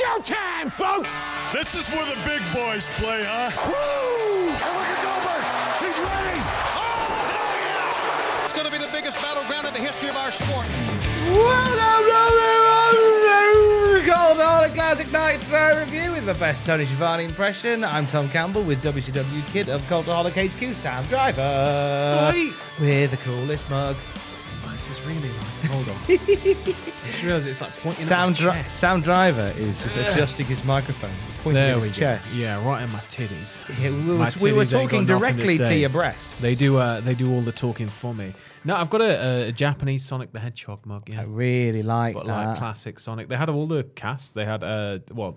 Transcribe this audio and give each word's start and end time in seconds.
Showtime, 0.00 0.72
folks! 0.72 1.36
This 1.52 1.74
is 1.74 1.86
where 1.90 2.06
the 2.06 2.16
big 2.24 2.40
boys 2.54 2.88
play, 2.96 3.22
huh? 3.26 3.50
Woo! 3.66 4.48
And 4.48 4.56
look 4.56 4.88
at 4.88 5.02
Goldberg! 5.04 5.44
He's 5.84 5.98
ready! 6.00 6.40
Oh, 6.80 8.42
it's 8.44 8.54
going 8.54 8.64
to 8.64 8.72
be 8.72 8.78
the 8.78 8.90
biggest 8.90 9.20
battleground 9.20 9.66
in 9.66 9.74
the 9.74 9.80
history 9.80 10.08
of 10.08 10.16
our 10.16 10.32
sport. 10.32 10.66
Welcome 14.40 14.62
to 14.62 14.68
the 14.68 14.74
Classic 14.74 15.12
Nitro 15.12 15.80
Review 15.80 16.12
with 16.12 16.24
the 16.24 16.34
best 16.34 16.64
Tony 16.64 16.86
Schiavone 16.86 17.24
impression. 17.24 17.84
I'm 17.84 18.06
Tom 18.06 18.30
Campbell 18.30 18.62
with 18.62 18.82
WCW 18.82 19.46
Kid 19.52 19.68
of 19.68 19.82
Cultaholic 19.82 20.32
HQ, 20.32 20.76
Sam 20.76 21.04
Driver. 21.06 22.32
With 22.80 23.10
the 23.10 23.16
coolest 23.18 23.68
mug. 23.68 23.96
Really 25.10 25.28
like, 25.28 25.44
hold 25.70 25.88
on. 25.88 25.96
I 26.08 26.16
just 27.06 27.22
realised 27.22 27.48
it's 27.48 27.60
like 27.60 27.70
pointing 27.80 28.06
Sam, 28.06 28.18
at 28.20 28.26
my 28.28 28.32
Dri- 28.32 28.52
chest. 28.62 28.78
Sam 28.78 29.00
Driver 29.00 29.52
is 29.56 29.82
just 29.82 29.96
adjusting 29.96 30.46
his 30.46 30.64
microphone. 30.64 31.10
So 31.10 31.26
pointing 31.42 31.54
There 31.54 31.74
at 31.74 31.80
we 31.82 31.88
his 31.88 31.96
go. 31.96 32.00
chest. 32.00 32.34
Yeah, 32.34 32.64
right 32.66 32.82
in 32.84 32.90
my 32.92 33.00
titties. 33.00 33.60
Yeah, 33.80 33.90
we, 33.90 33.96
were, 34.06 34.14
My 34.14 34.30
we 34.42 34.52
were 34.52 34.62
titties 34.64 34.80
ain't 34.80 34.90
talking 34.90 35.06
got 35.06 35.20
nothing 35.20 35.36
directly 35.36 35.58
to, 35.58 35.64
say. 35.64 35.80
your 35.80 35.88
breast. 35.88 36.40
They 36.40 36.54
do. 36.54 36.76
Uh, 36.78 37.00
they 37.00 37.14
do 37.14 37.32
all 37.34 37.40
the 37.40 37.52
talking 37.52 37.88
for 37.88 38.14
me. 38.14 38.34
No, 38.64 38.76
I've 38.76 38.90
got 38.90 39.00
a, 39.00 39.48
a 39.48 39.52
Japanese 39.52 40.04
Sonic 40.04 40.32
the 40.32 40.40
Hedgehog 40.40 40.86
mug. 40.86 41.08
Yeah, 41.08 41.22
I 41.22 41.24
really 41.24 41.82
like 41.82 42.14
but 42.14 42.26
that. 42.26 42.46
like 42.48 42.58
classic 42.58 42.98
Sonic. 43.00 43.28
They 43.28 43.36
had 43.36 43.48
all 43.48 43.66
the 43.66 43.84
cast. 43.94 44.34
They 44.34 44.44
had 44.44 44.62
uh, 44.62 44.98
well, 45.12 45.36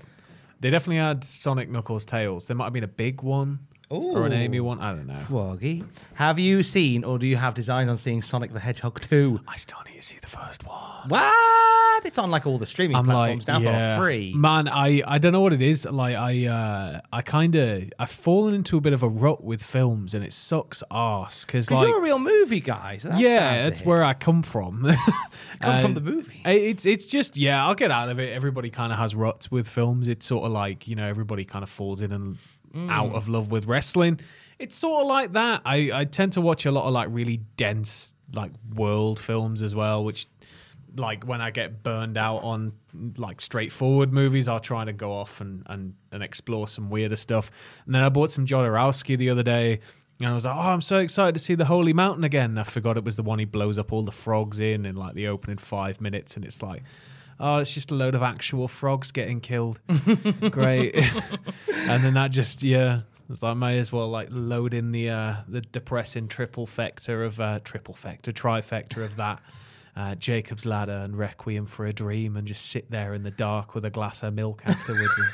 they 0.59 0.69
definitely 0.69 0.97
had 0.97 1.23
Sonic 1.23 1.69
Knuckles 1.69 2.05
Tails. 2.05 2.47
There 2.47 2.55
might 2.55 2.65
have 2.65 2.73
been 2.73 2.83
a 2.83 2.87
big 2.87 3.21
one 3.21 3.59
or 3.93 4.25
an 4.25 4.33
Ooh. 4.33 4.35
Amy 4.35 4.59
one. 4.59 4.79
I 4.79 4.93
don't 4.93 5.07
know. 5.07 5.15
Froggy. 5.15 5.83
Have 6.15 6.39
you 6.39 6.63
seen 6.63 7.03
or 7.03 7.19
do 7.19 7.27
you 7.27 7.37
have 7.37 7.53
designs 7.53 7.89
on 7.89 7.97
seeing 7.97 8.21
Sonic 8.21 8.53
the 8.53 8.59
Hedgehog 8.59 8.99
2? 9.01 9.41
I 9.47 9.55
still 9.55 9.79
need 9.87 9.95
to 9.95 10.01
see 10.01 10.17
the 10.19 10.27
first 10.27 10.65
one. 10.65 10.79
What? 11.07 12.05
It's 12.05 12.17
on 12.17 12.31
like 12.31 12.45
all 12.45 12.57
the 12.57 12.65
streaming 12.65 12.97
I'm 12.97 13.05
platforms 13.05 13.47
like, 13.47 13.61
now 13.61 13.69
yeah, 13.69 13.97
for 13.97 14.03
free. 14.03 14.33
man. 14.35 14.67
I 14.67 15.01
I 15.05 15.17
don't 15.19 15.31
know 15.31 15.39
what 15.39 15.53
it 15.53 15.61
is. 15.61 15.85
Like 15.85 16.15
I 16.15 16.47
uh 16.47 16.99
I 17.13 17.21
kind 17.21 17.55
of 17.55 17.91
I've 17.97 18.09
fallen 18.09 18.53
into 18.53 18.77
a 18.77 18.81
bit 18.81 18.93
of 18.93 19.03
a 19.03 19.07
rut 19.07 19.43
with 19.43 19.63
films, 19.63 20.13
and 20.13 20.23
it 20.23 20.33
sucks 20.33 20.83
ass 20.91 21.45
because 21.45 21.71
like 21.71 21.87
you're 21.87 21.99
a 21.99 22.01
real 22.01 22.19
movie 22.19 22.59
guy. 22.59 22.97
So 22.97 23.09
that's 23.09 23.21
yeah, 23.21 23.63
that's 23.63 23.85
where 23.85 24.03
I 24.03 24.13
come 24.13 24.43
from. 24.43 24.83
come 25.61 25.81
from 25.81 25.93
the 25.93 26.01
movies. 26.01 26.41
It's 26.43 26.85
it's 26.85 27.05
just 27.05 27.37
yeah, 27.37 27.65
I'll 27.65 27.75
get 27.75 27.91
out 27.91 28.09
of 28.09 28.19
it. 28.19 28.33
Everybody 28.33 28.69
kind 28.69 28.91
of 28.91 28.99
has 28.99 29.15
ruts 29.15 29.49
with 29.49 29.69
films. 29.69 30.07
It's 30.09 30.25
sort 30.25 30.45
of 30.45 30.51
like 30.51 30.87
you 30.87 30.95
know 30.95 31.07
everybody 31.07 31.45
kind 31.45 31.63
of 31.63 31.69
falls 31.69 32.01
in 32.01 32.11
and 32.11 32.37
Mm. 32.73 32.89
out 32.89 33.13
of 33.13 33.29
love 33.29 33.51
with 33.51 33.67
wrestling. 33.67 34.19
It's 34.57 34.75
sort 34.75 35.01
of 35.01 35.07
like 35.07 35.33
that. 35.33 35.61
I 35.65 35.91
I 35.93 36.05
tend 36.05 36.33
to 36.33 36.41
watch 36.41 36.65
a 36.65 36.71
lot 36.71 36.85
of 36.85 36.93
like 36.93 37.09
really 37.11 37.37
dense 37.55 38.13
like 38.33 38.51
world 38.73 39.19
films 39.19 39.61
as 39.61 39.75
well, 39.75 40.03
which 40.03 40.25
like 40.95 41.23
when 41.23 41.41
I 41.41 41.51
get 41.51 41.83
burned 41.83 42.17
out 42.17 42.39
on 42.39 42.73
like 43.17 43.41
straightforward 43.41 44.11
movies, 44.11 44.47
I'll 44.47 44.59
try 44.59 44.85
to 44.85 44.93
go 44.93 45.11
off 45.11 45.41
and 45.41 45.63
and, 45.67 45.93
and 46.11 46.23
explore 46.23 46.67
some 46.67 46.89
weirder 46.89 47.15
stuff. 47.15 47.51
And 47.85 47.93
then 47.93 48.01
I 48.01 48.09
bought 48.09 48.31
some 48.31 48.45
Jodorowsky 48.45 49.17
the 49.17 49.29
other 49.29 49.43
day. 49.43 49.79
And 50.19 50.29
I 50.29 50.33
was 50.33 50.45
like, 50.45 50.55
oh, 50.55 50.59
I'm 50.59 50.81
so 50.81 50.97
excited 50.97 51.33
to 51.33 51.39
see 51.39 51.55
the 51.55 51.65
Holy 51.65 51.91
Mountain 51.91 52.23
again. 52.23 52.51
And 52.51 52.59
I 52.59 52.63
forgot 52.63 52.97
it 52.97 53.03
was 53.03 53.15
the 53.15 53.23
one 53.23 53.39
he 53.39 53.45
blows 53.45 53.77
up 53.77 53.91
all 53.91 54.03
the 54.03 54.11
frogs 54.11 54.59
in 54.59 54.85
in 54.85 54.95
like 54.95 55.15
the 55.15 55.27
opening 55.27 55.57
five 55.57 55.99
minutes. 55.99 56.35
And 56.35 56.45
it's 56.45 56.61
like, 56.61 56.83
oh, 57.39 57.57
it's 57.57 57.71
just 57.73 57.91
a 57.91 57.95
load 57.95 58.15
of 58.15 58.21
actual 58.21 58.67
frogs 58.67 59.11
getting 59.11 59.41
killed. 59.41 59.79
Great. 60.51 60.95
and 61.75 62.03
then 62.03 62.13
that 62.13 62.31
just, 62.31 62.63
yeah, 62.63 63.01
it's 63.29 63.43
like, 63.43 63.57
may 63.57 63.79
as 63.79 63.91
well 63.91 64.09
like 64.09 64.27
load 64.31 64.73
in 64.73 64.91
the 64.91 65.09
uh, 65.09 65.35
the 65.47 65.61
depressing 65.61 66.27
triple 66.27 66.65
factor 66.65 67.23
of, 67.23 67.39
uh, 67.39 67.59
triple 67.63 67.93
factor, 67.93 68.31
trifecta 68.31 69.03
of 69.03 69.15
that. 69.17 69.41
Uh, 69.95 70.15
Jacob's 70.15 70.65
Ladder 70.65 70.91
and 71.03 71.15
Requiem 71.15 71.67
for 71.67 71.85
a 71.85 71.93
Dream, 71.93 72.35
and 72.35 72.47
just 72.47 72.71
sit 72.71 72.89
there 72.89 73.13
in 73.13 73.21
the 73.21 73.29
dark 73.29 73.75
with 73.75 73.85
a 73.85 73.91
glass 73.91 74.23
of 74.23 74.33
milk 74.33 74.63
afterwards 74.65 75.19
and 75.19 75.29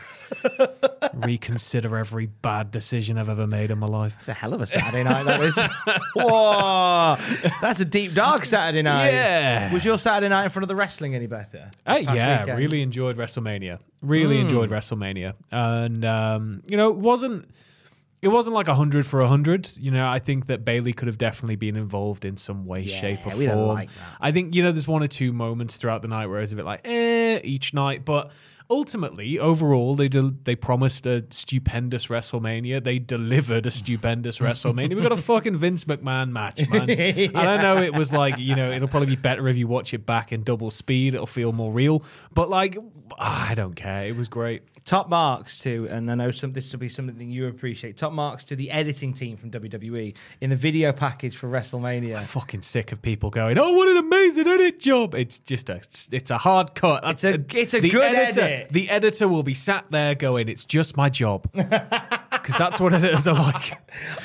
reconsider 1.25 1.97
every 1.97 2.25
bad 2.25 2.69
decision 2.69 3.17
I've 3.17 3.29
ever 3.29 3.47
made 3.47 3.71
in 3.71 3.79
my 3.79 3.87
life. 3.87 4.15
It's 4.19 4.27
a 4.27 4.33
hell 4.33 4.53
of 4.53 4.59
a 4.61 4.67
Saturday 4.67 5.03
night, 5.03 5.23
that 5.23 5.39
is. 5.39 5.55
Whoa, 6.15 7.15
that's 7.61 7.79
a 7.79 7.85
deep, 7.85 8.13
dark 8.13 8.43
Saturday 8.43 8.81
night. 8.81 9.11
Yeah. 9.11 9.71
Was 9.71 9.85
your 9.85 9.97
Saturday 9.97 10.27
night 10.27 10.43
in 10.43 10.49
front 10.49 10.63
of 10.63 10.67
the 10.67 10.75
wrestling 10.75 11.15
any 11.15 11.27
better? 11.27 11.71
Past 11.85 12.03
yeah, 12.03 12.41
weekend? 12.41 12.59
really 12.59 12.81
enjoyed 12.81 13.15
WrestleMania. 13.15 13.79
Really 14.01 14.39
enjoyed 14.39 14.69
WrestleMania, 14.69 15.35
and 15.51 16.03
um, 16.03 16.63
you 16.67 16.75
know, 16.75 16.89
it 16.89 16.97
wasn't 16.97 17.49
it 18.21 18.27
wasn't 18.27 18.55
like 18.55 18.67
hundred 18.67 19.05
for 19.05 19.25
hundred. 19.25 19.69
You 19.77 19.91
know, 19.91 20.07
I 20.07 20.19
think 20.19 20.47
that 20.47 20.65
Bayley 20.65 20.93
could 20.93 21.07
have 21.07 21.17
definitely 21.17 21.55
been 21.55 21.75
involved 21.75 22.25
in 22.25 22.37
some 22.37 22.65
way, 22.65 22.81
Yeah, 22.81 22.99
shape, 22.99 23.25
or 23.25 23.31
form. 23.31 23.67
like. 23.69 23.89
I 24.19 24.31
think 24.31 24.55
you 24.55 24.63
know, 24.63 24.71
there's 24.71 24.87
one 24.87 25.03
or 25.03 25.07
two 25.07 25.31
moments 25.33 25.77
throughout 25.77 26.01
the 26.01 26.07
night 26.09 26.27
where 26.27 26.41
it's 26.41 26.51
a 26.51 26.55
bit 26.55 26.65
like 26.65 26.81
eh 26.85 27.39
each 27.43 27.73
night, 27.73 28.05
but. 28.05 28.31
Ultimately, 28.71 29.39
overall, 29.39 29.95
they 29.95 30.07
del- 30.07 30.35
they 30.43 30.55
promised 30.55 31.07
a 31.07 31.25
stupendous 31.31 32.05
WrestleMania. 32.05 32.83
They 32.83 32.99
delivered 32.99 33.65
a 33.65 33.71
stupendous 33.71 34.37
WrestleMania. 34.45 34.95
We 34.95 35.01
got 35.01 35.11
a 35.11 35.17
fucking 35.17 35.55
Vince 35.55 35.85
McMahon 35.85 36.29
match, 36.29 36.69
man. 36.69 36.87
And 36.87 37.35
I 37.35 37.59
know 37.59 37.81
it 37.81 37.95
was 37.95 38.13
like 38.13 38.37
you 38.37 38.55
know 38.55 38.71
it'll 38.71 38.87
probably 38.87 39.07
be 39.07 39.15
better 39.15 39.47
if 39.47 39.57
you 39.57 39.67
watch 39.67 39.95
it 39.95 40.05
back 40.05 40.31
in 40.31 40.43
double 40.43 40.69
speed. 40.69 41.15
It'll 41.15 41.25
feel 41.25 41.51
more 41.51 41.73
real. 41.73 42.03
But 42.31 42.51
like, 42.51 42.77
I 43.17 43.55
don't 43.55 43.73
care. 43.73 44.05
It 44.05 44.15
was 44.15 44.29
great. 44.29 44.61
Top 44.85 45.09
marks 45.09 45.59
to, 45.59 45.87
and 45.89 46.09
I 46.09 46.15
know 46.15 46.31
some, 46.31 46.53
this 46.53 46.71
will 46.71 46.79
be 46.79 46.89
something 46.89 47.29
you 47.29 47.47
appreciate. 47.47 47.97
Top 47.97 48.11
marks 48.13 48.43
to 48.45 48.55
the 48.55 48.71
editing 48.71 49.13
team 49.13 49.37
from 49.37 49.51
WWE 49.51 50.13
in 50.41 50.49
the 50.49 50.55
video 50.55 50.91
package 50.91 51.35
for 51.37 51.47
WrestleMania. 51.49 52.17
I'm 52.17 52.23
fucking 52.23 52.61
sick 52.61 52.91
of 52.91 53.01
people 53.01 53.29
going, 53.29 53.57
"Oh, 53.57 53.73
what 53.73 53.87
an 53.89 53.97
amazing 53.97 54.47
edit 54.47 54.79
job!" 54.79 55.15
It's 55.15 55.39
just 55.39 55.69
a, 55.69 55.81
it's 56.11 56.31
a 56.31 56.37
hard 56.37 56.75
cut. 56.75 57.03
That's 57.03 57.23
It's 57.23 57.53
a- 57.53 57.57
it's 57.59 57.73
a 57.73 57.81
good 57.81 58.01
editor, 58.15 58.41
edit. 58.41 58.69
The 58.71 58.89
editor 58.89 59.27
will 59.27 59.43
be 59.43 59.53
sat 59.53 59.85
there 59.91 60.15
going, 60.15 60.49
"It's 60.49 60.65
just 60.65 60.97
my 60.97 61.09
job," 61.09 61.47
because 62.41 62.57
that's 62.57 62.79
what 62.79 62.93
editors 62.93 63.27
are 63.27 63.35
like. 63.35 63.77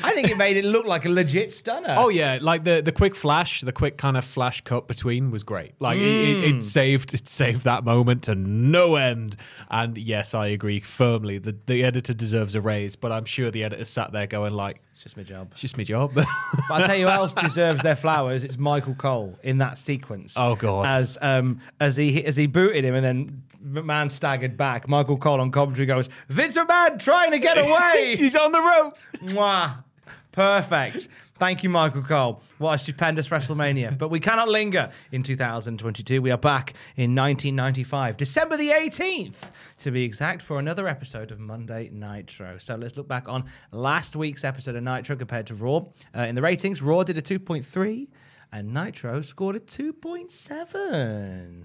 I 0.02 0.12
think 0.12 0.28
it 0.30 0.36
made 0.36 0.56
it 0.56 0.64
look 0.64 0.86
like 0.86 1.04
a 1.04 1.08
legit 1.08 1.52
stunner. 1.52 1.94
Oh 1.98 2.08
yeah, 2.08 2.38
like 2.40 2.64
the 2.64 2.80
the 2.82 2.92
quick 2.92 3.14
flash, 3.14 3.60
the 3.60 3.72
quick 3.72 3.96
kind 3.98 4.16
of 4.16 4.24
flash 4.24 4.60
cut 4.62 4.88
between 4.88 5.30
was 5.30 5.42
great. 5.42 5.72
Like 5.80 5.98
it, 5.98 6.02
it, 6.02 6.34
Mm. 6.54 6.58
it 6.58 6.62
saved 6.64 7.14
it 7.14 7.28
saved 7.28 7.64
that 7.64 7.84
moment 7.84 8.22
to 8.24 8.34
no 8.34 8.96
end. 8.96 9.36
And 9.70 9.96
yes, 9.98 10.34
I 10.34 10.48
agree 10.48 10.80
firmly. 10.80 11.38
The 11.38 11.56
the 11.66 11.84
editor 11.84 12.14
deserves 12.14 12.54
a 12.54 12.60
raise, 12.60 12.96
but 12.96 13.12
I'm 13.12 13.24
sure 13.24 13.50
the 13.50 13.64
editor 13.64 13.84
sat 13.84 14.12
there 14.12 14.26
going 14.26 14.54
like, 14.54 14.80
just 15.04 15.16
my 15.16 15.22
job. 15.22 15.48
"It's 15.52 15.60
just 15.60 15.76
my 15.76 15.84
job." 15.84 16.12
But 16.14 16.26
I'll 16.70 16.86
tell 16.86 16.96
you 16.96 17.06
who 17.06 17.12
else 17.12 17.34
deserves 17.34 17.82
their 17.82 17.94
flowers. 17.96 18.42
It's 18.42 18.58
Michael 18.58 18.94
Cole 18.94 19.38
in 19.42 19.58
that 19.58 19.78
sequence. 19.78 20.34
Oh, 20.36 20.56
God. 20.56 20.86
As 20.86 21.16
um 21.22 21.60
as 21.78 21.94
he 21.96 22.24
as 22.24 22.34
he 22.36 22.46
booted 22.46 22.84
him 22.84 22.94
and 22.94 23.04
then 23.04 23.42
McMahon 23.64 24.10
staggered 24.10 24.56
back. 24.56 24.88
Michael 24.88 25.16
Cole 25.16 25.40
on 25.40 25.50
commentary 25.50 25.86
goes, 25.86 26.08
Vince 26.28 26.56
McMahon 26.56 26.98
trying 26.98 27.30
to 27.30 27.38
get 27.38 27.56
away. 27.66 28.16
He's 28.16 28.34
on 28.36 28.52
the 28.52 28.60
ropes. 28.60 29.08
Mwah. 29.24 29.84
Perfect. 30.32 31.08
Thank 31.36 31.64
you, 31.64 31.68
Michael 31.68 32.02
Cole. 32.02 32.42
What 32.58 32.74
a 32.74 32.78
stupendous 32.78 33.28
WrestleMania. 33.28 33.98
But 33.98 34.08
we 34.08 34.20
cannot 34.20 34.48
linger 34.48 34.90
in 35.10 35.24
2022. 35.24 36.22
We 36.22 36.30
are 36.30 36.38
back 36.38 36.74
in 36.96 37.12
1995, 37.12 38.16
December 38.16 38.56
the 38.56 38.70
18th, 38.70 39.34
to 39.78 39.90
be 39.90 40.04
exact, 40.04 40.42
for 40.42 40.60
another 40.60 40.86
episode 40.86 41.32
of 41.32 41.40
Monday 41.40 41.90
Nitro. 41.92 42.56
So 42.58 42.76
let's 42.76 42.96
look 42.96 43.08
back 43.08 43.28
on 43.28 43.46
last 43.72 44.14
week's 44.14 44.44
episode 44.44 44.76
of 44.76 44.84
Nitro 44.84 45.16
compared 45.16 45.48
to 45.48 45.56
Raw. 45.56 45.86
Uh, 46.16 46.20
in 46.20 46.36
the 46.36 46.42
ratings, 46.42 46.80
Raw 46.80 47.02
did 47.02 47.18
a 47.18 47.22
2.3 47.22 48.06
and 48.52 48.72
Nitro 48.72 49.20
scored 49.20 49.56
a 49.56 49.60
2.7. 49.60 51.64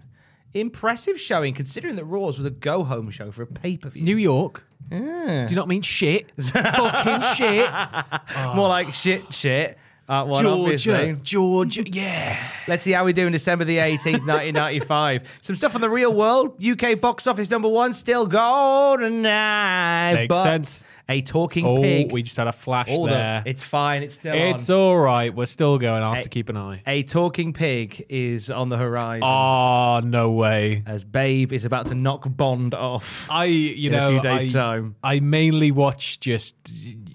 Impressive 0.53 1.19
showing 1.19 1.53
considering 1.53 1.95
that 1.95 2.05
Raw's 2.05 2.37
was 2.37 2.45
a 2.45 2.49
go 2.49 2.83
home 2.83 3.09
show 3.09 3.31
for 3.31 3.43
a 3.43 3.47
pay 3.47 3.77
per 3.77 3.89
view. 3.89 4.03
New 4.03 4.17
York. 4.17 4.65
Do 4.89 4.95
you 4.97 5.55
not 5.55 5.67
mean 5.67 5.83
shit? 5.83 6.31
Fucking 6.41 7.21
shit. 7.35 7.69
More 8.55 8.67
like 8.67 8.93
shit, 8.93 9.31
shit. 9.33 9.77
Uh, 10.09 10.25
one, 10.25 10.41
Georgia. 10.43 10.61
obviously. 10.63 11.17
Georgia. 11.21 11.83
Yeah. 11.87 12.35
Let's 12.67 12.83
see 12.83 12.91
how 12.91 13.05
we 13.05 13.13
do 13.13 13.27
in 13.27 13.31
December 13.31 13.63
the 13.63 13.77
18th, 13.77 14.25
1995. 14.25 15.29
Some 15.41 15.55
stuff 15.55 15.75
on 15.75 15.81
the 15.81 15.89
real 15.89 16.11
world. 16.11 16.55
UK 16.65 16.99
box 16.99 17.27
office 17.27 17.51
number 17.51 17.69
one, 17.69 17.93
still 17.93 18.25
golden. 18.25 19.21
Makes 19.21 20.27
but 20.27 20.43
sense. 20.43 20.83
A 21.09 21.21
talking 21.21 21.65
Oh, 21.65 21.81
pig. 21.81 22.11
we 22.11 22.21
just 22.23 22.37
had 22.37 22.47
a 22.47 22.51
flash 22.51 22.87
Hold 22.89 23.09
there. 23.09 23.37
on. 23.37 23.43
It's 23.45 23.63
fine. 23.63 24.03
It's 24.03 24.15
still 24.15 24.33
It's 24.35 24.69
on. 24.69 24.75
all 24.75 24.97
right. 24.99 25.33
We're 25.33 25.45
still 25.47 25.77
going. 25.79 26.01
I'll 26.03 26.09
have 26.09 26.17
Hey. 26.17 26.23
to 26.23 26.29
keep 26.29 26.49
an 26.49 26.57
eye. 26.57 26.81
A 26.87 27.03
talking 27.03 27.51
pig 27.53 28.05
is 28.09 28.49
on 28.51 28.69
the 28.69 28.77
horizon. 28.77 29.23
Oh, 29.23 30.01
no 30.03 30.31
way. 30.31 30.83
As 30.85 31.03
Babe 31.03 31.51
is 31.53 31.65
about 31.65 31.87
to 31.87 31.95
knock 31.95 32.25
Bond 32.35 32.73
off. 32.75 33.27
I, 33.29 33.45
you 33.45 33.89
In 33.89 33.95
a 33.95 33.97
know, 33.97 34.09
few 34.11 34.21
days' 34.21 34.55
I, 34.55 34.59
time. 34.59 34.95
I 35.03 35.19
mainly 35.19 35.71
watch 35.71 36.19
just, 36.19 36.55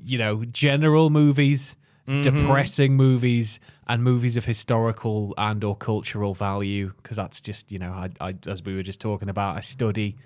you 0.05 0.19
know, 0.19 0.44
general 0.44 1.11
movies, 1.11 1.76
Mm-hmm. 2.06 2.20
depressing 2.20 2.96
movies, 2.96 3.60
and 3.88 4.02
movies 4.04 4.36
of 4.36 4.44
historical 4.44 5.32
and 5.38 5.64
or 5.64 5.74
cultural 5.74 6.34
value 6.34 6.92
because 7.02 7.16
that's 7.16 7.40
just, 7.40 7.72
you 7.72 7.78
know, 7.78 7.92
I, 7.92 8.10
I, 8.20 8.34
as 8.46 8.62
we 8.62 8.74
were 8.74 8.82
just 8.82 9.00
talking 9.00 9.28
about, 9.30 9.56
I 9.56 9.60
study. 9.60 10.16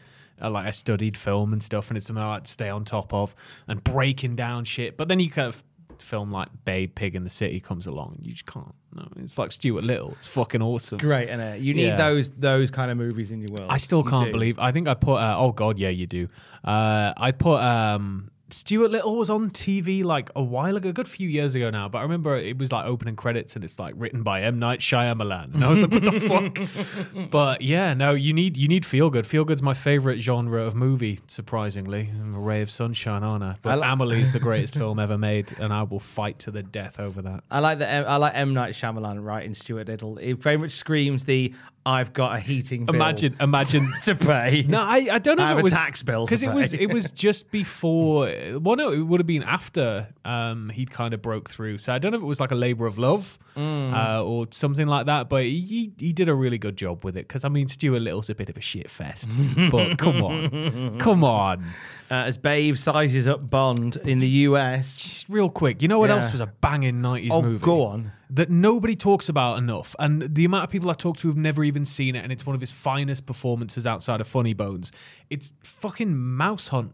uh, 0.42 0.50
like 0.50 0.66
I 0.66 0.70
studied 0.72 1.16
film 1.16 1.52
and 1.52 1.62
stuff, 1.62 1.88
and 1.88 1.96
it's 1.96 2.06
something 2.06 2.22
I 2.22 2.28
like 2.30 2.44
to 2.44 2.50
stay 2.50 2.69
on 2.69 2.84
top 2.84 3.12
of 3.14 3.34
and 3.69 3.82
breaking 3.84 4.34
down 4.36 4.64
shit. 4.64 4.96
But 4.96 5.06
then 5.08 5.20
you 5.20 5.30
kind 5.30 5.46
of 5.48 5.62
film 6.00 6.30
like 6.32 6.48
Babe 6.64 6.94
Pig 6.94 7.14
in 7.16 7.22
the 7.25 7.30
City 7.30 7.60
comes 7.60 7.86
along, 7.86 8.14
and 8.16 8.26
you 8.26 8.32
just 8.32 8.46
can't. 8.46 8.74
No, 8.94 9.08
it's 9.16 9.36
like 9.38 9.50
Stuart 9.52 9.84
Little. 9.84 10.12
It's 10.12 10.26
fucking 10.26 10.62
awesome. 10.62 10.98
Great, 10.98 11.28
and 11.28 11.62
you 11.62 11.74
need 11.74 11.86
Yeah. 11.86 11.96
those 11.96 12.31
those 12.32 12.70
kind 12.72 12.90
of 12.90 12.96
movies 12.96 13.31
in 13.31 13.40
your 13.40 13.50
world. 13.56 13.70
I 13.70 13.76
still 13.76 14.02
You 14.04 14.10
can't 14.10 14.26
do. 14.26 14.32
believe. 14.32 14.58
I 14.58 14.72
think 14.72 14.88
I 14.88 14.94
put. 14.94 15.16
Uh, 15.16 15.36
oh 15.38 15.52
God, 15.52 15.78
yeah, 15.78 15.90
you 15.90 16.06
do. 16.08 16.28
Uh, 16.64 17.12
I 17.16 17.31
put. 17.32 17.60
Um, 17.60 18.31
Stuart 18.50 18.90
Little 18.90 19.16
was 19.16 19.30
on 19.30 19.50
TV 19.50 20.02
like 20.04 20.30
a 20.34 20.42
while 20.42 20.76
ago, 20.76 20.88
a 20.88 20.92
good 20.92 21.08
few 21.08 21.28
years 21.28 21.54
ago 21.54 21.70
now. 21.70 21.88
But 21.88 21.98
I 21.98 22.02
remember 22.02 22.36
it 22.36 22.56
was 22.58 22.72
like 22.72 22.86
opening 22.86 23.14
credits 23.16 23.54
and 23.56 23.64
it's 23.64 23.78
like 23.78 23.94
written 23.96 24.22
by 24.22 24.42
M 24.42 24.58
Night 24.58 24.80
Shyamalan, 24.80 25.54
and 25.54 25.64
I 25.64 25.68
was 25.68 25.82
like, 25.82 25.90
what 25.90 26.04
the 26.04 26.20
fuck? 27.14 27.30
But 27.30 27.62
yeah, 27.62 27.94
no, 27.94 28.12
you 28.12 28.32
need 28.32 28.56
you 28.56 28.68
need 28.68 28.86
feel 28.86 29.10
good. 29.10 29.26
Feel 29.26 29.44
good's 29.44 29.62
my 29.62 29.74
favorite 29.74 30.20
genre 30.20 30.62
of 30.62 30.74
movie. 30.74 31.18
Surprisingly, 31.26 32.10
I'm 32.12 32.34
a 32.34 32.40
ray 32.40 32.62
of 32.62 32.70
sunshine, 32.70 33.22
aren't 33.22 33.44
I? 33.44 33.56
But 33.62 33.78
li- 33.80 33.84
Amelie's 33.86 34.32
the 34.32 34.40
greatest 34.40 34.74
film 34.78 34.98
ever 34.98 35.18
made, 35.18 35.52
and 35.58 35.72
I 35.72 35.82
will 35.82 36.00
fight 36.00 36.38
to 36.40 36.50
the 36.50 36.62
death 36.62 36.98
over 36.98 37.20
that. 37.22 37.44
I 37.50 37.60
like 37.60 37.78
that. 37.80 38.08
I 38.08 38.16
like 38.16 38.32
M 38.34 38.54
Night 38.54 38.74
Shyamalan 38.74 39.24
writing 39.24 39.54
Stuart 39.54 39.88
Little. 39.88 40.18
It 40.18 40.34
very 40.34 40.56
much 40.56 40.72
screams 40.72 41.24
the 41.24 41.52
"I've 41.88 42.12
got 42.12 42.37
a 42.37 42.40
heating 42.40 42.85
bill 42.87 42.94
Imagine, 42.94 43.37
imagine 43.40 43.90
to 44.05 44.14
pay." 44.14 44.64
No, 44.69 44.81
I, 44.81 45.08
I 45.12 45.19
don't 45.19 45.37
know 45.38 45.44
I 45.44 45.52
if 45.52 45.56
have 45.56 45.58
it 45.58 45.61
a 45.61 45.64
was 45.64 45.73
tax 45.73 46.02
bill 46.02 46.26
to 46.26 46.31
because 46.31 46.43
it 46.43 46.52
was 46.52 46.73
pay. 46.73 46.81
it 46.82 46.93
was 46.93 47.11
just 47.26 47.50
before. 47.50 48.26
Well, 48.61 48.76
no, 48.76 48.93
it 48.93 48.99
would 49.00 49.20
have 49.20 49.26
been 49.26 49.43
after 49.43 50.08
um, 50.25 50.70
he'd 50.70 50.90
kind 50.90 51.14
of 51.14 51.23
broke 51.23 51.49
through. 51.49 51.79
So 51.79 51.93
I 51.93 51.99
don't 51.99 52.12
know 52.12 52.19
if 52.19 52.23
it 52.23 52.26
was 52.26 52.40
like 52.40 52.50
a 52.50 52.56
labor 52.56 52.87
of 52.87 52.99
love 52.99 53.38
Mm. 53.56 53.93
uh, 53.93 54.23
or 54.25 54.46
something 54.52 54.87
like 54.87 55.06
that. 55.06 55.29
But 55.29 55.43
he 55.43 55.90
he 55.99 56.12
did 56.12 56.29
a 56.29 56.35
really 56.35 56.58
good 56.58 56.76
job 56.76 57.05
with 57.05 57.17
it 57.17 57.26
because 57.26 57.43
I 57.44 57.49
mean 57.49 57.67
Stuart 57.67 58.00
Little's 58.00 58.31
a 58.31 58.34
bit 58.37 58.49
of 58.49 58.56
a 58.56 58.61
shit 58.61 58.88
fest. 58.88 59.29
but 59.73 59.99
come 59.99 60.23
on, 60.23 60.99
come 61.00 61.25
on, 61.25 61.64
uh, 62.11 62.14
as 62.14 62.37
Babe 62.38 62.76
sizes 62.76 63.26
up 63.26 63.50
Bond 63.50 63.96
in 64.05 64.20
the 64.20 64.29
US. 64.46 64.96
just 64.96 65.29
real 65.29 65.50
quick. 65.50 65.82
You 65.82 65.88
know 65.88 65.99
what 65.99 66.11
Yeah. 66.11 66.17
else 66.17 66.31
was 66.31 66.41
a 66.41 66.46
banging 66.46 67.00
nineties 67.00 67.31
Oh, 67.32 67.43
movie? 67.43 67.64
go 67.64 67.84
on. 67.87 68.12
That 68.30 68.50
nobody 68.50 68.94
talks 68.94 69.28
about 69.30 69.56
enough, 69.58 69.96
and 69.98 70.22
the 70.34 70.44
amount 70.44 70.64
of 70.64 70.70
people 70.70 70.90
I 70.90 70.92
talk 70.92 71.16
to 71.19 71.28
who've 71.28 71.36
never 71.36 71.64
even 71.64 71.86
seen 71.86 72.14
it, 72.14 72.22
and 72.22 72.30
it's 72.30 72.44
one 72.44 72.54
of 72.54 72.60
his 72.60 72.70
finest 72.70 73.25
performances 73.25 73.86
outside 73.86 74.20
of 74.20 74.28
Funny 74.28 74.52
Bones. 74.52 74.92
It's 75.30 75.54
fucking 75.62 76.14
Mouse 76.16 76.69
Hunt. 76.69 76.92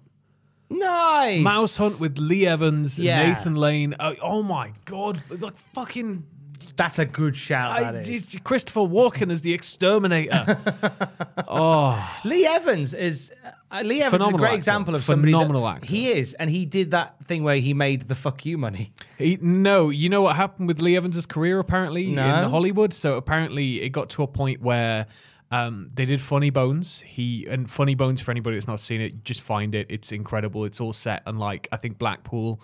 Nice 0.71 1.43
Mouse 1.43 1.77
Hunt 1.77 1.99
with 2.01 2.19
Lee 2.19 2.47
Evans, 2.47 2.99
Yeah. 2.99 3.27
Nathan 3.35 3.57
Lane. 3.57 3.95
Oh, 3.99 4.15
oh 4.23 4.43
my 4.43 4.73
god, 4.85 5.23
like 5.29 5.57
fucking. 5.57 6.25
That's 6.77 6.99
a 6.99 7.05
good 7.05 7.37
shout. 7.37 7.73
I, 7.73 7.93
that 7.93 8.09
is. 8.09 8.37
Christopher 8.43 8.81
Walken 8.81 9.31
as 9.31 9.43
the 9.43 9.53
exterminator. 9.55 10.59
oh, 11.49 12.21
Lee 12.25 12.47
Evans 12.47 12.95
is 12.95 13.33
uh, 13.75 13.83
Lee 13.83 14.03
Evans 14.03 14.23
is 14.23 14.29
a 14.29 14.33
great 14.33 14.45
actor. 14.49 14.57
example 14.57 14.95
of 14.95 15.03
somebody. 15.05 15.33
that- 15.33 15.39
Phenomenal 15.39 15.69
actor. 15.69 15.87
He 15.87 16.09
is, 16.13 16.35
and 16.35 16.49
he 16.49 16.65
did 16.65 16.93
that 16.93 17.17
thing 17.27 17.43
where 17.43 17.57
he 17.57 17.75
made 17.75 18.03
the 18.09 18.15
"fuck 18.15 18.45
you" 18.47 18.57
money. 18.59 18.93
he, 19.19 19.37
no, 19.41 19.91
you 19.91 20.09
know 20.09 20.23
what 20.23 20.37
happened 20.37 20.69
with 20.69 20.81
Lee 20.81 20.97
Evans' 20.97 21.27
career 21.27 21.59
apparently 21.59 22.07
No. 22.07 22.45
in 22.45 22.51
Hollywood. 22.51 22.93
So 22.93 23.17
apparently 23.17 23.83
it 23.83 23.91
got 23.91 24.09
to 24.11 24.23
a 24.23 24.27
point 24.27 24.61
where. 24.63 25.07
Um, 25.51 25.91
they 25.95 26.05
did 26.05 26.21
Funny 26.21 26.51
Bones. 26.51 27.01
He 27.07 27.47
and 27.49 27.71
Funny 27.71 27.95
Bones 27.95 28.21
for 28.21 28.33
anybody 28.33 28.57
that's 28.57 28.67
not 28.67 28.81
seen 28.81 29.01
it, 29.01 29.23
just 29.23 29.41
find 29.41 29.73
it. 29.77 29.87
It's 29.89 30.11
incredible. 30.11 30.65
It's 30.65 30.81
all 30.81 30.93
set 30.93 31.23
on 31.27 31.37
like 31.39 31.69
I 31.71 31.77
think 31.77 31.97
Blackpool, 31.97 32.61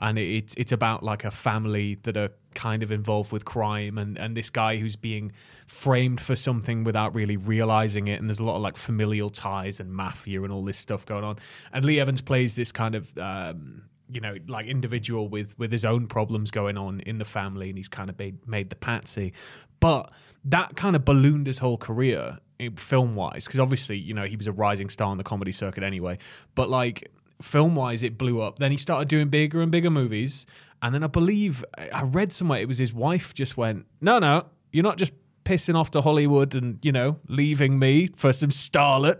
and 0.00 0.18
it, 0.18 0.28
it's 0.38 0.54
it's 0.56 0.72
about 0.72 1.04
like 1.04 1.22
a 1.24 1.30
family 1.30 1.98
that 2.02 2.16
are 2.16 2.30
kind 2.54 2.82
of 2.82 2.92
involved 2.92 3.32
with 3.32 3.44
crime 3.44 3.98
and 3.98 4.18
and 4.18 4.36
this 4.36 4.50
guy 4.50 4.76
who's 4.76 4.96
being 4.96 5.32
framed 5.66 6.20
for 6.20 6.36
something 6.36 6.84
without 6.84 7.14
really 7.14 7.36
realizing 7.36 8.08
it. 8.08 8.20
And 8.20 8.28
there's 8.28 8.40
a 8.40 8.44
lot 8.44 8.56
of 8.56 8.62
like 8.62 8.76
familial 8.76 9.30
ties 9.30 9.80
and 9.80 9.92
mafia 9.92 10.42
and 10.42 10.52
all 10.52 10.64
this 10.64 10.78
stuff 10.78 11.06
going 11.06 11.24
on. 11.24 11.38
And 11.72 11.84
Lee 11.84 12.00
Evans 12.00 12.20
plays 12.20 12.54
this 12.54 12.72
kind 12.72 12.94
of. 12.94 13.16
Um, 13.18 13.84
you 14.14 14.20
know, 14.20 14.36
like 14.46 14.66
individual 14.66 15.26
with 15.28 15.58
with 15.58 15.72
his 15.72 15.86
own 15.86 16.06
problems 16.06 16.50
going 16.50 16.76
on 16.76 17.00
in 17.00 17.16
the 17.16 17.24
family, 17.24 17.70
and 17.70 17.78
he's 17.78 17.88
kind 17.88 18.10
of 18.10 18.18
made 18.18 18.46
made 18.46 18.68
the 18.68 18.76
patsy. 18.76 19.32
But 19.80 20.12
that 20.44 20.76
kind 20.76 20.94
of 20.96 21.04
ballooned 21.04 21.46
his 21.46 21.58
whole 21.58 21.78
career 21.78 22.38
film 22.76 23.14
wise, 23.14 23.46
because 23.46 23.58
obviously, 23.58 23.96
you 23.96 24.14
know, 24.14 24.24
he 24.24 24.36
was 24.36 24.46
a 24.46 24.52
rising 24.52 24.90
star 24.90 25.08
on 25.08 25.18
the 25.18 25.24
comedy 25.24 25.52
circuit 25.52 25.82
anyway. 25.82 26.18
But 26.54 26.68
like 26.68 27.10
film 27.40 27.74
wise, 27.74 28.02
it 28.02 28.18
blew 28.18 28.40
up. 28.40 28.58
Then 28.58 28.70
he 28.70 28.76
started 28.76 29.08
doing 29.08 29.28
bigger 29.28 29.60
and 29.60 29.72
bigger 29.72 29.90
movies, 29.90 30.46
and 30.82 30.94
then 30.94 31.02
I 31.02 31.06
believe 31.06 31.64
I 31.78 32.02
read 32.02 32.32
somewhere 32.32 32.60
it 32.60 32.68
was 32.68 32.78
his 32.78 32.92
wife 32.92 33.32
just 33.34 33.56
went, 33.56 33.86
"No, 34.00 34.18
no, 34.18 34.46
you're 34.72 34.82
not 34.82 34.98
just 34.98 35.14
pissing 35.44 35.74
off 35.74 35.90
to 35.92 36.00
Hollywood 36.02 36.54
and 36.54 36.78
you 36.82 36.92
know 36.92 37.18
leaving 37.28 37.78
me 37.78 38.08
for 38.16 38.32
some 38.32 38.50
starlet." 38.50 39.18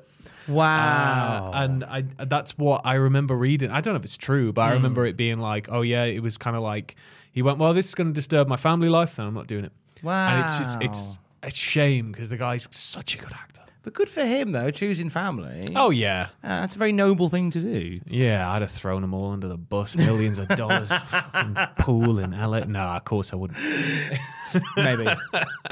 Wow. 0.49 1.53
Uh, 1.55 1.57
and 1.57 1.85
I 1.85 2.03
that's 2.25 2.59
what 2.59 2.83
I 2.85 2.95
remember 2.95 3.37
reading. 3.37 3.71
I 3.71 3.81
don't 3.81 3.95
know 3.95 3.99
if 3.99 4.05
it's 4.05 4.17
true, 4.17 4.53
but 4.53 4.63
I 4.63 4.69
Hmm. 4.69 4.75
remember 4.75 5.07
it 5.07 5.17
being 5.17 5.39
like, 5.39 5.69
oh 5.71 5.83
yeah, 5.83 6.05
it 6.05 6.21
was 6.23 6.37
kind 6.39 6.57
of 6.57 6.63
like 6.63 6.97
he 7.33 7.43
went, 7.43 7.59
well, 7.59 7.73
this 7.73 7.87
is 7.89 7.95
going 7.95 8.09
to 8.09 8.13
disturb 8.13 8.49
my 8.49 8.57
family 8.57 8.89
life, 8.89 9.17
then 9.17 9.27
I'm 9.27 9.35
not 9.35 9.47
doing 9.47 9.65
it. 9.65 9.73
Wow. 10.03 10.27
And 10.29 10.41
it's 10.41 10.59
just 10.59 10.77
it's 10.81 11.19
it's 11.43 11.57
shame 11.57 12.13
because 12.13 12.29
the 12.29 12.37
guy's 12.37 12.69
such 12.71 13.15
a 13.15 13.19
good 13.19 13.33
actor. 13.33 13.62
But 13.83 13.95
good 13.95 14.09
for 14.09 14.25
him 14.25 14.53
though, 14.53 14.71
choosing 14.71 15.11
family. 15.11 15.63
Oh 15.77 15.91
yeah, 15.91 16.29
Uh, 16.43 16.61
that's 16.61 16.75
a 16.75 16.79
very 16.79 16.93
noble 16.93 17.29
thing 17.29 17.51
to 17.51 17.61
do. 17.61 18.01
yeah. 18.07 18.51
I'd 18.51 18.63
have 18.63 18.71
thrown 18.71 19.03
them 19.03 19.13
all 19.15 19.31
under 19.33 19.49
the 19.49 19.57
bus, 19.57 19.97
millions 19.97 20.39
of 20.39 20.49
dollars, 20.49 20.91
fucking 21.11 21.57
pool 21.79 22.19
in 22.19 22.31
LA. 22.33 22.61
No, 22.61 22.81
of 22.81 23.05
course 23.05 23.33
I 23.33 23.37
wouldn't. 23.37 23.59
Maybe. 24.77 25.07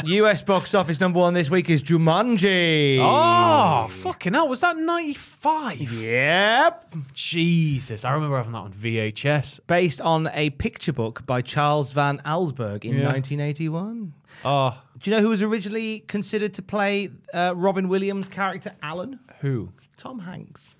US 0.05 0.43
box 0.43 0.75
office 0.75 1.01
number 1.01 1.19
one 1.21 1.35
this 1.35 1.51
week 1.51 1.69
is 1.69 1.83
Jumanji. 1.83 2.99
Oh 3.01 3.89
fucking 3.89 4.33
hell! 4.35 4.49
Was 4.49 4.61
that 4.61 4.77
ninety 4.77 5.15
five? 5.15 5.81
Yep. 5.81 6.95
Jesus, 7.13 8.05
I 8.05 8.13
remember 8.13 8.37
having 8.39 8.53
that 8.53 8.59
on 8.59 8.73
VHS. 8.73 9.61
Based 9.67 10.01
on 10.01 10.29
a 10.33 10.51
picture 10.51 10.93
book 10.93 11.25
by 11.27 11.43
Charles 11.43 11.93
Van 11.93 12.19
Allsburg 12.25 12.85
in 12.85 12.97
Yeah. 12.97 13.09
1981. 13.13 14.15
Oh, 14.45 14.83
Do 15.01 15.11
you 15.11 15.17
know 15.17 15.23
who 15.23 15.31
was 15.31 15.41
originally 15.43 16.01
considered 16.01 16.53
to 16.55 16.63
play 16.63 17.11
uh, 17.33 17.55
Robin 17.57 17.89
Williams' 17.89 18.29
character 18.29 18.73
Alan? 18.83 19.19
who? 19.41 19.73
Tom 19.97 20.19
Hanks. 20.19 20.75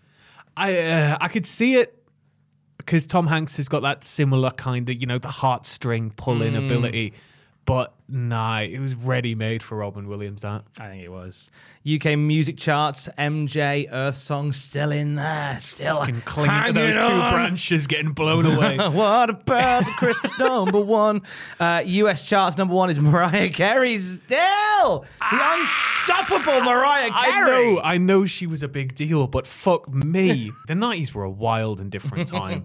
I 0.57 0.79
uh, 0.79 1.19
I 1.21 1.29
could 1.29 1.47
see 1.47 1.77
it 1.77 2.03
because 2.77 3.07
Tom 3.07 3.27
Hanks 3.27 3.57
has 3.57 3.69
got 3.69 3.81
that 3.81 4.05
similar 4.05 4.51
kind 4.51 4.89
of 4.89 5.01
you 5.01 5.07
know 5.07 5.19
the 5.19 5.29
heartstring 5.29 6.15
pulling 6.17 6.57
ability, 6.57 7.13
but 7.65 7.95
nah, 8.11 8.61
it 8.61 8.79
was 8.81 8.95
ready 8.95 9.35
made 9.35 9.63
for 9.63 9.77
Robin 9.77 10.09
Williams. 10.09 10.43
That 10.43 10.65
I 10.79 10.89
think 10.89 11.05
it 11.05 11.11
was. 11.11 11.51
UK 11.91 12.19
music 12.19 12.59
charts, 12.59 13.09
MJ, 13.17 13.89
Earth 13.91 14.17
Song 14.17 14.53
still 14.53 14.93
in 14.93 15.15
there. 15.15 15.59
Still 15.63 15.97
fucking 15.97 16.21
clinging 16.23 16.67
to 16.67 16.73
those 16.75 16.95
hanging 16.95 17.09
two 17.09 17.15
on. 17.15 17.33
branches, 17.33 17.87
getting 17.87 18.13
blown 18.13 18.45
away. 18.45 18.77
what 18.91 19.31
about 19.31 19.87
the 19.87 19.93
Christmas 19.93 20.33
number 20.39 20.79
one? 20.79 21.23
Uh, 21.59 21.83
US 21.87 22.29
charts 22.29 22.59
number 22.59 22.75
one 22.75 22.91
is 22.91 23.01
Mariah 23.01 23.49
Carey 23.49 23.99
still. 23.99 25.07
The 25.31 25.61
unstoppable 26.11 26.61
Mariah 26.61 27.11
Carey. 27.13 27.13
I 27.13 27.47
know, 27.47 27.81
I 27.83 27.97
know 27.97 28.27
she 28.27 28.47
was 28.47 28.63
a 28.63 28.69
big 28.69 28.95
deal, 28.95 29.27
but 29.27 29.47
fuck 29.47 29.89
me. 29.93 30.53
the 30.67 30.75
nineties 30.75 31.15
were 31.15 31.25
a 31.25 31.31
wild 31.31 31.81
and 31.81 31.91
different 31.91 32.29
time. 32.29 32.65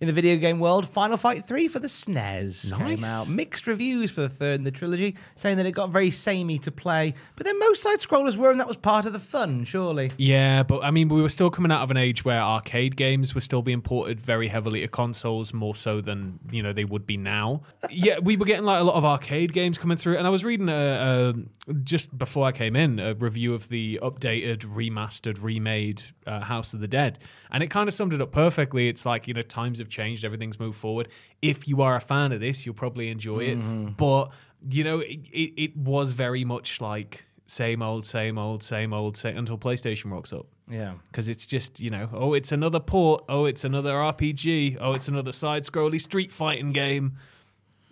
In 0.00 0.06
the 0.06 0.14
video 0.14 0.36
game 0.36 0.58
world, 0.58 0.88
Final 0.88 1.18
Fight 1.18 1.46
3 1.46 1.68
for 1.68 1.80
the 1.80 1.88
SNES 1.88 2.76
came 2.78 3.04
out. 3.04 3.28
Mixed 3.28 3.66
reviews 3.66 4.10
for 4.10 4.19
the 4.20 4.28
third 4.28 4.60
in 4.60 4.64
the 4.64 4.70
trilogy, 4.70 5.16
saying 5.36 5.56
that 5.56 5.66
it 5.66 5.72
got 5.72 5.90
very 5.90 6.10
samey 6.10 6.58
to 6.58 6.70
play. 6.70 7.14
But 7.36 7.46
then 7.46 7.58
most 7.58 7.82
side 7.82 7.98
scrollers 7.98 8.36
were, 8.36 8.50
and 8.50 8.60
that 8.60 8.68
was 8.68 8.76
part 8.76 9.06
of 9.06 9.12
the 9.12 9.18
fun, 9.18 9.64
surely. 9.64 10.12
yeah, 10.16 10.62
but 10.62 10.82
I 10.84 10.90
mean, 10.90 11.08
we 11.08 11.22
were 11.22 11.28
still 11.28 11.50
coming 11.50 11.72
out 11.72 11.82
of 11.82 11.90
an 11.90 11.96
age 11.96 12.24
where 12.24 12.40
arcade 12.40 12.96
games 12.96 13.34
were 13.34 13.40
still 13.40 13.62
being 13.62 13.82
ported 13.82 14.20
very 14.20 14.48
heavily 14.48 14.80
to 14.80 14.88
consoles, 14.88 15.52
more 15.52 15.74
so 15.74 16.00
than 16.00 16.38
you 16.50 16.62
know 16.62 16.72
they 16.72 16.84
would 16.84 17.06
be 17.06 17.16
now. 17.16 17.62
yeah, 17.90 18.18
we 18.18 18.36
were 18.36 18.46
getting 18.46 18.64
like 18.64 18.80
a 18.80 18.84
lot 18.84 18.94
of 18.94 19.04
arcade 19.04 19.52
games 19.52 19.78
coming 19.78 19.96
through, 19.96 20.16
and 20.16 20.26
I 20.26 20.30
was 20.30 20.44
reading 20.44 20.68
a, 20.68 21.34
a 21.72 21.74
just 21.84 22.16
before 22.16 22.46
I 22.46 22.52
came 22.52 22.76
in 22.76 22.98
a 22.98 23.14
review 23.14 23.54
of 23.54 23.68
the 23.68 23.98
updated, 24.02 24.58
remastered, 24.58 25.42
remade 25.42 26.02
uh, 26.26 26.40
House 26.40 26.74
of 26.74 26.80
the 26.80 26.88
Dead, 26.88 27.18
and 27.50 27.62
it 27.62 27.68
kind 27.68 27.88
of 27.88 27.94
summed 27.94 28.12
it 28.12 28.20
up 28.20 28.32
perfectly. 28.32 28.88
It's 28.88 29.06
like 29.06 29.28
you 29.28 29.34
know 29.34 29.42
times 29.42 29.78
have 29.78 29.88
changed, 29.88 30.24
everything's 30.24 30.58
moved 30.58 30.78
forward. 30.78 31.08
If 31.42 31.66
you 31.66 31.82
are 31.82 31.96
a 31.96 32.00
fan 32.00 32.32
of 32.32 32.40
this, 32.40 32.66
you'll 32.66 32.74
probably 32.74 33.08
enjoy 33.08 33.40
it, 33.40 33.58
mm-hmm. 33.58 33.92
but 33.96 34.30
you 34.68 34.84
know 34.84 35.00
it, 35.00 35.20
it, 35.32 35.52
it 35.56 35.76
was 35.76 36.10
very 36.10 36.44
much 36.44 36.80
like 36.80 37.24
same 37.50 37.82
old, 37.82 38.06
same 38.06 38.38
old, 38.38 38.62
same 38.62 38.92
old, 38.92 39.16
same, 39.16 39.36
until 39.36 39.58
PlayStation 39.58 40.12
rocks 40.12 40.32
up. 40.32 40.46
Yeah. 40.70 40.94
Because 41.10 41.28
it's 41.28 41.46
just, 41.46 41.80
you 41.80 41.90
know, 41.90 42.08
oh, 42.12 42.32
it's 42.34 42.52
another 42.52 42.78
port. 42.78 43.24
Oh, 43.28 43.44
it's 43.44 43.64
another 43.64 43.92
RPG. 43.92 44.78
Oh, 44.80 44.92
it's 44.92 45.08
another 45.08 45.32
side 45.32 45.64
scrolly 45.64 46.00
street 46.00 46.30
fighting 46.30 46.72
game. 46.72 47.16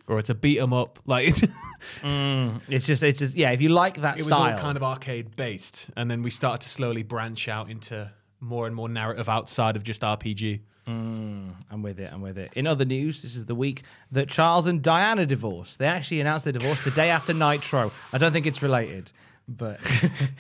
Or 0.07 0.21
it's 0.21 0.31
a 0.31 0.35
beat 0.35 0.61
'em 0.61 0.73
up. 0.73 1.01
Like, 1.07 1.29
it 1.29 1.51
mm, 2.03 2.61
It's 2.69 2.87
just, 2.87 3.03
it's 3.03 3.19
just, 3.19 3.35
yeah, 3.35 3.51
if 3.51 3.61
you 3.61 3.69
like 3.71 4.01
that 4.01 4.17
was 4.17 4.27
style. 4.27 4.53
all 4.53 4.59
kind 4.59 4.77
of 4.77 4.85
arcade 4.85 5.35
based. 5.35 5.91
And 5.97 6.09
then 6.09 6.23
we 6.23 6.31
started 6.31 6.61
to 6.63 6.69
slowly 6.69 7.03
branch 7.03 7.49
out 7.49 7.69
into 7.69 8.11
more 8.41 8.69
and 8.69 8.77
more 8.77 8.89
narrative 8.89 9.29
outside 9.29 9.75
of 9.75 9.83
just 9.83 10.03
RPG. 10.03 10.61
Mm, 10.89 11.53
I'm 11.71 11.83
with 11.83 12.01
it. 12.01 12.11
I'm 12.11 12.23
with 12.23 12.39
it. 12.39 12.53
In 12.55 12.67
other 12.67 12.87
news, 12.87 13.21
this 13.21 13.37
is 13.37 13.45
the 13.45 13.55
week 13.55 13.83
that 14.11 14.29
Charles 14.29 14.65
and 14.67 14.83
Diana 14.83 15.27
divorced. 15.27 15.79
They 15.79 15.87
actually 15.87 16.21
announced 16.21 16.45
their 16.45 16.53
divorce 16.53 16.85
the 16.85 16.91
day 16.93 17.11
after 17.11 17.35
Nitro. 17.35 17.93
I 18.13 18.19
don't 18.19 18.33
think 18.33 18.47
it's 18.47 18.63
related, 18.63 19.13
but 19.47 19.79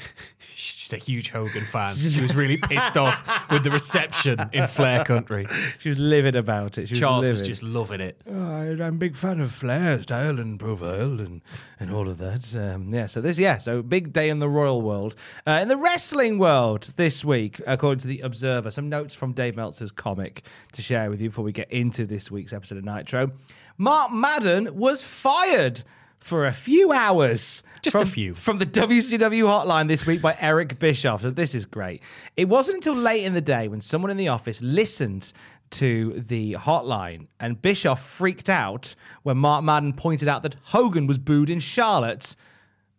She's 0.58 0.74
just 0.74 0.92
a 0.92 0.96
huge 0.96 1.30
Hogan 1.30 1.64
fan. 1.64 1.94
She 1.94 2.20
was 2.20 2.34
really 2.34 2.56
pissed 2.56 2.96
off 2.96 3.22
with 3.48 3.62
the 3.62 3.70
reception 3.70 4.40
in 4.52 4.66
Flair 4.66 5.04
Country. 5.04 5.46
she 5.78 5.90
was 5.90 6.00
livid 6.00 6.34
about 6.34 6.78
it. 6.78 6.88
She 6.88 6.96
Charles 6.96 7.28
was, 7.28 7.38
was 7.38 7.48
just 7.48 7.62
loving 7.62 8.00
it. 8.00 8.20
Oh, 8.28 8.56
I, 8.56 8.70
I'm 8.70 8.80
a 8.80 8.90
big 8.90 9.14
fan 9.14 9.38
of 9.40 9.52
Flair 9.52 10.02
style 10.02 10.40
and 10.40 10.58
profile 10.58 11.20
and, 11.20 11.42
and 11.78 11.92
all 11.92 12.08
of 12.08 12.18
that. 12.18 12.56
Um, 12.56 12.92
yeah, 12.92 13.06
so 13.06 13.20
this, 13.20 13.38
yeah, 13.38 13.58
so 13.58 13.82
big 13.82 14.12
day 14.12 14.30
in 14.30 14.40
the 14.40 14.48
royal 14.48 14.82
world. 14.82 15.14
Uh, 15.46 15.60
in 15.62 15.68
the 15.68 15.76
wrestling 15.76 16.40
world 16.40 16.92
this 16.96 17.24
week, 17.24 17.60
according 17.64 18.00
to 18.00 18.08
the 18.08 18.18
Observer, 18.22 18.72
some 18.72 18.88
notes 18.88 19.14
from 19.14 19.34
Dave 19.34 19.54
Meltzer's 19.54 19.92
comic 19.92 20.42
to 20.72 20.82
share 20.82 21.08
with 21.08 21.20
you 21.20 21.28
before 21.28 21.44
we 21.44 21.52
get 21.52 21.70
into 21.70 22.04
this 22.04 22.32
week's 22.32 22.52
episode 22.52 22.78
of 22.78 22.84
Nitro. 22.84 23.30
Mark 23.76 24.10
Madden 24.10 24.76
was 24.76 25.04
fired 25.04 25.84
for 26.20 26.46
a 26.46 26.52
few 26.52 26.92
hours. 26.92 27.62
Just 27.82 27.96
a 27.96 28.04
few. 28.04 28.34
From 28.34 28.58
the 28.58 28.66
WCW 28.66 29.44
hotline 29.44 29.88
this 29.88 30.06
week 30.06 30.20
by 30.20 30.36
Eric 30.40 30.78
Bischoff. 30.78 31.22
So 31.22 31.30
this 31.30 31.54
is 31.54 31.64
great. 31.64 32.02
It 32.36 32.46
wasn't 32.48 32.76
until 32.76 32.94
late 32.94 33.24
in 33.24 33.34
the 33.34 33.40
day 33.40 33.68
when 33.68 33.80
someone 33.80 34.10
in 34.10 34.16
the 34.16 34.28
office 34.28 34.60
listened 34.60 35.32
to 35.70 36.24
the 36.26 36.54
hotline 36.54 37.26
and 37.40 37.60
Bischoff 37.60 38.04
freaked 38.04 38.48
out 38.48 38.94
when 39.22 39.36
Mark 39.36 39.62
Madden 39.64 39.92
pointed 39.92 40.26
out 40.28 40.42
that 40.42 40.56
Hogan 40.62 41.06
was 41.06 41.18
booed 41.18 41.50
in 41.50 41.60
Charlotte. 41.60 42.34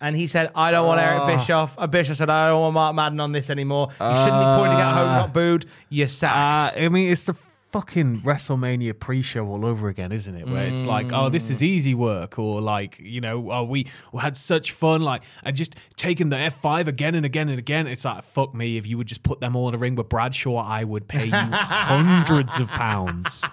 And 0.01 0.15
he 0.15 0.27
said, 0.27 0.49
I 0.55 0.71
don't 0.71 0.87
want 0.87 1.01
Eric 1.01 1.25
Bischoff. 1.25 1.75
Uh, 1.77 1.85
Bischoff 1.87 2.17
said, 2.17 2.29
I 2.29 2.47
don't 2.47 2.61
want 2.61 2.73
Mark 2.73 2.95
Madden 2.95 3.19
on 3.19 3.33
this 3.33 3.49
anymore. 3.49 3.89
You 3.99 4.15
shouldn't 4.15 4.39
be 4.39 4.45
pointing 4.55 4.79
out 4.79 4.93
Hogan 4.93 5.13
got 5.15 5.33
booed. 5.33 5.65
You're 5.89 6.07
sacked. 6.07 6.77
Uh, 6.77 6.79
I 6.81 6.87
mean, 6.89 7.11
it's 7.11 7.25
the 7.25 7.35
fucking 7.71 8.21
WrestleMania 8.21 8.99
pre-show 8.99 9.45
all 9.47 9.65
over 9.65 9.89
again, 9.89 10.11
isn't 10.11 10.35
it? 10.35 10.47
Where 10.47 10.67
it's 10.67 10.85
like, 10.85 11.11
oh, 11.13 11.29
this 11.29 11.49
is 11.49 11.59
mm. 11.59 11.63
easy 11.67 11.93
work, 11.93 12.39
or 12.39 12.61
like, 12.61 12.99
you 12.99 13.21
know, 13.21 13.51
oh, 13.51 13.63
we, 13.63 13.87
had 14.19 14.35
such 14.35 14.71
fun, 14.71 15.01
like, 15.01 15.21
and 15.43 15.55
just 15.55 15.75
taking 15.95 16.29
the 16.29 16.35
F5 16.35 16.87
again 16.87 17.15
and 17.15 17.25
again 17.25 17.49
and 17.49 17.59
again. 17.59 17.87
It's 17.87 18.05
like, 18.05 18.23
fuck 18.23 18.53
me, 18.53 18.77
if 18.77 18.87
you 18.87 18.97
would 18.97 19.07
just 19.07 19.23
put 19.23 19.39
them 19.39 19.55
all 19.55 19.69
in 19.69 19.75
a 19.75 19.77
ring 19.77 19.95
with 19.95 20.09
Bradshaw, 20.09 20.57
I 20.57 20.83
would 20.83 21.07
pay 21.07 21.25
you 21.25 21.31
hundreds 21.31 22.59
of 22.59 22.69
pounds 22.69 23.45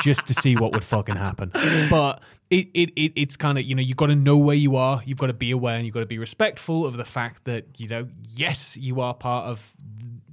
just 0.00 0.26
to 0.28 0.34
see 0.34 0.56
what 0.56 0.72
would 0.72 0.84
fucking 0.84 1.16
happen. 1.16 1.50
But 1.90 2.20
it, 2.50 2.68
it, 2.74 2.90
it 2.94 3.12
it's 3.16 3.36
kind 3.36 3.58
of 3.58 3.64
you 3.64 3.74
know 3.74 3.82
you've 3.82 3.96
got 3.96 4.06
to 4.06 4.14
know 4.14 4.36
where 4.36 4.54
you 4.54 4.76
are 4.76 5.02
you've 5.04 5.18
got 5.18 5.26
to 5.26 5.32
be 5.32 5.50
aware 5.50 5.74
and 5.74 5.84
you've 5.84 5.94
got 5.94 6.00
to 6.00 6.06
be 6.06 6.18
respectful 6.18 6.86
of 6.86 6.96
the 6.96 7.04
fact 7.04 7.44
that 7.44 7.64
you 7.76 7.88
know 7.88 8.06
yes 8.36 8.76
you 8.76 9.00
are 9.00 9.14
part 9.14 9.46
of 9.46 9.74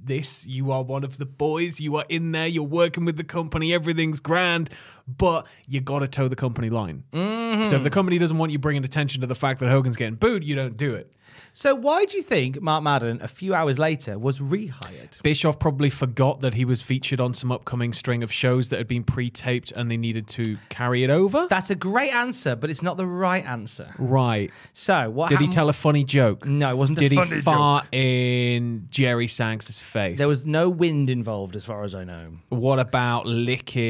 this. 0.06 0.46
You 0.46 0.70
are 0.70 0.82
one 0.82 1.04
of 1.04 1.18
the 1.18 1.26
boys. 1.26 1.80
You 1.80 1.96
are 1.96 2.04
in 2.08 2.32
there. 2.32 2.46
You're 2.46 2.64
working 2.64 3.04
with 3.04 3.16
the 3.16 3.24
company. 3.24 3.72
Everything's 3.72 4.20
grand. 4.20 4.70
But 5.06 5.46
you 5.68 5.80
got 5.80 5.98
to 6.00 6.08
toe 6.08 6.28
the 6.28 6.36
company 6.36 6.70
line. 6.70 7.04
Mm-hmm. 7.12 7.66
So 7.66 7.76
if 7.76 7.82
the 7.82 7.90
company 7.90 8.18
doesn't 8.18 8.38
want 8.38 8.52
you 8.52 8.58
bringing 8.58 8.84
attention 8.84 9.20
to 9.20 9.26
the 9.26 9.34
fact 9.34 9.60
that 9.60 9.70
hogan's 9.70 9.96
getting 9.96 10.14
booed 10.14 10.44
you 10.44 10.54
don't 10.54 10.76
do 10.76 10.94
it 10.94 11.12
so 11.54 11.74
why 11.74 12.04
do 12.04 12.16
you 12.18 12.22
think 12.22 12.60
Mark 12.60 12.82
Madden, 12.82 13.20
a 13.22 13.28
few 13.28 13.54
hours 13.54 13.78
later, 13.78 14.18
was 14.18 14.40
rehired? 14.40 15.22
Bischoff 15.22 15.58
probably 15.58 15.88
forgot 15.88 16.40
that 16.40 16.52
he 16.54 16.64
was 16.64 16.82
featured 16.82 17.20
on 17.20 17.32
some 17.32 17.50
upcoming 17.50 17.92
string 17.92 18.22
of 18.22 18.30
shows 18.30 18.68
that 18.68 18.76
had 18.78 18.88
been 18.88 19.04
pre-taped 19.04 19.70
and 19.72 19.90
they 19.90 19.96
needed 19.96 20.26
to 20.28 20.58
carry 20.68 21.04
it 21.04 21.10
over. 21.10 21.46
That's 21.48 21.70
a 21.70 21.74
great 21.74 22.12
answer, 22.12 22.56
but 22.56 22.68
it's 22.70 22.82
not 22.82 22.96
the 22.96 23.06
right 23.06 23.46
answer. 23.46 23.94
right. 23.98 24.50
So 24.72 25.08
what 25.10 25.30
Did 25.30 25.40
he 25.40 25.46
tell 25.46 25.68
a 25.68 25.72
funny 25.72 26.04
joke? 26.04 26.44
No, 26.44 26.68
it 26.70 26.76
wasn't 26.76 26.98
a 26.98 27.00
Did 27.00 27.12
he 27.12 27.18
funny 27.18 27.40
fart 27.40 27.86
in 27.94 28.88
Jerry 28.90 29.28
Sags' 29.28 29.78
face? 29.78 30.18
There 30.18 30.28
was 30.28 30.44
no 30.44 30.68
wind 30.68 31.08
involved, 31.08 31.54
as 31.56 31.64
far 31.64 31.84
as 31.84 31.94
I 31.94 32.02
know. 32.04 32.32
What 32.48 32.80
about 32.80 33.26
licking? 33.26 33.84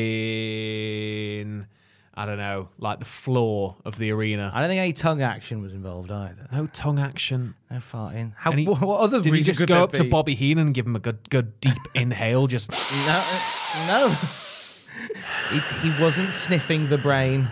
I 2.16 2.26
don't 2.26 2.38
know, 2.38 2.68
like 2.78 3.00
the 3.00 3.04
floor 3.04 3.76
of 3.84 3.98
the 3.98 4.12
arena. 4.12 4.50
I 4.54 4.60
don't 4.60 4.68
think 4.68 4.78
any 4.80 4.92
tongue 4.92 5.20
action 5.20 5.60
was 5.62 5.72
involved 5.72 6.12
either. 6.12 6.46
no 6.52 6.66
tongue 6.66 7.00
action. 7.00 7.54
No 7.70 7.78
farting. 7.78 8.32
How? 8.36 8.50
And 8.52 8.60
he- 8.60 8.66
what, 8.66 8.80
what 8.82 9.00
other 9.00 9.18
Did 9.18 9.26
he 9.26 9.32
reason 9.32 9.46
just 9.50 9.58
could 9.60 9.68
go 9.68 9.74
there 9.74 9.82
up 9.82 9.92
to 9.94 10.04
be? 10.04 10.08
Bobby 10.08 10.34
Heenan 10.36 10.66
and 10.66 10.74
give 10.74 10.86
him 10.86 10.94
a 10.94 11.00
good, 11.00 11.28
good 11.30 11.58
deep 11.60 11.76
inhale? 11.94 12.46
Just 12.46 12.70
No, 12.70 12.76
uh, 13.08 13.86
no. 13.88 14.14
he, 15.50 15.88
he 15.88 16.02
wasn't 16.02 16.32
sniffing 16.32 16.88
the 16.88 16.98
brain. 16.98 17.48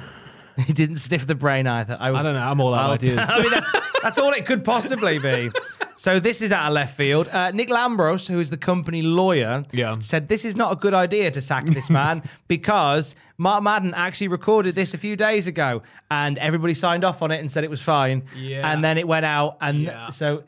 He 0.67 0.73
didn't 0.73 0.97
sniff 0.97 1.27
the 1.27 1.35
brain 1.35 1.67
either. 1.67 1.97
I 1.99 2.11
don't 2.23 2.35
know. 2.35 2.41
I'm 2.41 2.61
all 2.61 2.75
out 2.75 2.91
of 2.91 3.03
ideas. 3.03 3.19
I 3.29 3.41
mean, 3.43 3.51
that's, 3.51 3.71
that's 4.03 4.19
all 4.19 4.33
it 4.33 4.47
could 4.47 4.65
possibly 4.65 5.19
be. 5.19 5.51
So 5.97 6.19
this 6.21 6.43
is 6.43 6.51
out 6.53 6.67
of 6.69 6.73
left 6.75 6.97
field. 6.97 7.29
Uh, 7.29 7.51
Nick 7.53 7.69
Lambros, 7.69 8.27
who 8.29 8.41
is 8.41 8.51
the 8.51 8.57
company 8.57 9.03
lawyer, 9.03 9.65
Yeah. 9.73 9.97
said 10.01 10.29
this 10.29 10.45
is 10.45 10.57
not 10.57 10.73
a 10.73 10.77
good 10.77 10.95
idea 10.95 11.31
to 11.31 11.41
sack 11.41 11.65
this 11.67 11.89
man 11.91 12.23
because 12.49 13.15
Mark 13.39 13.63
Madden 13.63 13.95
actually 13.95 14.29
recorded 14.29 14.75
this 14.75 14.95
a 14.95 14.99
few 14.99 15.17
days 15.17 15.47
ago 15.47 15.83
and 16.11 16.39
everybody 16.39 16.75
signed 16.75 17.05
off 17.05 17.23
on 17.23 17.31
it 17.31 17.41
and 17.41 17.51
said 17.51 17.65
it 17.65 17.71
was 17.71 17.83
fine. 17.83 18.23
Yeah. 18.37 18.71
And 18.71 18.83
then 18.85 18.99
it 18.99 19.07
went 19.07 19.25
out, 19.27 19.57
and 19.61 19.83
Yeah. 19.85 20.09
so. 20.11 20.45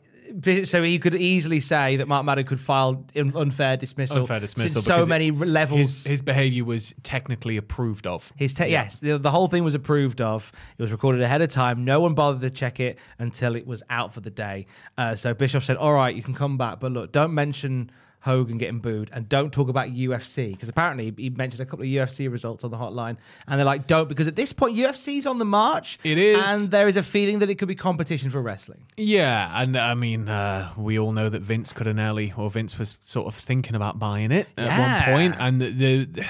So 0.64 0.82
he 0.82 0.98
could 0.98 1.14
easily 1.14 1.60
say 1.60 1.96
that 1.96 2.08
Mark 2.08 2.24
Madden 2.24 2.46
could 2.46 2.60
file 2.60 3.04
un- 3.14 3.32
unfair 3.36 3.76
dismissal. 3.76 4.18
unfair 4.18 4.40
dismissal. 4.40 4.80
So 4.82 5.04
many 5.04 5.28
it- 5.28 5.34
levels. 5.34 5.78
His, 5.78 6.04
his 6.04 6.22
behavior 6.22 6.64
was 6.64 6.94
technically 7.02 7.56
approved 7.56 8.06
of. 8.06 8.32
His 8.36 8.54
te- 8.54 8.68
yes, 8.68 8.98
the, 8.98 9.18
the 9.18 9.30
whole 9.30 9.48
thing 9.48 9.64
was 9.64 9.74
approved 9.74 10.20
of. 10.20 10.50
It 10.78 10.82
was 10.82 10.92
recorded 10.92 11.20
ahead 11.22 11.42
of 11.42 11.48
time. 11.50 11.84
No 11.84 12.00
one 12.00 12.14
bothered 12.14 12.40
to 12.40 12.50
check 12.50 12.80
it 12.80 12.98
until 13.18 13.54
it 13.54 13.66
was 13.66 13.82
out 13.90 14.14
for 14.14 14.20
the 14.20 14.30
day. 14.30 14.66
Uh, 14.96 15.14
so 15.14 15.34
Bischoff 15.34 15.64
said, 15.64 15.76
"All 15.76 15.92
right, 15.92 16.14
you 16.14 16.22
can 16.22 16.34
come 16.34 16.56
back, 16.56 16.80
but 16.80 16.92
look, 16.92 17.12
don't 17.12 17.34
mention 17.34 17.90
Hogan 18.24 18.56
getting 18.58 18.78
booed, 18.78 19.10
and 19.12 19.28
don't 19.28 19.52
talk 19.52 19.68
about 19.68 19.88
UFC 19.90 20.52
because 20.52 20.68
apparently 20.68 21.12
he 21.16 21.28
mentioned 21.30 21.60
a 21.60 21.66
couple 21.66 21.84
of 21.84 21.88
UFC 21.90 22.30
results 22.30 22.64
on 22.64 22.70
the 22.70 22.76
hotline, 22.78 23.18
and 23.46 23.58
they're 23.58 23.66
like, 23.66 23.86
don't 23.86 24.08
because 24.08 24.26
at 24.26 24.34
this 24.34 24.52
point 24.52 24.76
UFC's 24.76 25.26
on 25.26 25.38
the 25.38 25.44
march. 25.44 25.98
It 26.02 26.16
is. 26.16 26.40
and 26.42 26.70
there 26.70 26.88
is 26.88 26.96
a 26.96 27.02
feeling 27.02 27.40
that 27.40 27.50
it 27.50 27.56
could 27.56 27.68
be 27.68 27.74
competition 27.74 28.30
for 28.30 28.40
wrestling. 28.40 28.80
Yeah, 28.96 29.50
and 29.60 29.76
I 29.76 29.92
mean, 29.94 30.28
uh, 30.28 30.72
we 30.76 30.98
all 30.98 31.12
know 31.12 31.28
that 31.28 31.42
Vince 31.42 31.74
nearly, 31.78 32.32
or 32.36 32.48
Vince 32.50 32.78
was 32.78 32.96
sort 33.02 33.26
of 33.26 33.34
thinking 33.34 33.74
about 33.74 33.98
buying 33.98 34.32
it 34.32 34.48
at 34.56 34.64
Yeah. 34.66 35.10
one 35.10 35.14
point, 35.14 35.34
and 35.38 35.60
the. 35.60 36.04
the 36.06 36.24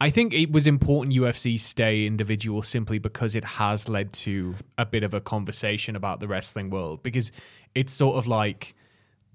I 0.00 0.10
think 0.10 0.34
it 0.34 0.50
was 0.50 0.66
important 0.66 1.14
UFC 1.14 1.60
stay 1.60 2.06
individual 2.06 2.64
simply 2.64 2.98
because 2.98 3.36
it 3.36 3.44
has 3.44 3.88
led 3.88 4.12
to 4.14 4.56
a 4.76 4.84
bit 4.84 5.04
of 5.04 5.14
a 5.14 5.20
conversation 5.20 5.94
about 5.94 6.18
the 6.18 6.26
wrestling 6.26 6.70
world 6.70 7.04
because 7.04 7.30
it's 7.76 7.92
sort 7.92 8.16
of 8.16 8.26
like 8.26 8.74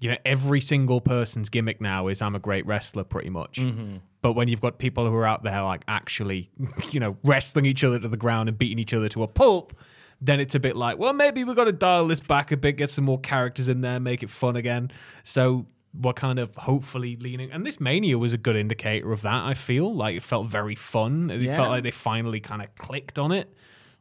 you 0.00 0.10
know, 0.10 0.16
every 0.24 0.60
single 0.60 1.00
person's 1.00 1.48
gimmick 1.48 1.80
now 1.80 2.08
is 2.08 2.22
I'm 2.22 2.34
a 2.34 2.38
great 2.38 2.66
wrestler, 2.66 3.04
pretty 3.04 3.30
much. 3.30 3.58
Mm-hmm. 3.58 3.96
But 4.22 4.32
when 4.34 4.48
you've 4.48 4.60
got 4.60 4.78
people 4.78 5.08
who 5.08 5.14
are 5.14 5.26
out 5.26 5.42
there 5.42 5.62
like 5.62 5.82
actually, 5.88 6.50
you 6.90 7.00
know, 7.00 7.16
wrestling 7.24 7.66
each 7.66 7.82
other 7.84 7.98
to 7.98 8.08
the 8.08 8.16
ground 8.16 8.48
and 8.48 8.56
beating 8.58 8.78
each 8.78 8.94
other 8.94 9.08
to 9.08 9.22
a 9.22 9.28
pulp, 9.28 9.74
then 10.20 10.40
it's 10.40 10.54
a 10.54 10.60
bit 10.60 10.76
like, 10.76 10.98
well, 10.98 11.12
maybe 11.12 11.44
we've 11.44 11.56
got 11.56 11.64
to 11.64 11.72
dial 11.72 12.06
this 12.06 12.20
back 12.20 12.50
a 12.52 12.56
bit, 12.56 12.72
get 12.76 12.90
some 12.90 13.04
more 13.04 13.20
characters 13.20 13.68
in 13.68 13.80
there, 13.80 14.00
make 14.00 14.22
it 14.22 14.30
fun 14.30 14.56
again. 14.56 14.90
So 15.22 15.66
we're 15.94 16.12
kind 16.12 16.38
of 16.38 16.54
hopefully 16.56 17.16
leaning. 17.16 17.50
And 17.50 17.64
this 17.66 17.80
Mania 17.80 18.18
was 18.18 18.32
a 18.32 18.38
good 18.38 18.56
indicator 18.56 19.12
of 19.12 19.22
that, 19.22 19.44
I 19.44 19.54
feel. 19.54 19.94
Like 19.94 20.16
it 20.16 20.22
felt 20.22 20.46
very 20.48 20.74
fun. 20.74 21.30
It 21.30 21.40
Yeah. 21.40 21.56
felt 21.56 21.70
like 21.70 21.82
they 21.82 21.90
finally 21.90 22.40
kind 22.40 22.62
of 22.62 22.74
clicked 22.76 23.18
on 23.18 23.32
it. 23.32 23.52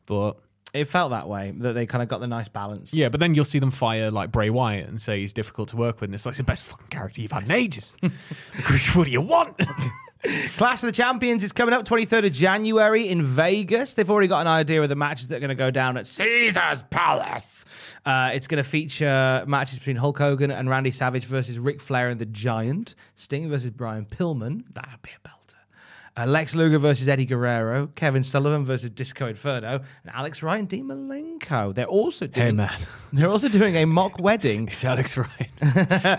But 0.06 0.38
It 0.74 0.86
felt 0.86 1.12
that 1.12 1.28
way 1.28 1.54
that 1.60 1.74
they 1.74 1.86
kind 1.86 2.02
of 2.04 2.10
got 2.10 2.20
the 2.20 2.28
nice 2.28 2.50
balance. 2.50 2.94
yeah, 2.94 3.10
but 3.10 3.20
then 3.20 3.34
you'll 3.34 3.46
see 3.46 3.60
them 3.60 3.72
fire 3.72 4.12
like 4.12 4.32
Bray 4.32 4.50
Wyatt 4.50 4.88
and 4.88 5.02
say 5.02 5.20
he's 5.22 5.34
difficult 5.34 5.70
to 5.70 5.78
work 5.78 6.02
with. 6.02 6.10
And 6.10 6.16
it's 6.16 6.26
like 6.26 6.34
it's 6.34 6.38
the 6.38 6.44
best 6.44 6.64
fucking 6.66 6.88
character 6.88 7.22
you've 7.22 7.32
had 7.32 7.44
in 7.44 7.52
ages. 7.52 7.96
what 8.94 9.06
do 9.06 9.12
you 9.12 9.22
want? 9.22 9.60
Clash 10.58 10.82
of 10.84 10.88
the 10.88 10.92
Champions 10.92 11.44
is 11.44 11.52
coming 11.52 11.74
up 11.74 11.86
23rd 11.86 12.26
of 12.26 12.32
January 12.34 13.08
in 13.08 13.24
Vegas. 13.24 13.94
They've 13.94 14.10
already 14.10 14.28
got 14.28 14.42
an 14.42 14.48
idea 14.48 14.82
of 14.82 14.90
the 14.90 14.96
matches 14.96 15.28
that 15.28 15.38
are 15.38 15.40
going 15.40 15.50
to 15.50 15.56
go 15.56 15.72
down 15.72 15.96
at 15.96 16.06
Caesar's 16.08 16.84
Palace. 16.84 17.64
Uh, 18.06 18.32
it's 18.34 18.48
going 18.48 18.62
to 18.62 18.70
feature 18.70 19.44
matches 19.48 19.80
between 19.80 19.96
Hulk 19.96 20.18
Hogan 20.18 20.52
and 20.52 20.70
Randy 20.70 20.92
Savage 20.92 21.26
versus 21.26 21.60
Ric 21.60 21.82
Flair 21.82 22.10
and 22.10 22.20
the 22.20 22.26
Giant, 22.26 22.96
Sting 23.16 23.50
versus 23.50 23.70
Brian 23.70 24.06
Pillman. 24.06 24.64
That'd 24.74 25.02
be 25.02 25.12
a 25.12 25.28
belter. 25.28 25.37
Uh, 26.18 26.26
Lex 26.26 26.56
Luger 26.56 26.80
versus 26.80 27.08
Eddie 27.08 27.28
Guerrero, 27.28 27.88
Kevin 27.96 28.24
Sullivan 28.24 28.66
versus 28.66 28.90
Disco 28.90 29.28
Inferno, 29.28 29.82
and 30.04 30.16
Alex 30.16 30.42
Ryan 30.42 30.66
Dean 30.66 30.86
Malenko. 30.88 31.76
They're 31.76 31.86
also 31.86 32.26
doing, 32.26 32.48
Hey, 32.48 32.52
man. 32.54 32.72
They're 33.18 33.32
also 33.32 33.50
doing 33.50 33.76
a 33.76 33.86
mock 33.86 34.20
wedding. 34.20 34.68
It's 34.68 34.86
Alex 34.86 35.18
Ryan. 35.18 35.30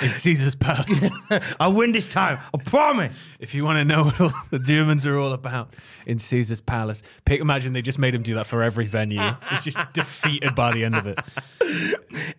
it's 0.02 0.16
Caesar's 0.16 0.56
Palace. 0.56 1.08
I 1.60 1.68
win 1.68 1.92
this 1.92 2.08
time, 2.08 2.40
I 2.52 2.58
promise. 2.58 3.36
if 3.38 3.54
you 3.54 3.64
want 3.64 3.76
to 3.76 3.84
know 3.84 4.02
what 4.02 4.20
all 4.20 4.32
the 4.50 4.58
demons 4.58 5.06
are 5.06 5.16
all 5.16 5.32
about 5.32 5.76
in 6.06 6.18
Caesar's 6.18 6.60
Palace, 6.60 7.04
pick, 7.24 7.40
imagine 7.40 7.72
they 7.72 7.82
just 7.82 8.00
made 8.00 8.16
him 8.16 8.22
do 8.22 8.34
that 8.34 8.48
for 8.48 8.64
every 8.64 8.88
venue. 8.88 9.20
He's 9.52 9.62
just 9.62 9.78
defeated 9.92 10.56
by 10.56 10.72
the 10.72 10.84
end 10.84 10.96
of 10.96 11.06
it. 11.06 11.20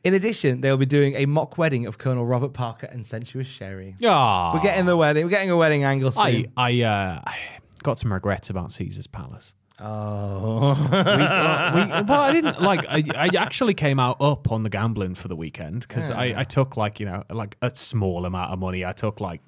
In 0.04 0.14
addition, 0.14 0.60
they'll 0.60 0.76
be 0.76 0.86
doing 0.86 1.16
a 1.16 1.26
mock 1.26 1.58
wedding 1.58 1.86
of 1.86 1.98
Colonel 1.98 2.26
Robert 2.26 2.52
Parker 2.52 2.88
and 2.88 3.08
Sensuous 3.08 3.48
Sherri. 3.48 3.96
Yeah, 3.98 4.54
We're 4.54 4.60
getting 4.60 4.86
the 4.86 4.98
wedding. 4.98 5.24
We're 5.24 5.30
getting 5.30 5.52
a 5.52 5.58
wedding 5.58 5.86
angle 5.86 6.12
soon. 6.12 6.52
I 6.58 6.82
uh, 6.82 7.22
I 7.26 7.38
got 7.82 7.98
some 7.98 8.12
regrets 8.12 8.50
about 8.50 8.74
Caesar's 8.74 9.08
Palace. 9.08 9.54
Oh, 9.82 10.90
we, 10.92 10.98
uh, 10.98 11.74
we, 11.74 12.08
well, 12.08 12.22
I 12.22 12.32
didn't 12.32 12.62
like. 12.62 12.86
I, 12.88 13.04
I 13.16 13.30
actually 13.38 13.74
came 13.74 14.00
out 14.00 14.22
up 14.22 14.52
on 14.52 14.64
the 14.64 14.70
gambling 14.70 15.16
for 15.16 15.28
the 15.28 15.36
weekend 15.36 15.88
because 15.88 16.12
I, 16.12 16.34
I 16.38 16.44
took 16.44 16.78
like 16.78 17.00
you 17.00 17.06
know 17.06 17.24
like 17.30 17.58
a 17.62 17.76
small 17.76 18.26
amount 18.26 18.52
of 18.52 18.60
money. 18.60 18.86
I 18.86 18.92
took 18.92 19.20
like 19.20 19.42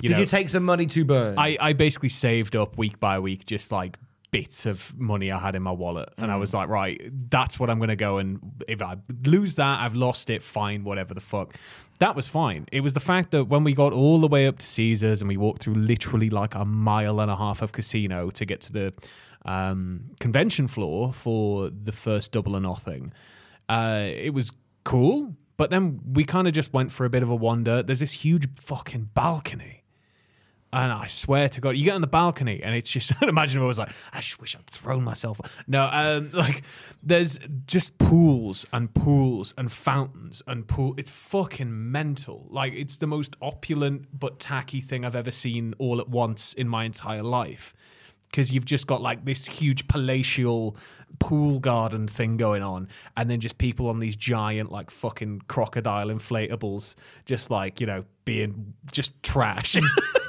you 0.00 0.08
did 0.08 0.14
know 0.14 0.20
you 0.20 0.26
take 0.26 0.48
some 0.48 0.64
money 0.64 0.86
to 0.86 1.04
burn? 1.04 1.38
I, 1.38 1.56
I 1.60 1.72
basically 1.72 2.08
saved 2.08 2.56
up 2.56 2.76
week 2.78 3.00
by 3.00 3.18
week, 3.18 3.46
just 3.46 3.72
like 3.72 3.98
bits 4.34 4.66
of 4.66 4.92
money 4.98 5.30
I 5.30 5.38
had 5.38 5.54
in 5.54 5.62
my 5.62 5.70
wallet. 5.70 6.08
And 6.18 6.28
I 6.28 6.34
was 6.34 6.52
like, 6.52 6.68
right, 6.68 7.00
that's 7.30 7.60
what 7.60 7.70
I'm 7.70 7.78
going 7.78 7.90
to 7.90 7.96
go. 7.96 8.18
And 8.18 8.40
if 8.66 8.82
I 8.82 8.96
lose 9.24 9.54
that, 9.54 9.78
I've 9.78 9.94
lost 9.94 10.28
it, 10.28 10.42
fine, 10.42 10.82
whatever 10.82 11.14
the 11.14 11.20
fuck. 11.20 11.54
That 12.00 12.16
was 12.16 12.26
fine. 12.26 12.66
It 12.72 12.80
was 12.80 12.92
the 12.92 13.00
fact 13.00 13.30
that 13.30 13.44
when 13.44 13.62
we 13.62 13.72
got 13.72 13.92
all 13.92 14.20
the 14.20 14.26
way 14.26 14.46
up 14.46 14.58
to 14.58 14.66
Caesars 14.66 15.20
and 15.22 15.28
we 15.28 15.36
walked 15.36 15.62
through 15.62 15.74
literally 15.74 16.28
like 16.28 16.54
a 16.54 16.64
mile 16.64 17.20
and 17.20 17.30
a 17.30 17.36
half 17.36 17.62
of 17.62 17.72
casino 17.72 18.30
to 18.30 18.44
get 18.44 18.60
to 18.62 18.72
the 18.72 18.92
um, 19.44 20.10
convention 20.18 20.66
floor 20.66 21.12
for 21.12 21.70
the 21.70 21.92
first 21.92 22.32
double 22.32 22.56
or 22.56 22.60
nothing, 22.60 23.12
uh, 23.68 24.06
it 24.06 24.34
was 24.34 24.50
cool. 24.84 25.36
But 25.56 25.70
then 25.70 26.00
we 26.12 26.24
kind 26.24 26.48
of 26.48 26.52
just 26.52 26.72
went 26.72 26.90
for 26.90 27.04
a 27.04 27.10
bit 27.10 27.22
of 27.22 27.30
a 27.30 27.36
wander. 27.36 27.82
There's 27.82 28.00
this 28.00 28.12
huge 28.12 28.48
fucking 28.60 29.10
balcony. 29.14 29.83
And 30.74 30.90
I 30.90 31.06
swear 31.06 31.48
to 31.50 31.60
God, 31.60 31.76
you 31.76 31.84
get 31.84 31.94
on 31.94 32.00
the 32.00 32.08
balcony 32.08 32.60
and 32.60 32.74
it's 32.74 32.90
just 32.90 33.12
imagine 33.22 33.60
if 33.60 33.62
I 33.62 33.66
was 33.66 33.78
like, 33.78 33.92
I 34.12 34.20
just 34.20 34.40
wish 34.40 34.56
I'd 34.56 34.66
thrown 34.66 35.04
myself. 35.04 35.40
No, 35.68 35.88
um, 35.90 36.30
like 36.32 36.62
there's 37.00 37.38
just 37.66 37.96
pools 37.98 38.66
and 38.72 38.92
pools 38.92 39.54
and 39.56 39.70
fountains 39.70 40.42
and 40.48 40.66
pool. 40.66 40.94
It's 40.96 41.12
fucking 41.12 41.92
mental. 41.92 42.48
Like 42.50 42.72
it's 42.72 42.96
the 42.96 43.06
most 43.06 43.36
opulent 43.40 44.08
but 44.18 44.40
tacky 44.40 44.80
thing 44.80 45.04
I've 45.04 45.14
ever 45.14 45.30
seen 45.30 45.74
all 45.78 46.00
at 46.00 46.08
once 46.08 46.54
in 46.54 46.68
my 46.68 46.84
entire 46.84 47.22
life. 47.22 47.72
Because 48.28 48.52
you've 48.52 48.64
just 48.64 48.88
got 48.88 49.00
like 49.00 49.24
this 49.24 49.46
huge 49.46 49.86
palatial 49.86 50.76
pool 51.20 51.60
garden 51.60 52.08
thing 52.08 52.36
going 52.36 52.64
on, 52.64 52.88
and 53.16 53.30
then 53.30 53.38
just 53.38 53.58
people 53.58 53.88
on 53.88 54.00
these 54.00 54.16
giant 54.16 54.72
like 54.72 54.90
fucking 54.90 55.42
crocodile 55.46 56.08
inflatables, 56.08 56.96
just 57.26 57.48
like 57.48 57.80
you 57.80 57.86
know 57.86 58.04
being 58.24 58.74
just 58.90 59.22
trash. 59.22 59.76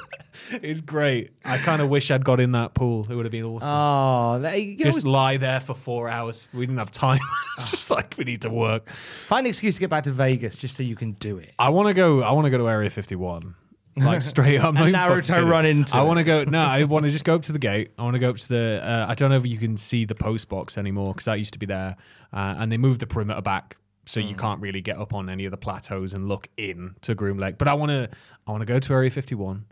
it's 0.50 0.80
great. 0.80 1.30
I 1.44 1.58
kind 1.58 1.82
of 1.82 1.88
wish 1.88 2.10
I'd 2.10 2.24
got 2.24 2.40
in 2.40 2.52
that 2.52 2.74
pool. 2.74 3.06
It 3.08 3.14
would 3.14 3.24
have 3.24 3.32
been 3.32 3.44
awesome. 3.44 3.68
oh, 3.68 4.38
they, 4.40 4.60
you 4.60 4.84
just 4.84 5.04
know, 5.04 5.10
lie 5.10 5.36
there 5.36 5.60
for 5.60 5.74
four 5.74 6.08
hours. 6.08 6.46
We 6.52 6.60
didn't 6.60 6.78
have 6.78 6.92
time. 6.92 7.20
it's 7.58 7.70
just 7.70 7.90
like 7.90 8.14
we 8.16 8.24
need 8.24 8.42
to 8.42 8.50
work. 8.50 8.88
find 8.90 9.46
an 9.46 9.50
excuse 9.50 9.76
to 9.76 9.80
get 9.80 9.90
back 9.90 10.04
to 10.04 10.12
Vegas 10.12 10.56
just 10.56 10.76
so 10.76 10.82
you 10.82 10.96
can 10.96 11.12
do 11.12 11.38
it. 11.38 11.52
I 11.58 11.70
want 11.70 11.88
to 11.88 11.94
go. 11.94 12.22
I 12.22 12.32
want 12.32 12.46
to 12.46 12.50
go 12.50 12.58
to 12.58 12.68
Area 12.68 12.90
51. 12.90 13.54
Like 13.96 14.20
straight 14.20 14.60
up. 14.60 14.74
And 14.76 14.94
Naruto 14.94 15.48
run 15.48 15.64
into 15.64 15.96
I 15.96 16.02
want 16.02 16.18
to 16.18 16.24
go. 16.24 16.44
No, 16.44 16.60
I 16.60 16.84
want 16.84 17.06
to 17.06 17.10
just 17.10 17.24
go 17.24 17.34
up 17.34 17.42
to 17.42 17.52
the 17.52 17.58
gate. 17.58 17.92
I 17.98 18.02
want 18.02 18.14
to 18.14 18.18
go 18.18 18.30
up 18.30 18.36
to 18.36 18.48
the. 18.48 18.80
Uh, 18.84 19.06
I 19.08 19.14
don't 19.14 19.30
know 19.30 19.36
if 19.36 19.46
you 19.46 19.56
can 19.58 19.76
see 19.76 20.04
the 20.04 20.14
post 20.14 20.48
box 20.48 20.76
anymore 20.76 21.14
because 21.14 21.24
that 21.24 21.38
used 21.38 21.54
to 21.54 21.58
be 21.58 21.66
there, 21.66 21.96
uh, 22.32 22.56
and 22.58 22.70
they 22.70 22.76
moved 22.76 23.00
the 23.00 23.06
perimeter 23.06 23.40
back, 23.40 23.78
so 24.04 24.20
you 24.20 24.34
can't 24.34 24.60
really 24.60 24.82
get 24.82 24.98
up 24.98 25.14
on 25.14 25.30
any 25.30 25.46
of 25.46 25.50
the 25.50 25.56
plateaus 25.56 26.12
and 26.12 26.28
look 26.28 26.48
in 26.58 26.94
to 27.02 27.14
Groom 27.14 27.38
Lake. 27.38 27.56
But 27.56 27.68
I 27.68 27.74
want 27.74 27.90
to. 27.90 28.10
I 28.46 28.50
want 28.50 28.60
to 28.60 28.66
go 28.66 28.78
to 28.78 28.92
Area 28.92 29.10
51, 29.10 29.64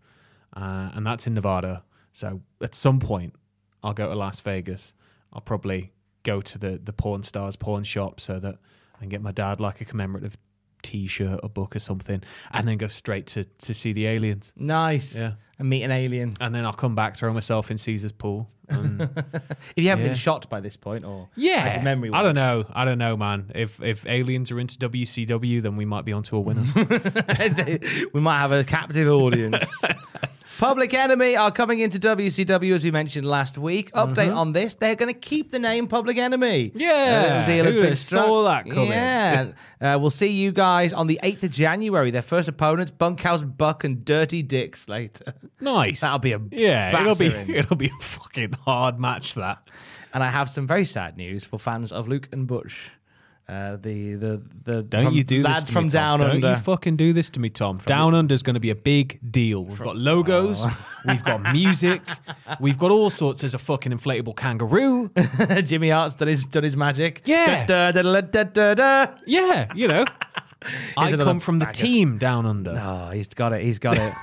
uh, 0.55 0.91
and 0.95 1.07
that's 1.07 1.27
in 1.27 1.35
Nevada. 1.35 1.83
So 2.13 2.41
at 2.63 2.75
some 2.75 3.01
point, 3.01 3.35
I'll 3.83 3.93
go 3.95 4.09
to 4.09 4.15
Las 4.15 4.41
Vegas. 4.41 4.93
I'll 5.33 5.41
probably 5.41 5.93
go 6.23 6.41
to 6.41 6.59
the 6.59 6.81
the 6.83 6.93
Pawn 6.93 7.23
Stars 7.23 7.57
pawn 7.57 7.85
shop 7.85 8.21
so 8.21 8.39
that 8.39 8.57
I 8.97 8.99
can 9.01 9.09
get 9.09 9.21
my 9.23 9.33
dad 9.33 9.61
like 9.61 9.81
a 9.81 9.85
commemorative 9.85 10.37
T-shirt 10.83 11.41
or 11.43 11.49
book 11.49 11.75
or 11.75 11.79
something, 11.81 12.23
and 12.53 12.69
then 12.69 12.77
go 12.79 12.89
straight 12.89 13.27
to 13.29 13.45
to 13.45 13.75
see 13.75 13.93
the 13.93 14.07
aliens. 14.07 14.53
Nice. 14.57 15.15
Yeah. 15.17 15.33
And 15.59 15.69
meet 15.71 15.83
an 15.85 15.91
alien. 15.93 16.35
And 16.41 16.53
then 16.55 16.65
I'll 16.65 16.73
come 16.73 16.95
back, 16.97 17.17
throw 17.17 17.33
myself 17.33 17.71
in 17.71 17.79
Caesar's 17.79 18.11
pool. 18.13 18.49
and- 18.69 19.01
If 19.77 19.83
you 19.85 19.89
haven't 19.89 20.05
Yeah. 20.05 20.11
been 20.11 20.17
shot 20.17 20.51
by 20.51 20.59
this 20.61 20.77
point, 20.77 21.05
or 21.05 21.29
yeah, 21.37 21.75
your 21.75 21.83
memory. 21.85 22.11
I 22.13 22.23
don't 22.23 22.35
know. 22.35 22.65
I 22.73 22.85
don't 22.85 22.99
know, 22.99 23.17
man. 23.17 23.51
If 23.55 23.81
if 23.83 24.05
aliens 24.07 24.51
are 24.51 24.59
into 24.61 24.77
WCW, 24.79 25.63
then 25.63 25.77
we 25.77 25.85
might 25.85 26.05
be 26.05 26.13
onto 26.13 26.37
a 26.37 26.41
winner. 26.41 26.65
we 28.13 28.21
might 28.21 28.39
have 28.39 28.53
a 28.53 28.63
captive 28.65 29.09
audience. 29.09 29.65
Public 30.65 30.95
Enemy 30.95 31.37
are 31.37 31.51
coming 31.51 31.81
into 31.81 31.99
WCW 31.99 32.75
as 32.75 32.85
we 32.85 32.91
mentioned 32.91 33.27
last 33.27 33.59
week. 33.59 33.93
Update 33.93 34.35
on 34.35 34.55
this: 34.55 34.73
they're 34.73 34.95
going 34.95 35.13
to 35.13 35.19
keep 35.19 35.51
the 35.51 35.59
name 35.59 35.87
Public 35.87 36.17
Enemy. 36.17 36.69
Mm-hmm. 36.69 36.81
Yeah, 36.81 37.47
deal 37.47 37.67
has 37.67 37.75
been 37.75 37.97
struck. 37.97 38.25
saw 38.25 38.45
that 38.45 38.71
coming? 38.71 38.89
Yeah, 38.89 39.53
uh, 39.83 39.99
we'll 40.01 40.09
see 40.09 40.29
you 40.29 40.53
guys 40.53 40.95
on 40.95 41.07
the 41.07 41.21
eighth 41.23 41.45
of 41.45 41.51
January. 41.51 42.11
Their 42.11 42.23
first 42.23 42.49
opponents: 42.49 42.91
Bunkhouse 42.91 43.43
Buck 43.43 43.85
and 43.85 44.03
Dirty 44.07 44.43
Dick 44.43 44.77
Slater. 44.77 45.35
nice. 45.61 46.01
That'll 46.01 46.19
be 46.19 46.33
a 46.33 46.41
yeah. 46.51 46.99
It'll 46.99 47.15
be 47.15 47.27
it'll 47.55 47.77
be 47.77 47.89
a 47.89 48.03
fucking 48.03 48.53
hard 48.65 48.99
match. 48.99 49.35
That 49.35 49.69
And 50.15 50.25
I 50.25 50.31
have 50.31 50.49
some 50.49 50.67
very 50.67 50.87
sad 50.87 51.19
news 51.19 51.45
for 51.45 51.59
fans 51.59 51.93
of 51.93 52.09
Luke 52.09 52.31
and 52.33 52.47
Butch. 52.47 52.91
Uh, 53.47 53.77
the 53.77 54.15
the 54.15 54.43
the 54.65 54.83
don't 54.83 55.05
from- 55.05 55.15
you 55.15 55.23
do 55.23 55.43
to 55.43 55.61
from 55.71 55.85
me, 55.85 55.91
down 55.91 56.21
don't 56.21 56.31
under. 56.31 56.49
you 56.51 56.57
fucking 56.57 56.97
do 56.97 57.13
this 57.13 57.29
to 57.29 57.41
me, 57.41 57.51
Tom. 57.51 57.79
down 57.85 58.15
under 58.15 58.35
is 58.35 58.43
going 58.43 58.55
to 58.55 58.61
be 58.61 58.71
a 58.71 58.75
big 58.75 59.19
deal. 59.31 59.65
We've 59.67 59.79
got 59.79 59.97
logos, 59.97 60.61
Oh. 60.63 60.87
we've 61.07 61.23
got 61.23 61.43
music, 61.53 62.01
we've 62.59 62.79
got 62.79 62.91
all 62.91 63.11
sorts. 63.11 63.43
There's 63.43 63.55
a 63.55 63.59
fucking 63.59 63.93
inflatable 63.93 64.35
kangaroo. 64.35 65.11
Jimmy 65.63 65.91
Hart's 65.91 66.15
done 66.15 66.29
his 66.29 66.47
done 66.47 66.63
his 66.65 66.75
magic. 66.75 67.21
Yeah. 67.27 67.67
Da, 67.67 67.93
da, 67.93 68.75
da. 68.75 69.07
Yeah, 69.27 69.71
you 69.75 69.89
know. 69.89 70.07
I 70.97 71.13
come 71.13 71.39
from 71.39 71.59
the 71.59 71.67
bagger. 71.67 71.83
team 71.83 72.17
down 72.17 72.47
under. 72.47 72.71
Oh, 72.71 73.11
he's 73.11 73.29
got 73.29 73.53
it. 73.53 73.61
He's 73.63 73.79
got 73.79 73.99
it. 73.99 74.15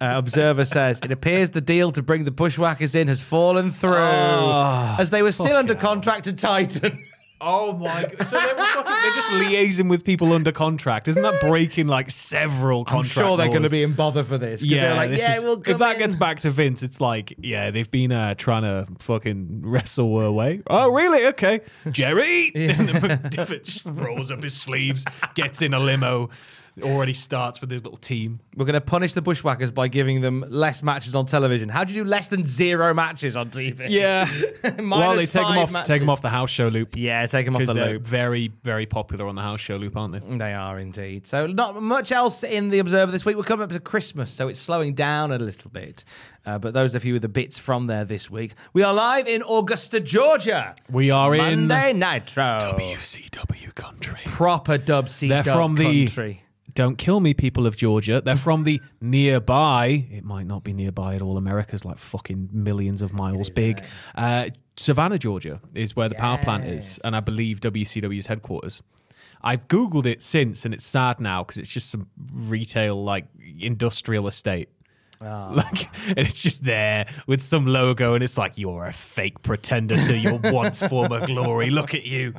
Uh, 0.00 0.12
Observer 0.16 0.64
says 0.64 1.00
it 1.02 1.10
appears 1.12 1.50
the 1.50 1.60
deal 1.60 1.90
to 1.92 2.02
bring 2.02 2.24
the 2.24 2.30
bushwhackers 2.30 2.94
in 2.94 3.08
has 3.08 3.20
fallen 3.20 3.70
through 3.72 3.96
Oh, 3.96 4.96
as 4.98 5.10
they 5.10 5.22
were 5.22 5.32
still 5.32 5.56
under 5.56 5.74
hell. 5.74 5.82
contract 5.82 6.24
to 6.24 6.32
Titan. 6.32 7.04
Oh 7.40 7.72
my 7.72 8.02
god! 8.04 8.26
So 8.26 8.38
they 8.38 8.52
were 8.52 8.58
fucking, 8.58 8.84
they're 8.84 9.14
just 9.14 9.28
liaising 9.28 9.88
with 9.88 10.04
people 10.04 10.32
under 10.32 10.52
contract. 10.52 11.08
Isn't 11.08 11.22
that 11.22 11.40
breaking 11.40 11.86
like 11.86 12.10
several 12.10 12.80
I'm 12.80 12.84
contracts? 12.84 13.12
sure 13.12 13.36
they're 13.36 13.48
going 13.48 13.62
to 13.62 13.70
be 13.70 13.82
in 13.82 13.94
bother 13.94 14.22
for 14.24 14.36
this. 14.38 14.62
Yeah, 14.62 14.80
they're 14.82 14.94
like, 14.96 15.10
this 15.10 15.20
yeah, 15.20 15.36
is- 15.38 15.44
we'll 15.44 15.62
if 15.66 15.78
that 15.78 15.94
in." 15.94 15.98
gets 16.00 16.16
back 16.16 16.40
to 16.40 16.50
Vince, 16.50 16.82
it's 16.82 17.00
like, 17.00 17.34
yeah, 17.38 17.70
they've 17.70 17.90
been 17.90 18.12
uh, 18.12 18.34
trying 18.34 18.62
to 18.62 18.86
fucking 18.98 19.62
wrestle 19.64 20.20
away. 20.20 20.60
Oh, 20.66 20.90
really? 20.92 21.26
Okay, 21.28 21.60
Jerry. 21.90 22.52
and 22.54 22.88
then 22.88 23.00
McDevitt 23.02 23.64
just 23.64 23.86
rolls 23.86 24.30
up 24.30 24.42
his 24.42 24.54
sleeves, 24.54 25.04
gets 25.34 25.62
in 25.62 25.72
a 25.74 25.78
limo. 25.78 26.28
Already 26.82 27.14
starts 27.14 27.60
with 27.60 27.70
his 27.70 27.82
little 27.84 27.98
team. 27.98 28.40
We're 28.56 28.64
going 28.64 28.74
to 28.74 28.80
punish 28.80 29.14
the 29.14 29.22
Bushwhackers 29.22 29.70
by 29.70 29.88
giving 29.88 30.20
them 30.20 30.44
less 30.48 30.82
matches 30.82 31.14
on 31.14 31.26
television. 31.26 31.68
How 31.68 31.84
do 31.84 31.94
you 31.94 32.04
do 32.04 32.08
less 32.08 32.28
than 32.28 32.46
zero 32.46 32.94
matches 32.94 33.36
on 33.36 33.50
TV? 33.50 33.88
Yeah. 34.00 34.28
well, 34.78 35.16
they 35.16 35.26
take 35.26 35.46
them 35.46 35.58
off. 35.58 35.72
matches. 35.72 35.88
Take 35.88 36.00
them 36.00 36.10
off 36.10 36.22
the 36.22 36.30
house 36.30 36.50
show 36.50 36.68
loop. 36.68 36.96
Yeah, 36.96 37.26
take 37.26 37.44
them 37.44 37.56
off 37.56 37.66
the 37.66 37.74
loop. 37.74 38.02
very, 38.02 38.52
very 38.62 38.86
popular 38.86 39.26
on 39.26 39.34
the 39.34 39.42
house 39.42 39.60
show 39.60 39.76
loop, 39.76 39.96
aren't 39.96 40.12
they? 40.12 40.36
They 40.36 40.54
are 40.54 40.78
indeed. 40.78 41.26
So 41.26 41.46
not 41.46 41.80
much 41.82 42.12
else 42.12 42.44
in 42.44 42.70
the 42.70 42.78
Observer 42.78 43.10
this 43.12 43.24
week. 43.24 43.36
We're 43.36 43.42
coming 43.42 43.64
up 43.64 43.70
to 43.70 43.80
Christmas, 43.80 44.30
so 44.30 44.48
it's 44.48 44.60
slowing 44.60 44.94
down 44.94 45.32
a 45.32 45.38
little 45.38 45.70
bit. 45.70 46.04
Uh, 46.46 46.58
but 46.58 46.72
those 46.72 46.94
are 46.94 46.98
a 46.98 47.00
few 47.00 47.16
of 47.16 47.22
the 47.22 47.28
bits 47.28 47.58
from 47.58 47.86
there 47.86 48.04
this 48.04 48.30
week. 48.30 48.54
We 48.72 48.82
are 48.82 48.94
live 48.94 49.28
in 49.28 49.42
Augusta, 49.42 50.00
Georgia. 50.00 50.74
We 50.90 51.10
are 51.10 51.34
in 51.34 51.68
Monday 51.68 51.92
Nitro. 51.92 52.58
WCW 52.60 53.74
country. 53.74 54.20
Proper 54.24 54.78
dub 54.78 55.10
C 55.10 55.28
They're 55.28 55.44
from 55.44 55.74
the 55.74 56.06
country. 56.06 56.42
Don't 56.74 56.96
kill 56.96 57.20
me, 57.20 57.34
people 57.34 57.66
of 57.66 57.76
Georgia. 57.76 58.20
They're 58.20 58.36
from 58.36 58.64
the 58.64 58.80
nearby. 59.00 60.06
It 60.10 60.24
might 60.24 60.46
not 60.46 60.64
be 60.64 60.72
nearby 60.72 61.14
at 61.14 61.22
all. 61.22 61.36
America's 61.36 61.84
like 61.84 61.98
fucking 61.98 62.50
millions 62.52 63.02
of 63.02 63.12
miles 63.12 63.50
big. 63.50 63.82
Uh, 64.14 64.50
Savannah, 64.76 65.18
Georgia, 65.18 65.60
is 65.74 65.94
where 65.94 66.08
the 66.08 66.14
power 66.14 66.38
plant 66.38 66.64
is, 66.64 66.98
and 67.04 67.14
I 67.14 67.20
believe 67.20 67.60
WCW's 67.60 68.26
headquarters. 68.26 68.82
I've 69.42 69.68
googled 69.68 70.06
it 70.06 70.22
since, 70.22 70.64
and 70.64 70.74
it's 70.74 70.84
sad 70.84 71.18
now 71.20 71.42
because 71.44 71.58
it's 71.58 71.70
just 71.70 71.90
some 71.90 72.08
retail, 72.32 73.02
like 73.02 73.26
industrial 73.58 74.28
estate. 74.28 74.68
Like 75.22 75.90
and 76.08 76.18
it's 76.20 76.40
just 76.40 76.64
there 76.64 77.04
with 77.26 77.42
some 77.42 77.66
logo, 77.66 78.14
and 78.14 78.24
it's 78.24 78.38
like 78.38 78.56
you're 78.56 78.86
a 78.86 78.92
fake 78.92 79.42
pretender 79.42 79.96
to 79.96 80.16
your 80.16 80.40
once 80.44 80.82
former 80.84 81.26
glory. 81.26 81.68
Look 81.68 81.94
at 81.94 82.04
you. 82.04 82.32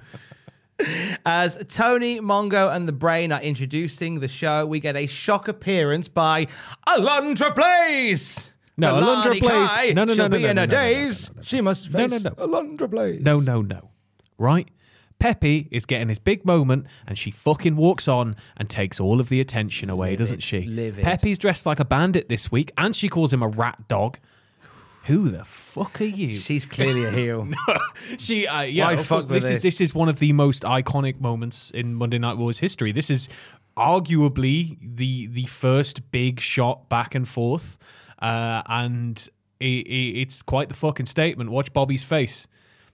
As 1.26 1.58
Tony, 1.68 2.20
Mongo, 2.20 2.74
and 2.76 2.88
the 2.88 2.92
Brain 2.94 3.32
are 3.32 3.42
introducing 3.42 4.20
the 4.20 4.28
show, 4.28 4.66
we 4.66 4.80
get 4.80 4.96
a 4.96 5.08
shock 5.08 5.48
appearance 5.48 6.08
by 6.08 6.48
Alundra 6.88 7.54
Blaze. 7.56 8.52
No, 8.78 8.94
Alundra 8.96 9.40
Blaze- 9.40 9.94
no, 9.96 10.04
no, 10.04 10.06
no, 10.06 10.14
she'll 10.14 10.30
no, 10.30 10.38
be 10.38 10.44
no, 10.44 10.50
in 10.50 10.56
no, 10.56 10.62
her 10.62 10.68
no, 10.68 10.72
no, 10.78 10.82
no, 10.82 10.94
days. 11.06 11.30
no, 11.30 11.34
no, 11.34 11.38
no. 11.38 11.44
She 11.44 11.62
must 11.62 11.94
No, 11.94 12.06
no, 12.08 12.18
no. 12.18 12.32
Alundra 12.32 12.90
Blaze. 12.90 13.22
No, 13.22 13.40
no, 13.40 13.62
no. 13.62 13.90
Right? 14.38 14.68
Peppy 15.20 15.68
is 15.70 15.86
getting 15.86 16.10
his 16.10 16.18
big 16.18 16.46
moment 16.46 16.88
and 17.06 17.16
she 17.16 17.30
fucking 17.30 17.76
walks 17.76 18.08
on 18.08 18.36
and 18.58 18.68
takes 18.68 19.00
all 19.00 19.20
of 19.20 19.30
the 19.30 19.40
attention 19.40 19.88
away, 19.92 20.16
doesn't 20.16 20.38
Livid, 20.38 20.44
she? 20.44 20.62
livid. 20.68 21.04
Peppy's 21.04 21.38
dressed 21.38 21.68
like 21.68 21.80
a 21.80 21.86
bandit 21.86 22.28
this 22.28 22.52
week 22.52 22.72
and 22.76 22.96
she 22.96 23.08
calls 23.08 23.32
him 23.32 23.44
a 23.44 23.48
rat 23.48 23.88
dog. 23.88 24.18
Who 25.06 25.30
the 25.30 25.44
fuck 25.44 26.00
are 26.00 26.06
you? 26.06 26.38
She's 26.38 26.66
clearly 26.66 27.06
a 27.06 27.12
heel. 27.12 27.48
she 28.20 28.46
uh, 28.48 28.62
yeah, 28.62 28.86
Why 28.86 28.94
of 28.94 29.00
fuck 29.00 29.08
course, 29.08 29.30
with 29.30 29.42
this 29.42 29.50
is 29.50 29.62
this? 29.62 29.78
this 29.78 29.82
is 29.82 29.96
one 29.96 30.10
of 30.10 30.20
the 30.20 30.32
most 30.34 30.64
iconic 30.64 31.20
moments 31.20 31.72
in 31.72 31.96
Monday 31.96 32.20
Night 32.20 32.38
Wars 32.38 32.60
history. 32.60 32.92
This 32.92 33.10
is 33.10 33.28
arguably 33.76 34.78
the 34.82 35.28
the 35.28 35.46
first 35.48 36.12
big 36.12 36.40
shot 36.40 36.88
back 36.88 37.16
and 37.16 37.28
forth, 37.28 37.78
uh, 38.22 38.62
and 38.68 39.28
it, 39.60 39.66
it, 39.88 40.20
it's 40.22 40.42
quite 40.44 40.70
the 40.70 40.76
fucking 40.76 41.08
statement. 41.08 41.50
Watch 41.50 41.74
Bobby's 41.74 42.04
face 42.04 42.48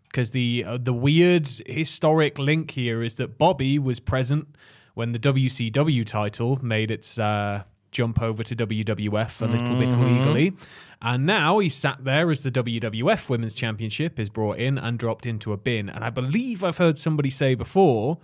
because 0.04 0.32
the 0.32 0.64
uh, 0.66 0.78
the 0.78 0.94
weird 0.94 1.48
historic 1.66 2.40
link 2.40 2.72
here 2.72 3.04
is 3.04 3.16
that 3.16 3.38
Bobby 3.38 3.78
was 3.80 4.00
present 4.00 4.48
when 4.94 5.12
the 5.12 5.20
WCW 5.20 6.06
title 6.06 6.58
made 6.64 6.90
its 6.90 7.20
uh, 7.20 7.64
jump 7.98 8.22
over 8.22 8.44
to 8.44 8.56
WWF 8.56 9.42
a 9.42 9.46
little 9.46 9.76
bit 9.76 9.90
illegally, 9.90 10.54
and 11.02 11.26
now 11.26 11.58
he's 11.58 11.74
sat 11.74 12.04
there 12.04 12.30
as 12.30 12.42
the 12.42 12.52
WWF 12.52 13.28
Women's 13.28 13.56
Championship 13.56 14.20
is 14.20 14.30
brought 14.30 14.60
in 14.60 14.78
and 14.78 15.00
dropped 15.00 15.26
into 15.26 15.52
a 15.52 15.58
bin. 15.58 15.90
And 15.90 16.04
I 16.04 16.12
believe 16.12 16.64
I've 16.64 16.78
heard 16.78 17.00
somebody 17.00 17.32
say 17.32 17.56
before 17.56 18.20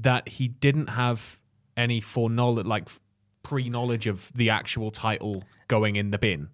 that 0.00 0.28
he 0.28 0.48
didn't 0.48 0.88
have 0.88 1.38
any 1.76 2.00
foreknowledge, 2.00 2.66
like 2.66 2.88
pre-knowledge 3.44 4.08
of 4.08 4.32
the 4.34 4.50
actual 4.50 4.90
title 4.90 5.44
going 5.68 5.94
in 5.94 6.10
the 6.10 6.18
bin 6.18 6.48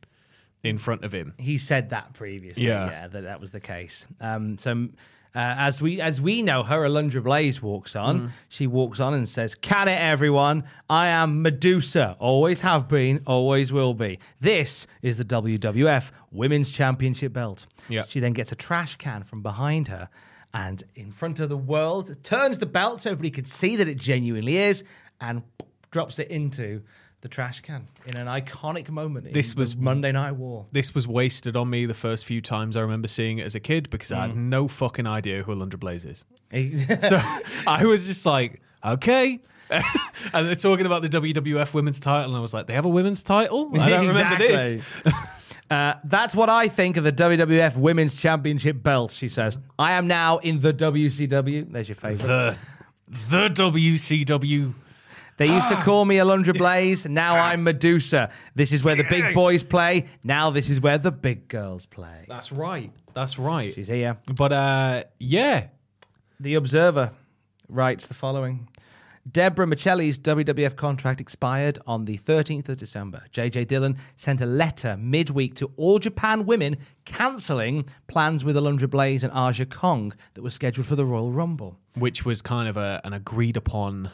in 0.63 0.77
front 0.77 1.05
of 1.05 1.13
him. 1.13 1.33
he 1.39 1.57
said 1.57 1.89
that 1.89 2.13
previously. 2.13 2.67
Yeah. 2.67 2.91
Yeah, 2.91 3.09
that 3.09 3.23
that 3.23 3.41
was 3.41 3.51
the 3.51 3.61
case. 3.61 4.07
Um, 4.21 4.59
so 4.59 4.89
uh, 5.35 5.55
as 5.59 5.81
we 5.81 6.01
as 6.01 6.21
we 6.21 6.43
know, 6.43 6.63
her 6.63 6.81
Alundra 6.87 7.23
Blaze 7.23 7.63
walks 7.63 7.97
on. 7.97 8.21
Mm. 8.21 8.31
She 8.49 8.67
walks 8.67 9.01
on 9.01 9.15
and 9.15 9.27
says, 9.29 9.55
"Can 9.55 9.89
it, 9.89 9.99
everyone? 9.99 10.65
I 10.91 11.07
am 11.07 11.41
Medusa. 11.41 12.17
Always 12.19 12.61
have 12.61 12.87
been. 12.87 13.23
Always 13.27 13.73
will 13.73 13.95
be. 13.95 14.19
This 14.41 14.87
is 15.01 15.17
the 15.17 15.25
WWF 15.25 16.11
Women's 16.31 16.71
Championship 16.71 17.33
belt." 17.33 17.67
Yeah. 17.89 18.05
She 18.09 18.21
then 18.21 18.33
gets 18.35 18.53
a 18.53 18.57
trash 18.57 18.97
can 18.97 19.23
from 19.23 19.43
behind 19.43 19.89
her. 19.89 20.09
And 20.55 20.85
in 20.97 21.13
front 21.13 21.41
of 21.41 21.49
the 21.49 21.57
world, 21.57 22.15
turns 22.23 22.59
the 22.59 22.67
belt 22.67 23.01
so 23.01 23.11
everybody 23.11 23.31
can 23.31 23.47
see 23.47 23.77
that 23.77 23.89
it 23.89 23.97
genuinely 23.97 24.59
is, 24.59 24.85
and 25.21 25.43
drops 25.91 26.19
it 26.19 26.29
into 26.29 26.83
the 27.23 27.29
trash 27.29 27.61
can 27.61 27.87
in 28.05 28.17
an 28.19 28.27
iconic 28.27 28.89
moment. 28.91 29.29
in 29.29 29.33
This 29.33 29.55
was- 29.57 29.77
Monday 29.77 30.13
Night 30.13 30.33
War. 30.33 30.67
This 30.73 30.95
was 30.95 31.09
wasted 31.09 31.57
on 31.57 31.71
me 31.71 31.87
the 31.87 31.95
first 31.95 32.25
few 32.27 32.41
times 32.41 32.77
I 32.77 32.81
remember 32.81 33.09
seeing 33.09 33.39
it 33.39 33.45
as 33.47 33.55
a 33.55 33.61
kid 33.61 33.89
because 33.91 34.13
I 34.13 34.27
had 34.27 34.37
no 34.37 34.69
fucking 34.69 35.07
idea 35.07 35.43
who 35.45 35.55
Alundra 35.55 35.79
Blaze 35.81 36.05
is. 36.05 36.25
So 37.09 37.21
I 37.67 37.85
was 37.87 38.07
just 38.07 38.27
like, 38.27 38.61
okay. 38.85 39.41
and 39.71 40.47
they're 40.47 40.55
talking 40.55 40.85
about 40.85 41.01
the 41.03 41.09
WWF 41.09 41.73
women's 41.73 41.99
title, 42.01 42.31
and 42.31 42.37
I 42.37 42.41
was 42.41 42.53
like, 42.53 42.67
they 42.67 42.75
have 42.75 42.85
a 42.85 42.91
women's 42.91 43.23
title? 43.23 43.71
I 43.81 43.89
don't 43.89 44.09
remember 44.09 44.37
this. 44.37 44.85
Uh, 45.71 45.95
that's 46.05 46.35
what 46.35 46.51
I 46.51 46.69
think 46.69 46.99
of 46.99 47.05
the 47.05 47.13
WWF 47.13 47.77
Women's 47.77 48.21
Championship 48.21 48.83
belt, 48.83 49.11
she 49.13 49.31
says. 49.31 49.59
I 49.79 49.93
am 49.93 50.07
now 50.07 50.37
in 50.39 50.61
the 50.61 50.75
WCW. 50.75 51.73
There's 51.73 51.89
your 51.89 51.97
favorite. 51.97 52.27
The, 52.27 52.59
the 53.31 53.49
WCW. 53.49 54.75
They 55.43 55.53
used 55.53 55.71
to 55.71 55.75
call 55.75 56.05
me 56.05 56.19
Alundra 56.19 56.57
Blaze. 56.59 57.05
Now 57.05 57.35
I'm 57.35 57.65
Medusa. 57.65 58.31
This 58.55 58.71
is 58.71 58.85
where 58.85 58.95
the 58.95 59.03
big 59.03 59.35
boys 59.35 59.65
play. 59.65 60.07
Now 60.23 60.51
this 60.51 60.71
is 60.71 60.81
where 60.81 60.99
the 60.99 61.11
big 61.11 61.49
girls 61.49 61.85
play. 61.85 62.27
That's 62.29 62.53
right. 62.53 62.93
That's 63.13 63.41
right. 63.41 63.75
She's 63.75 63.89
here. 63.89 64.19
But 64.37 64.53
uh, 64.53 65.03
yeah, 65.19 65.65
The 66.39 66.55
Observer 66.55 67.11
writes 67.69 68.07
the 68.07 68.15
following. 68.15 68.69
Deborah 69.33 69.67
Miceli's 69.67 70.17
WWF 70.17 70.77
contract 70.77 71.21
expired 71.21 71.81
on 71.89 72.05
the 72.05 72.19
13th 72.19 72.69
of 72.69 72.77
December. 72.77 73.25
JJ 73.33 73.67
Dillon 73.67 73.99
sent 74.17 74.41
a 74.43 74.47
letter 74.47 74.97
midweek 74.97 75.57
to 75.57 75.73
All 75.77 75.99
Japan 75.99 76.47
women 76.47 76.77
cancelling 77.05 77.87
plans 78.07 78.45
with 78.45 78.55
Alundra 78.55 78.89
Blaze 78.89 79.25
and 79.25 79.33
Aja 79.33 79.65
Kong 79.65 80.15
that 80.35 80.43
were 80.43 80.51
scheduled 80.51 80.87
for 80.87 80.95
the 80.95 81.05
Royal 81.05 81.33
Rumble. 81.33 81.81
Which 81.97 82.25
was 82.25 82.43
kind 82.43 82.69
of 82.69 82.77
a, 82.77 83.01
an 83.05 83.13
agreed 83.13 83.57
upon 83.57 84.11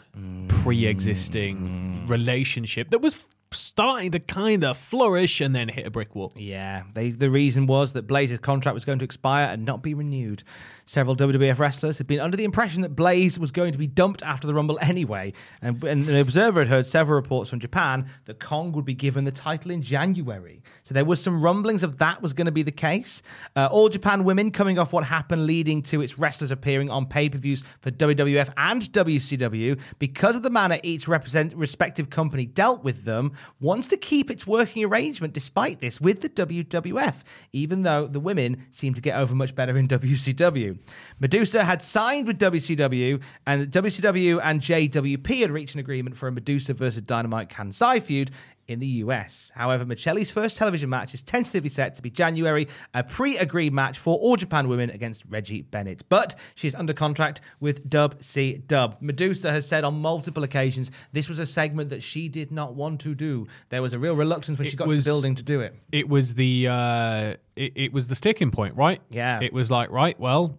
pre-existing 0.48 2.06
relationship 2.08 2.90
that 2.90 3.00
was 3.00 3.24
starting 3.50 4.10
to 4.10 4.20
kind 4.20 4.62
of 4.64 4.76
flourish 4.76 5.40
and 5.40 5.54
then 5.54 5.68
hit 5.68 5.86
a 5.86 5.90
brick 5.90 6.14
wall. 6.14 6.32
Yeah, 6.36 6.82
they, 6.94 7.10
the 7.10 7.30
reason 7.30 7.66
was 7.66 7.94
that 7.94 8.06
Blaze's 8.06 8.38
contract 8.40 8.74
was 8.74 8.84
going 8.84 8.98
to 8.98 9.04
expire 9.04 9.46
and 9.46 9.64
not 9.64 9.82
be 9.82 9.94
renewed. 9.94 10.42
Several 10.84 11.14
WWF 11.16 11.58
wrestlers 11.58 11.98
had 11.98 12.06
been 12.06 12.20
under 12.20 12.36
the 12.36 12.44
impression 12.44 12.82
that 12.82 12.96
Blaze 12.96 13.38
was 13.38 13.50
going 13.50 13.72
to 13.72 13.78
be 13.78 13.86
dumped 13.86 14.22
after 14.22 14.46
the 14.46 14.54
Rumble 14.54 14.78
anyway, 14.80 15.32
and, 15.60 15.82
and 15.84 16.06
the 16.06 16.20
Observer 16.20 16.60
had 16.60 16.68
heard 16.68 16.86
several 16.86 17.16
reports 17.16 17.50
from 17.50 17.60
Japan 17.60 18.08
that 18.24 18.40
Kong 18.40 18.72
would 18.72 18.84
be 18.84 18.94
given 18.94 19.24
the 19.24 19.32
title 19.32 19.70
in 19.70 19.82
January. 19.82 20.62
So 20.84 20.94
there 20.94 21.04
was 21.04 21.22
some 21.22 21.42
rumblings 21.42 21.82
of 21.82 21.98
that 21.98 22.22
was 22.22 22.32
going 22.32 22.46
to 22.46 22.52
be 22.52 22.62
the 22.62 22.72
case. 22.72 23.22
Uh, 23.54 23.68
All 23.70 23.88
Japan 23.88 24.24
Women 24.24 24.50
coming 24.50 24.78
off 24.78 24.92
what 24.92 25.04
happened 25.04 25.46
leading 25.46 25.82
to 25.84 26.00
its 26.00 26.18
wrestlers 26.18 26.50
appearing 26.50 26.90
on 26.90 27.06
pay-per-views 27.06 27.64
for 27.80 27.90
WWF 27.90 28.52
and 28.56 28.82
WCW 28.92 29.78
because 29.98 30.36
of 30.36 30.42
the 30.42 30.50
manner 30.50 30.78
each 30.82 31.08
represent 31.08 31.54
respective 31.54 32.10
company 32.10 32.46
dealt 32.46 32.84
with 32.84 33.04
them, 33.04 33.32
wants 33.60 33.88
to 33.88 33.96
keep 33.96 34.30
its 34.30 34.46
working 34.46 34.84
arrangement 34.84 35.32
despite 35.34 35.80
this 35.80 36.00
with 36.00 36.20
the 36.20 36.28
WWF, 36.28 37.14
even 37.52 37.82
though 37.82 38.06
the 38.06 38.20
women 38.20 38.66
seem 38.70 38.94
to 38.94 39.00
get 39.00 39.16
over 39.16 39.34
much 39.34 39.54
better 39.54 39.76
in 39.76 39.88
WCW. 39.88 40.78
Medusa 41.20 41.64
had 41.64 41.82
signed 41.82 42.26
with 42.26 42.38
WCW, 42.38 43.20
and 43.46 43.70
WCW 43.70 44.40
and 44.42 44.60
JWP 44.60 45.40
had 45.40 45.50
reached 45.50 45.74
an 45.74 45.80
agreement 45.80 46.16
for 46.16 46.28
a 46.28 46.32
Medusa 46.32 46.74
versus 46.74 47.02
Dynamite 47.02 47.48
Kansai 47.48 48.02
feud 48.02 48.30
in 48.68 48.78
the 48.78 48.86
US. 49.04 49.50
However, 49.54 49.84
Miceli's 49.84 50.30
first 50.30 50.56
television 50.58 50.88
match 50.90 51.14
is 51.14 51.22
tentatively 51.22 51.70
set 51.70 51.94
to 51.96 52.02
be 52.02 52.10
January, 52.10 52.68
a 52.94 53.02
pre 53.02 53.38
agreed 53.38 53.72
match 53.72 53.98
for 53.98 54.16
All 54.18 54.36
Japan 54.36 54.68
Women 54.68 54.90
against 54.90 55.24
Reggie 55.28 55.62
Bennett. 55.62 56.02
But 56.08 56.36
she 56.54 56.68
is 56.68 56.74
under 56.74 56.92
contract 56.92 57.40
with 57.60 57.88
Dub 57.88 58.22
C 58.22 58.58
Dub. 58.66 58.96
Medusa 59.00 59.50
has 59.50 59.66
said 59.66 59.84
on 59.84 60.00
multiple 60.00 60.44
occasions 60.44 60.90
this 61.12 61.28
was 61.28 61.38
a 61.38 61.46
segment 61.46 61.88
that 61.90 62.02
she 62.02 62.28
did 62.28 62.52
not 62.52 62.74
want 62.74 63.00
to 63.00 63.14
do. 63.14 63.46
There 63.70 63.82
was 63.82 63.94
a 63.94 63.98
real 63.98 64.14
reluctance 64.14 64.58
when 64.58 64.68
she 64.68 64.74
It 64.74 64.76
got 64.76 64.84
to 64.84 64.90
was- 64.94 65.04
the 65.04 65.08
building 65.08 65.34
to 65.34 65.42
do 65.42 65.60
it. 65.60 65.74
It 65.90 66.08
was 66.08 66.34
the 66.34 66.68
uh, 66.68 67.34
it, 67.56 67.72
it 67.74 67.92
was 67.92 68.08
the 68.08 68.14
sticking 68.14 68.50
point, 68.50 68.76
right? 68.76 69.00
Yeah. 69.10 69.40
It 69.42 69.52
was 69.52 69.70
like, 69.70 69.90
right, 69.90 70.18
well, 70.20 70.58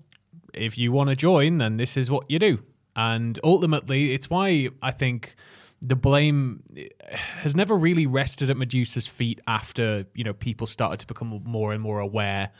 if 0.54 0.78
you 0.78 0.92
want 0.92 1.12
to 1.12 1.16
join, 1.16 1.60
then 1.60 1.78
this 1.78 1.96
is 1.96 2.10
what 2.10 2.26
you 2.30 2.40
do. 2.40 2.60
And 2.96 3.40
ultimately, 3.44 4.14
it's 4.14 4.30
why 4.30 4.70
I 4.82 4.92
think 4.92 5.36
the 5.82 5.96
blame 5.96 6.64
has 7.12 7.56
never 7.56 7.76
really 7.76 8.06
rested 8.06 8.50
at 8.50 8.58
Medusa's 8.58 9.08
feet 9.08 9.40
after 9.48 10.06
you 10.14 10.24
know 10.24 10.34
people 10.34 10.68
started 10.68 11.00
to 11.00 11.08
become 11.08 11.42
more 11.46 11.74
and 11.74 11.82
more 11.82 12.00
aware 12.00 12.52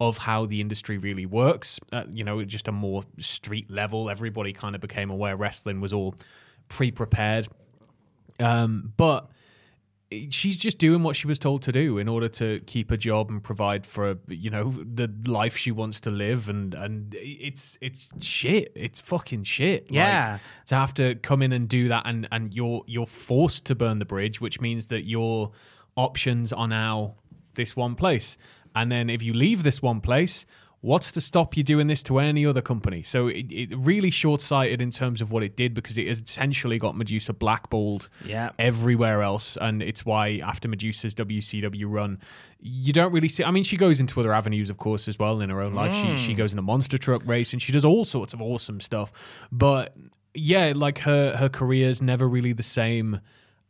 of 0.00 0.18
how 0.18 0.44
the 0.46 0.60
industry 0.60 0.98
really 0.98 1.26
works. 1.26 1.78
Uh, 1.92 2.04
you 2.12 2.24
know, 2.24 2.44
just 2.44 2.66
a 2.66 2.72
more 2.72 3.04
street 3.18 3.70
level. 3.70 4.10
Everybody 4.10 4.52
kind 4.52 4.74
of 4.74 4.80
became 4.80 5.10
aware 5.10 5.36
wrestling 5.36 5.80
was 5.80 5.92
all 5.92 6.16
pre-prepared 6.68 7.46
Um, 8.40 8.92
but 8.96 9.30
she's 10.30 10.58
just 10.58 10.78
doing 10.78 11.02
what 11.02 11.16
she 11.16 11.26
was 11.26 11.38
told 11.38 11.62
to 11.62 11.72
do 11.72 11.98
in 11.98 12.08
order 12.08 12.28
to 12.28 12.60
keep 12.66 12.90
a 12.90 12.96
job 12.96 13.30
and 13.30 13.42
provide 13.42 13.84
for 13.86 14.16
you 14.28 14.50
know 14.50 14.74
the 14.84 15.12
life 15.26 15.56
she 15.56 15.70
wants 15.72 16.00
to 16.02 16.10
live. 16.10 16.48
And 16.48 16.74
and 16.74 17.14
it's 17.18 17.78
it's 17.80 18.08
shit. 18.24 18.72
It's 18.74 19.00
fucking 19.00 19.44
shit. 19.44 19.84
Like, 19.90 19.94
Yeah. 19.94 20.38
to 20.66 20.74
have 20.74 20.94
to 20.94 21.14
come 21.16 21.42
in 21.42 21.52
and 21.52 21.68
do 21.68 21.88
that 21.88 22.02
and 22.06 22.28
and 22.30 22.54
you're 22.54 22.82
you're 22.86 23.06
forced 23.06 23.64
to 23.66 23.74
burn 23.74 23.98
the 23.98 24.04
bridge 24.04 24.40
which 24.40 24.60
means 24.60 24.86
that 24.88 25.04
your 25.04 25.50
options 25.96 26.52
are 26.52 26.68
now 26.68 27.16
this 27.54 27.74
one 27.76 27.94
place. 27.94 28.36
And 28.74 28.90
then 28.90 29.08
if 29.08 29.22
you 29.22 29.32
leave 29.32 29.62
this 29.62 29.80
one 29.80 30.00
place 30.00 30.44
what's 30.84 31.10
to 31.10 31.20
stop 31.20 31.56
you 31.56 31.62
doing 31.62 31.86
this 31.86 32.02
to 32.02 32.18
any 32.18 32.44
other 32.44 32.60
company? 32.60 33.02
So 33.02 33.28
it, 33.28 33.50
it 33.50 33.74
really 33.74 34.10
short-sighted 34.10 34.82
in 34.82 34.90
terms 34.90 35.22
of 35.22 35.32
what 35.32 35.42
it 35.42 35.56
did 35.56 35.72
because 35.72 35.96
it 35.96 36.06
essentially 36.06 36.78
got 36.78 36.94
medusa 36.94 37.32
blackballed 37.32 38.10
Yeah. 38.24 38.50
everywhere 38.58 39.22
else 39.22 39.56
and 39.58 39.82
it's 39.82 40.04
why 40.04 40.40
after 40.44 40.68
medusa's 40.68 41.14
wcw 41.14 41.84
run 41.86 42.18
you 42.60 42.92
don't 42.92 43.12
really 43.12 43.28
see 43.28 43.42
i 43.44 43.50
mean 43.50 43.64
she 43.64 43.76
goes 43.76 43.98
into 43.98 44.20
other 44.20 44.32
avenues 44.34 44.68
of 44.68 44.76
course 44.76 45.08
as 45.08 45.18
well 45.18 45.40
in 45.40 45.48
her 45.48 45.60
own 45.62 45.74
life. 45.74 45.94
She, 45.94 46.16
she 46.16 46.32
hmm. 46.32 46.38
goes 46.38 46.52
in 46.52 46.58
a 46.58 46.62
monster 46.62 46.98
truck 46.98 47.24
race 47.24 47.52
and 47.54 47.62
she 47.62 47.72
does 47.72 47.84
all 47.84 48.04
sorts 48.04 48.34
of 48.34 48.42
awesome 48.42 48.80
stuff. 48.80 49.10
But 49.50 49.96
yeah 50.34 50.72
like 50.74 50.98
her 50.98 51.36
her 51.36 51.48
career's 51.48 52.02
never 52.02 52.28
really 52.28 52.52
the 52.52 52.62
same 52.62 53.20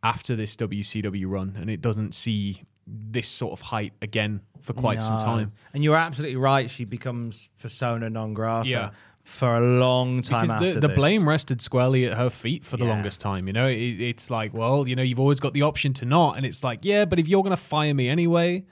after 0.03 0.35
this 0.35 0.57
wcw 0.57 1.25
run 1.27 1.57
and 1.61 1.71
it 1.71 1.81
doesn't 1.81 2.15
see 2.15 2.63
this 2.87 3.29
sort 3.29 3.53
of 3.53 3.61
height 3.63 3.93
again 4.03 4.41
for 4.61 4.73
quite 4.75 5.03
some 5.03 5.19
time 5.19 5.53
And 5.73 5.83
you're 5.85 5.97
absolutely 5.97 6.37
right. 6.37 6.71
She 6.71 6.85
becomes 6.85 7.49
persona 7.61 8.09
non 8.11 8.35
grata 8.35 8.69
Yeah. 8.69 8.91
for 9.25 9.57
a 9.57 9.61
long 9.61 10.23
time 10.23 10.43
because 10.43 10.51
after 10.51 10.75
the, 10.81 10.89
the 10.89 10.95
blame 10.95 11.29
rested 11.29 11.61
squarely 11.63 12.07
at 12.07 12.17
her 12.17 12.31
feet 12.31 12.65
for 12.65 12.77
the 12.77 12.85
Yeah. 12.85 12.93
longest 12.93 13.21
time. 13.21 13.47
You 13.47 13.53
know, 13.55 13.67
it, 13.67 13.77
it's 14.01 14.31
like, 14.31 14.53
well, 14.55 14.87
you 14.89 14.97
know, 14.97 15.03
you've 15.03 15.21
always 15.21 15.41
got 15.41 15.55
the 15.55 15.63
option 15.63 15.93
to 15.95 16.05
not, 16.05 16.37
and 16.37 16.45
it's 16.47 16.63
like, 16.65 16.81
yeah, 16.85 17.05
but 17.07 17.19
if 17.19 17.27
you're 17.29 17.43
going 17.43 17.57
to 17.57 17.63
fire 17.63 17.95
me 17.95 18.09
anyway, 18.09 18.65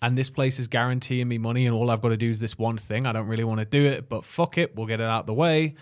and 0.00 0.16
this 0.18 0.30
place 0.30 0.58
is 0.58 0.66
guaranteeing 0.68 1.28
me 1.28 1.38
money, 1.38 1.64
and 1.66 1.74
all 1.74 1.90
I've 1.90 2.00
got 2.00 2.08
to 2.08 2.16
do 2.16 2.28
is 2.28 2.38
this 2.40 2.58
one 2.58 2.76
thing, 2.78 3.06
I 3.06 3.12
don't 3.12 3.26
really 3.28 3.44
want 3.44 3.60
to 3.60 3.64
do 3.66 3.86
it, 3.86 4.08
but 4.08 4.24
fuck 4.24 4.58
it, 4.58 4.74
we'll 4.76 4.86
get 4.86 5.00
it 5.00 5.06
out 5.06 5.26
the 5.26 5.34
way, 5.34 5.74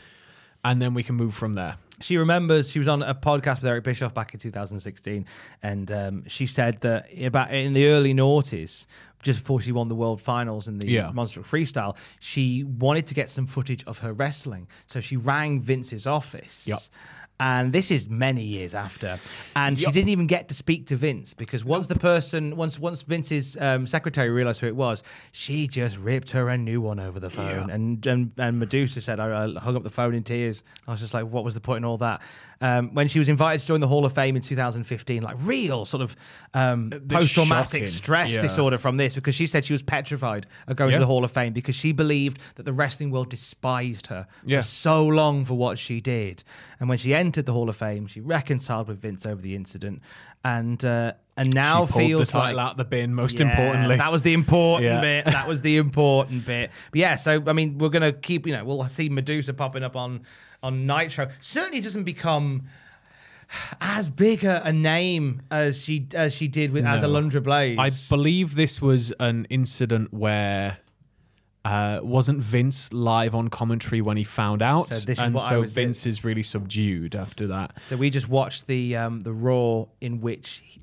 and 0.65 0.83
then 0.83 0.93
we 0.95 1.03
can 1.03 1.15
move 1.15 1.35
from 1.35 1.55
there. 1.55 1.77
She 2.01 2.17
remembers 2.17 2.71
she 2.71 2.79
was 2.79 2.89
on 2.89 3.03
a 3.03 3.15
podcast 3.15 3.57
with 3.57 3.67
Eric 3.67 3.85
Bischoff 3.85 4.15
back 4.15 4.33
in 4.35 4.41
2016, 4.41 5.27
and 5.63 5.93
um, 5.93 6.25
she 6.27 6.47
said 6.47 6.79
that 6.81 7.09
about 7.23 7.53
in 7.53 7.73
the 7.75 7.89
early 7.89 8.15
noughties, 8.15 8.87
just 9.23 9.41
before 9.41 9.61
she 9.61 9.71
won 9.73 9.89
the 9.89 9.95
world 9.95 10.21
finals 10.21 10.67
in 10.67 10.79
the 10.79 10.89
Yeah. 10.89 11.11
Monster 11.11 11.43
Freestyle, 11.43 11.97
she 12.19 12.65
wanted 12.65 13.07
to 13.09 13.15
get 13.15 13.29
some 13.29 13.47
footage 13.47 13.85
of 13.85 13.99
her 13.99 14.13
wrestling. 14.15 14.67
So 14.87 15.01
she 15.01 15.17
rang 15.17 15.61
Vince's 15.61 16.07
office. 16.07 16.67
Yep. 16.67 16.81
And 17.41 17.73
this 17.73 17.91
is 17.91 18.11
many 18.11 18.45
years 18.45 18.75
after, 18.75 19.19
and 19.57 19.79
she 19.79 19.91
didn't 19.91 20.11
even 20.11 20.27
get 20.27 20.49
to 20.49 20.55
speak 20.55 20.87
to 20.89 20.97
Vince 20.97 21.33
because 21.33 21.65
once 21.65 21.87
the 21.87 21.99
person, 21.99 22.55
once 22.55 22.79
once 22.79 23.01
Vince's 23.01 23.57
um, 23.59 23.87
secretary 23.87 24.29
realized 24.29 24.61
who 24.61 24.67
it 24.67 24.77
was, 24.77 25.03
she 25.33 25.67
just 25.67 25.97
ripped 25.97 26.33
her 26.33 26.51
a 26.51 26.59
new 26.59 26.83
one 26.83 27.01
over 27.01 27.19
the 27.19 27.31
phone. 27.31 27.69
Yeah. 27.69 27.75
And, 27.75 28.07
and 28.07 28.33
and 28.37 28.59
Medusa 28.59 29.01
said, 29.01 29.19
I, 29.19 29.47
I 29.47 29.59
hung 29.59 29.75
up 29.75 29.85
the 29.85 29.91
phone 29.91 30.15
in 30.15 30.23
tears. 30.23 30.63
I 30.87 30.91
was 30.91 31.01
just 31.01 31.15
like, 31.15 31.25
what 31.25 31.43
was 31.43 31.55
the 31.55 31.63
point 31.63 31.79
in 31.79 31.85
all 31.87 31.97
that? 31.99 32.21
Um, 32.63 32.93
when 32.93 33.09
she 33.09 33.19
was 33.19 33.31
invited 33.31 33.61
to 33.63 33.67
join 33.67 33.81
the 33.81 33.89
Hall 33.89 34.05
of 34.05 34.13
Fame 34.13 34.37
in 34.37 34.43
2015, 34.43 35.23
like 35.23 35.37
real 35.41 35.87
sort 35.87 36.03
of 36.03 36.15
um, 36.53 36.91
post 37.09 37.33
traumatic 37.33 37.89
stress 37.89 38.33
Yeah. 38.33 38.41
disorder 38.41 38.77
from 38.77 38.99
this 38.99 39.15
because 39.15 39.35
she 39.35 39.47
said 39.47 39.65
she 39.65 39.73
was 39.73 39.83
petrified 39.83 40.47
of 40.67 40.77
going 40.77 40.91
Yeah. 40.91 40.99
to 40.99 41.01
the 41.01 41.07
Hall 41.07 41.25
of 41.25 41.31
Fame 41.31 41.55
because 41.55 41.75
she 41.75 41.93
believed 41.93 42.39
that 42.57 42.65
the 42.65 42.73
wrestling 42.75 43.11
world 43.11 43.31
despised 43.31 44.09
her 44.09 44.27
Yeah. 44.45 44.61
for 44.61 44.67
so 44.67 45.07
long 45.07 45.47
for 45.47 45.55
what 45.55 45.79
she 45.79 46.03
did. 46.03 46.45
And 46.79 46.89
when 46.89 46.99
she 46.99 47.15
entered 47.15 47.47
the 47.47 47.53
Hall 47.55 47.69
of 47.71 47.77
Fame, 47.77 48.07
she 48.07 48.21
reconciled 48.21 48.89
with 48.89 49.01
Vince 49.01 49.25
over 49.25 49.41
the 49.41 49.55
incident, 49.57 50.03
and 50.45 50.85
uh, 50.85 51.13
and 51.37 51.55
now 51.55 51.87
she 51.87 51.93
pulled 51.93 52.05
feels 52.07 52.27
the 52.29 52.33
title 52.33 52.57
like 52.57 52.71
out 52.71 52.77
the 52.77 52.85
bin. 52.85 53.15
Most 53.15 53.39
yeah, 53.41 53.49
importantly, 53.51 53.97
that 53.97 54.13
was 54.13 54.23
the 54.23 54.35
important 54.35 54.85
Yeah. 54.85 55.01
bit. 55.01 55.25
That 55.27 55.49
was 55.49 55.61
the 55.63 55.77
important 55.77 56.45
bit. 56.47 56.71
But 56.91 56.99
yeah, 56.99 57.17
so 57.17 57.43
I 57.47 57.53
mean, 57.53 57.79
we're 57.79 57.89
gonna 57.89 58.13
keep. 58.13 58.47
You 58.47 58.57
know, 58.57 58.65
we'll 58.65 58.85
see 58.85 59.09
Medusa 59.09 59.55
popping 59.55 59.83
up 59.83 59.97
on 59.97 60.23
on 60.63 60.87
Nitro. 60.87 61.29
Certainly 61.41 61.81
doesn't 61.81 62.05
become 62.05 62.65
as 63.81 64.09
big 64.09 64.45
a, 64.45 64.63
a 64.65 64.73
name 64.73 65.43
as 65.51 65.83
she 65.83 66.07
as 66.15 66.35
she 66.35 66.49
did 66.49 66.73
with 66.73 66.85
as 66.85 67.03
No. 67.03 67.09
Alundra 67.11 67.43
Blaze. 67.43 67.79
I 67.79 67.91
believe 68.09 68.55
this 68.55 68.81
was 68.81 69.13
an 69.19 69.47
incident 69.51 70.13
where 70.13 70.79
uh, 71.65 72.01
wasn't 72.03 72.39
Vince 72.39 72.93
live 72.93 73.35
on 73.35 73.49
commentary 73.49 74.01
when 74.01 74.17
he 74.17 74.25
found 74.25 74.63
out, 74.63 74.89
So 74.89 75.01
this 75.01 75.19
and 75.19 75.39
so 75.41 75.63
Vince 75.63 76.07
is 76.07 76.25
really 76.25 76.43
subdued 76.43 77.15
after 77.15 77.47
that. 77.49 77.77
So 77.89 77.97
we 77.97 78.09
just 78.11 78.29
watched 78.29 78.67
the 78.67 78.97
um, 78.97 79.21
the 79.21 79.33
Raw 79.33 79.87
in 80.01 80.21
which 80.21 80.63
he- 80.65 80.81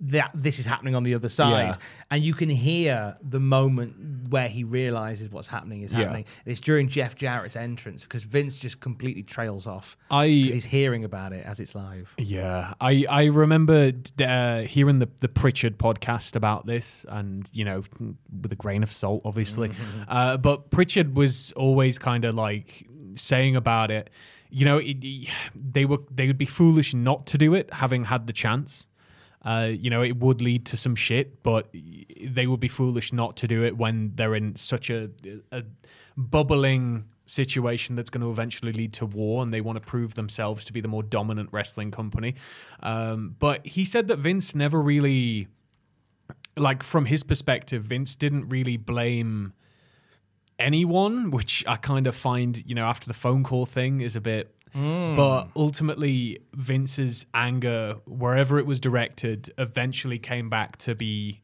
that 0.00 0.30
this 0.34 0.58
is 0.58 0.66
happening 0.66 0.94
on 0.94 1.02
the 1.02 1.14
other 1.14 1.28
side, 1.28 1.68
Yeah. 1.68 1.76
and 2.10 2.22
you 2.22 2.34
can 2.34 2.48
hear 2.48 3.16
the 3.22 3.40
moment 3.40 4.28
where 4.30 4.48
he 4.48 4.62
realizes 4.64 5.30
what's 5.30 5.48
happening 5.48 5.82
is 5.82 5.92
Yeah. 5.92 6.00
happening. 6.00 6.24
It's 6.44 6.60
during 6.60 6.88
Jeff 6.88 7.14
Jarrett's 7.16 7.56
entrance 7.56 8.02
because 8.02 8.22
Vince 8.24 8.58
just 8.58 8.80
completely 8.80 9.22
trails 9.22 9.66
off. 9.66 9.96
I- 10.10 10.26
he's 10.26 10.64
hearing 10.66 11.04
about 11.04 11.32
it 11.32 11.44
as 11.46 11.60
it's 11.60 11.74
live. 11.74 12.12
Yeah, 12.18 12.74
I 12.80 13.06
I 13.08 13.24
remember 13.26 13.92
uh, 14.20 14.62
hearing 14.62 14.98
the 14.98 15.08
the 15.20 15.28
Pritchard 15.28 15.78
podcast 15.78 16.36
about 16.36 16.66
this, 16.66 17.06
and 17.08 17.48
you 17.52 17.64
know, 17.64 17.82
with 18.42 18.52
a 18.52 18.56
grain 18.56 18.82
of 18.82 18.90
salt, 18.92 19.22
obviously. 19.24 19.70
uh, 20.08 20.36
but 20.36 20.70
Pritchard 20.70 21.16
was 21.16 21.52
always 21.52 21.98
kind 21.98 22.24
of 22.24 22.34
like 22.34 22.86
saying 23.14 23.56
about 23.56 23.90
it. 23.90 24.10
You 24.50 24.64
know, 24.64 24.78
it, 24.78 25.28
they 25.54 25.84
were 25.84 25.98
they 26.10 26.26
would 26.26 26.38
be 26.38 26.46
foolish 26.46 26.92
not 26.94 27.26
to 27.26 27.38
do 27.38 27.54
it, 27.54 27.72
having 27.72 28.04
had 28.06 28.26
the 28.26 28.32
chance. 28.32 28.86
Uh, 29.48 29.68
you 29.84 29.88
know, 29.88 30.02
it 30.02 30.18
would 30.18 30.42
lead 30.42 30.66
to 30.66 30.76
some 30.76 30.94
shit, 30.94 31.42
but 31.42 31.72
they 32.22 32.46
would 32.46 32.60
be 32.60 32.68
foolish 32.68 33.14
not 33.14 33.34
to 33.34 33.46
do 33.48 33.64
it 33.64 33.78
when 33.78 34.12
they're 34.14 34.34
in 34.34 34.54
such 34.56 34.90
a, 34.90 35.08
a 35.50 35.62
bubbling 36.18 37.06
situation 37.24 37.96
that's 37.96 38.10
going 38.10 38.20
to 38.20 38.30
eventually 38.30 38.72
lead 38.72 38.92
to 38.92 39.06
war 39.06 39.42
and 39.42 39.54
they 39.54 39.62
want 39.62 39.76
to 39.76 39.80
prove 39.80 40.16
themselves 40.16 40.66
to 40.66 40.72
be 40.72 40.82
the 40.82 40.88
more 40.88 41.02
dominant 41.02 41.48
wrestling 41.50 41.90
company. 41.90 42.34
Um, 42.82 43.36
but 43.38 43.66
he 43.66 43.86
said 43.86 44.08
that 44.08 44.18
Vince 44.18 44.54
never 44.54 44.82
really, 44.82 45.48
like, 46.54 46.82
from 46.82 47.06
his 47.06 47.22
perspective, 47.22 47.84
Vince 47.84 48.16
didn't 48.16 48.50
really 48.50 48.76
blame 48.76 49.54
anyone, 50.58 51.30
which 51.30 51.64
I 51.66 51.76
kind 51.76 52.06
of 52.06 52.14
find, 52.14 52.62
you 52.68 52.74
know, 52.74 52.84
after 52.84 53.06
the 53.06 53.14
phone 53.14 53.44
call 53.44 53.64
thing 53.64 54.02
is 54.02 54.14
a 54.14 54.20
bit. 54.20 54.54
Mm. 54.74 55.16
But 55.16 55.48
ultimately, 55.56 56.40
Vince's 56.54 57.26
anger, 57.34 57.96
wherever 58.06 58.58
it 58.58 58.66
was 58.66 58.80
directed, 58.80 59.52
eventually 59.58 60.18
came 60.18 60.48
back 60.48 60.76
to 60.78 60.94
be, 60.94 61.40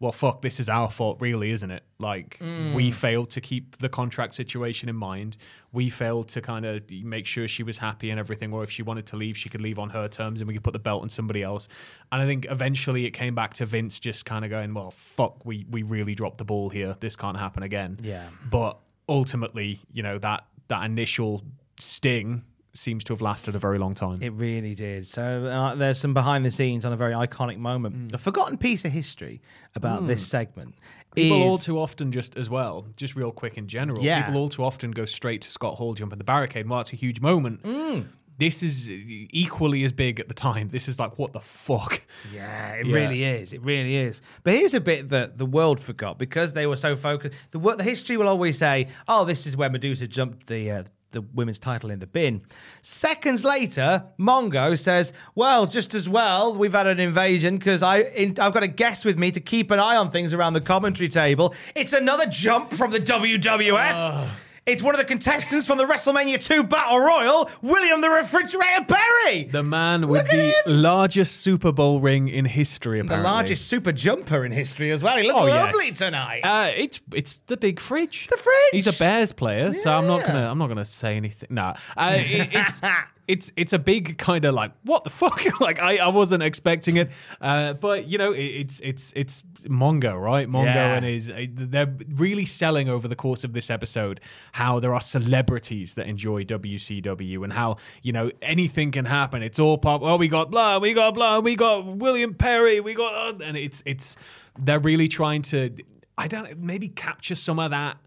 well, 0.00 0.12
fuck, 0.12 0.42
this 0.42 0.60
is 0.60 0.68
our 0.68 0.90
fault, 0.90 1.16
really, 1.20 1.50
isn't 1.50 1.70
it? 1.72 1.82
Like, 1.98 2.36
we 2.40 2.46
mm. 2.46 2.92
failed 2.94 3.30
to 3.30 3.40
keep 3.40 3.78
the 3.78 3.88
contract 3.88 4.34
situation 4.34 4.88
in 4.88 4.94
mind. 4.94 5.36
We 5.72 5.90
failed 5.90 6.28
to 6.28 6.40
kind 6.40 6.64
of 6.64 6.88
make 6.90 7.26
sure 7.26 7.48
she 7.48 7.64
was 7.64 7.78
happy 7.78 8.10
and 8.10 8.20
everything, 8.20 8.52
or 8.52 8.62
if 8.62 8.70
she 8.70 8.82
wanted 8.82 9.06
to 9.06 9.16
leave, 9.16 9.36
she 9.36 9.48
could 9.48 9.60
leave 9.60 9.78
on 9.78 9.90
her 9.90 10.06
terms 10.06 10.40
and 10.40 10.46
we 10.46 10.54
could 10.54 10.62
put 10.62 10.72
the 10.72 10.78
belt 10.78 11.02
on 11.02 11.08
somebody 11.08 11.42
else. 11.42 11.66
And 12.12 12.22
I 12.22 12.26
think 12.26 12.46
eventually 12.48 13.06
it 13.06 13.10
came 13.10 13.34
back 13.34 13.54
to 13.54 13.66
Vince 13.66 13.98
just 13.98 14.24
kind 14.24 14.44
of 14.44 14.50
going, 14.50 14.72
well, 14.72 14.92
fuck, 14.92 15.44
we, 15.44 15.66
we 15.68 15.82
really 15.82 16.14
dropped 16.14 16.38
the 16.38 16.44
ball 16.44 16.68
here. 16.68 16.96
This 17.00 17.16
can't 17.16 17.36
happen 17.36 17.64
again. 17.64 17.98
Yeah. 18.00 18.28
But 18.48 18.78
ultimately, 19.08 19.80
you 19.92 20.04
know, 20.04 20.18
that, 20.18 20.44
that 20.68 20.84
initial 20.84 21.42
sting 21.80 22.44
seems 22.78 23.04
to 23.04 23.12
have 23.12 23.20
lasted 23.20 23.54
a 23.54 23.58
very 23.58 23.78
long 23.78 23.94
time. 23.94 24.22
It 24.22 24.32
really 24.32 24.74
did. 24.74 25.06
So 25.06 25.46
uh, 25.46 25.74
there's 25.74 25.98
some 25.98 26.14
behind 26.14 26.44
the 26.44 26.50
scenes 26.50 26.84
on 26.84 26.92
a 26.92 26.96
very 26.96 27.12
iconic 27.12 27.58
moment, 27.58 28.14
a 28.14 28.18
forgotten 28.18 28.56
piece 28.56 28.84
of 28.84 28.92
history 28.92 29.40
about 29.74 30.06
this 30.06 30.26
segment. 30.26 30.74
People 31.14 31.42
all 31.42 31.58
too 31.58 31.78
often 31.78 32.12
just 32.12 32.36
as 32.36 32.48
well, 32.48 32.86
just 32.96 33.16
real 33.16 33.32
quick 33.32 33.58
in 33.58 33.66
general. 33.66 34.02
Yeah. 34.02 34.22
People 34.22 34.40
all 34.40 34.48
too 34.48 34.62
often 34.62 34.90
go 34.92 35.04
straight 35.04 35.40
to 35.42 35.50
Scott 35.50 35.74
Hall 35.76 35.94
jumping 35.94 36.18
the 36.18 36.24
barricade. 36.24 36.60
and 36.62 36.70
While 36.70 36.82
it's 36.82 36.92
a 36.92 36.96
huge 36.96 37.20
moment, 37.20 37.62
Mm. 37.62 38.06
this 38.38 38.62
is 38.62 38.88
equally 38.90 39.82
as 39.84 39.90
big 39.92 40.20
at 40.20 40.28
the 40.28 40.34
time. 40.34 40.68
This 40.68 40.86
is 40.86 41.00
like, 41.00 41.18
what 41.18 41.32
the 41.32 41.40
fuck? 41.40 42.02
Yeah, 42.32 42.74
it 42.74 42.86
Yeah. 42.86 42.94
really 42.94 43.24
is. 43.24 43.52
It 43.52 43.62
really 43.62 43.96
is. 43.96 44.22
But 44.44 44.52
here's 44.54 44.74
a 44.74 44.80
bit 44.80 45.08
that 45.08 45.38
the 45.38 45.46
world 45.46 45.80
forgot 45.80 46.18
because 46.18 46.52
they 46.52 46.66
were 46.66 46.76
so 46.76 46.94
focused. 46.94 47.34
The, 47.50 47.58
the 47.58 47.82
history 47.82 48.16
will 48.16 48.28
always 48.28 48.58
say, 48.58 48.86
"Oh, 49.08 49.24
this 49.24 49.46
is 49.46 49.56
where 49.56 49.70
Medusa 49.70 50.06
jumped 50.06 50.46
the 50.46 50.70
uh, 50.70 50.82
the 51.12 51.22
women's 51.22 51.58
title 51.58 51.90
in 51.90 51.98
the 51.98 52.06
bin." 52.06 52.42
Seconds 52.82 53.44
later, 53.44 54.04
Mongo 54.18 54.78
says, 54.78 55.12
"Well, 55.34 55.66
just 55.66 55.94
as 55.94 56.08
well, 56.08 56.54
we've 56.54 56.72
had 56.72 56.86
an 56.86 57.00
invasion 57.00 57.58
because 57.58 57.82
I 57.82 58.00
in, 58.00 58.36
I've 58.40 58.54
got 58.54 58.62
a 58.62 58.68
guest 58.68 59.04
with 59.04 59.18
me 59.18 59.30
to 59.32 59.40
keep 59.40 59.70
an 59.70 59.78
eye 59.78 59.96
on 59.96 60.10
things 60.10 60.32
around 60.32 60.54
the 60.54 60.60
commentary 60.60 61.08
table. 61.08 61.54
It's 61.74 61.92
another 61.92 62.26
jump 62.26 62.72
from 62.72 62.90
the 62.90 63.00
WWF." 63.00 64.28
It's 64.68 64.82
one 64.82 64.94
of 64.94 64.98
the 64.98 65.06
contestants 65.06 65.66
from 65.66 65.78
the 65.78 65.84
WrestleMania 65.84 66.44
2 66.44 66.62
Battle 66.64 67.00
Royal, 67.00 67.48
William 67.62 68.02
the 68.02 68.10
Refrigerator 68.10 68.84
Perry. 68.86 69.44
The 69.44 69.62
man 69.62 70.08
with 70.08 70.24
Look 70.24 70.30
the 70.30 70.52
largest 70.66 71.36
Super 71.38 71.72
Bowl 71.72 72.00
ring 72.00 72.28
in 72.28 72.44
history, 72.44 73.00
the 73.00 73.16
largest 73.16 73.66
super 73.68 73.92
jumper 73.92 74.44
in 74.44 74.52
history 74.52 74.90
as 74.90 75.02
well. 75.02 75.16
He 75.16 75.26
looked 75.26 75.38
Oh, 75.38 75.46
yes. 75.46 75.74
lovely 75.74 75.92
tonight. 75.92 76.42
Uh, 76.42 76.70
it's 76.76 77.00
it's 77.14 77.40
the 77.46 77.56
big 77.56 77.80
fridge. 77.80 78.26
the 78.26 78.36
fridge. 78.36 78.54
He's 78.72 78.86
a 78.86 78.92
Bears 78.92 79.32
player, 79.32 79.72
so 79.72 79.90
I'm 79.90 80.06
not 80.06 80.26
gonna 80.26 80.50
I'm 80.50 80.58
not 80.58 80.66
gonna 80.68 80.84
say 80.84 81.16
anything. 81.16 81.48
Nah, 81.50 81.74
uh, 81.96 82.12
it, 82.16 82.50
it's 82.52 82.82
it's 83.28 83.52
it's 83.56 83.72
a 83.72 83.78
big 83.78 84.16
kind 84.18 84.44
of 84.46 84.54
like 84.54 84.72
what 84.84 85.04
the 85.04 85.10
fuck? 85.10 85.44
Like 85.60 85.78
I, 85.80 85.98
I 85.98 86.08
wasn't 86.08 86.42
expecting 86.42 86.96
it. 86.96 87.10
Uh, 87.40 87.74
but 87.74 88.08
you 88.08 88.16
know 88.18 88.32
it, 88.32 88.40
it's 88.42 88.80
it's 88.80 89.12
it's 89.14 89.42
Mongo 89.64 90.20
right? 90.20 90.48
Mongo 90.48 90.64
Yeah. 90.74 90.94
and 90.96 91.04
his 91.04 91.30
uh, 91.30 91.44
they're 91.52 91.94
really 92.14 92.46
selling 92.46 92.88
over 92.88 93.06
the 93.06 93.16
course 93.16 93.44
of 93.44 93.52
this 93.52 93.70
episode 93.70 94.20
how 94.52 94.80
there 94.80 94.94
are 94.94 95.00
celebrities 95.00 95.94
that 95.94 96.06
enjoy 96.06 96.44
WCW 96.44 97.44
and 97.44 97.52
how 97.52 97.76
you 98.02 98.12
know 98.12 98.30
anything 98.40 98.90
can 98.92 99.04
happen. 99.04 99.42
It's 99.42 99.58
all 99.58 99.78
pop 99.78 100.02
oh 100.02 100.16
we 100.16 100.28
got 100.28 100.50
blah 100.50 100.78
we 100.78 100.94
got 100.94 101.14
blah 101.14 101.40
we 101.40 101.54
got 101.54 101.84
William 101.86 102.34
Perry 102.34 102.80
we 102.80 102.94
got 102.94 103.14
uh, 103.14 103.44
and 103.44 103.56
it's 103.56 103.82
it's 103.84 104.16
they're 104.58 104.78
really 104.80 105.08
trying 105.08 105.42
to 105.42 105.70
I 106.16 106.28
don't 106.28 106.58
maybe 106.58 106.88
capture 106.88 107.34
some 107.34 107.58
of 107.58 107.70
that 107.72 107.98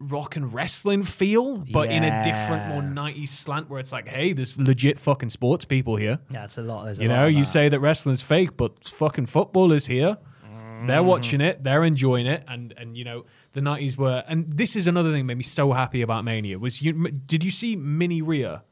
rock 0.00 0.36
and 0.36 0.52
wrestling 0.52 1.02
feel, 1.02 1.58
but 1.58 1.90
in 1.90 2.02
a 2.02 2.22
different, 2.24 2.68
more 2.68 2.82
90s 2.82 3.28
slant 3.28 3.68
where 3.68 3.78
it's 3.78 3.92
like, 3.92 4.08
hey, 4.08 4.32
there's 4.32 4.58
legit 4.58 4.98
fucking 4.98 5.30
sports 5.30 5.64
people 5.64 5.96
here. 5.96 6.18
Yeah, 6.30 6.44
it's 6.44 6.58
a 6.58 6.62
lot. 6.62 6.84
There's 6.84 6.98
You 7.00 7.08
lot 7.08 7.14
know, 7.14 7.26
you 7.26 7.44
say 7.44 7.68
that 7.68 7.80
wrestling's 7.80 8.22
fake, 8.22 8.56
but 8.56 8.84
fucking 8.84 9.26
football 9.26 9.72
is 9.72 9.86
here. 9.86 10.16
Mm-hmm. 10.44 10.86
They're 10.86 11.02
watching 11.02 11.40
it, 11.40 11.62
they're 11.62 11.84
enjoying 11.84 12.26
it, 12.26 12.44
and 12.48 12.72
and 12.76 12.96
you 12.96 13.04
know 13.04 13.26
the 13.52 13.60
nineties 13.60 13.96
were. 13.98 14.24
And 14.26 14.46
this 14.50 14.74
is 14.74 14.86
another 14.86 15.10
thing 15.10 15.18
that 15.18 15.24
made 15.24 15.38
me 15.38 15.44
so 15.44 15.72
happy 15.72 16.00
about 16.02 16.24
Mania 16.24 16.58
was 16.58 16.80
you. 16.80 16.92
Did 16.92 17.44
you 17.44 17.50
see 17.50 17.76
Mini 17.76 18.22
Rhea? 18.22 18.62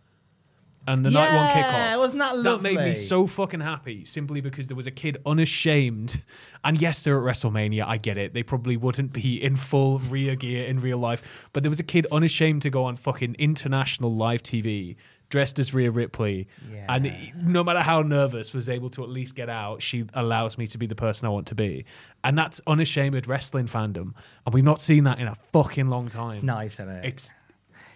And 0.88 1.04
the 1.04 1.10
night 1.10 1.34
one 1.34 1.48
kickoff. 1.50 1.72
Yeah, 1.72 1.96
wasn't 1.96 2.20
that 2.20 2.38
lovely? 2.38 2.74
That 2.74 2.80
made 2.80 2.88
me 2.88 2.94
so 2.94 3.26
fucking 3.26 3.60
happy 3.60 4.06
simply 4.06 4.40
because 4.40 4.68
there 4.68 4.76
was 4.76 4.86
a 4.86 4.90
kid 4.90 5.18
unashamed. 5.26 6.22
And 6.64 6.80
yes, 6.80 7.02
they're 7.02 7.18
at 7.18 7.36
WrestleMania. 7.36 7.84
I 7.86 7.98
get 7.98 8.16
it. 8.16 8.32
They 8.32 8.42
probably 8.42 8.76
wouldn't 8.78 9.12
be 9.12 9.42
in 9.42 9.56
full 9.56 9.98
Rhea 9.98 10.34
gear 10.34 10.64
in 10.66 10.80
real 10.80 10.98
life. 10.98 11.22
But 11.52 11.62
there 11.62 11.70
was 11.70 11.78
a 11.78 11.84
kid 11.84 12.06
unashamed 12.10 12.62
to 12.62 12.70
go 12.70 12.84
on 12.84 12.96
fucking 12.96 13.36
international 13.38 14.14
live 14.14 14.42
TV 14.42 14.96
dressed 15.28 15.58
as 15.58 15.74
Rhea 15.74 15.90
Ripley. 15.90 16.48
Yeah. 16.72 16.86
And 16.88 17.32
no 17.36 17.62
matter 17.62 17.80
how 17.80 18.02
nervous, 18.02 18.54
was 18.54 18.68
able 18.68 18.88
to 18.90 19.02
at 19.02 19.10
least 19.10 19.34
get 19.34 19.48
out. 19.48 19.82
She 19.82 20.06
allows 20.14 20.56
me 20.56 20.66
to 20.68 20.78
be 20.78 20.86
the 20.86 20.94
person 20.94 21.26
I 21.26 21.30
want 21.30 21.48
to 21.48 21.54
be. 21.54 21.84
And 22.24 22.36
that's 22.36 22.60
unashamed 22.66 23.26
wrestling 23.26 23.66
fandom. 23.66 24.14
And 24.46 24.54
we've 24.54 24.64
not 24.64 24.80
seen 24.80 25.04
that 25.04 25.18
in 25.18 25.28
a 25.28 25.34
fucking 25.52 25.88
long 25.88 26.08
time. 26.08 26.44
nice, 26.44 26.74
isn't 26.74 26.88
it? 26.88 27.04
It's 27.04 27.34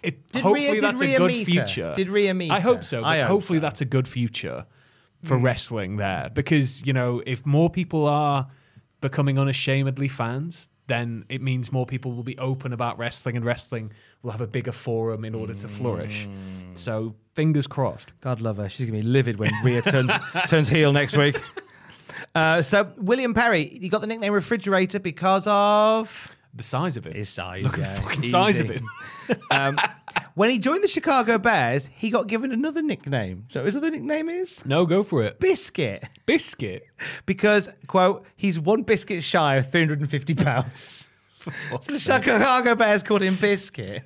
it. 0.03 0.31
Did 0.31 0.41
hopefully, 0.43 0.71
Rhea- 0.71 0.81
that's 0.81 1.01
Rhea 1.01 1.15
a 1.15 1.19
good 1.19 1.33
future. 1.45 1.93
Did 1.95 2.09
Rhea 2.09 2.33
meet 2.33 2.51
I 2.51 2.59
hope 2.59 2.83
so. 2.83 3.03
I 3.03 3.19
hope 3.19 3.27
hopefully, 3.29 3.57
so. 3.57 3.61
that's 3.61 3.81
a 3.81 3.85
good 3.85 4.07
future 4.07 4.65
for 5.23 5.37
Mm. 5.37 5.43
wrestling 5.43 5.97
there 5.97 6.29
because 6.33 6.85
you 6.85 6.91
know 6.93 7.21
if 7.25 7.45
more 7.45 7.69
people 7.69 8.05
are 8.07 8.47
becoming 9.01 9.37
unashamedly 9.39 10.07
fans. 10.07 10.69
Then 10.87 11.23
it 11.29 11.41
means 11.41 11.71
more 11.71 11.85
people 11.85 12.11
will 12.11 12.23
be 12.23 12.37
open 12.37 12.73
about 12.73 12.97
wrestling, 12.97 13.37
and 13.37 13.45
wrestling 13.45 13.93
will 14.21 14.31
have 14.31 14.41
a 14.41 14.47
bigger 14.47 14.73
forum 14.73 15.23
in 15.23 15.33
order 15.33 15.53
to 15.53 15.67
flourish. 15.69 16.27
Mm. 16.27 16.77
So, 16.77 17.15
fingers 17.35 17.67
crossed. 17.67 18.11
God 18.19 18.41
love 18.41 18.57
her. 18.57 18.67
She's 18.67 18.85
gonna 18.87 18.97
be 18.99 19.01
livid 19.01 19.37
when 19.39 19.49
Rhea 19.63 19.81
turns 19.81 20.11
turns 20.49 20.67
heel 20.67 20.91
next 20.91 21.15
week. 21.15 21.41
Uh, 22.35 22.61
so 22.61 22.91
William 22.97 23.33
Perry, 23.33 23.77
you 23.77 23.89
got 23.89 24.01
the 24.01 24.07
nickname 24.07 24.33
refrigerator 24.33 24.99
because 24.99 25.47
of 25.47 26.35
The 26.53 26.63
size 26.63 26.97
of 26.97 27.07
it. 27.07 27.15
his 27.15 27.29
size. 27.29 27.63
Look 27.63 27.77
at 27.79 27.95
the 27.95 28.01
fucking 28.01 28.21
size 28.23 28.59
of 28.59 28.65
easy. 28.65 28.75
it. 28.75 28.81
Um, 29.51 29.77
when 30.35 30.49
he 30.49 30.57
joined 30.59 30.83
the 30.83 30.87
Chicago 30.87 31.37
Bears, 31.37 31.87
he 31.93 32.09
got 32.09 32.27
given 32.27 32.51
another 32.51 32.81
nickname. 32.81 33.45
So 33.49 33.63
his 33.65 33.75
other 33.75 33.91
nickname 33.91 34.29
is 34.29 34.65
No, 34.65 34.85
go 34.85 35.03
for 35.03 35.23
it. 35.23 35.39
Biscuit, 35.39 36.03
Biscuit. 36.25 36.85
because 37.25 37.69
quote 37.87 38.25
he's 38.35 38.59
one 38.59 38.83
biscuit 38.83 39.23
shy 39.23 39.55
of 39.55 39.71
350 39.71 40.35
pounds. 40.35 41.07
The. 41.87 41.99
Chicago 41.99 42.73
Bears 42.73 43.03
called 43.03 43.21
him 43.21 43.35
Biscuit. 43.35 44.03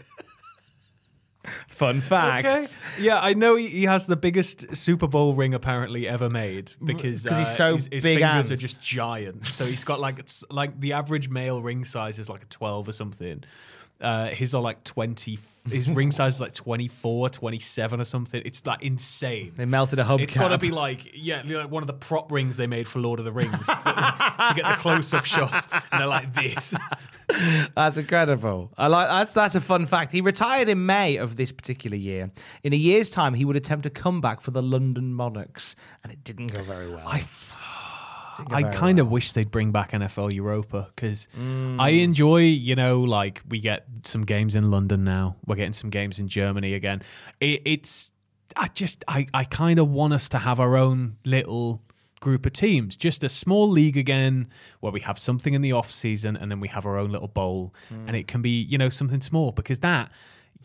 Fun 1.69 2.01
fact. 2.01 2.45
Okay. 2.47 2.65
Yeah, 2.99 3.19
I 3.21 3.33
know 3.35 3.55
he, 3.55 3.67
he 3.67 3.83
has 3.83 4.05
the 4.07 4.15
biggest 4.17 4.75
Super 4.75 5.07
Bowl 5.07 5.33
ring 5.35 5.53
apparently 5.53 6.07
ever 6.07 6.29
made 6.29 6.73
because 6.83 7.23
'Cause 7.25 7.37
he's 7.37 7.47
uh, 7.47 7.55
so 7.55 7.75
his, 7.75 7.89
his 7.91 8.03
big 8.03 8.19
fingers 8.19 8.51
are 8.51 8.55
just 8.57 8.81
giant. 8.81 9.45
So 9.45 9.65
he's 9.65 9.83
got 9.85 9.99
like 9.99 10.19
it's 10.19 10.43
like 10.49 10.77
the 10.79 10.93
average 10.93 11.29
male 11.29 11.61
ring 11.61 11.85
size 11.85 12.19
is 12.19 12.27
like 12.27 12.41
a 12.41 12.47
12 12.47 12.89
or 12.89 12.91
something. 12.91 13.43
Uh, 13.99 14.27
his 14.27 14.53
are 14.53 14.61
like 14.61 14.83
20. 14.83 15.39
His 15.69 15.89
ring 15.89 16.11
size 16.11 16.35
is 16.35 16.41
like 16.41 16.53
24, 16.53 17.29
27 17.29 17.99
or 17.99 18.05
something. 18.05 18.41
It's 18.45 18.65
like 18.65 18.81
insane. 18.83 19.53
They 19.55 19.65
melted 19.65 19.99
a 19.99 20.03
hubcap. 20.03 20.21
It's 20.21 20.33
got 20.33 20.47
to 20.49 20.57
be 20.57 20.71
like, 20.71 21.09
yeah, 21.13 21.41
like 21.45 21.69
one 21.69 21.83
of 21.83 21.87
the 21.87 21.93
prop 21.93 22.31
rings 22.31 22.57
they 22.57 22.67
made 22.67 22.87
for 22.87 22.99
Lord 22.99 23.19
of 23.19 23.25
the 23.25 23.31
Rings 23.31 23.51
to 23.67 24.53
get 24.55 24.63
the 24.63 24.77
close-up 24.79 25.25
shots, 25.25 25.67
and 25.71 26.01
they're 26.01 26.07
like 26.07 26.33
this. 26.33 26.73
That's 27.75 27.97
incredible. 27.97 28.71
I 28.77 28.87
like 28.87 29.09
that's 29.09 29.33
that's 29.33 29.53
a 29.55 29.61
fun 29.61 29.85
fact. 29.85 30.13
He 30.13 30.21
retired 30.21 30.69
in 30.69 30.85
May 30.85 31.17
of 31.17 31.35
this 31.35 31.51
particular 31.51 31.97
year. 31.97 32.31
In 32.63 32.71
a 32.71 32.77
year's 32.77 33.09
time, 33.09 33.33
he 33.33 33.43
would 33.43 33.57
attempt 33.57 33.85
a 33.85 33.89
comeback 33.89 34.39
for 34.39 34.51
the 34.51 34.63
London 34.63 35.13
Monarchs, 35.13 35.75
and 36.03 36.13
it 36.13 36.23
didn't 36.23 36.53
go 36.53 36.63
very 36.63 36.89
well. 36.89 37.05
I 37.05 37.19
I 38.49 38.63
kind 38.63 38.99
of 38.99 39.09
wish 39.09 39.31
they'd 39.31 39.49
bring 39.51 39.71
back 39.71 39.91
NFL 39.91 40.33
Europa 40.33 40.89
because 40.95 41.27
Mm. 41.39 41.79
I 41.79 41.89
enjoy, 41.89 42.41
you 42.41 42.75
know, 42.75 43.01
like 43.01 43.41
we 43.49 43.59
get 43.59 43.85
some 44.03 44.23
games 44.23 44.55
in 44.55 44.69
London 44.71 45.03
now. 45.03 45.35
We're 45.45 45.55
getting 45.55 45.73
some 45.73 45.89
games 45.89 46.19
in 46.19 46.27
Germany 46.27 46.73
again. 46.73 47.01
It, 47.39 47.61
it's, 47.65 48.11
I 48.55 48.67
just, 48.69 49.03
I, 49.07 49.27
I 49.33 49.43
kind 49.43 49.79
of 49.79 49.89
want 49.89 50.13
us 50.13 50.29
to 50.29 50.37
have 50.39 50.59
our 50.59 50.77
own 50.77 51.17
little 51.25 51.81
group 52.19 52.45
of 52.47 52.53
teams, 52.53 52.97
just 52.97 53.23
a 53.23 53.29
small 53.29 53.69
league 53.69 53.97
again 53.97 54.47
where 54.79 54.91
we 54.91 54.99
have 55.01 55.19
something 55.19 55.53
in 55.53 55.61
the 55.61 55.71
off 55.71 55.91
season 55.91 56.35
and 56.35 56.49
then 56.49 56.59
we 56.59 56.67
have 56.69 56.85
our 56.85 56.97
own 56.97 57.11
little 57.11 57.27
bowl 57.27 57.73
and 57.89 58.09
Mm. 58.09 58.19
it 58.19 58.27
can 58.27 58.41
be, 58.41 58.49
you 58.61 58.77
know, 58.77 58.89
something 58.89 59.21
small 59.21 59.51
because 59.51 59.79
that. 59.79 60.11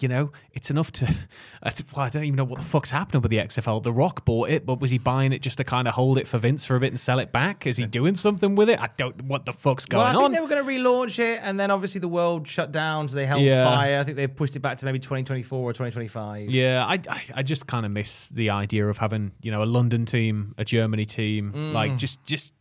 You 0.01 0.09
know, 0.09 0.33
it's 0.53 0.71
enough 0.71 0.91
to. 0.93 1.07
I, 1.63 1.73
well, 1.95 2.07
I 2.07 2.09
don't 2.09 2.25
even 2.25 2.37
know 2.37 2.45
what 2.45 2.59
the 2.59 2.65
fuck's 2.65 2.91
happening 2.91 3.23
with 3.23 3.31
the 3.31 3.37
XFL. 3.39 3.83
The 3.83 3.93
Rock 3.93 4.25
bought 4.25 4.49
it, 4.49 4.65
but 4.67 4.81
was 4.81 4.91
he 4.91 4.99
buying 4.99 5.33
it 5.33 5.43
just 5.43 5.59
to 5.59 5.65
kind 5.65 5.87
of 5.87 5.95
hold 5.95 6.19
it 6.19 6.27
for 6.27 6.39
Vince 6.39 6.65
for 6.65 6.77
a 6.77 6.81
bit 6.81 6.89
and 6.89 6.99
sell 6.99 7.19
it 7.19 7.31
back? 7.31 7.67
Is 7.67 7.77
he 7.77 7.87
doing 7.87 8.15
something 8.17 8.55
with 8.55 8.71
it? 8.71 8.81
I 8.81 8.89
don't. 8.97 9.23
What 9.25 9.45
the 9.47 9.53
fuck's 9.53 9.87
going 9.87 10.01
on? 10.01 10.07
well, 10.07 10.09
I 10.09 10.13
think 10.15 10.25
on? 10.25 10.33
they 10.33 10.41
were 10.41 10.49
going 10.49 10.83
to 10.83 10.89
relaunch 10.89 11.19
it, 11.19 11.41
and 11.43 11.61
then 11.61 11.71
obviously 11.71 12.01
the 12.01 12.09
world 12.09 12.49
shut 12.49 12.73
down, 12.73 13.09
so 13.09 13.17
they 13.17 13.27
held 13.27 13.43
Yeah. 13.43 13.65
fire. 13.65 14.01
I 14.01 14.05
think 14.05 14.17
they 14.17 14.27
pushed 14.27 14.57
it 14.57 14.61
back 14.61 14.79
to 14.79 14.87
maybe 14.87 14.99
2024 14.99 15.59
or 15.59 15.73
2025. 15.73 16.51
Yeah, 16.51 16.85
I, 16.87 16.99
I, 17.09 17.23
I 17.37 17.43
just 17.43 17.67
kind 17.67 17.85
of 17.87 17.93
miss 17.93 18.29
the 18.31 18.51
idea 18.51 18.89
of 18.89 18.99
having 18.99 19.33
you 19.43 19.51
know 19.53 19.63
a 19.63 19.67
London 19.67 20.07
team, 20.07 20.55
a 20.59 20.65
Germany 20.65 21.05
team. 21.05 21.53
Mm. 21.53 21.73
Like 21.73 21.97
just 21.97 22.25
just 22.25 22.55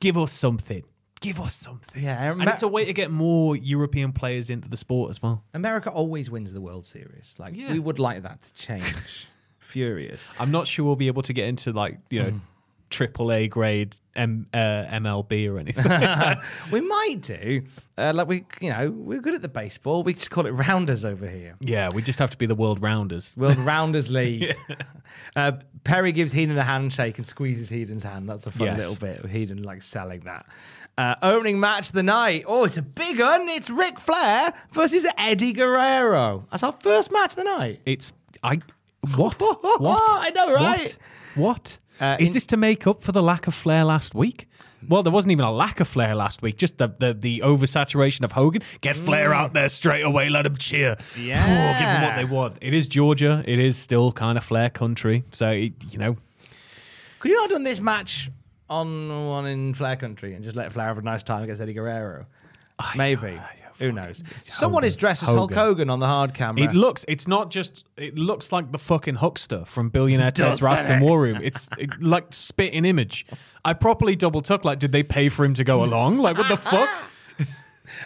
give 0.00 0.16
us 0.16 0.32
something. 0.32 0.84
Give 1.20 1.40
us 1.40 1.54
something. 1.54 2.02
Yeah, 2.02 2.20
I 2.20 2.26
and 2.26 2.48
it's 2.48 2.62
a 2.62 2.68
way 2.68 2.84
to 2.84 2.92
get 2.92 3.10
more 3.10 3.56
European 3.56 4.12
players 4.12 4.50
into 4.50 4.68
the 4.68 4.76
sport 4.76 5.10
as 5.10 5.20
well. 5.22 5.42
America 5.54 5.90
always 5.90 6.30
wins 6.30 6.52
the 6.52 6.60
World 6.60 6.86
Series. 6.86 7.34
Like 7.38 7.56
Yeah. 7.56 7.72
we 7.72 7.78
would 7.78 7.98
like 7.98 8.22
that 8.22 8.42
to 8.42 8.54
change. 8.54 9.26
Furious. 9.58 10.30
I'm 10.38 10.50
not 10.50 10.66
sure 10.66 10.84
we'll 10.84 10.96
be 10.96 11.08
able 11.08 11.22
to 11.22 11.32
get 11.32 11.46
into 11.48 11.72
like 11.72 11.98
you 12.10 12.20
Mm. 12.22 12.32
know 12.32 12.40
triple 12.90 13.30
A 13.30 13.46
grade 13.48 13.94
M, 14.16 14.46
uh, 14.54 14.56
MLB 14.56 15.46
or 15.46 15.58
anything. 15.58 15.84
We 16.72 16.80
might 16.80 17.16
do. 17.20 17.62
Uh, 17.98 18.12
like 18.14 18.28
we, 18.28 18.46
you 18.62 18.70
know, 18.70 18.90
we're 18.90 19.20
good 19.20 19.34
at 19.34 19.42
the 19.42 19.48
baseball. 19.48 20.02
We 20.02 20.14
just 20.14 20.30
call 20.30 20.46
it 20.46 20.52
rounders 20.52 21.04
over 21.04 21.28
here. 21.28 21.54
yeah, 21.60 21.90
we 21.92 22.00
just 22.00 22.18
have 22.18 22.30
to 22.30 22.38
be 22.38 22.46
the 22.46 22.54
world 22.54 22.80
rounders. 22.80 23.36
World 23.36 23.58
Rounders 23.58 24.10
League. 24.20 24.56
uh, 25.36 25.52
Perry 25.84 26.12
gives 26.12 26.32
Heenan 26.32 26.56
a 26.56 26.62
handshake 26.64 27.18
and 27.18 27.26
squeezes 27.26 27.68
Heenan's 27.68 28.04
hand. 28.04 28.26
That's 28.26 28.46
a 28.46 28.50
fun 28.50 28.68
Yes. 28.68 28.78
little 28.78 28.96
bit 28.96 29.22
of 29.22 29.30
Heenan 29.30 29.62
like 29.64 29.82
selling 29.82 30.20
that. 30.20 30.46
Uh, 30.98 31.14
opening 31.22 31.60
match 31.60 31.90
of 31.90 31.92
the 31.94 32.02
night. 32.02 32.42
Oh, 32.48 32.64
it's 32.64 32.76
a 32.76 32.82
big 32.82 33.20
one. 33.20 33.48
It's 33.48 33.70
Ric 33.70 34.00
Flair 34.00 34.52
versus 34.72 35.06
Eddie 35.16 35.52
Guerrero. 35.52 36.44
That's 36.50 36.64
our 36.64 36.74
first 36.80 37.12
match 37.12 37.30
of 37.32 37.36
the 37.36 37.44
night. 37.44 37.80
It's 37.86 38.12
I 38.42 38.56
what 39.14 39.40
what 39.40 40.02
I 40.04 40.30
know, 40.34 40.52
right? 40.52 40.96
What? 41.36 41.78
What? 42.00 42.06
Uh, 42.08 42.16
Is 42.18 42.30
in- 42.30 42.34
this 42.34 42.46
to 42.46 42.56
make 42.56 42.86
up 42.88 43.00
for 43.00 43.12
the 43.12 43.22
lack 43.22 43.46
of 43.46 43.54
flair 43.54 43.84
last 43.84 44.12
week? 44.12 44.48
Well, 44.88 45.02
there 45.04 45.12
wasn't 45.12 45.30
even 45.32 45.44
a 45.44 45.52
lack 45.52 45.78
of 45.80 45.86
flair 45.86 46.16
last 46.16 46.42
week. 46.42 46.56
Just 46.56 46.78
the 46.78 46.88
the, 46.98 47.14
the 47.14 47.40
oversaturation 47.44 48.22
of 48.24 48.32
Hogan. 48.32 48.62
Get 48.80 48.96
Flair 48.96 49.32
out 49.32 49.52
there 49.52 49.68
straight 49.68 50.02
away. 50.02 50.28
Let 50.28 50.42
them 50.42 50.56
cheer. 50.56 50.96
Mm. 51.14 51.26
Yeah. 51.26 51.78
give 51.78 51.88
them 51.88 52.02
what 52.02 52.16
they 52.16 52.24
want. 52.24 52.58
It 52.60 52.74
is 52.74 52.88
Georgia. 52.88 53.44
It 53.46 53.60
is 53.60 53.76
still 53.76 54.10
kind 54.10 54.36
of 54.36 54.42
Flair 54.44 54.68
country. 54.70 55.22
So 55.30 55.50
it, 55.50 55.72
you 55.92 55.98
know, 55.98 56.16
Could 57.20 57.30
you 57.30 57.36
not 57.36 57.42
have 57.50 57.50
done 57.50 57.64
this 57.64 57.80
match 57.80 58.30
on 58.70 59.26
one 59.28 59.46
in 59.46 59.74
Flair 59.74 59.96
Country 59.96 60.34
and 60.34 60.44
just 60.44 60.56
let 60.56 60.72
Flair 60.72 60.86
have 60.86 60.98
a 60.98 61.02
nice 61.02 61.22
time 61.22 61.42
against 61.42 61.62
Eddie 61.62 61.74
Guerrero? 61.74 62.26
Maybe. 62.96 63.40
Who 63.78 63.92
knows? 63.92 64.24
Someone 64.42 64.82
is 64.82 64.96
dressed 64.96 65.22
as 65.22 65.28
Hulk 65.28 65.52
Hogan. 65.52 65.56
Hogan 65.56 65.90
on 65.90 66.00
the 66.00 66.06
hard 66.06 66.34
camera. 66.34 66.64
it 66.64 66.74
looks. 66.74 67.04
It's 67.06 67.28
not 67.28 67.50
just. 67.50 67.84
It 67.96 68.18
looks 68.18 68.50
like 68.50 68.72
the 68.72 68.78
fucking 68.78 69.16
huckster 69.16 69.64
from 69.64 69.88
Billionaire 69.88 70.30
Ted's 70.32 70.60
does, 70.60 70.60
Raston 70.60 70.76
doesn't 70.76 71.02
it? 71.02 71.04
War 71.04 71.20
Room. 71.20 71.40
It's 71.42 71.68
it, 71.78 72.02
like 72.02 72.26
spitting 72.34 72.84
image. 72.84 73.24
I 73.64 73.74
properly 73.74 74.16
double 74.16 74.42
took. 74.42 74.64
Like, 74.64 74.80
did 74.80 74.90
they 74.90 75.04
pay 75.04 75.28
for 75.28 75.44
him 75.44 75.54
to 75.54 75.64
go 75.64 75.84
along? 75.84 76.18
Like, 76.18 76.38
what 76.38 76.48
the 76.48 76.56
fuck? 76.56 76.88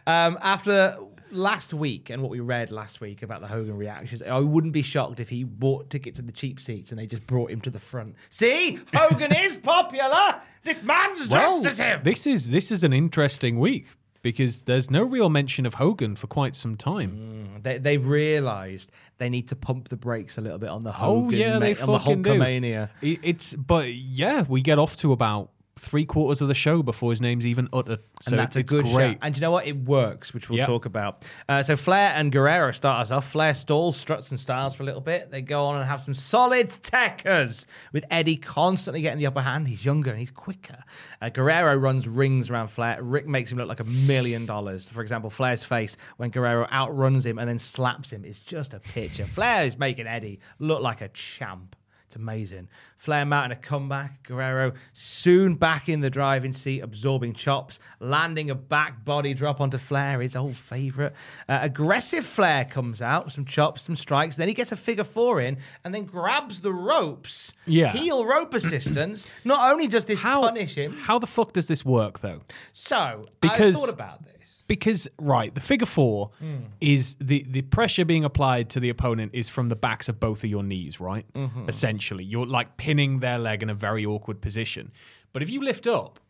Um, 0.07 0.39
after 0.41 0.97
last 1.33 1.73
week 1.75 2.11
and 2.11 2.23
what 2.23 2.31
we 2.31 2.41
read 2.41 2.71
last 2.71 3.01
week 3.01 3.23
about 3.23 3.41
the 3.41 3.47
Hogan 3.47 3.77
reactions, 3.77 4.23
I 4.23 4.39
wouldn't 4.41 4.73
be 4.73 4.83
shocked 4.83 5.21
if 5.21 5.29
he 5.29 5.45
bought 5.45 5.91
tickets 5.91 6.19
to 6.19 6.25
the 6.25 6.33
cheap 6.33 6.61
seats 6.61 6.91
and 6.91 6.99
they 6.99 7.07
just 7.07 7.27
brought 7.27 7.51
him 7.51 7.61
to 7.63 7.71
the 7.71 7.81
front. 7.81 8.15
See, 8.31 8.79
Hogan 8.95 9.33
is 9.35 9.57
popular. 9.57 10.41
This 10.65 10.83
man's 10.83 11.27
dressed 11.29 11.65
as 11.67 11.79
him. 11.79 12.01
This 12.05 12.27
is 12.27 12.51
this 12.51 12.71
is 12.71 12.85
an 12.85 12.93
interesting 12.93 13.59
week 13.59 13.89
because 14.23 14.61
there's 14.63 14.91
no 14.91 15.03
real 15.03 15.29
mention 15.29 15.67
of 15.67 15.75
Hogan 15.75 16.15
for 16.15 16.29
quite 16.29 16.55
some 16.55 16.77
time. 16.77 17.57
Mm, 17.57 17.63
they, 17.65 17.79
they've 17.79 18.07
realised 18.07 18.93
they 19.19 19.29
need 19.29 19.49
to 19.49 19.57
pump 19.57 19.89
the 19.89 19.97
brakes 19.97 20.39
a 20.39 20.41
little 20.41 20.59
bit 20.59 20.69
on 20.69 20.85
the 20.85 20.91
Oh 20.91 21.23
Hogan, 21.25 21.39
yeah, 21.39 21.59
they 21.59 21.75
ma- 21.75 21.81
on 21.81 21.93
the 21.93 21.99
fucking 21.99 22.23
do. 22.23 22.31
Hulkamania. 22.31 22.89
It- 23.01 23.19
It's 23.23 23.55
but 23.55 23.93
yeah, 23.95 24.45
we 24.49 24.63
get 24.63 24.79
off 24.79 24.97
to 24.99 25.11
about 25.13 25.51
three 25.77 26.05
quarters 26.05 26.43
of 26.43 26.49
the 26.49 26.55
show 26.55 26.83
before 26.83 27.11
his 27.11 27.21
name's 27.23 27.47
even 27.47 27.67
uttered. 27.73 28.01
So 28.21 28.31
and 28.33 28.39
that's 28.39 28.57
a 28.57 28.63
good 28.63 28.85
great. 28.85 29.13
shout. 29.13 29.17
And 29.23 29.35
you 29.35 29.41
know 29.41 29.51
what? 29.51 29.67
It 29.67 29.77
works, 29.85 30.35
which 30.35 30.51
we'll 30.51 30.59
Yep. 30.59 30.67
talk 30.67 30.85
about. 30.85 31.25
Uh, 31.49 31.63
so 31.63 31.77
Flair 31.77 32.13
and 32.15 32.31
Guerrero 32.31 32.73
start 32.73 33.03
us 33.03 33.11
off. 33.11 33.31
Flair 33.31 33.55
stalls, 33.55 33.97
struts, 33.97 34.31
and 34.31 34.39
styles 34.39 34.75
for 34.75 34.83
a 34.83 34.87
little 34.87 35.01
bit. 35.01 35.31
They 35.31 35.41
go 35.41 35.65
on 35.65 35.77
and 35.81 35.89
have 35.89 36.01
some 36.03 36.15
solid 36.15 36.69
techers 36.69 37.65
with 37.93 38.05
Eddie 38.11 38.37
constantly 38.37 39.01
getting 39.01 39.19
the 39.19 39.27
upper 39.27 39.41
hand. 39.41 39.67
He's 39.67 39.85
younger 39.85 40.11
and 40.11 40.19
he's 40.19 40.31
quicker. 40.31 40.85
Uh, 41.23 41.31
Guerrero 41.31 41.75
runs 41.77 42.07
rings 42.07 42.51
around 42.51 42.69
Flair. 42.69 43.03
Rick 43.03 43.27
makes 43.27 43.51
him 43.51 43.59
look 43.59 43.69
like 43.69 43.81
a 43.81 43.85
million 43.85 44.45
dollars. 44.47 44.89
For 44.91 45.03
example, 45.03 45.31
Flair's 45.31 45.65
face 45.65 45.97
when 46.19 46.31
Guerrero 46.31 46.67
outruns 46.71 47.25
him 47.25 47.39
and 47.39 47.49
then 47.49 47.59
slaps 47.59 48.13
him 48.13 48.25
is 48.25 48.39
just 48.39 48.75
a 48.75 48.79
picture. 48.81 49.25
Flair 49.25 49.65
is 49.65 49.79
making 49.79 50.07
Eddie 50.07 50.41
look 50.59 50.83
like 50.83 51.01
a 51.01 51.09
champ. 51.09 51.77
It's 52.13 52.17
amazing. 52.19 52.69
Flair 52.99 53.25
mounting 53.25 53.57
a 53.57 53.61
comeback. 53.61 54.23
Guerrero 54.25 54.75
soon 54.93 55.55
back 55.55 55.89
in 55.89 56.03
the 56.03 56.11
driving 56.11 56.53
seat, 56.53 56.81
absorbing 56.81 57.33
chops, 57.33 57.81
landing 58.01 58.51
a 58.51 58.55
back 58.55 59.03
body 59.03 59.33
drop 59.33 59.63
onto 59.63 59.79
Flair, 59.79 60.21
his 60.21 60.37
old 60.37 60.55
favorite. 60.55 61.15
Uh, 61.49 61.61
aggressive 61.63 62.27
Flair 62.27 62.67
comes 62.67 63.01
out, 63.01 63.33
some 63.33 63.47
chops, 63.47 63.85
some 63.85 63.97
strikes. 63.97 64.37
Then 64.37 64.47
he 64.47 64.53
gets 64.53 64.73
a 64.73 64.77
figure 64.77 65.05
four 65.05 65.41
in 65.41 65.57
and 65.85 65.95
then 65.95 66.05
grabs 66.05 66.61
the 66.61 66.75
ropes. 66.75 67.55
Yeah. 67.65 67.93
Heel 67.93 68.27
rope 68.27 68.53
assistance. 68.53 69.27
Not 69.47 69.73
only 69.73 69.87
does 69.87 70.05
this 70.05 70.21
How 70.21 70.43
punish 70.43 70.75
him, 70.75 70.93
How 70.93 71.19
the 71.19 71.27
fuck 71.27 71.55
does 71.55 71.67
this 71.67 71.83
work 71.83 72.21
though? 72.21 72.43
so 72.75 73.23
Because- 73.41 73.75
I 73.75 73.79
thought 73.79 73.89
about 73.89 74.23
this. 74.27 74.33
Because 74.73 75.07
right, 75.19 75.55
the 75.55 75.61
figure 75.61 75.87
four 75.87 76.31
Hmm. 76.39 76.57
is 76.81 77.15
the 77.21 77.45
the 77.57 77.61
pressure 77.63 78.07
being 78.07 78.25
applied 78.25 78.71
to 78.71 78.81
the 78.81 78.89
opponent 78.89 79.33
is 79.35 79.51
from 79.51 79.69
the 79.69 79.77
backs 79.77 80.09
of 80.09 80.19
both 80.19 80.43
of 80.45 80.49
your 80.51 80.63
knees, 80.63 80.99
right? 80.99 81.27
Mm-hmm. 81.35 81.69
Essentially, 81.69 82.25
you're 82.25 82.47
like 82.47 82.79
pinning 82.79 83.21
their 83.21 83.39
leg 83.39 83.63
in 83.63 83.69
a 83.69 83.75
very 83.75 84.07
awkward 84.07 84.41
position. 84.41 84.91
But 85.35 85.43
if 85.43 85.51
you 85.51 85.61
lift 85.63 85.87
up, 85.87 86.21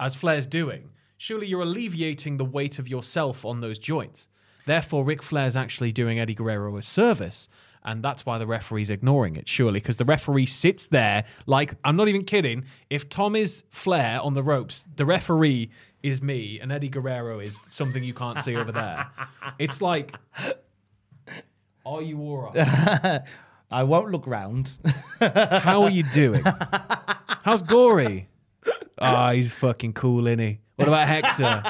as 0.00 0.16
Flair's 0.16 0.48
doing, 0.48 0.90
surely 1.16 1.46
you're 1.46 1.62
alleviating 1.62 2.38
the 2.38 2.44
weight 2.44 2.80
of 2.80 2.88
yourself 2.88 3.44
on 3.44 3.60
those 3.60 3.78
joints. 3.78 4.26
Therefore, 4.66 5.04
Ric 5.04 5.22
Flair's 5.22 5.56
actually 5.56 5.92
doing 5.92 6.18
Eddie 6.18 6.34
Guerrero 6.34 6.76
a 6.76 6.82
service. 6.82 7.48
And 7.86 8.02
that's 8.02 8.26
why 8.26 8.36
the 8.38 8.46
referee's 8.46 8.90
ignoring 8.90 9.36
it, 9.36 9.48
surely, 9.48 9.78
because 9.78 9.96
the 9.96 10.04
referee 10.04 10.46
sits 10.46 10.88
there 10.88 11.24
like, 11.46 11.74
I'm 11.84 11.94
not 11.94 12.08
even 12.08 12.24
kidding. 12.24 12.64
If 12.90 13.08
Tom 13.08 13.36
is 13.36 13.62
Flair 13.70 14.20
on 14.20 14.34
the 14.34 14.42
ropes, 14.42 14.84
the 14.96 15.06
referee 15.06 15.70
is 16.02 16.20
me, 16.20 16.58
and 16.60 16.72
Eddie 16.72 16.88
Guerrero 16.88 17.38
is 17.38 17.62
something 17.68 18.02
you 18.02 18.12
can't 18.12 18.42
see 18.42 18.56
over 18.56 18.72
there. 18.72 19.06
It's 19.60 19.80
like, 19.80 20.16
are 21.86 22.02
you 22.02 22.20
all 22.20 22.52
right? 22.52 23.22
I 23.70 23.82
won't 23.84 24.10
look 24.10 24.26
round. 24.26 24.78
How 25.20 25.84
are 25.84 25.90
you 25.90 26.02
doing? 26.12 26.42
How's 27.42 27.62
Gory? 27.62 28.28
Ah, 28.98 29.32
he's 29.32 29.52
fucking 29.52 29.92
cool, 29.92 30.26
isn't 30.26 30.38
he? 30.40 30.58
What 30.76 30.88
about 30.88 31.08
Hector? 31.08 31.62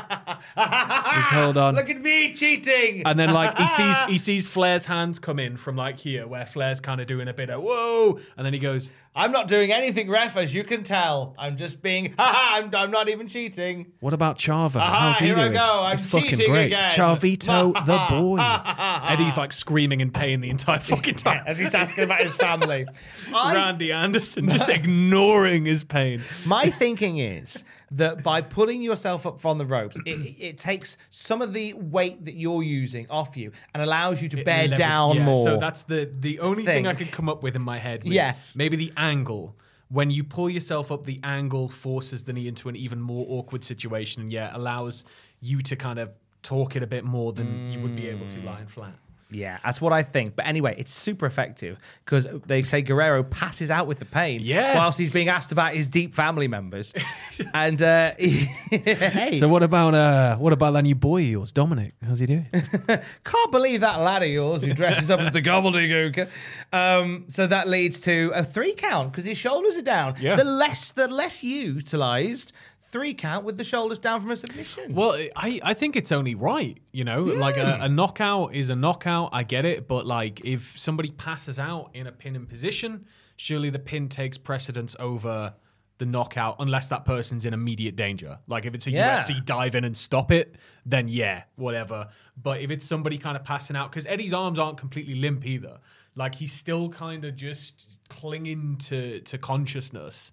Just 1.17 1.31
hold 1.31 1.57
on. 1.57 1.77
look 1.77 1.89
at 1.89 2.03
me 2.03 2.35
cheating. 2.35 3.03
And 3.07 3.17
then 3.17 3.33
like 3.33 3.57
he 3.57 3.67
sees 3.69 3.97
he 4.09 4.19
sees 4.19 4.47
Flair's 4.49 4.85
hands 4.85 5.21
come 5.21 5.39
in 5.39 5.57
from 5.57 5.77
like 5.77 5.97
here, 5.97 6.27
where 6.27 6.45
Flair's 6.45 6.81
kind 6.81 7.01
of 7.01 7.07
doing 7.07 7.29
a 7.29 7.33
bit 7.33 7.49
of 7.49 7.63
whoa, 7.63 8.19
and 8.37 8.45
then 8.45 8.53
he 8.53 8.59
goes, 8.59 8.91
I'm 9.17 9.33
not 9.33 9.49
doing 9.49 9.73
anything, 9.73 10.11
ref, 10.11 10.37
as 10.37 10.53
you 10.55 10.63
can 10.63 10.83
tell. 10.83 11.35
I'm 11.39 11.57
just 11.57 11.81
being, 11.81 12.15
haha, 12.19 12.59
I'm, 12.59 12.75
I'm 12.75 12.91
not 12.91 13.09
even 13.09 13.29
cheating. 13.29 13.93
"What 14.01 14.13
about 14.13 14.39
Chava? 14.39 14.77
Aha, 14.77 15.13
How's 15.13 15.19
he 15.19 15.27
here 15.27 15.37
I 15.37 15.41
doing? 15.45 15.53
go. 15.55 15.83
I'm 15.85 15.97
He's 15.97 16.07
fucking 16.07 16.31
cheating 16.31 16.51
great. 16.51 16.67
again." 16.67 16.91
Charvito, 16.91 17.73
the 17.87 18.07
boy." 18.11 18.39
Eddie's 19.11 19.37
like 19.39 19.53
screaming 19.53 20.01
in 20.03 20.11
pain 20.11 20.41
the 20.43 20.51
entire 20.51 20.79
fucking 20.81 21.15
time. 21.15 21.43
As 21.47 21.59
he's 21.59 21.75
asking 21.75 22.05
about 22.05 22.21
his 22.21 22.35
family. 22.37 22.87
I, 23.35 23.55
Randy 23.55 23.91
Anderson 23.93 24.49
just 24.51 24.69
ignoring 24.69 25.65
his 25.65 25.83
pain. 25.83 26.21
my 26.45 26.71
thinking 26.71 27.19
is 27.19 27.65
that 27.93 28.23
by 28.25 28.41
pulling 28.41 28.83
yourself 28.83 29.27
up 29.27 29.41
from 29.41 29.59
the 29.59 29.65
ropes, 29.65 29.97
it, 30.05 30.35
it 30.41 30.59
takes 30.59 30.99
some 31.11 31.41
of 31.41 31.53
the 31.53 31.73
weight 31.75 32.25
that 32.25 32.35
you're 32.35 32.63
using 32.65 33.07
off 33.09 33.37
you 33.37 33.53
and 33.73 33.83
allows 33.83 34.21
you 34.21 34.29
to 34.29 34.43
bear 34.43 34.63
Level- 34.65 34.77
down 34.77 35.17
yeah, 35.17 35.25
more. 35.25 35.45
So 35.45 35.57
that's 35.57 35.85
the 35.85 36.11
the 36.21 36.41
only 36.41 36.65
thing 36.65 36.87
I 36.87 36.95
could 36.95 37.13
come 37.13 37.29
up 37.29 37.43
with 37.43 37.55
in 37.57 37.63
my 37.63 37.79
head. 37.79 38.03
Was 38.05 38.13
Yes. 38.13 38.57
maybe 38.57 38.77
the 38.77 38.93
angle. 39.11 39.57
When 39.89 40.11
you 40.11 40.25
pull 40.25 40.51
yourself 40.51 40.91
up, 40.91 41.05
the 41.05 41.21
angle 41.23 41.69
forces 41.69 42.25
the 42.25 42.33
knee 42.33 42.49
into 42.49 42.69
an 42.69 42.77
even 42.77 43.01
more 43.01 43.25
awkward 43.29 43.63
situation, 43.63 44.23
and 44.23 44.33
yeah, 44.33 44.51
allows 44.53 45.05
you 45.41 45.61
to 45.63 45.77
kind 45.77 45.99
of 45.99 46.11
talk 46.43 46.77
it 46.77 46.83
a 46.83 46.87
bit 46.87 47.05
more 47.05 47.33
than 47.33 47.71
you 47.71 47.81
would 47.81 47.97
be 47.97 48.09
able 48.09 48.27
to 48.27 48.37
mm. 48.39 48.45
lying 48.45 48.67
flat. 48.67 48.95
Yeah, 49.29 49.59
that's 49.65 49.81
what 49.81 49.93
I 49.93 50.05
think. 50.05 50.37
But 50.37 50.47
anyway, 50.47 50.77
it's 50.79 50.93
super 50.93 51.27
effective 51.27 51.79
because 52.05 52.29
they 52.47 52.63
say 52.63 52.81
Guerrero 52.81 53.25
passes 53.25 53.71
out 53.71 53.89
with 53.89 53.99
the 53.99 54.05
pain 54.05 54.41
Yeah. 54.41 54.77
whilst 54.77 54.99
he's 55.01 55.13
being 55.13 55.29
asked 55.29 55.51
about 55.51 55.75
his 55.75 55.89
deep 55.89 56.15
family 56.15 56.47
members. 56.47 56.95
and 57.55 57.83
uh, 57.83 58.13
hey, 58.19 59.39
So 59.41 59.49
what 59.49 59.65
about 59.65 59.95
uh 59.95 60.37
what 60.37 60.53
about 60.53 60.73
that 60.75 60.83
new 60.83 60.95
boy 60.95 61.23
of 61.23 61.29
yours, 61.29 61.53
Dominic? 61.53 61.95
How's 62.07 62.21
he 62.21 62.27
doing? 62.27 62.47
Can't 63.25 63.51
believe 63.53 63.81
that 63.81 63.97
lad 63.99 64.23
of 64.23 64.29
yours 64.29 64.63
who 64.63 64.73
dresses 64.73 65.11
up 65.11 65.19
as 65.21 65.33
the 65.33 65.43
gobbledygook. 65.43 66.29
Um, 66.73 67.25
so 67.29 67.49
that 67.49 67.67
leads 67.69 67.99
to 68.01 68.31
a 68.35 68.45
three 68.45 68.75
count 68.75 69.11
because 69.11 69.25
his 69.25 69.37
shoulders 69.39 69.77
are 69.77 69.83
down. 69.83 70.15
Yeah. 70.21 70.37
The 70.37 70.45
less 70.45 70.93
the 70.93 71.09
less 71.09 71.43
utilized 71.43 72.53
three 72.97 73.13
count 73.13 73.45
with 73.45 73.59
the 73.59 73.65
shoulders 73.65 73.99
down 73.99 74.23
from 74.23 74.31
a 74.31 74.37
submission. 74.37 74.95
Well, 74.95 75.13
I, 75.37 75.61
I 75.63 75.75
think 75.75 75.97
it's 75.97 76.13
only 76.13 76.35
right, 76.35 76.79
you 76.93 77.05
know, 77.05 77.25
like 77.25 77.59
a, 77.59 77.79
a 77.83 77.89
hmm. 77.89 77.95
knockout 77.95 78.55
is 78.55 78.71
a 78.71 78.77
knockout. 78.77 79.29
I 79.33 79.43
get 79.43 79.67
it, 79.67 79.87
but 79.87 80.07
like 80.07 80.43
if 80.45 80.79
somebody 80.79 81.11
passes 81.11 81.59
out 81.59 81.91
in 81.93 82.07
a 82.07 82.13
pin 82.13 82.37
in 82.37 82.47
position, 82.47 83.05
surely 83.37 83.69
the 83.69 83.79
pin 83.79 84.09
takes 84.09 84.39
precedence 84.39 84.97
over 84.99 85.53
the 85.99 86.07
knockout 86.07 86.57
unless 86.59 86.89
that 86.89 87.05
person's 87.05 87.45
in 87.45 87.53
immediate 87.53 87.97
danger. 87.97 88.39
Like 88.47 88.65
if 88.65 88.75
it's 88.75 88.87
a 88.87 88.91
Yeah. 88.91 89.21
UFC 89.21 89.45
dive 89.45 89.75
in 89.75 89.85
and 89.85 89.95
stop 89.95 90.33
it, 90.33 90.57
then 90.87 91.07
yeah, 91.07 91.43
whatever. 91.57 92.09
But 92.43 92.63
if 92.63 92.71
it's 92.71 92.87
somebody 92.87 93.19
kind 93.19 93.37
of 93.37 93.45
passing 93.45 93.77
out, 93.77 93.91
because 93.91 94.07
Eddie's 94.07 94.33
arms 94.33 94.59
aren't 94.59 94.79
completely 94.79 95.17
limp 95.17 95.47
either. 95.47 95.81
Like 96.15 96.35
he's 96.35 96.53
still 96.53 96.89
kind 96.89 97.27
of 97.27 97.37
just 97.37 97.87
clinging 98.09 98.77
to 98.79 99.21
to 99.21 99.37
consciousness 99.37 100.33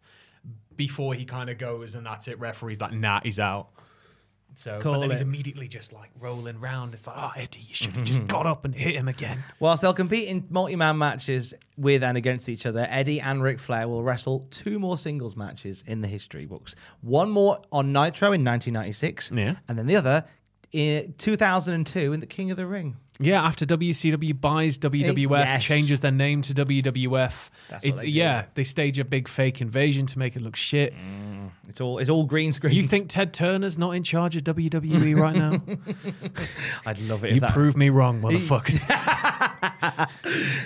before 0.76 1.14
he 1.14 1.26
kind 1.26 1.50
of 1.50 1.58
goes, 1.58 1.96
and 1.96 2.06
that's 2.06 2.28
it. 2.28 2.40
Referee's 2.40 2.82
like, 2.82 2.94
nah, 2.94 3.20
he's 3.24 3.40
out. 3.40 3.70
So, 4.56 4.80
Call 4.82 4.94
but 4.94 5.00
then 5.00 5.10
he's 5.10 5.22
immediately 5.22 5.68
just 5.68 5.94
like 5.94 6.12
rolling 6.20 6.60
round. 6.60 6.94
It's 6.94 7.08
like, 7.08 7.16
oh, 7.18 7.32
Eddie, 7.36 7.62
you 7.62 7.74
should 7.74 7.90
have 7.96 8.04
just 8.04 8.28
got 8.28 8.46
up 8.46 8.66
and 8.66 8.76
hit 8.76 8.94
him 8.96 9.08
again. 9.08 9.44
Whilst 9.60 9.82
they'll 9.82 9.96
compete 9.96 10.28
in 10.28 10.46
multi-man 10.50 10.96
matches 10.98 11.56
with 11.76 12.04
and 12.04 12.18
against 12.18 12.48
each 12.50 12.68
other, 12.68 12.86
Eddie 12.90 13.20
and 13.20 13.42
Ric 13.42 13.58
Flair 13.60 13.88
will 13.88 14.04
wrestle 14.04 14.46
two 14.52 14.78
more 14.78 14.96
singles 14.96 15.36
matches 15.36 15.84
in 15.88 16.02
the 16.02 16.08
history 16.08 16.46
books. 16.46 16.76
One 17.02 17.32
more 17.32 17.62
on 17.72 17.92
Nitro 17.94 18.28
in 18.28 18.44
1996, 18.44 19.32
Yeah. 19.32 19.56
and 19.68 19.78
then 19.78 19.88
the 19.88 19.96
other 19.96 20.24
eh, 20.72 21.00
in 21.06 21.14
2002 21.14 22.14
in 22.14 22.20
the 22.20 22.28
King 22.28 22.52
of 22.52 22.58
the 22.58 22.68
Ring. 22.68 22.96
Yeah, 23.20 23.44
after 23.44 23.66
WCW 23.66 24.40
buys 24.40 24.80
WWF, 24.80 25.30
yes. 25.30 25.64
changes 25.64 26.00
their 26.00 26.12
name 26.12 26.42
to 26.44 26.54
WWF. 26.54 27.12
That's 27.12 27.50
what 27.70 27.86
it's 27.86 28.02
they 28.02 28.08
yeah, 28.08 28.46
they 28.56 28.64
stage 28.64 28.98
a 29.00 29.06
big 29.06 29.28
fake 29.28 29.62
invasion 29.62 30.06
to 30.08 30.20
make 30.20 30.36
it 30.36 30.42
look 30.42 30.56
shit. 30.56 30.94
Mm, 30.94 31.52
it's 31.70 31.80
all 31.80 32.00
it's 32.00 32.10
all 32.10 32.26
green 32.26 32.54
screen. 32.54 32.74
You 32.74 32.84
think 32.84 33.10
Ted 33.10 33.34
Turner's 33.34 33.78
not 33.78 33.92
in 33.92 34.04
charge 34.04 34.36
of 34.36 34.44
WWE 34.44 35.20
right 35.20 35.36
now? 35.36 35.62
I'd 36.86 37.00
love 37.02 37.24
it. 37.24 37.30
you 37.30 37.36
if 37.36 37.42
that, 37.42 37.52
prove 37.52 37.78
me 37.78 37.90
wrong, 37.90 38.22
motherfuckers. 38.24 38.84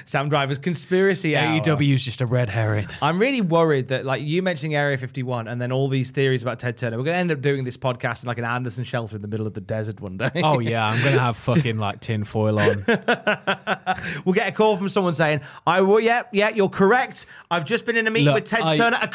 Sam 0.06 0.30
Driver's 0.30 0.60
conspiracy 0.60 1.34
AEW 1.34 1.94
is 1.94 2.04
just 2.04 2.22
a 2.22 2.26
red 2.26 2.50
herring. 2.50 2.88
I'm 3.02 3.20
really 3.20 3.42
worried 3.42 3.90
that, 3.90 4.06
like, 4.06 4.22
you 4.22 4.42
mentioning 4.42 4.76
Area 4.76 4.98
51 4.98 5.48
and 5.48 5.62
then 5.62 5.72
all 5.72 5.88
these 5.88 6.12
theories 6.12 6.42
about 6.42 6.60
Ted 6.60 6.78
Turner, 6.78 6.98
we're 6.98 7.04
going 7.04 7.16
to 7.16 7.20
end 7.20 7.32
up 7.32 7.42
doing 7.42 7.64
this 7.64 7.78
podcast 7.78 8.24
in 8.24 8.28
like 8.28 8.38
an 8.38 8.46
Anderson 8.46 8.84
shelter 8.84 9.16
in 9.16 9.22
the 9.22 9.28
middle 9.28 9.48
of 9.48 9.54
the 9.54 9.62
desert 9.62 10.00
one 10.00 10.18
day. 10.18 10.32
Oh 10.38 10.60
yeah, 10.60 10.88
I'm 10.88 11.04
gonna 11.04 11.20
have 11.20 11.38
fucking 11.48 11.78
like 11.78 12.00
tin 12.00 12.24
foil 12.24 12.37
on. 12.46 12.84
we'll 14.26 14.34
get 14.34 14.48
a 14.48 14.52
call 14.52 14.78
from 14.78 14.90
someone 14.90 15.14
saying, 15.14 15.42
"I 15.66 15.82
will, 15.82 16.00
yeah, 16.00 16.24
yeah, 16.32 16.50
you're 16.50 16.70
correct. 16.70 17.26
I've 17.50 17.66
just 17.66 17.86
been 17.86 17.98
in 17.98 18.08
a 18.08 18.12
meeting 18.12 18.26
Look, 18.26 18.36
with 18.36 18.46
Ted 18.46 18.62
I- 18.62 18.78
Turner." 18.78 19.10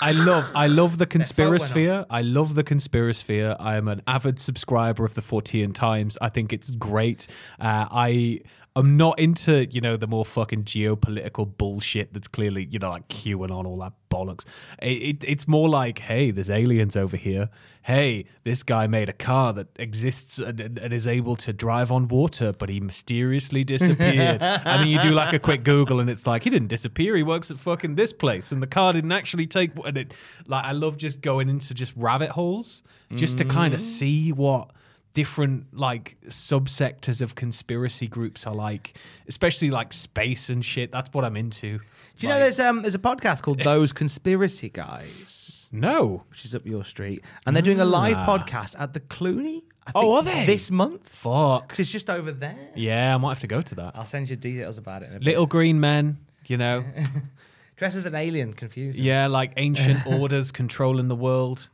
I 0.00 0.12
love 0.12 0.50
I 0.54 0.66
love 0.66 0.98
the 0.98 1.06
conspirasphere. 1.16 2.06
I 2.10 2.22
love 2.22 2.54
the 2.54 2.64
conspirasphere. 2.64 3.56
I 3.58 3.76
am 3.76 3.88
an 3.88 4.02
avid 4.06 4.38
subscriber 4.38 5.04
of 5.04 5.14
the 5.14 5.22
Fortean 5.22 5.74
Times. 5.74 6.16
I 6.20 6.28
think 6.28 6.52
it's 6.52 6.70
great. 6.70 7.26
Uh, 7.60 7.86
I 7.90 8.40
am 8.76 8.96
not 8.96 9.18
into, 9.18 9.66
you 9.66 9.80
know, 9.80 9.96
the 9.96 10.06
more 10.06 10.24
fucking 10.24 10.64
geopolitical 10.64 11.56
bullshit 11.56 12.12
that's 12.12 12.28
clearly, 12.28 12.68
you 12.70 12.78
know, 12.78 12.90
like 12.90 13.08
QAnon, 13.08 13.66
all 13.66 13.78
that 13.78 13.92
bollocks. 14.10 14.44
It, 14.80 14.86
it, 14.86 15.24
it's 15.26 15.48
more 15.48 15.68
like, 15.68 15.98
hey, 15.98 16.30
there's 16.30 16.50
aliens 16.50 16.96
over 16.96 17.16
here. 17.16 17.48
Hey, 17.82 18.26
this 18.44 18.62
guy 18.62 18.86
made 18.86 19.08
a 19.08 19.12
car 19.12 19.52
that 19.54 19.68
exists 19.76 20.38
and, 20.38 20.60
and 20.60 20.78
and 20.78 20.92
is 20.92 21.06
able 21.06 21.34
to 21.36 21.52
drive 21.52 21.90
on 21.90 22.08
water, 22.08 22.52
but 22.52 22.68
he 22.68 22.78
mysteriously 22.78 23.64
disappeared. 23.64 24.40
and 24.42 24.82
then 24.82 24.88
you 24.88 25.00
do 25.00 25.10
like 25.10 25.32
a 25.32 25.38
quick 25.38 25.64
Google, 25.64 25.98
and 25.98 26.10
it's 26.10 26.26
like 26.26 26.44
he 26.44 26.50
didn't 26.50 26.68
disappear. 26.68 27.16
He 27.16 27.22
works 27.22 27.50
at 27.50 27.58
fucking 27.58 27.94
this 27.94 28.12
place, 28.12 28.52
and 28.52 28.62
the 28.62 28.66
car 28.66 28.92
didn't 28.92 29.12
actually 29.12 29.46
take. 29.46 29.72
And 29.84 29.96
it, 29.96 30.14
like, 30.46 30.64
I 30.64 30.72
love 30.72 30.98
just 30.98 31.22
going 31.22 31.48
into 31.48 31.72
just 31.72 31.94
rabbit 31.96 32.30
holes, 32.30 32.82
just 33.14 33.38
to 33.38 33.44
kind 33.44 33.74
of 33.74 33.80
mm. 33.80 33.84
see 33.84 34.30
what 34.30 34.70
different 35.14 35.66
like 35.76 36.16
subsectors 36.28 37.20
of 37.20 37.34
conspiracy 37.34 38.06
groups 38.06 38.46
are 38.46 38.54
like, 38.54 38.96
especially 39.28 39.70
like 39.70 39.92
space 39.92 40.50
and 40.50 40.64
shit. 40.64 40.92
That's 40.92 41.12
what 41.12 41.24
I'm 41.24 41.36
into. 41.36 41.78
Do 41.78 42.26
you 42.26 42.28
know 42.28 42.38
there's 42.38 42.60
um 42.60 42.82
there's 42.82 42.94
a 42.94 42.98
podcast 43.00 43.42
called 43.42 43.60
Those 43.64 43.92
Conspiracy 43.92 44.68
Guys, 44.68 45.68
No. 45.72 46.24
which 46.30 46.44
is 46.44 46.54
up 46.54 46.66
your 46.66 46.84
street, 46.84 47.24
and 47.46 47.56
they're 47.56 47.62
doing 47.62 47.80
a 47.80 47.84
live 47.84 48.16
Ah. 48.18 48.26
podcast 48.38 48.78
at 48.78 48.92
the 48.94 49.00
Cluny. 49.00 49.64
Oh, 49.94 50.12
are 50.16 50.22
they? 50.22 50.46
this 50.46 50.70
month? 50.70 51.08
Fuck, 51.08 51.74
It's 51.78 51.90
just 51.90 52.08
over 52.10 52.30
there. 52.30 52.68
Yeah, 52.76 53.12
I 53.14 53.18
might 53.18 53.30
have 53.30 53.40
to 53.40 53.46
go 53.48 53.60
to 53.60 53.74
that. 53.76 53.92
I'll 53.96 54.04
send 54.04 54.30
you 54.30 54.36
details 54.36 54.78
about 54.78 55.02
it. 55.02 55.06
In 55.10 55.16
a 55.16 55.18
bit. 55.18 55.24
Little 55.24 55.46
green 55.46 55.80
men, 55.80 56.18
you 56.46 56.56
know. 56.58 56.84
dressed 57.76 57.96
as 57.96 58.04
an 58.06 58.14
alien, 58.14 58.52
confusing. 58.52 59.02
Yeah, 59.02 59.26
like 59.26 59.52
ancient 59.56 60.06
orders 60.18 60.52
controlling 60.52 61.08
the 61.08 61.16
world, 61.16 61.68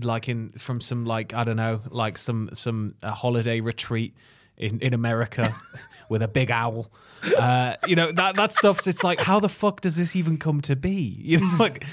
like 0.00 0.28
in 0.28 0.50
from 0.50 0.80
some 0.80 1.04
like 1.04 1.34
I 1.34 1.44
don't 1.44 1.56
know, 1.56 1.80
like 1.90 2.18
some 2.18 2.50
some 2.52 2.94
uh, 3.02 3.12
holiday 3.12 3.60
retreat 3.60 4.14
in 4.56 4.80
in 4.80 4.94
America 4.94 5.54
with 6.08 6.22
a 6.22 6.28
big 6.28 6.50
owl. 6.50 6.90
Uh, 7.36 7.76
you 7.86 7.94
know 7.96 8.10
that 8.12 8.36
that 8.36 8.52
stuff. 8.52 8.86
It's 8.86 9.04
like, 9.04 9.20
how 9.20 9.38
the 9.40 9.48
fuck 9.48 9.80
does 9.80 9.96
this 9.96 10.16
even 10.16 10.38
come 10.38 10.60
to 10.62 10.76
be? 10.76 11.18
You 11.22 11.40
know, 11.40 11.56
like 11.58 11.84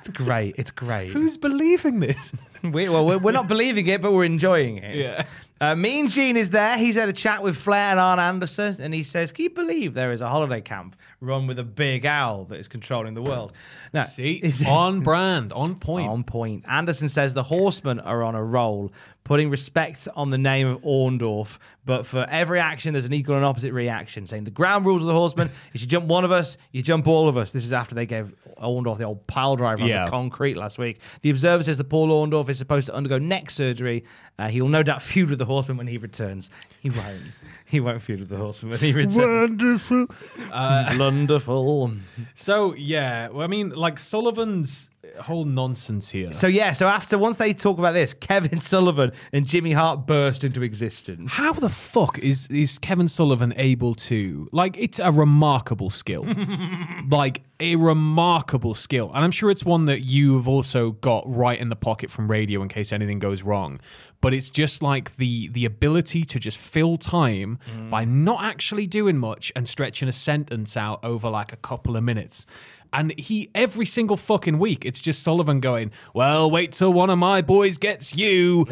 It's 0.00 0.08
great. 0.10 0.54
It's 0.58 0.70
great. 0.70 1.12
who's 1.12 1.36
believing 1.36 2.00
this? 2.00 2.32
we, 2.62 2.88
well, 2.88 3.04
we're, 3.04 3.18
we're 3.18 3.32
not 3.32 3.48
believing 3.48 3.86
it, 3.88 4.00
but 4.00 4.12
we're 4.12 4.24
enjoying 4.24 4.78
it. 4.78 4.96
Yeah. 4.96 5.24
Uh, 5.58 5.74
mean 5.74 6.08
Gene 6.08 6.36
is 6.36 6.50
there. 6.50 6.76
He's 6.76 6.96
had 6.96 7.08
a 7.08 7.14
chat 7.14 7.42
with 7.42 7.56
Flair 7.56 7.92
and 7.92 8.00
Arn 8.00 8.18
Anderson, 8.18 8.76
and 8.78 8.92
he 8.92 9.02
says, 9.02 9.32
"Can 9.32 9.44
you 9.44 9.50
believe 9.50 9.94
there 9.94 10.12
is 10.12 10.20
a 10.20 10.28
holiday 10.28 10.60
camp 10.60 10.96
run 11.20 11.46
with 11.46 11.58
a 11.58 11.64
big 11.64 12.04
owl 12.04 12.44
that 12.46 12.56
is 12.58 12.68
controlling 12.68 13.14
the 13.14 13.22
world?" 13.22 13.52
Now, 13.94 14.02
See, 14.02 14.42
on 14.68 15.00
brand, 15.02 15.54
on 15.54 15.76
point. 15.76 16.08
on 16.08 16.24
point. 16.24 16.64
Anderson 16.68 17.08
says 17.08 17.32
the 17.32 17.42
Horsemen 17.42 18.00
are 18.00 18.22
on 18.22 18.34
a 18.34 18.44
roll, 18.44 18.92
putting 19.26 19.50
respect 19.50 20.06
on 20.14 20.30
the 20.30 20.38
name 20.38 20.68
of 20.68 20.80
Orndorff. 20.82 21.58
But 21.84 22.06
for 22.06 22.24
every 22.30 22.60
action, 22.60 22.92
there's 22.92 23.06
an 23.06 23.12
equal 23.12 23.34
and 23.34 23.44
opposite 23.44 23.72
reaction. 23.72 24.24
Saying 24.24 24.44
the 24.44 24.52
ground 24.52 24.86
rules 24.86 25.02
of 25.02 25.08
the 25.08 25.12
Horsemen: 25.12 25.50
if 25.74 25.80
you 25.80 25.86
jump 25.88 26.06
one 26.06 26.24
of 26.24 26.30
us, 26.30 26.56
you 26.70 26.80
jump 26.80 27.08
all 27.08 27.28
of 27.28 27.36
us. 27.36 27.50
This 27.50 27.64
is 27.64 27.72
after 27.72 27.96
they 27.96 28.06
gave 28.06 28.32
Orndorff 28.62 28.98
the 28.98 29.04
old 29.04 29.26
pile 29.26 29.56
driver 29.56 29.82
on 29.82 29.88
the 30.04 30.10
concrete 30.10 30.56
last 30.56 30.78
week. 30.78 31.00
The 31.22 31.30
Observer 31.30 31.64
says 31.64 31.76
that 31.78 31.88
Paul 31.88 32.08
Orndorff 32.08 32.48
is 32.48 32.56
supposed 32.56 32.86
to 32.86 32.94
undergo 32.94 33.18
neck 33.18 33.50
surgery. 33.50 34.04
Uh, 34.38 34.46
he 34.46 34.62
will 34.62 34.68
no 34.68 34.84
doubt 34.84 35.02
feud 35.02 35.28
with 35.28 35.40
the 35.40 35.44
Horsemen 35.44 35.76
when 35.76 35.88
he 35.88 35.98
returns. 35.98 36.50
He 36.80 36.90
won't. 36.90 37.20
He 37.70 37.80
won't 37.80 38.00
feud 38.00 38.20
with 38.20 38.28
the 38.28 38.36
Horsemen 38.36 38.70
when 38.70 38.80
he 38.80 38.92
returns. 38.92 39.50
Wonderful. 39.50 40.06
Uh, 40.52 40.94
Wonderful. 40.98 41.92
So 42.34 42.74
yeah, 42.74 43.28
well, 43.28 43.42
I 43.42 43.48
mean, 43.48 43.70
like 43.70 43.98
Sullivan's 43.98 44.88
whole 45.20 45.44
nonsense 45.44 46.08
here. 46.10 46.32
So 46.32 46.46
yeah, 46.46 46.72
so 46.72 46.86
after 46.86 47.18
once 47.18 47.36
they 47.36 47.52
talk 47.52 47.78
about 47.78 47.92
this, 47.92 48.14
Kevin 48.14 48.60
Sullivan 48.60 49.12
and 49.32 49.46
Jimmy 49.46 49.72
Hart 49.72 50.06
burst 50.06 50.44
into 50.44 50.62
existence. 50.62 51.32
How 51.32 51.52
the 51.52 51.68
fuck 51.68 52.18
is 52.18 52.46
is 52.48 52.78
Kevin 52.78 53.08
Sullivan 53.08 53.54
able 53.56 53.94
to 53.94 54.48
like? 54.52 54.76
It's 54.78 54.98
a 54.98 55.12
remarkable 55.12 55.90
skill, 55.90 56.26
like 57.10 57.42
a 57.60 57.76
remarkable 57.76 58.74
skill, 58.74 59.10
and 59.14 59.24
I'm 59.24 59.30
sure 59.30 59.50
it's 59.50 59.64
one 59.64 59.86
that 59.86 60.00
you 60.00 60.36
have 60.36 60.48
also 60.48 60.92
got 60.92 61.24
right 61.26 61.58
in 61.58 61.68
the 61.68 61.76
pocket 61.76 62.10
from 62.10 62.30
radio 62.30 62.62
in 62.62 62.68
case 62.68 62.92
anything 62.92 63.18
goes 63.18 63.42
wrong. 63.42 63.80
But 64.20 64.34
it's 64.34 64.50
just 64.50 64.82
like 64.82 65.16
the 65.16 65.48
the 65.48 65.64
ability 65.64 66.24
to 66.24 66.38
just 66.38 66.58
fill 66.58 66.96
time 66.96 67.58
mm. 67.70 67.90
by 67.90 68.04
not 68.04 68.42
actually 68.42 68.86
doing 68.86 69.18
much 69.18 69.52
and 69.54 69.68
stretching 69.68 70.08
a 70.08 70.12
sentence 70.12 70.76
out 70.76 71.00
over 71.02 71.28
like 71.28 71.52
a 71.52 71.56
couple 71.56 71.96
of 71.96 72.02
minutes. 72.02 72.46
And 72.92 73.18
he 73.18 73.50
every 73.54 73.86
single 73.86 74.16
fucking 74.16 74.58
week, 74.58 74.84
it's 74.84 75.00
just 75.00 75.22
Sullivan 75.22 75.60
going, 75.60 75.90
"Well, 76.14 76.50
wait 76.50 76.72
till 76.72 76.92
one 76.92 77.10
of 77.10 77.18
my 77.18 77.42
boys 77.42 77.78
gets 77.78 78.14
you." 78.14 78.66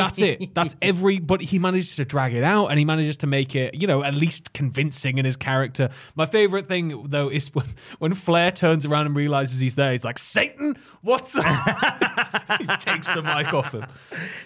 That's 0.00 0.20
it. 0.20 0.54
That's 0.54 0.74
every. 0.82 1.18
But 1.18 1.40
he 1.40 1.58
manages 1.58 1.96
to 1.96 2.04
drag 2.04 2.34
it 2.34 2.42
out, 2.44 2.66
and 2.68 2.78
he 2.78 2.84
manages 2.84 3.16
to 3.18 3.26
make 3.26 3.54
it, 3.54 3.74
you 3.74 3.86
know, 3.86 4.02
at 4.02 4.14
least 4.14 4.52
convincing 4.52 5.18
in 5.18 5.24
his 5.24 5.36
character. 5.36 5.90
My 6.14 6.26
favorite 6.26 6.68
thing 6.68 7.06
though 7.08 7.28
is 7.28 7.54
when 7.54 7.66
when 7.98 8.14
Flair 8.14 8.50
turns 8.50 8.84
around 8.86 9.06
and 9.06 9.16
realizes 9.16 9.60
he's 9.60 9.74
there. 9.74 9.92
He's 9.92 10.04
like, 10.04 10.18
"Satan, 10.18 10.76
what's 11.02 11.36
up?" 11.36 11.44
he 12.58 12.66
takes 12.78 13.06
the 13.06 13.22
mic 13.22 13.52
off 13.54 13.72
him. 13.72 13.84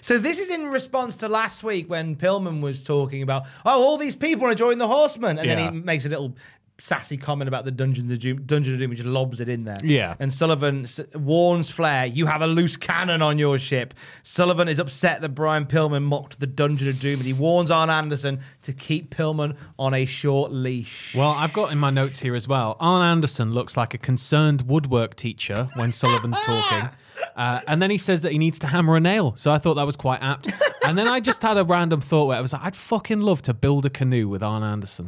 So 0.01 0.17
this 0.17 0.39
is 0.39 0.49
in 0.49 0.67
response 0.67 1.15
to 1.17 1.29
last 1.29 1.63
week 1.63 1.89
when 1.89 2.15
Pillman 2.15 2.61
was 2.61 2.83
talking 2.83 3.21
about, 3.21 3.43
oh, 3.65 3.81
all 3.83 3.97
these 3.97 4.15
people 4.15 4.45
are 4.47 4.55
joining 4.55 4.77
the 4.79 4.87
Horsemen, 4.87 5.37
and 5.39 5.47
Yeah. 5.47 5.55
then 5.55 5.73
he 5.73 5.79
makes 5.81 6.05
a 6.05 6.09
little 6.09 6.35
sassy 6.77 7.17
comment 7.17 7.47
about 7.47 7.65
the 7.65 7.71
Dungeons 7.71 8.11
of 8.11 8.19
Doom, 8.19 8.43
Dungeon 8.45 8.73
of 8.73 8.79
Doom, 8.79 8.91
and 8.91 8.97
just 8.97 9.07
lobs 9.07 9.39
it 9.39 9.47
in 9.49 9.63
there. 9.63 9.77
Yeah. 9.83 10.15
And 10.19 10.31
Sullivan 10.33 10.87
warns 11.13 11.69
Flair, 11.69 12.05
"You 12.05 12.25
have 12.25 12.41
a 12.41 12.47
loose 12.47 12.75
cannon 12.77 13.21
on 13.21 13.39
your 13.39 13.57
ship." 13.57 13.93
Sullivan 14.23 14.67
is 14.67 14.79
upset 14.79 15.21
that 15.21 15.29
Brian 15.29 15.65
Pillman 15.65 16.03
mocked 16.03 16.39
the 16.39 16.47
Dungeon 16.47 16.89
of 16.89 16.99
Doom, 16.99 17.17
and 17.19 17.25
he 17.25 17.33
warns 17.33 17.71
Arn 17.71 17.89
Anderson 17.89 18.39
to 18.63 18.73
keep 18.73 19.15
Pillman 19.15 19.55
on 19.79 19.93
a 19.93 20.05
short 20.05 20.51
leash. 20.51 21.13
Well, 21.15 21.29
I've 21.31 21.53
got 21.53 21.71
in 21.71 21.77
my 21.77 21.89
notes 21.89 22.19
here 22.19 22.35
as 22.35 22.47
well. 22.47 22.75
Arn 22.79 23.05
Anderson 23.05 23.53
looks 23.53 23.77
like 23.77 23.93
a 23.93 23.97
concerned 23.97 24.63
woodwork 24.63 25.15
teacher 25.15 25.69
when 25.75 25.91
Sullivan's 25.91 26.39
talking. 26.45 26.89
Uh, 27.35 27.61
and 27.67 27.81
then 27.81 27.89
he 27.89 27.97
says 27.97 28.21
that 28.23 28.31
he 28.33 28.37
needs 28.37 28.59
to 28.59 28.67
hammer 28.67 28.95
a 28.97 28.99
nail. 28.99 29.33
So 29.37 29.51
I 29.51 29.57
thought 29.57 29.75
that 29.75 29.85
was 29.85 29.95
quite 29.95 30.21
apt. 30.21 30.51
And 30.85 30.97
then 30.97 31.07
I 31.07 31.19
just 31.19 31.41
had 31.41 31.57
a 31.57 31.63
random 31.63 32.01
thought 32.01 32.25
where 32.25 32.37
I 32.37 32.41
was 32.41 32.53
like, 32.53 32.61
I'd 32.63 32.75
fucking 32.75 33.21
love 33.21 33.41
to 33.43 33.53
build 33.53 33.85
a 33.85 33.89
canoe 33.89 34.27
with 34.27 34.43
Arn 34.43 34.63
Anderson. 34.63 35.07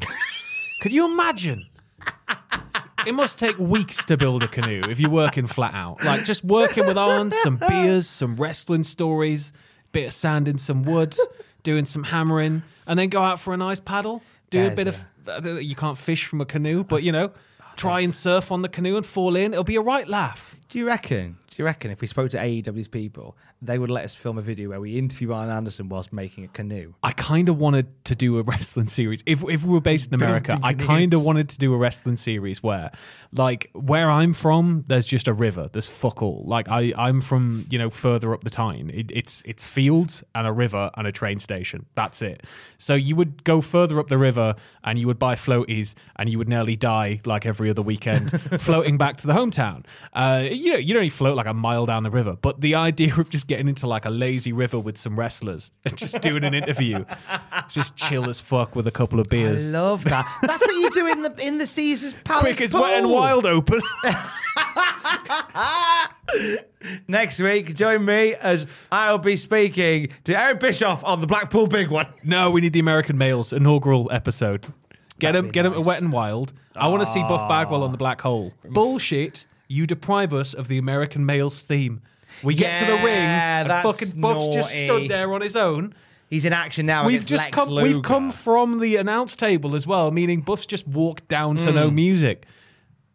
Could 0.82 0.92
you 0.92 1.12
imagine? 1.12 1.66
It 3.06 3.14
must 3.14 3.40
take 3.40 3.58
weeks 3.58 4.04
to 4.06 4.18
build 4.18 4.44
a 4.44 4.48
canoe 4.48 4.82
if 4.90 5.00
you're 5.00 5.10
working 5.10 5.48
flat 5.48 5.74
out. 5.74 6.04
Like 6.04 6.26
just 6.26 6.44
working 6.44 6.86
with 6.86 6.98
arms, 6.98 7.36
some 7.42 7.56
beers, 7.56 8.08
some 8.08 8.36
wrestling 8.36 8.84
stories, 8.84 9.54
bit 9.92 10.08
of 10.08 10.14
sand 10.14 10.48
in 10.48 10.58
some 10.58 10.84
wood, 10.84 11.16
doing 11.64 11.86
some 11.86 12.04
hammering, 12.04 12.64
and 12.86 13.00
then 13.00 13.10
go 13.10 13.22
out 13.22 13.40
for 13.40 13.54
a 13.54 13.58
nice 13.58 13.80
paddle. 13.80 14.22
Do 14.50 14.60
a 14.60 14.62
There's 14.64 14.76
bit 14.76 14.88
of. 14.88 15.06
Know, 15.44 15.58
you 15.58 15.76
can't 15.76 15.98
fish 15.98 16.26
from 16.26 16.42
a 16.42 16.46
canoe, 16.46 16.84
but 16.84 17.04
you 17.04 17.12
know, 17.12 17.32
try 17.76 18.02
and 18.02 18.14
surf 18.14 18.52
on 18.52 18.62
the 18.62 18.70
canoe 18.70 18.98
and 18.98 19.06
fall 19.06 19.36
in. 19.36 19.54
It'll 19.54 19.64
be 19.64 19.76
a 19.76 19.82
right 19.82 20.08
laugh. 20.08 20.56
Do 20.70 20.78
you 20.78 20.86
reckon? 20.88 21.38
Do 21.58 21.64
you 21.64 21.66
reckon 21.66 21.90
if 21.90 22.02
we 22.02 22.06
spoke 22.06 22.30
to 22.32 22.38
AEW's 22.38 22.88
people, 22.88 23.36
they 23.64 23.80
would 23.80 23.90
let 23.90 24.06
us 24.06 24.14
film 24.14 24.38
a 24.38 24.44
video 24.44 24.70
where 24.70 24.80
we 24.80 24.96
interview 24.96 25.34
Arn 25.34 25.50
Anderson 25.50 25.90
whilst 25.90 26.14
making 26.14 26.44
a 26.44 26.48
canoe? 26.50 26.94
I 27.02 27.14
kind 27.14 27.50
of 27.50 27.58
wanted 27.58 27.88
to 28.06 28.14
do 28.14 28.38
a 28.38 28.44
wrestling 28.44 28.86
series. 28.86 29.24
If 29.26 29.44
if 29.50 29.64
we 29.64 29.74
were 29.74 29.82
based 29.82 30.10
in 30.10 30.14
America, 30.14 30.60
I 30.62 30.76
kind 30.76 31.16
of 31.16 31.26
wanted 31.26 31.50
to 31.50 31.58
do 31.58 31.74
a 31.74 31.78
wrestling 31.78 32.16
series 32.16 32.62
where, 32.62 32.92
like, 33.34 33.72
where 33.74 34.08
I'm 34.08 34.34
from, 34.34 34.86
there's 34.86 35.08
just 35.08 35.28
a 35.28 35.34
river. 35.34 35.68
There's 35.74 35.88
fuck 35.88 36.22
all. 36.22 36.44
Like, 36.46 36.70
I 36.70 36.94
I'm 36.96 37.22
from 37.22 37.66
you 37.72 37.80
know 37.80 37.90
further 37.90 38.36
up 38.36 38.44
the 38.44 38.52
Tyne. 38.52 38.92
It, 38.94 39.10
it's 39.10 39.42
it's 39.44 39.66
fields 39.66 40.24
and 40.36 40.46
a 40.46 40.52
river 40.52 40.92
and 40.96 41.08
a 41.08 41.12
train 41.12 41.40
station. 41.40 41.88
That's 41.96 42.22
it. 42.22 42.44
So 42.78 42.94
you 42.94 43.16
would 43.16 43.44
go 43.44 43.62
further 43.62 44.00
up 44.00 44.10
the 44.10 44.20
river 44.20 44.54
and 44.84 45.00
you 45.00 45.08
would 45.08 45.18
buy 45.18 45.34
floaties 45.34 45.96
and 46.18 46.30
you 46.30 46.38
would 46.38 46.50
nearly 46.50 46.76
die 46.76 47.20
like 47.26 47.48
every 47.48 47.72
other 47.72 47.82
weekend 47.82 48.40
floating 48.62 49.00
back 49.00 49.18
to 49.18 49.28
the 49.28 49.34
hometown. 49.34 49.86
Uh, 50.14 50.48
you 50.52 50.72
know, 50.72 50.78
you'd 50.78 50.96
only 50.96 51.10
float 51.10 51.36
like 51.36 51.47
a 51.48 51.54
mile 51.54 51.86
down 51.86 52.04
the 52.04 52.12
river, 52.12 52.38
but 52.42 52.62
the 52.62 52.76
idea 52.76 53.14
of 53.16 53.30
just 53.30 53.48
getting 53.48 53.68
into 53.68 53.88
like 53.88 54.06
a 54.06 54.10
lazy 54.10 54.54
river 54.54 54.80
with 54.80 54.98
some 54.98 55.18
wrestlers 55.18 55.72
and 55.86 55.98
just 55.98 56.22
doing 56.22 56.44
an 56.44 56.54
interview, 56.54 57.06
just 57.70 57.96
chill 57.96 58.30
as 58.30 58.40
fuck 58.40 58.76
with 58.76 58.88
a 58.88 58.92
couple 58.92 59.20
of 59.20 59.28
beers. 59.30 59.74
I 59.74 59.80
love 59.80 60.04
that. 60.06 60.26
That's 60.42 60.66
what 60.66 60.76
you 60.76 60.90
do 60.92 61.08
in 61.08 61.22
the 61.24 61.36
in 61.46 61.58
the 61.58 61.68
Caesar's 61.68 62.14
Palace. 62.24 62.44
Quick 62.44 62.62
as 62.62 62.74
wet 62.74 63.00
and 63.00 63.10
wild 63.10 63.46
open. 63.46 63.82
Next 67.08 67.40
week, 67.40 67.74
join 67.76 68.04
me 68.06 68.36
as 68.36 68.68
I'll 68.92 69.18
be 69.18 69.38
speaking 69.38 70.10
to 70.26 70.40
Eric 70.40 70.60
Bischoff 70.60 71.04
on 71.04 71.22
the 71.22 71.28
Blackpool 71.28 71.68
Big 71.68 71.90
One. 71.90 72.08
no, 72.24 72.52
we 72.52 72.62
need 72.62 72.74
the 72.74 72.80
American 72.80 73.18
Males 73.18 73.54
inaugural 73.54 74.10
episode. 74.12 74.68
Get 75.20 75.32
That'd 75.32 75.46
him, 75.46 75.52
get 75.52 75.66
him 75.66 75.72
to 75.74 75.80
nice. 75.80 75.88
wet 75.88 76.02
and 76.02 76.12
wild. 76.12 76.54
I 76.76 76.88
want 76.90 77.04
to 77.04 77.12
see 77.12 77.22
Buff 77.22 77.48
Bagwell 77.50 77.84
on 77.84 77.92
the 77.92 77.98
black 77.98 78.22
hole. 78.22 78.54
Bullshit! 78.66 79.46
You 79.68 79.86
deprive 79.88 80.34
us 80.34 80.54
of 80.54 80.68
the 80.68 80.78
American 80.78 81.26
Males 81.26 81.60
theme. 81.60 82.02
We 82.44 82.56
get 82.56 82.78
to 82.80 82.86
the 82.86 82.96
ring, 82.98 83.06
Yeah, 83.16 83.62
and 83.62 83.70
that's 83.70 83.86
fucking 83.88 84.22
Buff's 84.22 84.48
just 84.50 84.74
naughty. 84.74 84.86
stood 84.88 85.10
there 85.10 85.34
on 85.34 85.42
his 85.42 85.56
own. 85.56 85.94
He's 86.30 86.46
in 86.46 86.54
action 86.54 86.86
now. 86.86 87.06
We've 87.06 87.16
against 87.16 87.30
just 87.30 87.46
Lex 87.46 87.56
come. 87.56 87.76
We've 87.76 88.02
come 88.02 88.32
from 88.32 88.80
the 88.80 88.98
announce 88.98 89.36
table 89.36 89.76
as 89.76 89.88
well, 89.88 90.12
meaning 90.12 90.42
Buff's 90.42 90.66
just 90.66 90.88
walked 90.88 91.28
down 91.30 91.56
to 91.58 91.70
Hmm. 91.70 91.76
no 91.76 91.90
music, 91.90 92.46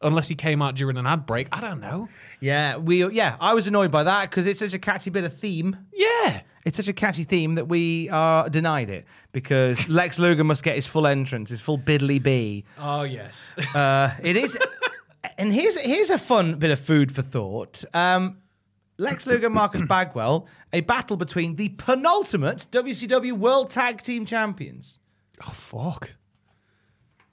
unless 0.00 0.28
he 0.28 0.34
came 0.34 0.62
out 0.62 0.74
during 0.74 0.96
an 0.96 1.06
ad 1.06 1.26
break. 1.26 1.48
I 1.52 1.60
don't 1.60 1.80
know. 1.80 2.08
Yeah, 2.40 2.78
we. 2.78 3.06
Yeah, 3.12 3.36
I 3.38 3.54
was 3.54 3.66
annoyed 3.66 3.90
by 3.90 4.02
that 4.04 4.30
because 4.30 4.46
it's 4.46 4.58
such 4.60 4.72
a 4.74 4.78
catchy 4.78 5.10
bit 5.10 5.24
of 5.24 5.32
theme. 5.32 5.76
Yeah, 5.94 6.40
It's 6.64 6.76
such 6.76 6.88
a 6.88 6.92
catchy 6.92 7.24
theme 7.24 7.56
that 7.56 7.68
we 7.68 8.08
are 8.10 8.48
denied 8.48 8.88
it 8.88 9.04
because 9.32 9.88
Lex 9.88 10.18
Luger 10.18 10.44
must 10.44 10.62
get 10.62 10.74
his 10.76 10.86
full 10.86 11.06
entrance, 11.06 11.50
his 11.50 11.60
full 11.60 11.78
biddly 11.78 12.20
bee. 12.22 12.64
Oh 12.78 13.02
yes. 13.02 13.54
Uh, 13.74 14.10
it 14.22 14.36
is, 14.36 14.56
and 15.38 15.52
here's 15.52 15.78
here's 15.78 16.10
a 16.10 16.18
fun 16.18 16.56
bit 16.56 16.70
of 16.70 16.80
food 16.80 17.12
for 17.14 17.22
thought. 17.22 17.84
Um, 17.94 18.38
Lex 18.98 19.26
Luger, 19.26 19.46
and 19.46 19.54
Marcus 19.54 19.82
Bagwell, 19.88 20.46
a 20.72 20.80
battle 20.82 21.16
between 21.16 21.56
the 21.56 21.70
penultimate 21.70 22.66
WCW 22.70 23.32
World 23.32 23.70
Tag 23.70 24.02
Team 24.02 24.26
Champions. 24.26 24.98
oh 25.46 25.50
fuck. 25.50 26.10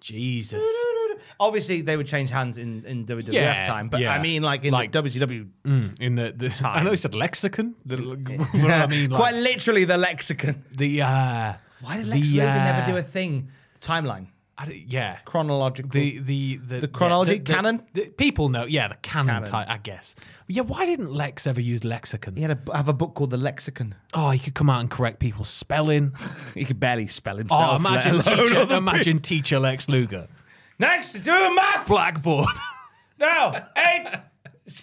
Jesus. 0.02 0.64
Obviously, 1.41 1.82
they 1.82 1.97
would 1.97 2.08
change 2.08 2.30
hands 2.30 2.58
in, 2.58 2.86
in 2.86 3.06
WWF 3.06 3.34
Yeah, 3.34 3.64
time, 3.64 3.89
but 3.89 4.00
yeah. 4.00 4.14
I 4.14 4.22
mean, 4.22 4.41
like 4.41 4.64
in 4.64 4.72
Like- 4.72 4.93
like, 4.95 5.06
WCW, 5.06 5.50
Mm, 5.66 6.00
in 6.00 6.16
the, 6.16 6.34
the 6.36 6.62
I 6.68 6.82
know 6.84 6.91
they 6.91 6.95
said 6.95 7.14
lexicon. 7.16 7.76
The, 7.86 7.97
what 8.54 8.72
I 8.72 8.88
mean? 8.88 9.10
Like, 9.10 9.20
quite 9.20 9.36
literally 9.36 9.84
the 9.84 9.97
lexicon. 9.97 10.64
the 10.72 11.02
uh, 11.02 11.54
Why 11.82 11.97
did 11.97 12.08
Lex 12.08 12.28
the, 12.28 12.34
Luger 12.36 12.47
uh, 12.47 12.64
never 12.64 12.91
do 12.91 12.97
a 12.97 13.04
thing? 13.04 13.50
Timeline, 13.82 14.28
yeah. 14.68 15.18
chronological. 15.26 15.91
The 15.91 16.20
the 16.20 16.57
the, 16.57 16.88
chronology? 16.88 17.34
yeah, 17.34 17.38
the- 17.38 17.43
the- 17.43 17.53
Canon? 17.53 17.84
the- 17.93 18.05
people 18.10 18.49
know, 18.49 18.66
yeah, 18.66 18.88
the 18.88 18.95
canon, 18.95 19.28
Canon. 19.28 19.49
type, 19.49 19.68
I 19.70 19.78
guess. 19.78 20.16
Yeah, 20.47 20.64
why 20.64 20.86
didn't 20.86 21.14
Lex 21.14 21.47
ever 21.47 21.62
use 21.62 21.84
lexicon? 21.84 22.36
he 22.36 22.41
had 22.41 22.51
a, 22.51 22.76
have 22.76 22.89
a 22.89 22.93
book 22.93 23.16
called 23.16 23.30
The 23.30 23.38
Lexicon. 23.38 23.95
Oh, 24.14 24.32
he 24.32 24.39
could 24.39 24.55
come 24.55 24.70
out 24.70 24.80
and 24.80 24.89
correct 24.89 25.20
people's 25.20 25.49
spelling. 25.49 26.14
He 26.55 26.66
could 26.66 26.80
barely 26.80 27.07
spell 27.07 27.36
oh, 27.36 27.39
himself. 27.39 27.72
Oh, 27.72 27.76
imagine 27.76 28.20
teacher, 28.22 28.62
imagine 28.74 29.20
teacher 29.20 29.60
Lex 29.60 29.88
Luger. 29.88 30.28
Next, 30.80 31.14
do 31.14 31.55
math. 31.55 31.88
Blackboard. 31.88 32.47
No, 33.20 33.53
eight 33.76 34.07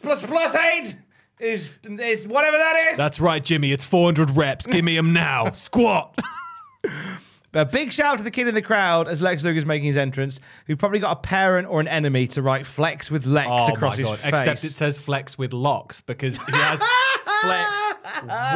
plus 0.03 0.22
plus 0.22 0.55
eight 0.55 0.95
is 1.41 1.70
is 1.85 2.29
whatever 2.29 2.57
that 2.57 2.91
is. 2.91 2.99
That's 2.99 3.18
right, 3.18 3.43
Jimmy. 3.43 3.72
It's 3.72 3.85
400 3.85 4.37
reps. 4.37 4.66
Give 4.66 4.85
me 4.85 4.95
them 4.95 5.12
now. 5.12 5.51
Squat. 5.53 6.18
A 7.57 7.65
big 7.65 7.93
shout 7.93 8.13
out 8.13 8.19
to 8.19 8.25
the 8.25 8.31
kid 8.31 8.49
in 8.49 8.55
the 8.55 8.63
crowd 8.63 9.09
as 9.09 9.23
Lex 9.23 9.43
Luger's 9.43 9.65
making 9.65 9.87
his 9.87 9.97
entrance, 9.97 10.41
who 10.67 10.77
probably 10.77 10.99
got 10.99 11.13
a 11.17 11.21
parent 11.21 11.67
or 11.69 11.81
an 11.81 11.89
enemy 11.89 12.27
to 12.29 12.43
write 12.43 12.67
"flex 12.67 13.11
with 13.11 13.25
Lex" 13.27 13.49
Oh 13.51 13.73
across 13.73 13.99
my 13.99 14.03
his 14.03 14.09
god! 14.11 14.19
face. 14.19 14.33
Except 14.47 14.65
it 14.65 14.75
says 14.75 14.99
flex 14.99 15.39
with 15.39 15.53
locks 15.53 16.01
because 16.01 16.35
he 16.43 16.53
has 16.53 16.83
flex 17.41 17.95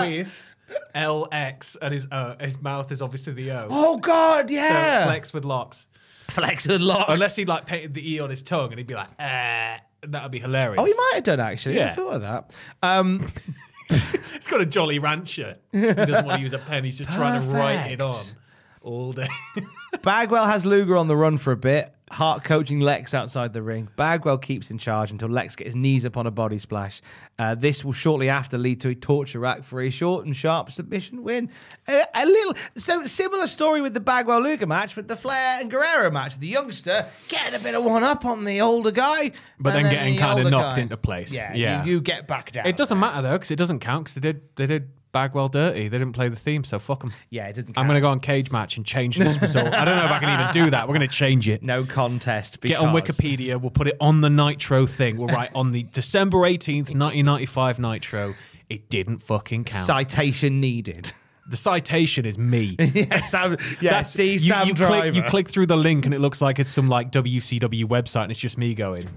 with 0.01 0.55
LX 0.95 1.77
and 1.81 1.95
his 1.95 2.07
uh, 2.11 2.37
his 2.41 2.61
mouth 2.61 2.93
is 2.93 3.03
obviously 3.03 3.33
the 3.33 3.51
O. 3.53 3.67
"Oh 3.71 3.97
God, 3.99 4.51
yeah. 4.51 4.69
So 4.69 4.75
yeah, 4.75 5.05
flex 5.07 5.33
with 5.33 5.45
locks. 5.45 5.87
flex 6.29 6.67
with 6.67 6.81
locks." 6.81 7.13
Unless 7.13 7.37
he 7.37 7.45
like 7.45 7.67
painted 7.67 7.95
the 7.95 8.15
E 8.15 8.21
on 8.21 8.31
his 8.31 8.43
tongue 8.43 8.71
and 8.71 8.79
he'd 8.79 8.87
be 8.87 8.95
like, 8.95 9.09
eh, 9.19 9.79
that 10.09 10.23
would 10.23 10.33
be 10.33 10.41
hilarious. 10.41 10.81
oh, 10.81 10.85
he 10.85 10.93
might 10.93 11.13
have 11.15 11.25
done 11.25 11.41
actually. 11.41 11.83
I 11.83 11.95
thought 11.95 12.15
of 12.15 12.23
that. 12.23 12.51
Um, 12.83 13.27
He's 13.89 14.47
got 14.47 14.61
a 14.61 14.67
Jolly 14.67 15.01
Rancher. 15.01 15.57
He 15.73 15.81
doesn't 15.81 16.25
want 16.25 16.37
to 16.39 16.43
use 16.43 16.53
a 16.53 16.59
pen. 16.59 16.85
He's 16.85 16.97
just 16.97 17.11
trying 17.11 17.43
to 17.43 17.49
write 17.49 17.91
it 17.91 18.01
on 18.01 18.11
Perfect. 18.11 18.35
All 18.81 19.12
day. 19.12 19.28
Bagwell 20.03 20.47
has 20.47 20.64
Luger 20.64 20.97
on 20.97 21.09
the 21.09 21.16
run 21.16 21.39
for 21.39 21.53
a 21.53 21.57
bit. 21.57 21.95
Hart 22.12 22.43
coaching 22.43 22.81
Lex 22.81 23.14
outside 23.14 23.53
the 23.53 23.62
ring. 23.62 23.89
Bagwell 23.95 24.39
keeps 24.39 24.72
in 24.72 24.78
charge 24.78 25.12
until 25.12 25.28
Lex 25.28 25.55
gets 25.55 25.68
his 25.68 25.76
knees 25.76 26.05
upon 26.05 26.26
a 26.26 26.31
body 26.33 26.59
splash. 26.59 27.01
Uh, 27.39 27.55
this 27.55 27.85
will 27.85 27.93
shortly 27.93 28.28
after 28.28 28.59
lead 28.59 28.81
to 28.81 28.89
a 28.89 28.95
torture 28.97 29.39
rack 29.39 29.62
for 29.62 29.81
a 29.81 29.91
short 29.91 30.26
and 30.26 30.37
sharp 30.37 30.72
submission 30.72 31.22
win. 31.22 31.51
A, 31.87 32.03
a 32.14 32.26
little 32.26 32.55
so 32.76 33.07
similar 33.07 33.47
story 33.47 33.81
with 33.81 33.95
the 33.95 34.01
Bagwell 34.01 34.41
Luger 34.41 34.66
match, 34.66 34.97
with 34.97 35.07
the 35.07 35.14
Flair 35.14 35.61
and 35.61 35.70
Guerrero 35.70 36.11
match. 36.11 36.37
The 36.37 36.49
youngster 36.49 37.07
getting 37.28 37.55
a 37.61 37.62
bit 37.62 37.76
of 37.76 37.85
one 37.85 38.03
up 38.03 38.24
on 38.24 38.45
the 38.45 38.61
older 38.61 38.91
guy, 38.91 39.31
But 39.61 39.76
and 39.76 39.85
then 39.85 39.93
getting 39.93 40.16
the 40.16 40.20
kinda 40.20 40.51
knocked 40.51 40.76
guy- 40.76 40.83
into 40.83 40.97
place. 40.97 41.33
Yeah, 41.33 41.55
Yeah. 41.55 41.85
You, 41.85 41.93
you 41.93 42.01
get 42.01 42.26
back 42.26 42.51
down. 42.51 42.66
it 42.66 42.76
doesn't 42.76 42.99
matter 42.99 43.22
though 43.22 43.35
because 43.37 43.53
it 43.53 43.57
doesn't 43.57 43.81
count 43.81 44.05
because 44.07 44.14
they 44.14 44.20
did 44.33 44.43
they 44.57 44.66
did 44.66 44.91
Bagwell 45.13 45.49
dirty. 45.49 45.89
They 45.89 45.99
didn't 45.99 46.13
play 46.13 46.29
the 46.29 46.37
theme, 46.37 46.63
so 46.65 46.79
fuck 46.79 47.01
them. 47.01 47.13
Yeah, 47.31 47.47
it 47.49 47.55
doesn't. 47.55 47.75
Count. 47.75 47.79
I'm 47.79 47.87
going 47.87 47.97
to 47.97 48.01
go 48.01 48.11
on 48.11 48.21
Cage 48.21 48.51
Match 48.51 48.77
and 48.77 48.87
change 48.87 49.17
this 49.17 49.41
result. 49.43 49.69
I 49.69 49.85
don't 49.85 49.97
know 49.97 50.05
if 50.05 50.11
I 50.11 50.19
can 50.19 50.41
even 50.41 50.53
do 50.53 50.71
that. 50.71 50.87
We're 50.89 50.95
going 50.95 51.09
to 51.09 51.15
change 51.15 51.49
it. 51.49 51.63
no 51.63 51.85
contest. 51.85 52.61
Get 52.61 52.79
on 52.79 52.95
Wikipedia. 52.95 53.61
We'll 53.61 53.71
put 53.71 53.87
it 53.89 53.97
on 54.01 54.21
the 54.21 54.31
Nitro 54.31 54.87
thing. 54.87 55.17
We'll 55.17 55.29
write 55.29 55.51
on 55.55 55.73
the 55.73 55.83
December 55.85 56.39
18th, 56.39 56.95
1995 56.95 57.79
Nitro. 57.79 58.35
It 58.69 58.89
didn't 58.89 59.23
fucking 59.23 59.65
count. 59.65 59.87
Citation 59.87 60.61
needed. 60.61 61.13
the 61.49 61.57
citation 61.57 62.25
is 62.25 62.39
me. 62.39 62.77
yeah, 62.79 63.23
Sam, 63.23 63.57
yeah. 63.81 63.91
That's- 63.91 64.13
see, 64.13 64.35
you, 64.35 64.39
Sam 64.39 64.69
you 64.69 64.75
Driver. 64.75 65.11
click, 65.11 65.15
you 65.17 65.23
click 65.25 65.49
through 65.49 65.67
the 65.67 65.77
link 65.77 66.05
and 66.05 66.15
it 66.15 66.21
looks 66.21 66.41
like 66.41 66.61
it's 66.61 66.71
some 66.71 66.89
like 66.89 67.11
WCW 67.11 67.85
website 67.87 68.23
and 68.23 68.31
it's 68.31 68.39
just 68.39 68.57
me 68.57 68.75
going. 68.75 69.09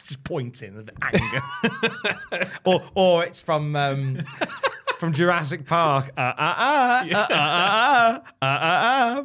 just 0.06 0.22
pointing 0.24 0.76
with 0.76 0.90
anger. 1.02 2.48
or 2.64 2.82
or 2.94 3.24
it's 3.24 3.40
from 3.42 3.74
um, 3.76 4.18
from 4.98 5.12
Jurassic 5.12 5.66
Park. 5.66 6.10
Uh, 6.16 6.20
uh, 6.20 6.32
uh, 6.38 7.06
uh, 7.12 7.16
uh, 7.16 7.34
uh, 7.34 8.20
uh, 8.42 8.44
uh, 8.44 8.46
uh. 8.46 9.24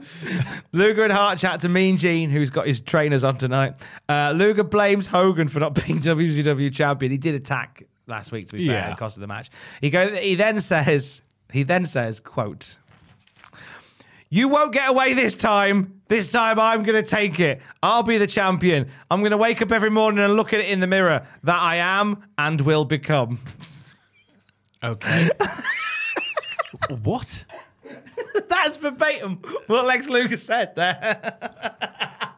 Luger 0.72 1.04
and 1.04 1.14
Hart 1.14 1.40
chat 1.40 1.60
to 1.62 1.70
Mean 1.70 1.98
Gene, 1.98 2.30
who's 2.30 2.50
got 2.50 2.68
his 2.68 2.82
trainers 2.82 3.24
on 3.24 3.38
tonight. 3.38 3.76
Uh, 4.10 4.34
Luger 4.36 4.64
blames 4.64 5.08
Hogan 5.08 5.48
for 5.48 5.60
not 5.60 5.74
being 5.86 6.00
WCW 6.00 6.74
champion. 6.74 7.12
He 7.12 7.18
did 7.18 7.36
attack 7.36 7.84
last 8.08 8.32
week, 8.32 8.48
to 8.48 8.54
be 8.58 8.68
fair, 8.68 8.76
Yeah. 8.78 8.90
and 8.90 8.98
cost 8.98 9.18
of 9.18 9.22
the 9.22 9.28
match. 9.28 9.50
He 9.82 9.90
go. 9.90 10.08
He 10.10 10.36
then 10.36 10.60
says. 10.62 11.22
He 11.52 11.64
then 11.64 11.86
says, 11.86 12.20
"quote." 12.22 12.78
You 14.34 14.48
won't 14.48 14.72
get 14.72 14.90
away 14.90 15.14
this 15.14 15.36
time. 15.36 16.02
This 16.08 16.30
time 16.30 16.58
I'm 16.58 16.84
going 16.84 17.02
to 17.02 17.08
take 17.08 17.42
it. 17.42 17.62
I'll 17.84 18.02
be 18.02 18.18
the 18.18 18.26
champion. 18.26 18.90
I'm 19.12 19.20
going 19.20 19.32
to 19.32 19.38
wake 19.38 19.62
up 19.62 19.74
every 19.74 19.90
morning 19.90 20.24
and 20.24 20.38
look 20.38 20.54
at 20.54 20.62
it 20.62 20.70
in 20.70 20.80
the 20.80 20.88
mirror 20.88 21.28
that 21.44 21.60
I 21.60 21.76
am 21.76 22.24
and 22.38 22.62
will 22.62 22.86
become. 22.86 23.40
Okay. 24.82 25.30
what? 27.04 27.44
That's 28.48 28.78
verbatim 28.78 29.42
what 29.68 29.86
Lex 29.86 30.08
Luger 30.08 30.38
said 30.38 30.78
there. 30.78 31.20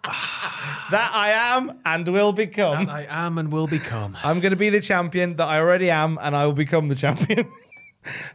that 0.04 1.12
I 1.14 1.30
am 1.30 1.80
and 1.86 2.08
will 2.08 2.34
become. 2.34 2.90
I 2.90 3.06
am 3.08 3.38
and 3.38 3.52
will 3.52 3.68
become. 3.68 4.18
I'm 4.24 4.40
going 4.40 4.50
to 4.50 4.58
be 4.58 4.70
the 4.70 4.82
champion 4.82 5.36
that 5.36 5.46
I 5.46 5.60
already 5.60 5.92
am 5.92 6.18
and 6.24 6.36
I 6.36 6.48
will 6.48 6.54
become 6.54 6.88
the 6.88 6.96
champion. 6.96 7.48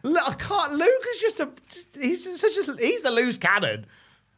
Look, 0.02 0.28
I 0.28 0.34
can't. 0.34 0.72
Luger's 0.72 1.18
just 1.20 1.40
a. 1.40 1.50
He's 1.94 2.40
such 2.40 2.56
a. 2.68 2.76
He's 2.76 3.02
the 3.02 3.10
loose 3.10 3.38
cannon. 3.38 3.86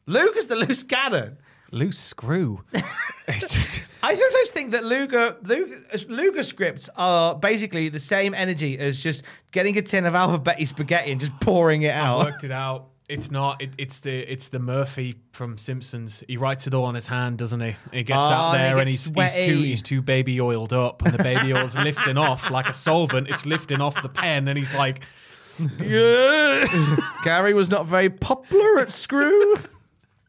Luke 0.06 0.36
is 0.36 0.46
the 0.48 0.56
loose 0.56 0.82
cannon. 0.82 1.36
Loose 1.72 1.98
screw. 1.98 2.64
Just- 3.38 3.80
I 4.02 4.14
sometimes 4.16 4.50
think 4.50 4.72
that 4.72 4.82
Luger, 4.84 5.36
Luger 5.42 5.76
Luger 6.08 6.42
scripts 6.42 6.88
are 6.96 7.36
basically 7.36 7.88
the 7.88 8.00
same 8.00 8.34
energy 8.34 8.76
as 8.76 8.98
just 8.98 9.22
getting 9.52 9.78
a 9.78 9.82
tin 9.82 10.04
of 10.04 10.16
alphabet 10.16 10.60
spaghetti 10.66 11.12
and 11.12 11.20
just 11.20 11.38
pouring 11.40 11.82
it 11.82 11.90
I've 11.94 12.04
out. 12.06 12.18
worked 12.24 12.42
it 12.44 12.50
out. 12.50 12.89
It's 13.10 13.30
not. 13.30 13.60
It, 13.60 13.70
it's 13.76 13.98
the 13.98 14.20
it's 14.20 14.48
the 14.48 14.58
Murphy 14.60 15.16
from 15.32 15.58
Simpsons. 15.58 16.22
He 16.28 16.36
writes 16.36 16.66
it 16.66 16.74
all 16.74 16.84
on 16.84 16.94
his 16.94 17.06
hand, 17.06 17.38
doesn't 17.38 17.60
he? 17.60 17.74
He 17.92 18.02
gets 18.04 18.18
Oh, 18.18 18.30
out 18.32 18.52
there 18.52 18.78
and 18.78 18.86
gets 18.88 19.04
he's 19.06 19.34
he's 19.34 19.44
too 19.44 19.62
he's 19.62 19.82
too 19.82 20.00
baby 20.02 20.40
oiled 20.40 20.72
up, 20.72 21.02
and 21.02 21.12
the 21.12 21.22
baby 21.22 21.52
oil's 21.52 21.76
lifting 21.84 22.16
off 22.16 22.50
like 22.50 22.68
a 22.68 22.74
solvent. 22.74 23.28
It's 23.28 23.44
lifting 23.46 23.80
off 23.80 24.00
the 24.02 24.08
pen, 24.08 24.48
and 24.48 24.56
he's 24.56 24.72
like, 24.74 25.02
yeah. 25.80 26.66
Gary 27.24 27.52
was 27.54 27.68
not 27.70 27.86
very 27.86 28.10
popular 28.10 28.78
at 28.80 28.90
Screw. 28.92 29.54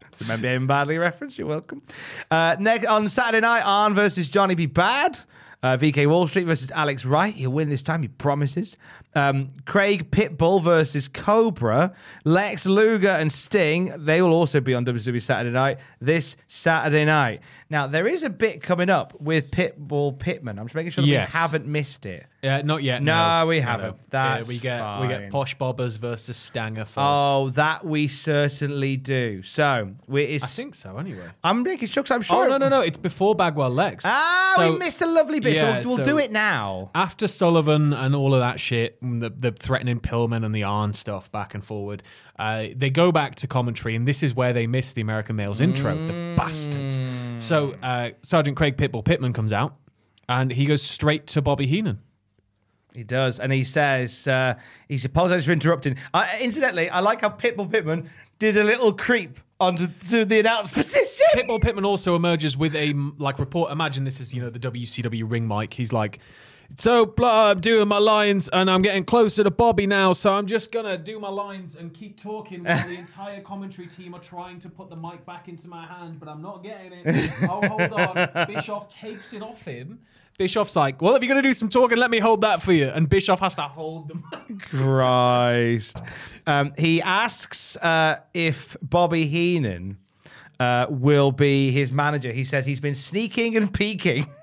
It's 0.08 0.20
a 0.20 0.26
Remember 0.26 0.50
Him 0.50 0.68
Badly 0.68 0.98
reference. 0.98 1.38
You're 1.38 1.48
welcome. 1.48 1.82
Uh, 2.30 2.58
next 2.60 2.86
on 2.86 3.08
Saturday 3.08 3.40
night, 3.40 3.62
Arn 3.62 3.94
versus 3.96 4.28
Johnny 4.28 4.56
B. 4.56 4.66
Bad. 4.66 5.18
Uh, 5.64 5.78
VK 5.78 6.06
Wall 6.08 6.28
Street 6.28 6.44
versus 6.44 6.70
Alex 6.72 7.06
Wright. 7.06 7.34
He'll 7.34 7.52
win 7.52 7.70
this 7.70 7.82
time, 7.82 8.02
he 8.02 8.10
promises. 8.10 8.76
Um, 9.14 9.52
Craig 9.66 10.10
Pitbull 10.12 10.64
versus 10.64 11.08
Cobra. 11.08 11.94
Lex 12.24 12.66
Luger 12.66 13.10
and 13.10 13.32
Sting. 13.32 13.92
They 13.98 14.22
will 14.22 14.32
also 14.34 14.62
be 14.62 14.74
on 14.74 14.86
WWE 14.86 15.22
Saturday 15.22 15.54
night 15.54 15.80
this 16.00 16.38
Saturday 16.48 17.06
night. 17.06 17.42
Now, 17.70 17.88
there 17.88 18.08
is 18.08 18.24
a 18.24 18.30
bit 18.30 18.62
coming 18.62 18.90
up 18.90 19.20
with 19.22 19.52
Pitbull 19.52 20.18
Pittman. 20.18 20.60
I'm 20.60 20.66
just 20.66 20.76
making 20.76 20.92
sure 20.92 21.02
that 21.04 21.08
Yes. 21.10 21.34
we 21.34 21.40
haven't 21.40 21.68
missed 21.68 22.06
it. 22.06 22.26
Yeah, 22.42 22.62
not 22.64 22.82
yet. 22.84 23.04
No, 23.04 23.46
we 23.48 23.60
haven't. 23.60 23.98
That's 24.10 24.48
we 24.48 24.58
get 24.58 24.78
we 24.78 25.08
fine. 25.08 25.10
get 25.10 25.30
Posh 25.32 25.56
Bobbers 25.58 25.98
versus 26.00 26.38
Stanger 26.38 26.86
first. 26.86 26.98
Oh, 26.98 27.50
that 27.52 27.86
we 27.86 28.08
certainly 28.08 28.98
do. 28.98 29.44
So, 29.44 29.92
we, 30.08 30.24
it's, 30.24 30.44
I 30.44 30.48
think 30.48 30.74
so. 30.76 30.98
Anyway. 30.98 31.24
I'm 31.44 31.62
making 31.64 31.88
sure 31.88 32.02
'cause 32.04 32.12
I'm 32.12 32.22
sure. 32.24 32.46
Oh 32.46 32.50
no 32.50 32.58
no 32.58 32.68
no! 32.70 32.82
It's 32.82 32.98
before 32.98 33.36
Bagwell 33.36 33.70
Lex. 33.70 34.04
Ah, 34.08 34.54
So- 34.56 34.74
we 34.74 34.80
missed 34.80 35.02
a 35.02 35.06
lovely 35.08 35.40
bit. 35.40 35.56
Yeah, 35.56 35.82
so 35.82 35.88
we'll 35.90 35.98
so- 35.98 36.04
do 36.04 36.18
it 36.18 36.32
now. 36.32 36.90
after 36.96 37.28
Sullivan 37.28 37.94
and 37.94 38.16
all 38.16 38.34
of 38.34 38.40
that 38.40 38.60
shit, 38.60 39.01
the, 39.02 39.30
the 39.30 39.52
threatening 39.52 40.00
Pillman 40.00 40.46
and 40.46 40.54
the 40.54 40.64
Arn 40.64 40.94
stuff 40.94 41.32
back 41.32 41.54
and 41.54 41.64
forward, 41.64 42.04
uh, 42.38 42.68
they 42.76 42.90
go 42.90 43.12
back 43.12 43.36
to 43.36 43.48
commentary, 43.48 43.96
and 43.96 44.08
this 44.08 44.24
is 44.24 44.34
where 44.34 44.54
they 44.54 44.68
miss 44.68 44.94
the 44.94 45.02
American 45.02 45.36
Males 45.36 45.60
intro, 45.60 45.96
the 45.96 46.34
bastards. 46.38 47.02
So 47.46 47.74
uh, 47.82 48.12
Sergeant 48.22 48.56
Craig 48.58 48.78
Pitbull 48.78 49.04
Pittman 49.04 49.34
comes 49.34 49.52
out, 49.52 49.76
and 50.30 50.52
he 50.52 50.66
goes 50.66 50.82
straight 50.82 51.28
to 51.28 51.42
Bobby 51.42 51.66
Heenan. 51.66 52.00
He 52.94 53.04
does, 53.04 53.40
and 53.40 53.54
he 53.54 53.64
says 53.64 54.28
uh, 54.28 54.56
he's 54.90 55.06
apologizes 55.06 55.46
for 55.46 55.54
interrupting. 55.54 55.96
Uh, 56.14 56.28
incidentally, 56.40 56.90
I 56.90 57.00
like 57.00 57.22
how 57.22 57.30
Pitbull 57.30 57.72
Pittman 57.72 58.10
did 58.38 58.58
a 58.58 58.64
little 58.64 58.92
creep 58.92 59.40
onto 59.62 59.88
to 60.10 60.26
the 60.26 60.40
announced 60.40 60.74
position. 60.76 61.26
Pitbull 61.34 61.62
Pittman 61.62 61.86
also 61.86 62.16
emerges 62.16 62.58
with 62.58 62.76
a 62.76 62.94
like 63.18 63.40
report. 63.40 63.72
Imagine 63.72 64.04
this 64.04 64.20
is 64.20 64.34
you 64.34 64.42
know 64.42 64.50
the 64.50 64.60
WCW 64.60 65.30
ring 65.30 65.48
mic. 65.48 65.74
He's 65.74 65.94
like, 65.94 66.20
so 66.78 67.06
blah, 67.06 67.52
I'm 67.52 67.60
doing 67.60 67.88
my 67.88 67.98
lines 67.98 68.50
and 68.50 68.70
I'm 68.70 68.82
getting 68.82 69.04
closer 69.04 69.44
to 69.44 69.52
Bobby 69.52 69.88
now, 69.88 70.14
so 70.14 70.34
I'm 70.34 70.46
just 70.46 70.72
gonna 70.72 70.98
do 70.98 71.20
my 71.20 71.30
lines 71.30 71.76
and 71.76 71.94
keep 71.94 72.20
talking 72.20 72.64
while 72.64 72.88
the 72.88 72.96
entire 72.98 73.42
commentary 73.42 73.88
team 73.88 74.14
are 74.14 74.20
trying 74.20 74.60
to 74.60 74.70
put 74.70 74.90
the 74.90 74.96
mic 74.96 75.26
back 75.26 75.48
into 75.48 75.68
my 75.68 75.86
hand, 75.86 76.20
but 76.20 76.30
I'm 76.30 76.42
not 76.42 76.64
getting 76.64 76.94
it. 76.94 77.32
Oh, 77.44 77.68
hold 77.68 77.94
on. 77.94 78.48
Bischoff 78.48 78.88
takes 78.88 79.34
it 79.34 79.42
off 79.42 79.64
him. 79.64 80.00
Bischoff's 80.38 80.76
like, 80.76 81.02
well, 81.02 81.16
if 81.16 81.24
you're 81.24 81.28
gonna 81.28 81.42
do 81.42 81.54
some 81.54 81.70
talking, 81.70 81.98
let 81.98 82.10
me 82.10 82.20
hold 82.20 82.42
that 82.42 82.62
for 82.62 82.74
you. 82.74 82.88
And 82.88 83.08
Bischoff 83.08 83.40
has 83.42 83.56
to 83.56 83.64
hold 83.64 84.08
the 84.08 84.16
mic. 84.16 84.62
Christ. 84.62 86.02
Um, 86.48 86.74
he 86.78 87.02
asks 87.02 87.76
uh, 87.78 88.22
if 88.34 88.76
Bobby 88.82 89.28
Heenan 89.28 89.98
uh, 90.60 90.88
will 90.90 91.32
be 91.32 91.72
his 91.72 91.92
manager. 91.92 92.32
He 92.32 92.44
says 92.44 92.66
he's 92.66 92.80
been 92.80 92.96
sneaking 92.96 93.58
and 93.58 93.74
peeking. 93.74 94.26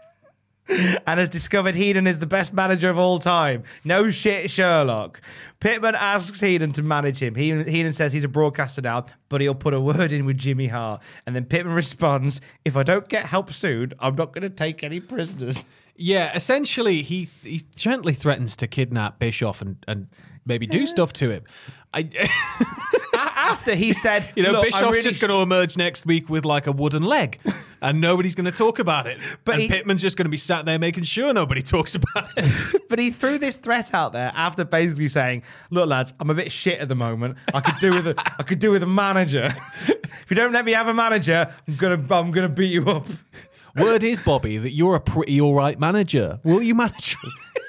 and 1.06 1.18
has 1.20 1.28
discovered 1.28 1.74
Heenan 1.74 2.06
is 2.06 2.18
the 2.18 2.26
best 2.26 2.52
manager 2.52 2.90
of 2.90 2.98
all 2.98 3.18
time. 3.18 3.62
No 3.84 4.10
shit, 4.10 4.50
Sherlock. 4.50 5.20
Pittman 5.60 5.94
asks 5.94 6.40
Heenan 6.40 6.72
to 6.72 6.82
manage 6.82 7.18
him. 7.18 7.34
Heenan, 7.34 7.66
Heenan 7.66 7.92
says 7.92 8.12
he's 8.12 8.24
a 8.24 8.28
broadcaster 8.28 8.82
now, 8.82 9.06
but 9.28 9.40
he'll 9.40 9.54
put 9.54 9.74
a 9.74 9.80
word 9.80 10.12
in 10.12 10.26
with 10.26 10.36
Jimmy 10.36 10.66
Hart. 10.66 11.02
And 11.26 11.34
then 11.34 11.44
Pittman 11.44 11.74
responds, 11.74 12.40
If 12.64 12.76
I 12.76 12.82
don't 12.82 13.08
get 13.08 13.26
help 13.26 13.52
soon, 13.52 13.92
I'm 13.98 14.14
not 14.14 14.32
going 14.32 14.42
to 14.42 14.50
take 14.50 14.84
any 14.84 15.00
prisoners. 15.00 15.64
Yeah, 16.00 16.32
essentially, 16.36 17.02
he 17.02 17.28
he 17.42 17.62
gently 17.74 18.14
threatens 18.14 18.56
to 18.58 18.68
kidnap 18.68 19.18
Bischoff 19.18 19.60
and, 19.60 19.84
and 19.88 20.06
maybe 20.46 20.64
do 20.64 20.86
stuff 20.86 21.12
to 21.14 21.30
him. 21.30 21.42
I, 21.92 22.08
After 23.14 23.74
he 23.74 23.92
said, 23.92 24.30
you 24.36 24.44
know, 24.44 24.52
"Look, 24.52 24.60
I 24.60 24.64
Bischoff's 24.66 24.92
really 24.92 25.02
just 25.02 25.16
sh- 25.16 25.20
going 25.20 25.32
to 25.32 25.42
emerge 25.42 25.76
next 25.76 26.06
week 26.06 26.28
with 26.28 26.44
like 26.44 26.68
a 26.68 26.72
wooden 26.72 27.02
leg, 27.02 27.40
and 27.80 28.00
nobody's 28.00 28.34
going 28.34 28.44
to 28.50 28.56
talk 28.56 28.78
about 28.78 29.06
it. 29.06 29.18
But 29.44 29.54
and 29.56 29.62
he- 29.62 29.68
Pittman's 29.68 30.02
just 30.02 30.16
going 30.16 30.24
to 30.26 30.30
be 30.30 30.36
sat 30.36 30.64
there 30.64 30.78
making 30.78 31.04
sure 31.04 31.32
nobody 31.32 31.62
talks 31.74 31.94
about 31.94 32.28
it. 32.36 32.82
But 32.88 32.98
he 32.98 33.10
threw 33.10 33.36
this 33.38 33.56
threat 33.56 33.92
out 33.92 34.12
there 34.14 34.32
after 34.34 34.64
basically 34.64 35.08
saying, 35.08 35.42
"Look, 35.70 35.88
lads, 35.88 36.14
I'm 36.20 36.30
a 36.30 36.34
bit 36.34 36.50
shit 36.50 36.78
at 36.80 36.88
the 36.88 36.94
moment. 36.94 37.36
I 37.52 37.60
could 37.60 37.78
do 37.80 37.92
with 37.92 38.06
a, 38.08 38.14
I 38.38 38.42
could 38.42 38.58
do 38.60 38.70
with 38.70 38.82
a 38.82 38.86
manager. 38.86 39.54
if 39.86 40.24
you 40.30 40.36
don't 40.36 40.52
let 40.52 40.64
me 40.64 40.72
have 40.72 40.88
a 40.88 40.94
manager, 40.94 41.52
I'm 41.68 41.76
gonna, 41.76 42.02
I'm 42.10 42.30
gonna 42.30 42.48
beat 42.48 42.72
you 42.72 42.86
up." 42.88 43.06
Word 43.76 44.02
is, 44.02 44.18
Bobby, 44.20 44.56
that 44.58 44.72
you're 44.72 44.94
a 44.96 45.00
pretty 45.00 45.38
all 45.40 45.54
right 45.54 45.78
manager. 45.78 46.40
Will 46.44 46.62
you 46.62 46.74
manage? 46.74 47.16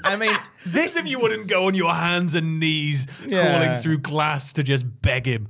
I 0.05 0.15
mean, 0.15 0.35
this 0.65 0.95
if 0.95 1.05
you 1.05 1.19
wouldn't 1.19 1.47
go 1.47 1.67
on 1.67 1.75
your 1.75 1.93
hands 1.93 2.33
and 2.33 2.59
knees, 2.59 3.05
Yeah. 3.27 3.59
crawling 3.59 3.81
through 3.81 3.97
glass 3.99 4.53
to 4.53 4.63
just 4.63 4.85
beg 5.01 5.25
him. 5.27 5.49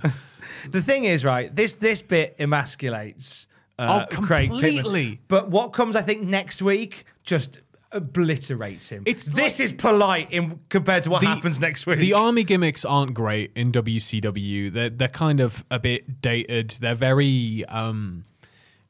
The 0.71 0.81
thing 0.81 1.05
is, 1.05 1.23
right? 1.23 1.55
This 1.55 1.75
this 1.75 2.01
bit 2.01 2.37
emasculates 2.39 3.45
uh, 3.79 4.05
Oh, 4.11 4.15
Craig 4.21 4.49
completely. 4.49 5.21
But 5.27 5.49
what 5.49 5.69
comes, 5.73 5.95
I 5.95 6.01
think, 6.01 6.21
next 6.23 6.61
week 6.61 7.05
just 7.23 7.61
obliterates 7.91 8.89
him. 8.89 9.03
It's 9.05 9.25
this 9.25 9.57
like- 9.57 9.65
is 9.65 9.73
polite 9.73 10.31
in 10.31 10.59
compared 10.69 11.03
to 11.03 11.09
what 11.09 11.23
happens 11.23 11.59
next 11.59 11.87
week. 11.87 11.99
The 11.99 12.13
army 12.13 12.43
gimmicks 12.43 12.85
aren't 12.85 13.13
great 13.13 13.51
in 13.55 13.71
WCW. 13.71 14.71
They're 14.71 14.89
they're 14.89 15.07
kind 15.07 15.39
of 15.39 15.63
a 15.71 15.79
bit 15.79 16.21
dated. 16.21 16.71
They're 16.79 16.93
very 16.95 17.65
um 17.65 18.25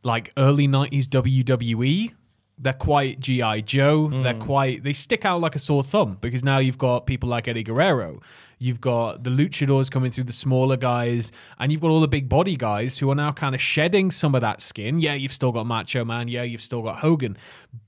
like 0.03 0.31
early 0.37 0.67
nineties 0.67 1.07
WWE. 1.07 2.13
They're 2.61 2.73
quite 2.73 3.19
GI 3.19 3.61
Joe. 3.63 4.09
They're 4.09 4.33
hmm. 4.33 4.41
quite 4.41 4.83
they 4.83 4.93
stick 4.93 5.25
out 5.25 5.39
like 5.41 5.55
a 5.55 5.59
sore 5.59 5.83
thumb 5.83 6.17
because 6.19 6.43
now 6.43 6.57
you've 6.57 6.77
got 6.77 7.05
people 7.05 7.29
like 7.29 7.47
Eddie 7.47 7.63
Guerrero. 7.63 8.21
You've 8.61 8.81
got 8.81 9.23
the 9.23 9.29
luchadors 9.29 9.89
coming 9.89 10.11
through 10.11 10.25
the 10.25 10.33
smaller 10.33 10.75
guys, 10.75 11.31
and 11.57 11.71
you've 11.71 11.79
got 11.79 11.91
all 11.91 12.01
the 12.01 12.09
big 12.09 12.27
body 12.27 12.57
guys 12.57 12.97
who 12.97 13.09
are 13.09 13.15
now 13.15 13.31
kind 13.31 13.55
of 13.55 13.61
shedding 13.61 14.11
some 14.11 14.35
of 14.35 14.41
that 14.41 14.61
skin. 14.61 14.99
Yeah, 14.99 15.13
you've 15.13 15.31
still 15.31 15.53
got 15.53 15.65
Macho 15.65 16.03
Man. 16.03 16.27
Yeah, 16.27 16.43
you've 16.43 16.61
still 16.61 16.81
got 16.81 16.99
Hogan, 16.99 17.37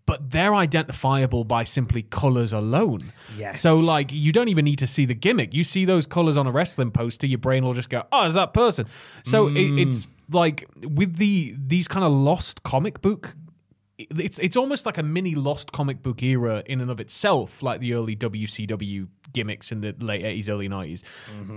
but 0.06 0.32
they're 0.32 0.56
identifiable 0.56 1.44
by 1.44 1.66
simply 1.66 2.04
colors 2.04 2.54
alone. 2.54 3.12
Yes. 3.38 3.60
So 3.60 3.76
like 3.76 4.14
you 4.14 4.32
don't 4.32 4.48
even 4.48 4.64
need 4.64 4.80
to 4.80 4.88
see 4.88 5.06
the 5.06 5.14
gimmick. 5.14 5.54
You 5.54 5.66
see 5.66 5.84
those 5.84 6.06
colors 6.06 6.38
on 6.38 6.48
a 6.48 6.52
wrestling 6.52 6.92
poster, 6.92 7.28
your 7.28 7.40
brain 7.40 7.66
will 7.66 7.74
just 7.74 7.90
go, 7.90 8.04
"Oh, 8.14 8.26
is 8.26 8.36
that 8.36 8.54
person?" 8.54 8.88
So 9.26 9.48
it, 9.48 9.78
it's 9.78 10.06
hmm. 10.06 10.12
like 10.36 10.66
with 10.82 11.18
the 11.18 11.54
these 11.58 11.90
kind 11.90 12.06
of 12.06 12.14
lost 12.14 12.64
comic 12.64 13.02
book. 13.02 13.36
It's 14.10 14.40
it's 14.40 14.56
almost 14.56 14.86
like 14.86 14.98
a 14.98 15.04
mini 15.04 15.36
lost 15.36 15.72
comic 15.72 16.02
book 16.02 16.24
era 16.24 16.64
in 16.66 16.82
and 16.82 16.90
of 16.90 17.00
itself, 17.00 17.62
like 17.62 17.80
the 17.80 17.94
early 17.94 18.16
WCW 18.16 19.08
gimmicks 19.34 19.72
in 19.72 19.82
the 19.82 19.96
late 20.00 20.24
eighties, 20.24 20.50
early 20.50 20.68
90s 20.68 21.04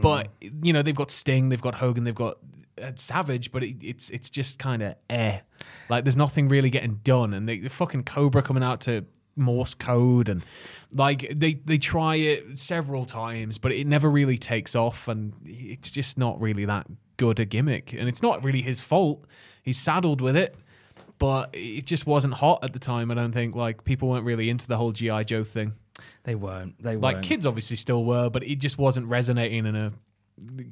But 0.00 0.28
you 0.40 0.72
know 0.72 0.82
they've 0.82 0.94
got 0.94 1.10
Sting, 1.10 1.48
they've 1.48 1.60
got 1.60 1.74
Hogan, 1.74 2.04
they've 2.04 2.14
got 2.14 2.38
uh, 2.80 2.92
Savage, 2.94 3.52
but 3.52 3.62
it, 3.62 3.76
it's 3.82 4.10
it's 4.10 4.30
just 4.30 4.58
kind 4.58 4.82
of 4.82 4.94
eh. 5.10 5.40
Like 5.88 6.04
there's 6.04 6.16
nothing 6.16 6.48
really 6.48 6.70
getting 6.70 7.00
done, 7.02 7.34
and 7.34 7.48
they, 7.48 7.58
the 7.58 7.70
fucking 7.70 8.04
Cobra 8.04 8.42
coming 8.42 8.62
out 8.62 8.80
to 8.82 9.04
Morse 9.36 9.74
code 9.74 10.28
and 10.28 10.44
like 10.92 11.28
they 11.34 11.54
they 11.54 11.76
try 11.78 12.14
it 12.14 12.56
several 12.56 13.04
times 13.04 13.58
but 13.58 13.72
it 13.72 13.84
never 13.84 14.08
really 14.08 14.38
takes 14.38 14.76
off 14.76 15.08
and 15.08 15.32
it's 15.44 15.90
just 15.90 16.16
not 16.16 16.40
really 16.40 16.64
that 16.66 16.86
good 17.16 17.40
a 17.40 17.44
gimmick. 17.44 17.92
And 17.92 18.08
it's 18.08 18.22
not 18.22 18.42
really 18.44 18.62
his 18.62 18.80
fault. 18.80 19.26
He's 19.62 19.78
saddled 19.78 20.20
with 20.20 20.36
it 20.36 20.56
but 21.24 21.48
it 21.54 21.86
just 21.86 22.06
wasn't 22.06 22.34
hot 22.34 22.58
at 22.62 22.72
the 22.72 22.78
time 22.78 23.10
i 23.10 23.14
don't 23.14 23.32
think 23.32 23.54
like 23.54 23.82
people 23.84 24.08
weren't 24.10 24.26
really 24.26 24.50
into 24.50 24.66
the 24.66 24.76
whole 24.76 24.92
gi 24.92 25.24
joe 25.24 25.42
thing 25.44 25.72
they 26.24 26.34
weren't. 26.34 26.74
They 26.82 26.96
like 26.96 27.16
weren't. 27.16 27.26
kids 27.26 27.46
obviously 27.46 27.76
still 27.76 28.04
were 28.04 28.28
but 28.28 28.42
it 28.42 28.56
just 28.56 28.78
wasn't 28.78 29.06
resonating 29.06 29.64
in 29.64 29.76
a 29.76 29.92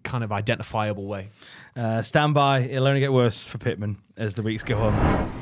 kind 0.03 0.25
of 0.25 0.33
identifiable 0.33 1.07
way 1.07 1.31
Uh, 1.77 2.03
stand 2.03 2.35
by. 2.35 2.61
It'll 2.61 2.89
only 2.89 3.01
get 3.01 3.13
worse 3.13 3.47
for 3.47 3.59
Pittman 3.59 3.97
as 4.17 4.35
the 4.35 4.43
weeks 4.43 4.65
go 4.65 4.79
on. 4.79 5.42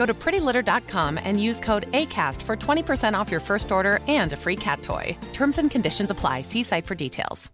Go 0.00 0.06
to 0.06 0.14
prettylitter.com 0.14 1.20
and 1.22 1.38
use 1.48 1.60
code 1.60 1.84
ACAST 1.92 2.40
for 2.40 2.56
20% 2.56 3.12
off 3.20 3.30
your 3.30 3.38
first 3.40 3.70
order 3.70 4.00
and 4.08 4.32
a 4.32 4.36
free 4.44 4.56
cat 4.56 4.80
toy. 4.80 5.14
Terms 5.34 5.58
and 5.58 5.70
conditions 5.70 6.08
apply. 6.10 6.40
See 6.40 6.62
site 6.62 6.86
for 6.86 6.94
details. 6.94 7.50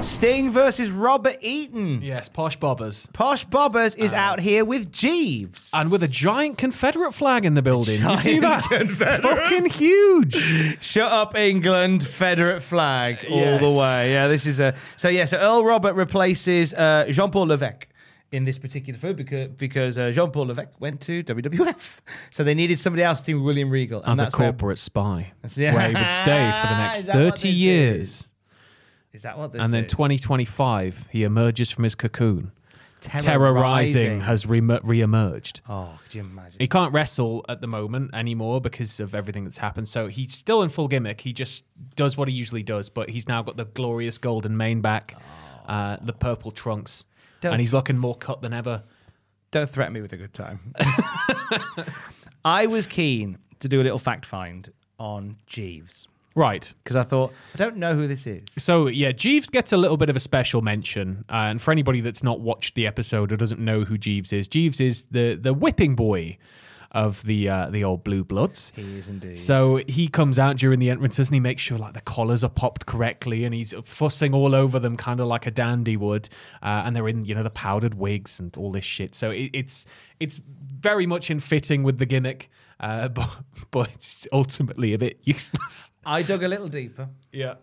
Sting 0.00 0.50
versus 0.50 0.90
Robert 0.90 1.36
Eaton. 1.42 2.02
yes 2.02 2.28
posh 2.28 2.58
bobbers 2.58 3.12
Posh 3.12 3.46
Bobbers 3.46 3.96
is 3.96 4.12
out 4.12 4.40
here 4.40 4.64
with 4.64 4.90
Jeeves. 4.90 5.70
and 5.72 5.92
with 5.92 6.02
a 6.02 6.08
giant 6.08 6.58
confederate 6.58 7.12
flag 7.12 7.44
in 7.44 7.54
the 7.54 7.62
building 7.62 8.00
you 8.02 8.16
see 8.16 8.38
that 8.40 8.64
Confederate. 8.64 9.22
fucking 9.22 9.66
huge 9.66 10.34
Shut 10.82 11.12
up, 11.12 11.36
England! 11.36 12.04
Federate 12.06 12.62
flag 12.62 13.18
all 13.30 13.38
Yes. 13.38 13.60
the 13.60 13.70
way. 13.78 14.10
Yeah, 14.12 14.26
this 14.26 14.44
is 14.46 14.58
a 14.58 14.74
so 14.96 15.08
yeah. 15.08 15.26
So 15.26 15.36
Earl 15.38 15.64
Robert 15.64 15.94
replaces 15.94 16.74
uh, 16.74 17.06
Jean 17.10 17.30
Paul 17.30 17.46
Levesque 17.46 17.86
in 18.32 18.44
this 18.44 18.58
particular 18.58 18.98
food 18.98 19.14
because 19.16 19.48
because 19.50 19.98
uh, 19.98 20.10
Jean 20.10 20.30
Paul 20.30 20.46
Levesque 20.46 20.80
went 20.80 21.00
to 21.02 21.22
WWF, 21.22 21.76
so 22.30 22.42
they 22.42 22.54
needed 22.54 22.78
somebody 22.78 23.02
else 23.02 23.20
to 23.20 23.26
team 23.26 23.44
William 23.44 23.70
Regal 23.70 24.02
and 24.02 24.12
as 24.12 24.18
a 24.18 24.22
that's 24.22 24.38
where- 24.38 24.48
corporate 24.50 24.78
spy. 24.78 25.32
Yeah. 25.54 25.74
where 25.74 25.88
he 25.88 25.94
would 25.94 26.10
stay 26.10 26.50
for 26.62 26.66
the 26.68 26.78
next 26.78 26.98
Is 27.00 27.06
that 27.06 27.14
what 27.16 27.38
30 27.38 27.48
years. 27.48 28.00
is? 28.10 28.26
Is 29.12 29.22
that 29.22 29.36
what 29.38 29.52
this 29.52 29.60
and 29.60 29.72
then 29.72 29.86
2025 29.86 31.08
he 31.12 31.22
emerges 31.22 31.70
from 31.70 31.84
his 31.84 31.94
cocoon. 31.94 32.50
Terrorizing. 33.02 33.30
terrorizing 33.32 34.20
has 34.20 34.46
re- 34.46 34.60
re-emerged. 34.60 35.60
Oh, 35.68 35.98
could 36.04 36.14
you 36.14 36.20
imagine? 36.20 36.56
he 36.60 36.68
can't 36.68 36.92
wrestle 36.94 37.44
at 37.48 37.60
the 37.60 37.66
moment 37.66 38.14
anymore 38.14 38.60
because 38.60 39.00
of 39.00 39.12
everything 39.14 39.42
that's 39.42 39.58
happened. 39.58 39.88
So 39.88 40.06
he's 40.06 40.32
still 40.32 40.62
in 40.62 40.68
full 40.68 40.86
gimmick. 40.86 41.20
He 41.20 41.32
just 41.32 41.64
does 41.96 42.16
what 42.16 42.28
he 42.28 42.34
usually 42.34 42.62
does 42.62 42.88
but 42.88 43.10
he's 43.10 43.26
now 43.28 43.42
got 43.42 43.56
the 43.56 43.64
glorious 43.64 44.16
golden 44.18 44.56
mane 44.56 44.80
back 44.80 45.16
uh, 45.66 45.96
the 46.00 46.12
purple 46.12 46.50
trunks 46.52 47.04
Don't- 47.42 47.52
and 47.52 47.60
he's 47.60 47.72
looking 47.74 47.98
more 47.98 48.16
cut 48.16 48.40
than 48.40 48.52
ever 48.54 48.82
Don't 49.50 49.68
threaten 49.68 49.92
me 49.92 50.00
with 50.00 50.14
a 50.14 50.16
good 50.16 50.32
time. 50.32 50.72
I 52.44 52.66
was 52.66 52.86
keen 52.86 53.38
to 53.60 53.68
do 53.68 53.80
a 53.80 53.84
little 53.84 53.98
fact 53.98 54.26
find 54.26 54.72
on 54.98 55.36
Jeeves 55.46 56.08
Right. 56.34 56.72
because 56.82 56.96
I 56.96 57.02
thought 57.02 57.32
I 57.54 57.58
don't 57.58 57.76
know 57.76 57.94
who 57.94 58.08
this 58.08 58.26
is. 58.26 58.44
So 58.56 58.86
yeah, 58.86 59.12
Jeeves 59.12 59.50
gets 59.50 59.70
a 59.72 59.76
little 59.76 59.98
bit 59.98 60.08
of 60.08 60.16
a 60.16 60.20
special 60.20 60.62
mention, 60.62 61.24
uh, 61.28 61.48
and 61.50 61.60
for 61.60 61.70
anybody 61.72 62.00
that's 62.00 62.22
not 62.22 62.40
watched 62.40 62.74
the 62.74 62.86
episode 62.86 63.30
or 63.32 63.36
doesn't 63.36 63.60
know 63.60 63.84
who 63.84 63.98
Jeeves 63.98 64.32
is, 64.32 64.48
Jeeves 64.48 64.80
is 64.80 65.02
the 65.10 65.34
the 65.34 65.52
whipping 65.52 65.94
boy 65.94 66.38
of 66.92 67.22
the 67.24 67.48
uh, 67.48 67.70
the 67.70 67.82
old 67.84 68.04
Blue 68.04 68.22
Bloods. 68.22 68.72
He 68.76 68.98
is 68.98 69.08
indeed. 69.08 69.38
So 69.38 69.80
he 69.88 70.08
comes 70.08 70.38
out 70.38 70.56
during 70.56 70.78
the 70.78 70.90
entrances 70.90 71.28
and 71.28 71.34
he 71.34 71.40
makes 71.40 71.62
sure 71.62 71.76
like 71.78 71.94
the 71.94 72.00
collars 72.02 72.44
are 72.44 72.50
popped 72.50 72.86
correctly, 72.86 73.44
and 73.44 73.54
he's 73.54 73.74
fussing 73.84 74.34
all 74.34 74.54
over 74.54 74.78
them, 74.78 74.96
kind 74.96 75.20
of 75.20 75.26
like 75.26 75.46
a 75.46 75.50
dandy 75.50 75.96
would. 75.96 76.28
Uh, 76.62 76.82
and 76.84 76.94
they're 76.94 77.08
in 77.08 77.24
you 77.24 77.34
know 77.34 77.42
the 77.42 77.50
powdered 77.50 77.94
wigs 77.94 78.38
and 78.38 78.56
all 78.56 78.70
this 78.70 78.84
shit. 78.84 79.14
So 79.14 79.30
it, 79.30 79.50
it's 79.52 79.86
it's 80.20 80.40
very 80.46 81.06
much 81.06 81.30
in 81.30 81.40
fitting 81.40 81.82
with 81.82 81.98
the 81.98 82.06
gimmick, 82.06 82.50
uh, 82.80 83.08
but 83.16 83.30
but 83.70 83.90
it's 83.92 84.26
ultimately 84.32 84.92
a 84.92 84.98
bit 84.98 85.18
useless. 85.24 85.90
I 86.04 86.22
dug 86.22 86.42
a 86.42 86.48
little 86.48 86.68
deeper, 86.68 87.08
Yeah. 87.32 87.54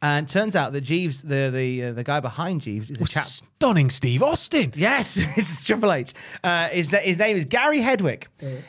And 0.00 0.28
turns 0.28 0.54
out 0.54 0.72
that 0.72 0.82
Jeeves, 0.82 1.22
the 1.22 1.50
the 1.52 1.84
uh, 1.84 1.92
the 1.92 2.04
guy 2.04 2.20
behind 2.20 2.60
Jeeves, 2.62 2.90
is 2.90 3.00
a 3.00 3.04
chap. 3.06 3.24
Stunning 3.24 3.90
Steve 3.90 4.22
Austin. 4.22 4.72
Yes, 4.76 5.16
it's 5.36 5.64
Triple 5.64 5.92
H. 5.92 6.14
Uh, 6.44 6.68
his, 6.68 6.90
his 6.90 7.18
name 7.18 7.36
is 7.36 7.44
Gary 7.44 7.80
Hedwick. 7.80 8.24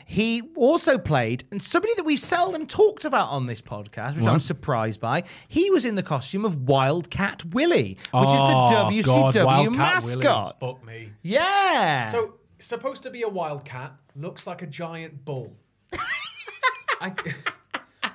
He 0.06 0.42
also 0.56 0.98
played, 0.98 1.44
and 1.52 1.62
somebody 1.62 1.94
that 1.94 2.04
we've 2.04 2.18
seldom 2.18 2.66
talked 2.66 3.04
about 3.04 3.28
on 3.30 3.46
this 3.46 3.60
podcast, 3.60 4.16
which 4.16 4.26
I'm 4.26 4.40
surprised 4.40 5.00
by, 5.00 5.22
he 5.46 5.70
was 5.70 5.84
in 5.84 5.94
the 5.94 6.02
costume 6.02 6.44
of 6.44 6.68
Wildcat 6.68 7.44
Willie, 7.54 7.90
which 7.98 8.08
Oh, 8.12 8.22
is 8.24 9.04
the 9.04 9.06
God, 9.06 9.34
WCW 9.34 9.44
Wildcat 9.44 10.02
Willie. 10.02 10.16
mascot. 10.16 10.56
Fuck 10.60 10.84
me. 10.84 11.12
Yeah. 11.22 12.08
So 12.10 12.34
supposed 12.58 13.04
to 13.04 13.10
be 13.10 13.22
a 13.22 13.28
wildcat, 13.28 13.92
looks 14.16 14.46
like 14.46 14.62
a 14.62 14.66
giant 14.66 15.24
bull. 15.24 15.56
I, 17.00 17.12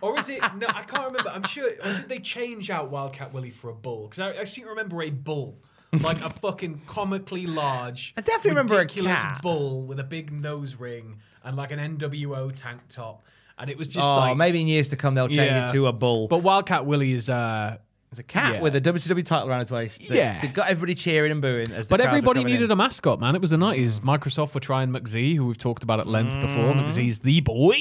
or 0.06 0.20
is 0.20 0.30
it? 0.30 0.40
No, 0.58 0.68
I 0.68 0.84
can't 0.84 1.06
remember. 1.06 1.30
I'm 1.30 1.44
sure. 1.44 1.70
Or 1.70 1.94
did 1.96 2.10
they 2.10 2.20
change 2.20 2.70
out 2.70 2.90
Wildcat 2.92 3.34
Willie 3.34 3.52
for 3.52 3.70
a 3.70 3.74
bull? 3.74 4.08
Because 4.08 4.20
I, 4.20 4.42
I 4.42 4.44
seem 4.46 4.66
to 4.66 4.70
remember 4.70 5.02
a 5.02 5.10
bull, 5.10 5.58
like 6.02 6.22
a 6.22 6.30
fucking 6.30 6.82
comically 6.88 7.46
large. 7.48 8.14
I 8.18 8.22
definitely 8.22 8.52
remember 8.52 8.80
a 8.80 8.86
cat. 8.86 9.42
bull 9.42 9.86
with 9.86 10.00
a 10.00 10.04
big 10.04 10.32
nose 10.32 10.76
ring 10.76 11.18
and 11.44 11.58
like 11.58 11.72
an 11.72 11.98
NWO 11.98 12.54
tank 12.56 12.82
top, 12.90 13.24
and 13.58 13.70
it 13.70 13.78
was 13.78 13.88
just 13.88 14.06
oh, 14.06 14.16
like 14.18 14.38
maybe 14.38 14.62
in 14.62 14.68
years 14.68 14.90
to 14.90 14.96
come 14.96 15.16
they'll 15.16 15.28
change 15.28 15.52
Yeah. 15.52 15.70
it 15.70 15.74
to 15.74 15.88
a 15.88 15.94
bull. 15.94 16.28
But 16.28 16.40
Wildcat 16.40 16.86
Willie 16.86 17.14
is. 17.14 17.30
uh 17.30 17.78
a 18.20 18.24
cat 18.24 18.54
yeah. 18.56 18.62
with 18.62 18.76
a 18.76 18.82
WCW 18.82 19.26
title 19.26 19.50
around 19.50 19.62
its 19.62 19.72
waist. 19.72 20.00
that- 20.08 20.16
Yeah. 20.16 20.40
that 20.42 20.54
got 20.54 20.70
everybody 20.70 20.96
cheering 20.96 21.32
and 21.32 21.42
booing. 21.42 21.72
But 21.90 22.02
everybody 22.02 22.44
needed 22.44 22.64
in. 22.64 22.72
a 22.72 22.76
mascot, 22.76 23.20
man. 23.20 23.36
It 23.36 23.42
was 23.42 23.52
the 23.52 23.58
90s. 23.58 24.00
Microsoft 24.02 24.54
were 24.54 24.60
trying 24.60 24.90
McZee, 24.90 25.36
who 25.36 25.48
we've 25.48 25.58
talked 25.58 25.84
about 25.84 26.00
at 26.00 26.08
length 26.08 26.40
before. 26.40 26.74
Mm. 26.74 26.86
McZee's 26.86 27.20
the 27.20 27.42
boy. 27.42 27.78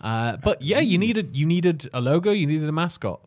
Uh, 0.00 0.36
but 0.38 0.62
yeah, 0.62 0.78
you 0.80 0.98
needed 0.98 1.36
you 1.36 1.46
needed 1.46 1.88
a 1.92 2.00
logo, 2.00 2.30
you 2.32 2.46
needed 2.46 2.68
a 2.68 2.72
mascot. 2.72 3.20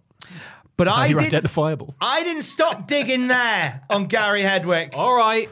But 0.75 0.85
Now 0.85 0.95
I 0.95 1.05
you're 1.07 1.19
didn't, 1.19 1.33
identifiable. 1.35 1.93
I 2.01 2.23
didn't 2.23 2.41
stop 2.43 2.87
digging 2.87 3.27
there 3.27 3.81
on 3.89 4.07
Gary 4.07 4.41
Hedwick. 4.41 4.95
All 4.95 5.15
right. 5.15 5.49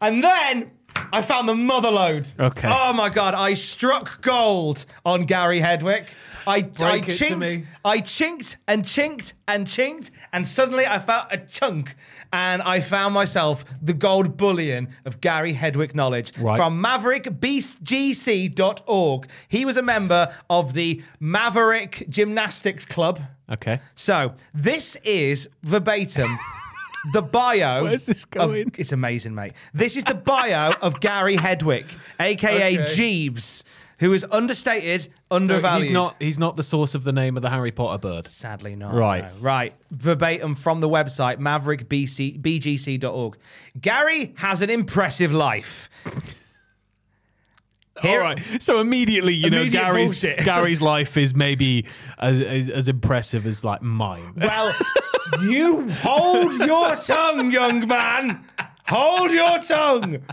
And 0.00 0.24
then 0.24 0.70
I 1.12 1.20
found 1.22 1.46
the 1.48 1.52
motherload. 1.54 2.26
Okay. 2.40 2.70
Oh 2.72 2.92
my 2.94 3.10
god, 3.10 3.34
I 3.34 3.54
struck 3.54 4.22
gold 4.22 4.86
on 5.04 5.26
Gary 5.26 5.60
Hedwick. 5.60 6.06
I, 6.46 6.56
I 6.56 6.62
Break 6.62 7.08
it 7.08 7.16
to 7.18 7.24
chinked. 7.24 7.66
I 7.84 8.00
chinked 8.00 8.56
and 8.68 8.84
chinked 8.86 9.34
and 9.48 9.66
chinked, 9.66 10.10
and 10.32 10.46
suddenly 10.46 10.86
I 10.86 10.98
felt 10.98 11.26
a 11.30 11.38
chunk, 11.38 11.94
and 12.32 12.62
I 12.62 12.80
found 12.80 13.14
myself 13.14 13.64
the 13.80 13.92
gold 13.92 14.36
bullion 14.36 14.88
of 15.04 15.20
Gary 15.20 15.54
Hedwick 15.54 15.94
knowledge 15.94 16.32
Right. 16.38 16.56
from 16.56 16.82
MaverickBGC.org. 16.82 19.28
He 19.48 19.64
was 19.64 19.76
a 19.76 19.82
member 19.82 20.34
of 20.50 20.74
the 20.74 21.02
Maverick 21.20 22.06
Gymnastics 22.08 22.84
Club. 22.84 23.20
Okay. 23.50 23.80
So 23.94 24.34
this 24.54 24.96
is 25.04 25.48
verbatim 25.62 26.38
the 27.12 27.22
bio. 27.22 27.82
Where's 27.84 28.06
this 28.06 28.24
of- 28.24 28.30
going? 28.30 28.70
it's 28.78 28.92
amazing, 28.92 29.34
mate. 29.34 29.52
This 29.74 29.96
is 29.96 30.04
the 30.04 30.14
bio 30.14 30.72
of 30.80 31.00
Gary 31.00 31.36
Hedwick, 31.36 31.84
aka 32.20 32.78
Okay. 32.80 32.94
Jeeves, 32.94 33.64
who 34.02 34.12
is 34.12 34.26
understated, 34.32 35.08
undervalued. 35.30 35.84
he's 35.84 35.92
not 35.92 36.16
he's 36.18 36.38
not 36.38 36.56
the 36.56 36.62
source 36.64 36.96
of 36.96 37.04
the 37.04 37.12
name 37.12 37.36
of 37.36 37.42
the 37.42 37.50
Harry 37.50 37.70
Potter 37.70 37.98
bird. 37.98 38.26
Sadly 38.26 38.74
not. 38.74 38.94
Right. 38.94 39.22
no. 39.22 39.30
Right. 39.40 39.74
Verbatim 39.92 40.56
from 40.56 40.80
the 40.80 40.88
website 40.88 41.38
maverickbgc.org. 41.38 43.36
Gary 43.80 44.34
has 44.36 44.60
an 44.60 44.70
impressive 44.70 45.32
life. 45.32 45.88
All 48.02 48.18
right. 48.18 48.40
So 48.60 48.80
immediately, 48.80 49.34
you 49.34 49.50
know, 49.50 49.60
Immediate 49.60 49.80
Gary's 49.80 50.08
bullshit. 50.08 50.38
Gary's 50.44 50.82
life 50.82 51.16
is 51.16 51.36
maybe 51.36 51.86
as, 52.18 52.42
as, 52.42 52.68
as 52.70 52.88
impressive 52.88 53.46
as 53.46 53.62
like 53.62 53.82
mine. 53.82 54.34
Well, 54.36 54.74
you 55.42 55.88
hold 55.88 56.54
your 56.54 56.96
tongue, 56.96 57.52
young 57.52 57.86
man. 57.86 58.44
Hold 58.88 59.30
your 59.30 59.60
tongue. 59.60 60.24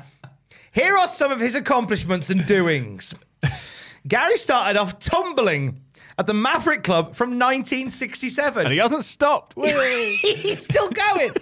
Here 0.72 0.97
are 0.97 1.07
some 1.07 1.32
of 1.32 1.39
his 1.39 1.53
accomplishments 1.53 2.32
and 2.32 2.43
doings. 2.47 3.13
Gary 4.07 4.37
started 4.37 4.79
off 4.79 4.99
tumbling 4.99 5.81
at 6.17 6.27
the 6.27 6.33
Maverick 6.33 6.83
Club 6.83 7.15
from 7.15 7.29
1967. 7.31 8.65
And 8.65 8.73
he 8.73 8.79
hasn't 8.79 9.03
stopped. 9.03 9.55
He's 9.63 10.63
still 10.63 10.89
going. 10.89 11.33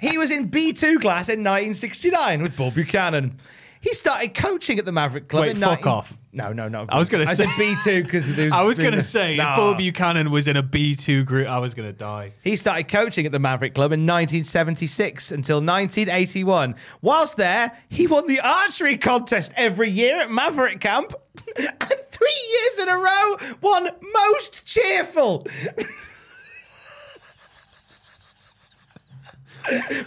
he 0.00 0.18
was 0.18 0.30
in 0.30 0.50
B2 0.50 1.00
class 1.00 1.28
in 1.28 1.40
1969 1.40 2.42
with 2.42 2.56
Bob 2.56 2.74
Buchanan. 2.74 3.38
He 3.84 3.92
started 3.92 4.32
coaching 4.32 4.78
at 4.78 4.86
the 4.86 4.92
Maverick 4.92 5.28
Club 5.28 5.42
Wait, 5.42 5.50
in 5.50 5.56
fuck 5.56 5.84
19 5.84 5.86
off. 5.92 6.16
No, 6.32 6.54
no, 6.54 6.68
no. 6.68 6.86
I 6.88 6.98
was 6.98 7.10
gonna 7.10 7.24
I 7.24 7.34
say- 7.34 7.44
said 7.44 7.48
B2 7.50 8.02
because 8.04 8.38
I 8.50 8.62
was 8.62 8.78
going 8.78 8.94
to 8.94 9.02
say, 9.02 9.32
if 9.32 9.36
Nah. 9.36 9.56
Bull 9.56 9.74
Buchanan 9.74 10.30
was 10.30 10.48
in 10.48 10.56
a 10.56 10.62
B2 10.62 11.26
group, 11.26 11.46
I 11.46 11.58
was 11.58 11.74
going 11.74 11.86
to 11.86 11.92
die. 11.92 12.32
He 12.42 12.56
started 12.56 12.88
coaching 12.88 13.26
at 13.26 13.32
the 13.32 13.38
Maverick 13.38 13.74
Club 13.74 13.92
in 13.92 14.00
1976 14.06 15.32
until 15.32 15.56
1981. 15.56 16.76
Whilst 17.02 17.36
there, 17.36 17.72
he 17.90 18.06
won 18.06 18.26
the 18.26 18.40
archery 18.40 18.96
contest 18.96 19.52
every 19.54 19.90
year 19.90 20.22
at 20.22 20.30
Maverick 20.30 20.80
Camp. 20.80 21.12
and 21.58 22.02
three 22.10 22.48
years 22.52 22.78
in 22.78 22.88
a 22.88 22.96
row, 22.96 23.36
won 23.60 23.90
most 24.14 24.64
cheerful. 24.64 25.46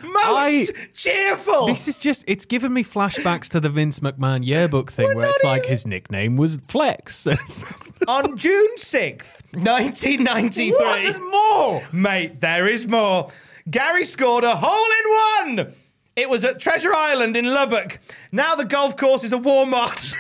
most 0.04 0.72
I- 0.72 0.88
cheerful. 0.94 1.68
This 1.68 1.88
is 1.88 1.98
just, 1.98 2.24
it's 2.28 2.46
given 2.46 2.74
me 2.74 2.84
flashbacks 2.84 3.50
to 3.50 3.60
the 3.60 3.70
Vince 3.70 4.00
McMahon 4.00 4.46
yearbook 4.46 4.92
thing 4.92 5.16
where 5.16 5.28
it's 5.28 5.44
not 5.44 5.50
like 5.50 5.66
his 5.66 5.86
nickname 5.86 6.38
was 6.38 6.60
Flex. 6.68 7.28
On 8.08 8.38
June 8.38 8.76
6th, 8.78 9.26
1993. 9.54 10.72
What? 10.72 11.04
There's 11.04 11.20
more. 11.20 11.84
Mate, 11.92 12.40
there 12.42 12.68
is 12.68 12.88
more. 12.88 13.32
Gary 13.70 14.06
scored 14.06 14.44
a 14.44 14.56
hole 14.56 14.72
in 14.76 15.58
one. 15.66 15.74
It 16.16 16.30
was 16.30 16.44
at 16.44 16.60
Treasure 16.60 16.94
Island 16.94 17.36
in 17.38 17.46
Lubbock. 17.46 18.00
Now 18.32 18.56
the 18.56 18.66
golf 18.66 18.98
course 18.98 19.24
is 19.24 19.34
a 19.34 19.38
Walmart. 19.38 20.14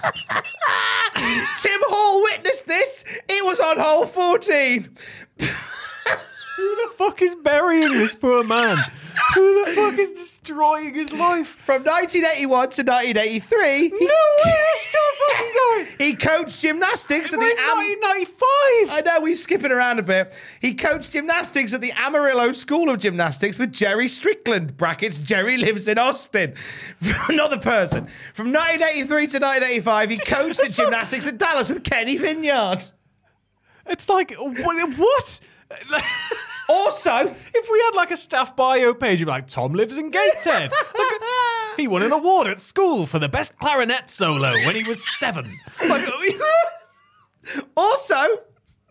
Tim 1.62 1.80
Hall 1.86 2.22
witnessed 2.22 2.66
this. 2.66 3.04
It 3.28 3.44
was 3.44 3.60
on 3.60 3.78
hole 3.78 4.06
14. 4.06 4.96
Who 6.58 6.74
the 6.74 6.90
fuck 6.96 7.22
is 7.22 7.36
burying 7.36 7.92
this 7.92 8.16
poor 8.16 8.42
man? 8.42 8.78
Who 9.36 9.64
the 9.64 9.70
fuck 9.70 9.96
is 9.96 10.12
destroying 10.12 10.92
his 10.92 11.12
life? 11.12 11.46
From 11.46 11.84
1981 11.84 12.48
to 12.70 12.82
1983, 12.82 13.88
he, 13.88 13.88
No 13.90 13.98
way, 13.98 14.54
he's 14.74 14.88
still 14.88 15.00
fucking 15.28 15.52
going. 15.54 15.86
he 15.98 16.14
coached 16.16 16.58
gymnastics 16.58 17.32
at 17.32 17.38
We're 17.38 17.54
the 17.54 17.60
Am- 17.62 17.76
1995. 17.76 18.90
I 18.90 19.02
know 19.06 19.20
we're 19.20 19.36
skipping 19.36 19.70
around 19.70 20.00
a 20.00 20.02
bit. 20.02 20.34
He 20.60 20.74
coached 20.74 21.12
gymnastics 21.12 21.72
at 21.72 21.80
the 21.80 21.92
Amarillo 21.92 22.50
School 22.50 22.90
of 22.90 22.98
Gymnastics 22.98 23.56
with 23.56 23.72
Jerry 23.72 24.08
Strickland. 24.08 24.76
Brackets. 24.76 25.18
Jerry 25.18 25.58
lives 25.58 25.86
in 25.86 25.96
Austin. 25.96 26.54
Another 27.28 27.58
person. 27.58 28.08
From 28.34 28.48
1983 28.52 29.06
to 29.06 29.38
1985, 29.38 30.10
he 30.10 30.18
coached 30.18 30.58
at 30.58 30.72
gymnastics 30.72 31.28
at 31.28 31.38
Dallas 31.38 31.68
with 31.68 31.84
Kenny 31.84 32.16
Vineyard. 32.16 32.82
It's 33.86 34.08
like, 34.08 34.34
what? 34.34 34.98
what? 34.98 35.40
Also, 36.68 37.10
if 37.54 37.70
we 37.70 37.80
had 37.80 37.94
like 37.94 38.10
a 38.10 38.16
staff 38.16 38.54
bio 38.54 38.92
page, 38.94 39.20
you'd 39.20 39.26
be 39.26 39.30
like, 39.32 39.46
Tom 39.46 39.72
lives 39.72 39.96
in 39.96 40.10
Gateshead. 40.10 40.70
He 41.76 41.88
won 41.88 42.02
an 42.02 42.12
award 42.12 42.46
at 42.48 42.60
school 42.60 43.06
for 43.06 43.18
the 43.18 43.28
best 43.28 43.58
clarinet 43.58 44.10
solo 44.10 44.52
when 44.66 44.74
he 44.76 44.82
was 44.82 45.02
seven. 45.18 45.58
Also, 47.76 48.14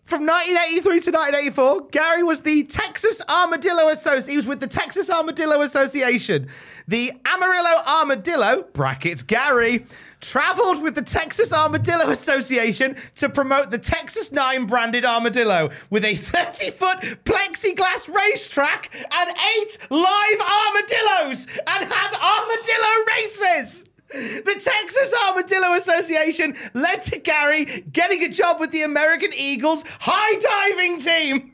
from 0.04 0.26
1983 0.26 0.82
to 0.82 1.10
1984, 1.12 1.86
Gary 1.92 2.22
was 2.24 2.40
the 2.40 2.64
Texas 2.64 3.20
Armadillo 3.28 3.88
Association. 3.90 4.30
He 4.30 4.36
was 4.36 4.46
with 4.46 4.58
the 4.58 4.66
Texas 4.66 5.10
Armadillo 5.10 5.60
Association. 5.60 6.48
The 6.88 7.12
Amarillo 7.26 7.82
Armadillo, 7.86 8.62
brackets 8.72 9.22
Gary, 9.22 9.84
traveled 10.20 10.82
with 10.82 10.94
the 10.94 11.02
Texas 11.02 11.52
Armadillo 11.52 12.10
Association 12.10 12.96
to 13.16 13.28
promote 13.28 13.70
the 13.70 13.78
Texas 13.78 14.32
9 14.32 14.66
banded 14.66 15.04
armadillo 15.04 15.70
with 15.90 16.04
a 16.04 16.14
30 16.14 16.70
foot 16.70 16.98
plexiglass 17.24 18.12
racetrack 18.12 18.94
and 18.94 19.30
eight 19.56 19.78
live 19.90 20.40
armadillos 20.40 21.46
and 21.66 21.92
had 21.92 22.14
armadillo 22.14 23.04
races. 23.16 23.84
The 24.10 24.54
Texas 24.58 25.14
Armadillo 25.26 25.74
Association 25.74 26.56
led 26.72 27.02
to 27.02 27.18
Gary 27.18 27.84
getting 27.92 28.24
a 28.24 28.28
job 28.30 28.58
with 28.58 28.70
the 28.70 28.82
American 28.82 29.32
Eagles 29.34 29.84
high 30.00 30.38
diving 30.38 30.98
team. 30.98 31.52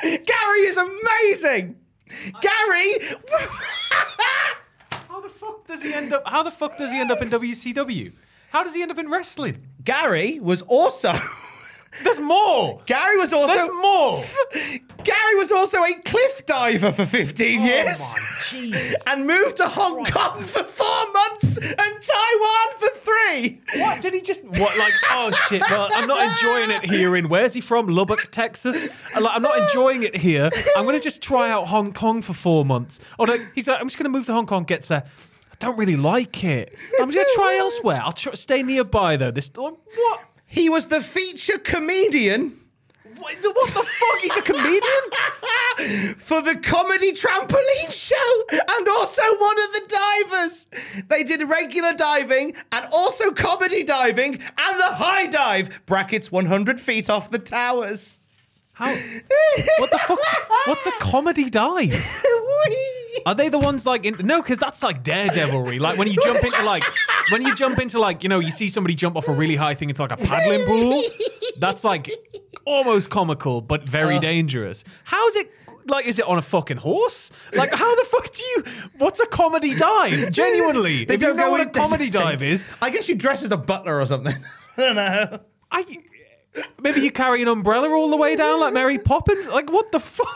Gary 0.00 0.60
is 0.60 0.76
amazing. 0.76 1.76
Gary. 2.40 2.94
How 5.20 5.28
the 5.28 5.34
fuck 5.34 5.66
does 5.66 5.82
he 5.82 5.92
end 5.92 6.14
up? 6.14 6.22
How 6.24 6.42
the 6.42 6.50
fuck 6.50 6.78
does 6.78 6.90
he 6.90 6.98
end 6.98 7.10
up 7.10 7.20
in 7.20 7.28
WCW? 7.28 8.14
How 8.52 8.64
does 8.64 8.74
he 8.74 8.80
end 8.80 8.90
up 8.90 8.96
in 8.96 9.10
wrestling? 9.10 9.58
Gary 9.84 10.40
was 10.40 10.62
also. 10.62 11.12
There's 12.02 12.20
more. 12.20 12.80
Gary 12.86 13.18
was 13.18 13.32
also. 13.32 13.54
There's 13.54 13.70
more. 13.80 14.24
Gary 15.04 15.34
was 15.36 15.50
also 15.50 15.82
a 15.82 15.94
cliff 16.04 16.46
diver 16.46 16.92
for 16.92 17.06
15 17.06 17.62
years. 17.62 17.98
Oh 18.00 18.14
my 18.14 18.30
Jesus. 18.50 19.02
And 19.06 19.26
moved 19.26 19.56
to 19.56 19.68
Hong 19.68 20.04
Kong 20.04 20.42
for 20.42 20.64
four 20.64 21.12
months 21.12 21.56
and 21.56 21.76
Taiwan 21.76 22.78
for 22.78 22.88
three. 22.96 23.60
What 23.76 24.00
did 24.00 24.12
he 24.14 24.20
just? 24.20 24.44
What 24.44 24.76
like? 24.78 24.92
Oh 25.10 25.30
shit! 25.48 25.62
Well, 25.70 25.88
I'm 25.92 26.08
not 26.08 26.26
enjoying 26.26 26.70
it 26.70 26.84
here. 26.84 27.16
In 27.16 27.28
where's 27.28 27.54
he 27.54 27.60
from? 27.60 27.86
Lubbock, 27.86 28.30
Texas. 28.30 28.88
I'm 29.14 29.22
like, 29.22 29.36
I'm 29.36 29.42
not 29.42 29.58
enjoying 29.58 30.02
it 30.02 30.16
here. 30.16 30.50
I'm 30.76 30.84
gonna 30.84 31.00
just 31.00 31.22
try 31.22 31.50
out 31.50 31.68
Hong 31.68 31.92
Kong 31.92 32.22
for 32.22 32.34
four 32.34 32.64
months. 32.64 33.00
Oh, 33.18 33.24
or 33.24 33.26
like, 33.28 33.40
he's 33.54 33.68
like, 33.68 33.80
I'm 33.80 33.86
just 33.86 33.98
gonna 33.98 34.08
move 34.08 34.26
to 34.26 34.32
Hong 34.32 34.46
Kong. 34.46 34.64
Gets 34.64 34.88
there. 34.88 35.04
I 35.52 35.56
don't 35.58 35.78
really 35.78 35.96
like 35.96 36.42
it. 36.42 36.74
I'm 37.00 37.10
gonna 37.10 37.24
try 37.34 37.56
elsewhere. 37.56 38.00
I'll 38.02 38.12
try, 38.12 38.34
stay 38.34 38.62
nearby 38.62 39.16
though. 39.16 39.30
This 39.30 39.50
oh, 39.56 39.78
what? 39.94 40.20
He 40.50 40.68
was 40.68 40.86
the 40.86 41.00
feature 41.00 41.58
comedian. 41.58 42.58
What, 43.18 43.36
what 43.40 43.68
the 43.72 43.82
fuck? 43.84 44.18
He's 44.20 44.36
a 44.36 44.42
comedian? 44.42 46.14
for 46.18 46.42
the 46.42 46.56
comedy 46.56 47.12
trampoline 47.12 47.92
show 47.92 48.42
and 48.50 48.88
also 48.88 49.22
one 49.38 49.60
of 49.60 49.72
the 49.72 49.82
divers. 49.88 50.66
They 51.06 51.22
did 51.22 51.48
regular 51.48 51.92
diving 51.92 52.56
and 52.72 52.88
also 52.90 53.30
comedy 53.30 53.84
diving 53.84 54.34
and 54.34 54.80
the 54.80 54.92
high 54.92 55.26
dive, 55.26 55.80
brackets 55.86 56.32
100 56.32 56.80
feet 56.80 57.08
off 57.08 57.30
the 57.30 57.38
towers. 57.38 58.19
How? 58.80 58.94
What 59.78 59.90
the 59.90 59.98
fuck's? 59.98 60.34
What's 60.66 60.86
a 60.86 60.92
comedy 60.92 61.48
dive? 61.50 61.94
Are 63.26 63.34
they 63.34 63.48
the 63.48 63.58
ones 63.58 63.84
like 63.86 64.04
in, 64.06 64.16
no? 64.26 64.40
Because 64.40 64.58
that's 64.58 64.82
like 64.82 65.02
daredevilry. 65.02 65.78
Like 65.78 65.98
when 65.98 66.08
you 66.08 66.18
jump 66.22 66.42
into 66.42 66.62
like 66.62 66.84
when 67.30 67.42
you 67.42 67.54
jump 67.54 67.78
into 67.78 67.98
like 67.98 68.22
you 68.22 68.28
know 68.28 68.38
you 68.38 68.50
see 68.50 68.68
somebody 68.68 68.94
jump 68.94 69.16
off 69.16 69.28
a 69.28 69.32
really 69.32 69.56
high 69.56 69.74
thing 69.74 69.90
into 69.90 70.00
like 70.02 70.12
a 70.12 70.16
paddling 70.16 70.66
pool. 70.66 71.02
That's 71.58 71.84
like 71.84 72.10
almost 72.64 73.10
comical 73.10 73.60
but 73.60 73.88
very 73.88 74.16
Uh. 74.16 74.20
dangerous. 74.20 74.84
How's 75.04 75.36
it? 75.36 75.50
Like, 75.86 76.06
is 76.06 76.18
it 76.18 76.26
on 76.26 76.38
a 76.38 76.42
fucking 76.42 76.76
horse? 76.76 77.32
Like, 77.54 77.72
how 77.72 77.94
the 77.96 78.04
fuck 78.04 78.30
do 78.32 78.42
you? 78.44 78.64
What's 78.98 79.18
a 79.18 79.26
comedy 79.26 79.74
dive? 79.74 80.30
Genuinely, 80.30 81.04
They 81.06 81.14
if 81.14 81.20
you 81.22 81.28
don't 81.28 81.36
know 81.36 81.50
what 81.50 81.62
a 81.62 81.66
comedy 81.66 82.10
dive 82.20 82.42
is, 82.42 82.68
I 82.80 82.90
guess 82.90 83.08
you 83.08 83.14
dress 83.16 83.42
as 83.42 83.50
a 83.50 83.56
butler 83.56 83.98
or 84.00 84.06
something. 84.06 84.34
I 84.76 84.80
don't 84.80 84.94
know. 84.94 85.40
I 85.72 85.82
maybe 86.80 87.00
you 87.00 87.10
carry 87.10 87.42
an 87.42 87.48
umbrella 87.48 87.90
all 87.90 88.10
the 88.10 88.16
way 88.16 88.36
down 88.36 88.60
like 88.60 88.72
Mary 88.72 88.98
Poppins. 88.98 89.48
Like, 89.48 89.70
what 89.70 89.92
the 89.92 90.00
fuck? 90.00 90.28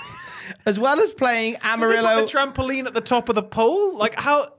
As 0.67 0.79
well 0.79 1.01
as 1.01 1.13
playing 1.13 1.55
Did 1.55 1.63
they 1.63 1.69
Amarillo, 1.69 2.21
put 2.21 2.31
the 2.31 2.39
trampoline 2.39 2.87
at 2.87 2.95
the 2.95 3.01
top 3.01 3.29
of 3.29 3.35
the 3.35 3.43
pole? 3.43 3.97
Like 3.97 4.19
how? 4.19 4.54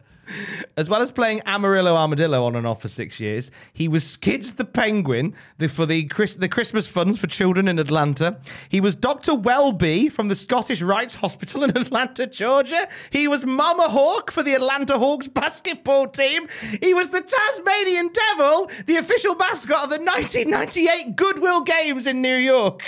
As 0.77 0.89
well 0.89 1.01
as 1.01 1.11
playing 1.11 1.41
Amarillo 1.45 1.95
Armadillo 1.95 2.45
on 2.45 2.55
and 2.55 2.65
off 2.65 2.81
for 2.81 2.87
six 2.87 3.19
years, 3.19 3.51
he 3.73 3.87
was 3.87 4.05
Skids 4.05 4.53
the 4.53 4.65
Penguin 4.65 5.33
the, 5.57 5.69
for 5.69 5.85
the 5.85 6.05
Chris, 6.05 6.35
the 6.35 6.49
Christmas 6.49 6.87
funds 6.87 7.19
for 7.19 7.27
children 7.27 7.67
in 7.67 7.79
Atlanta. 7.79 8.37
He 8.69 8.81
was 8.81 8.95
Dr. 8.95 9.35
Welby 9.35 10.09
from 10.09 10.27
the 10.27 10.35
Scottish 10.35 10.81
Rights 10.81 11.15
Hospital 11.15 11.63
in 11.63 11.69
Atlanta, 11.77 12.27
Georgia. 12.27 12.87
He 13.09 13.27
was 13.27 13.45
Mama 13.45 13.89
Hawk 13.89 14.31
for 14.31 14.43
the 14.43 14.53
Atlanta 14.53 14.97
Hawks 14.97 15.27
basketball 15.27 16.07
team. 16.07 16.47
He 16.81 16.93
was 16.93 17.09
the 17.09 17.21
Tasmanian 17.21 18.09
Devil, 18.09 18.69
the 18.85 18.97
official 18.97 19.35
mascot 19.35 19.85
of 19.85 19.89
the 19.89 19.97
1998 19.97 21.15
Goodwill 21.15 21.61
Games 21.61 22.07
in 22.07 22.21
New 22.21 22.35
York. 22.35 22.83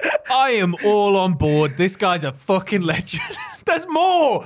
I 0.30 0.50
am 0.50 0.74
all 0.84 1.16
on 1.16 1.34
board. 1.34 1.76
This 1.76 1.96
guy's 1.96 2.24
a 2.24 2.32
fucking 2.32 2.82
legend. 2.82 3.36
There's 3.66 3.86
more. 3.88 4.44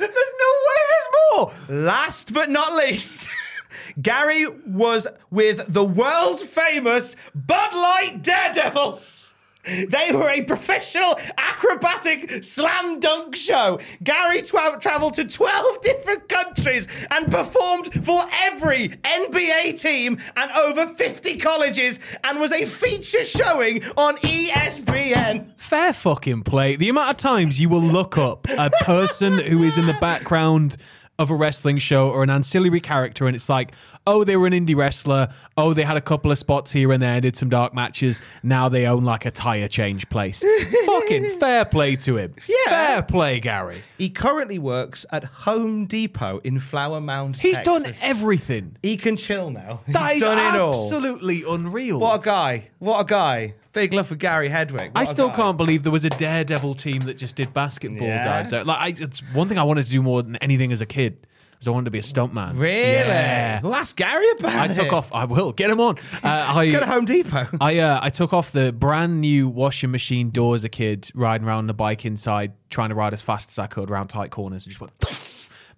There's 0.00 0.32
no 0.40 0.52
way 0.66 0.80
there's 0.88 1.08
more. 1.32 1.52
Last 1.84 2.32
but 2.32 2.48
not 2.50 2.74
least, 2.74 3.28
Gary 4.02 4.46
was 4.66 5.06
with 5.30 5.72
the 5.72 5.84
world 5.84 6.40
famous 6.40 7.16
Bud 7.34 7.74
Light 7.74 8.22
Daredevils. 8.22 9.29
They 9.64 10.10
were 10.12 10.28
a 10.30 10.42
professional 10.42 11.18
acrobatic 11.36 12.42
slam 12.44 12.98
dunk 12.98 13.36
show. 13.36 13.78
Gary 14.02 14.42
tra- 14.42 14.78
traveled 14.80 15.14
to 15.14 15.24
12 15.24 15.80
different 15.82 16.28
countries 16.28 16.88
and 17.10 17.30
performed 17.30 18.04
for 18.04 18.24
every 18.32 18.88
NBA 18.88 19.80
team 19.80 20.18
and 20.36 20.50
over 20.52 20.86
50 20.86 21.36
colleges 21.38 22.00
and 22.24 22.40
was 22.40 22.52
a 22.52 22.64
feature 22.64 23.24
showing 23.24 23.84
on 23.96 24.16
ESPN. 24.18 25.52
Fair 25.58 25.92
fucking 25.92 26.42
play. 26.42 26.76
The 26.76 26.88
amount 26.88 27.10
of 27.10 27.16
times 27.18 27.60
you 27.60 27.68
will 27.68 27.82
look 27.82 28.16
up 28.16 28.48
a 28.48 28.70
person 28.82 29.38
who 29.38 29.62
is 29.62 29.76
in 29.76 29.86
the 29.86 29.96
background 30.00 30.76
of 31.20 31.28
a 31.28 31.34
wrestling 31.34 31.76
show 31.76 32.08
or 32.08 32.22
an 32.22 32.30
ancillary 32.30 32.80
character 32.80 33.26
and 33.26 33.36
it's 33.36 33.50
like, 33.50 33.72
oh, 34.06 34.24
they 34.24 34.38
were 34.38 34.46
an 34.46 34.54
indie 34.54 34.74
wrestler. 34.74 35.28
Oh, 35.54 35.74
they 35.74 35.82
had 35.82 35.98
a 35.98 36.00
couple 36.00 36.32
of 36.32 36.38
spots 36.38 36.72
here 36.72 36.90
and 36.92 37.02
there, 37.02 37.20
did 37.20 37.36
some 37.36 37.50
dark 37.50 37.74
matches. 37.74 38.22
Now 38.42 38.70
they 38.70 38.86
own 38.86 39.04
like 39.04 39.26
a 39.26 39.30
tire 39.30 39.68
change 39.68 40.08
place. 40.08 40.42
fucking 40.86 41.38
fair 41.38 41.66
play 41.66 41.96
to 41.96 42.16
him. 42.16 42.34
Yeah. 42.48 42.56
Fair 42.64 43.02
play, 43.02 43.38
Gary. 43.38 43.82
He 43.98 44.08
currently 44.08 44.58
works 44.58 45.04
at 45.12 45.24
Home 45.24 45.84
Depot 45.84 46.40
in 46.42 46.58
Flower 46.58 47.02
Mound. 47.02 47.36
He's 47.36 47.58
done 47.58 47.84
everything. 48.00 48.78
He 48.82 48.96
can 48.96 49.18
chill 49.18 49.50
now. 49.50 49.82
He's 49.86 49.92
That 49.92 50.16
is 50.16 50.22
done 50.22 50.38
it 50.38 50.58
all. 50.58 50.70
absolutely 50.84 51.44
unreal. 51.46 52.00
What 52.00 52.20
a 52.20 52.24
guy. 52.24 52.70
What 52.78 52.98
a 53.00 53.04
guy. 53.04 53.54
Big 53.72 53.92
love 53.92 54.08
for 54.08 54.16
Gary 54.16 54.48
Hedwig. 54.48 54.92
I 54.94 55.00
What 55.00 55.08
a 55.08 55.12
still 55.12 55.30
can't 55.30 55.56
believe 55.56 55.84
there 55.84 55.92
was 55.92 56.04
a 56.04 56.10
daredevil 56.10 56.74
team 56.74 57.02
that 57.02 57.14
just 57.18 57.36
did 57.36 57.52
basketball 57.54 58.06
Yeah? 58.08 58.24
dives. 58.24 58.52
out. 58.52 58.66
Like, 58.66 58.78
I, 59.00 59.02
it's 59.04 59.20
one 59.32 59.48
thing 59.48 59.58
I 59.58 59.62
wanted 59.62 59.86
to 59.86 59.92
do 59.92 60.02
more 60.02 60.22
than 60.22 60.36
anything 60.36 60.72
as 60.72 60.80
a 60.80 60.86
kid. 60.86 61.26
Is 61.60 61.68
I 61.68 61.72
wanted 61.72 61.84
to 61.84 61.90
be 61.90 61.98
a 61.98 62.02
stuntman. 62.02 62.54
Really? 62.58 62.70
Yeah. 62.72 63.60
Well, 63.60 63.74
ask 63.74 63.94
Gary 63.94 64.24
about 64.38 64.52
I 64.54 64.64
it. 64.64 64.72
took 64.72 64.92
off. 64.94 65.12
I 65.12 65.26
will 65.26 65.52
get 65.52 65.68
him 65.70 65.78
on. 65.78 65.96
Uh, 66.24 66.28
I, 66.56 66.70
Go 66.70 66.80
to 66.80 66.86
Home 66.86 67.04
Depot. 67.04 67.48
I 67.60 67.78
uh, 67.80 68.00
I 68.02 68.08
took 68.08 68.32
off 68.32 68.50
the 68.52 68.72
brand 68.72 69.20
new 69.20 69.46
washing 69.48 69.90
machine 69.90 70.30
door 70.30 70.54
as 70.54 70.64
a 70.64 70.68
kid, 70.70 71.10
riding 71.14 71.46
around 71.46 71.58
on 71.58 71.66
the 71.66 71.74
bike 71.74 72.04
inside, 72.06 72.52
trying 72.70 72.88
to 72.88 72.94
ride 72.94 73.12
as 73.12 73.20
fast 73.20 73.50
as 73.50 73.58
I 73.58 73.66
could 73.66 73.90
around 73.90 74.08
tight 74.08 74.30
corners, 74.30 74.64
and 74.66 74.70
just 74.74 74.80
went. 74.80 74.92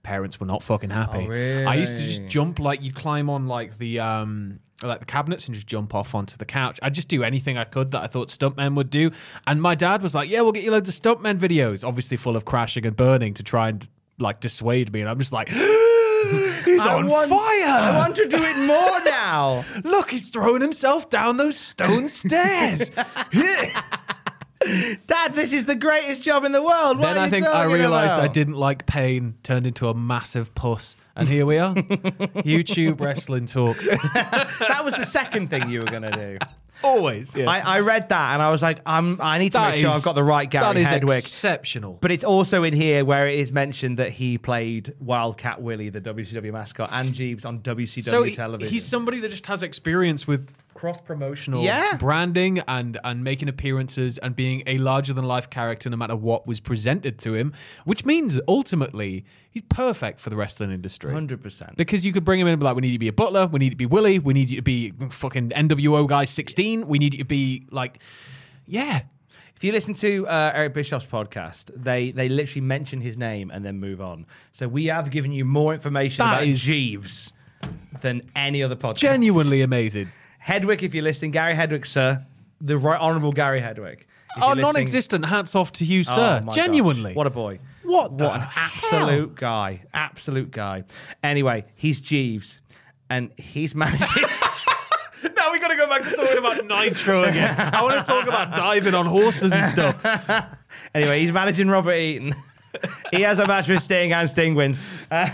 Parents 0.02 0.40
were 0.40 0.46
not 0.46 0.62
fucking 0.62 0.90
happy. 0.90 1.28
Oh, 1.28 1.70
I 1.70 1.76
used 1.76 1.96
to 1.96 2.02
just 2.02 2.26
jump 2.26 2.58
like 2.58 2.82
you'd 2.82 2.94
climb 2.94 3.30
on 3.30 3.46
like 3.46 3.78
the 3.78 4.00
um 4.00 4.58
like 4.82 4.98
the 4.98 5.06
cabinets 5.06 5.46
and 5.46 5.54
just 5.54 5.68
jump 5.68 5.94
off 5.94 6.12
onto 6.14 6.36
the 6.36 6.44
couch. 6.44 6.80
I'd 6.82 6.94
just 6.94 7.06
do 7.08 7.22
anything 7.22 7.56
I 7.56 7.62
could 7.64 7.92
that 7.92 8.02
I 8.02 8.08
thought 8.08 8.28
stuntmen 8.28 8.74
would 8.74 8.90
do. 8.90 9.12
And 9.46 9.62
my 9.62 9.74
dad 9.76 10.02
was 10.02 10.12
like, 10.14 10.28
"Yeah, 10.28 10.40
we'll 10.40 10.50
get 10.52 10.64
you 10.64 10.72
loads 10.72 10.88
of 10.88 10.94
stuntmen 10.96 11.38
videos, 11.38 11.86
obviously 11.86 12.16
full 12.16 12.34
of 12.36 12.44
crashing 12.44 12.84
and 12.84 12.96
burning 12.96 13.34
to 13.34 13.42
try 13.44 13.68
and 13.68 13.88
like 14.18 14.40
dissuade 14.40 14.92
me." 14.92 15.00
And 15.00 15.08
I'm 15.08 15.18
just 15.18 15.32
like. 15.32 15.48
He's 16.64 16.80
I 16.80 16.94
on 16.94 17.08
want- 17.08 17.28
fire! 17.28 17.38
I 17.66 17.98
want 17.98 18.14
to 18.16 18.26
do 18.26 18.42
it 18.42 18.56
more 18.56 19.00
now. 19.04 19.64
Look, 19.84 20.10
he's 20.12 20.28
throwing 20.30 20.62
himself 20.62 21.10
down 21.10 21.36
those 21.36 21.58
stone 21.58 22.08
stairs. 22.08 22.90
Dad, 25.06 25.34
this 25.34 25.52
is 25.52 25.64
the 25.64 25.74
greatest 25.74 26.22
job 26.22 26.44
in 26.44 26.52
the 26.52 26.62
world. 26.62 26.98
What 26.98 27.14
then 27.14 27.18
I 27.18 27.28
think 27.30 27.46
I 27.46 27.64
realized 27.64 28.18
I 28.18 28.28
didn't 28.28 28.54
like 28.56 28.86
pain, 28.86 29.34
turned 29.42 29.66
into 29.66 29.88
a 29.88 29.94
massive 29.94 30.54
puss. 30.54 30.96
And 31.14 31.28
here 31.28 31.44
we 31.46 31.58
are. 31.58 31.74
YouTube 31.74 33.00
wrestling 33.00 33.46
talk. 33.46 33.76
That 33.82 34.82
was 34.84 34.94
the 34.94 35.04
second 35.04 35.48
thing 35.48 35.68
you 35.70 35.80
were 35.80 35.86
going 35.86 36.02
to 36.02 36.10
do. 36.10 36.38
Always. 36.84 37.34
Yeah. 37.36 37.48
I, 37.48 37.60
I 37.60 37.80
read 37.80 38.08
that 38.08 38.32
and 38.32 38.42
I 38.42 38.50
was 38.50 38.60
like, 38.62 38.80
I'm, 38.86 39.20
I 39.20 39.38
need 39.38 39.52
to 39.52 39.58
That 39.58 39.72
make 39.72 39.80
sure 39.82 39.90
I've 39.90 40.02
got 40.02 40.14
the 40.14 40.24
right 40.24 40.50
that 40.50 40.74
Gary 40.74 40.82
is 40.82 40.88
Hedwig. 40.88 41.18
exceptional. 41.18 41.98
But 42.00 42.10
it's 42.10 42.24
also 42.24 42.64
in 42.64 42.72
here 42.72 43.04
where 43.04 43.28
it 43.28 43.38
is 43.38 43.52
mentioned 43.52 43.98
that 43.98 44.10
he 44.10 44.36
played 44.38 44.94
Wildcat 44.98 45.62
Willie, 45.62 45.90
the 45.90 46.00
WCW 46.00 46.52
mascot, 46.52 46.88
and 46.92 47.12
Jeeves 47.14 47.44
on 47.44 47.60
WCW 47.60 48.04
so 48.04 48.22
he- 48.24 48.34
television. 48.34 48.72
he's 48.72 48.84
somebody 48.84 49.20
that 49.20 49.30
just 49.30 49.46
has 49.46 49.62
experience 49.62 50.26
with 50.26 50.48
cross 50.82 51.00
promotional 51.00 51.62
Yeah. 51.62 51.96
branding 51.96 52.58
and 52.66 52.98
and 53.04 53.22
making 53.22 53.48
appearances 53.48 54.18
and 54.18 54.34
being 54.34 54.64
a 54.66 54.78
larger 54.78 55.12
than 55.12 55.24
life 55.24 55.48
character 55.48 55.88
no 55.88 55.96
matter 55.96 56.16
what 56.16 56.44
was 56.44 56.58
presented 56.58 57.20
to 57.20 57.34
him 57.34 57.52
which 57.84 58.04
means 58.04 58.40
ultimately 58.48 59.24
he's 59.48 59.62
perfect 59.68 60.18
for 60.18 60.28
the 60.30 60.34
wrestling 60.34 60.72
industry 60.72 61.12
100%. 61.12 61.76
because 61.76 62.04
you 62.04 62.12
could 62.12 62.24
bring 62.24 62.40
him 62.40 62.48
in 62.48 62.54
and 62.54 62.58
be 62.60 62.64
like 62.64 62.74
we 62.74 62.80
need 62.82 62.88
you 62.88 62.94
to 62.94 62.98
be 62.98 63.06
a 63.06 63.12
butler 63.12 63.46
we 63.46 63.60
need 63.60 63.66
you 63.66 63.70
to 63.70 63.76
be 63.76 63.86
willie 63.86 64.18
we 64.18 64.32
need 64.34 64.50
you 64.50 64.56
to 64.56 64.62
be 64.62 64.92
fucking 65.10 65.50
nwo 65.50 66.04
guy 66.08 66.24
16 66.24 66.88
we 66.88 66.98
need 66.98 67.14
you 67.14 67.18
to 67.18 67.24
be 67.24 67.64
like 67.70 68.00
yeah 68.66 69.02
If 69.54 69.62
you 69.66 69.70
listen 69.70 69.94
to 70.06 70.26
uh, 70.26 70.50
Eric 70.58 70.74
Bischoff's 70.74 71.06
podcast, 71.06 71.70
they 71.88 72.10
they 72.18 72.28
literally 72.28 72.66
mention 72.76 73.00
his 73.00 73.16
name 73.16 73.46
and 73.54 73.60
then 73.64 73.76
move 73.78 74.00
on. 74.00 74.26
So 74.50 74.66
we 74.66 74.82
have 74.90 75.06
given 75.16 75.30
you 75.38 75.44
more 75.44 75.72
information 75.78 76.18
That 76.24 76.32
about 76.42 76.48
is- 76.48 76.60
Jeeves 76.60 77.32
than 78.00 78.16
any 78.34 78.60
other 78.66 78.74
podcast. 78.84 78.96
genuinely 79.10 79.62
amazing 79.62 80.08
Hedwig, 80.42 80.82
if 80.82 80.92
you're 80.92 81.04
listening, 81.04 81.30
Gary 81.30 81.54
Hedwig, 81.54 81.86
sir, 81.86 82.24
the 82.60 82.76
right 82.76 83.00
honourable 83.00 83.32
Gary 83.32 83.60
Hedwig. 83.60 84.06
If 84.36 84.42
oh 84.42 84.48
you're 84.48 84.56
listening- 84.56 84.72
non-existent 84.74 85.24
hats 85.26 85.54
off 85.54 85.72
to 85.72 85.84
you 85.84 86.00
Oh, 86.00 86.14
sir 86.14 86.40
my 86.44 86.52
genuinely 86.52 87.10
gosh, 87.12 87.16
What 87.16 87.26
a 87.26 87.30
boy. 87.30 87.58
What 87.84 88.16
the 88.18 88.24
What 88.24 88.40
an 88.40 88.48
absolute 88.56 89.34
guy. 89.36 89.82
Absolute 89.94 90.50
guy. 90.50 90.84
Anyway, 91.22 91.64
he's 91.76 92.00
Jeeves, 92.00 92.60
and 93.10 93.30
he's 93.36 93.74
managing. 93.74 94.24
Now 95.36 95.52
we 95.52 95.60
got 95.60 95.68
to 95.68 95.76
go 95.76 95.86
back 95.88 96.02
to 96.02 96.16
talking 96.16 96.38
about 96.38 96.64
Nitro 96.66 97.22
again. 97.22 97.54
I 97.72 97.80
want 97.82 98.04
to 98.04 98.10
talk 98.12 98.26
about 98.26 98.56
diving 98.56 98.94
on 98.94 99.06
horses 99.06 99.52
and 99.52 99.64
stuff. 99.66 100.04
anyway, 100.96 101.20
he's 101.20 101.30
managing 101.30 101.68
Robert 101.68 101.94
Eaton. 101.94 102.34
he 103.12 103.22
has 103.22 103.38
a 103.38 103.46
match 103.46 103.68
with 103.68 103.82
Sting, 103.82 104.12
and 104.12 104.28
Sting 104.28 104.56
wins. 104.56 104.80
Uh, 105.12 105.28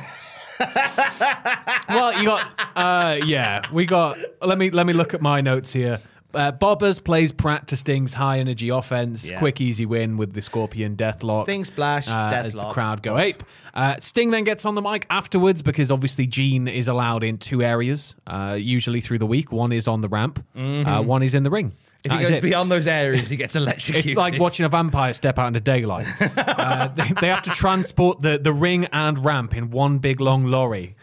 well, 1.88 2.18
you 2.18 2.24
got 2.24 2.50
uh, 2.76 3.18
yeah, 3.24 3.62
we 3.72 3.86
got. 3.86 4.18
Let 4.42 4.58
me 4.58 4.70
let 4.70 4.86
me 4.86 4.92
look 4.92 5.14
at 5.14 5.20
my 5.20 5.40
notes 5.40 5.72
here. 5.72 6.00
Uh, 6.34 6.52
Bobbers 6.52 7.02
plays 7.02 7.32
Pratt 7.32 7.68
to 7.68 7.76
Sting's 7.76 8.12
high 8.12 8.38
energy 8.38 8.68
offense. 8.68 9.30
Yeah. 9.30 9.38
Quick, 9.38 9.62
easy 9.62 9.86
win 9.86 10.18
with 10.18 10.34
the 10.34 10.42
Scorpion 10.42 10.94
Deathlock. 10.94 11.44
Sting 11.44 11.64
splash, 11.64 12.06
uh, 12.06 12.30
As 12.34 12.52
the 12.52 12.66
crowd 12.66 13.02
go 13.02 13.18
ape. 13.18 13.42
Uh, 13.72 13.96
Sting 14.00 14.30
then 14.30 14.44
gets 14.44 14.66
on 14.66 14.74
the 14.74 14.82
mic 14.82 15.06
afterwards 15.08 15.62
because 15.62 15.90
obviously 15.90 16.26
Gene 16.26 16.68
is 16.68 16.86
allowed 16.86 17.22
in 17.22 17.38
two 17.38 17.62
areas, 17.62 18.14
uh, 18.26 18.58
usually 18.60 19.00
through 19.00 19.20
the 19.20 19.26
week. 19.26 19.50
One 19.52 19.72
is 19.72 19.88
on 19.88 20.02
the 20.02 20.08
ramp, 20.08 20.44
uh, 20.54 21.02
one 21.02 21.22
is 21.22 21.34
in 21.34 21.44
the 21.44 21.50
ring. 21.50 21.74
If 22.04 22.12
he 22.12 22.18
goes 22.18 22.30
it. 22.30 22.42
beyond 22.42 22.70
those 22.70 22.86
areas, 22.86 23.28
he 23.30 23.36
gets 23.36 23.56
electrocuted. 23.56 24.06
It's 24.10 24.16
like 24.16 24.38
watching 24.38 24.64
a 24.64 24.68
vampire 24.68 25.12
step 25.12 25.38
out 25.38 25.48
into 25.48 25.60
daylight. 25.60 26.06
uh, 26.36 26.88
they, 26.88 27.12
they 27.20 27.26
have 27.28 27.42
to 27.42 27.50
transport 27.50 28.20
the, 28.20 28.38
the 28.38 28.52
ring 28.52 28.86
and 28.92 29.24
ramp 29.24 29.56
in 29.56 29.70
one 29.70 29.98
big 29.98 30.20
long 30.20 30.44
lorry. 30.44 30.96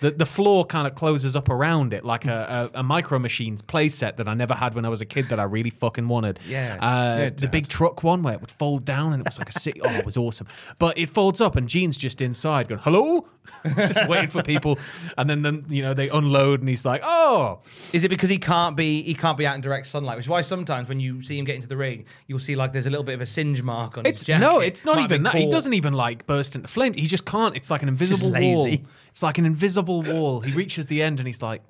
The, 0.00 0.12
the 0.12 0.26
floor 0.26 0.64
kind 0.64 0.86
of 0.86 0.94
closes 0.94 1.34
up 1.34 1.48
around 1.48 1.92
it 1.92 2.04
like 2.04 2.26
a, 2.26 2.70
a, 2.74 2.80
a 2.80 2.82
micro 2.84 3.18
machines 3.18 3.60
playset 3.60 4.16
that 4.18 4.28
I 4.28 4.34
never 4.34 4.54
had 4.54 4.74
when 4.76 4.84
I 4.84 4.88
was 4.88 5.00
a 5.00 5.04
kid 5.06 5.30
that 5.30 5.40
I 5.40 5.42
really 5.44 5.70
fucking 5.70 6.06
wanted. 6.06 6.38
Yeah. 6.46 6.78
Uh, 6.80 7.18
Yeah, 7.18 7.30
the 7.30 7.48
big 7.48 7.66
truck 7.66 8.04
one 8.04 8.22
where 8.22 8.34
it 8.34 8.40
would 8.40 8.52
fold 8.52 8.84
down 8.84 9.12
and 9.12 9.20
it 9.20 9.26
was 9.26 9.36
like 9.36 9.48
a 9.48 9.58
city. 9.58 9.80
Oh, 9.82 9.90
it 9.90 10.06
was 10.06 10.16
awesome. 10.16 10.46
But 10.78 10.96
it 10.96 11.10
folds 11.10 11.40
up 11.40 11.56
and 11.56 11.68
Gene's 11.68 11.98
just 11.98 12.20
inside 12.22 12.68
going, 12.68 12.82
hello? 12.84 13.26
just 13.76 14.08
waiting 14.08 14.28
for 14.30 14.42
people. 14.42 14.78
And 15.18 15.28
then, 15.28 15.42
then, 15.42 15.64
you 15.68 15.82
know, 15.82 15.94
they 15.94 16.08
unload 16.08 16.60
and 16.60 16.68
he's 16.68 16.84
like, 16.84 17.00
oh. 17.04 17.60
Is 17.92 18.04
it 18.04 18.08
because 18.08 18.28
he 18.28 18.38
can't 18.38 18.76
be 18.76 19.02
he 19.02 19.14
can't 19.14 19.38
be 19.38 19.46
out 19.46 19.54
in 19.54 19.60
direct 19.60 19.86
sunlight? 19.86 20.16
Which 20.16 20.26
is 20.26 20.28
why 20.30 20.40
sometimes 20.42 20.88
when 20.88 21.00
you 21.00 21.22
see 21.22 21.38
him 21.38 21.44
get 21.44 21.56
into 21.56 21.68
the 21.68 21.76
ring, 21.76 22.04
you'll 22.26 22.38
see 22.38 22.56
like 22.56 22.72
there's 22.72 22.86
a 22.86 22.90
little 22.90 23.04
bit 23.04 23.14
of 23.14 23.20
a 23.20 23.26
singe 23.26 23.62
mark 23.62 23.96
on 23.98 24.06
It's 24.06 24.20
his 24.20 24.26
jacket. 24.26 24.40
no, 24.44 24.60
it's 24.60 24.84
not 24.84 24.96
Might 24.96 25.04
even 25.04 25.22
be 25.22 25.24
that. 25.30 25.34
He 25.36 25.44
caught. 25.44 25.52
doesn't 25.52 25.74
even 25.74 25.94
like 25.94 26.26
burst 26.26 26.54
into 26.56 26.68
flames. 26.68 26.96
He 26.96 27.06
just 27.06 27.24
can't. 27.24 27.56
It's 27.56 27.70
like 27.70 27.82
an 27.82 27.88
invisible 27.88 28.30
lazy. 28.30 28.54
wall. 28.54 28.66
It's 29.10 29.22
like 29.22 29.38
an 29.38 29.46
invisible 29.46 30.02
wall. 30.02 30.40
He 30.40 30.52
reaches 30.52 30.86
the 30.86 31.02
end 31.02 31.18
and 31.20 31.26
he's 31.26 31.40
like, 31.42 31.62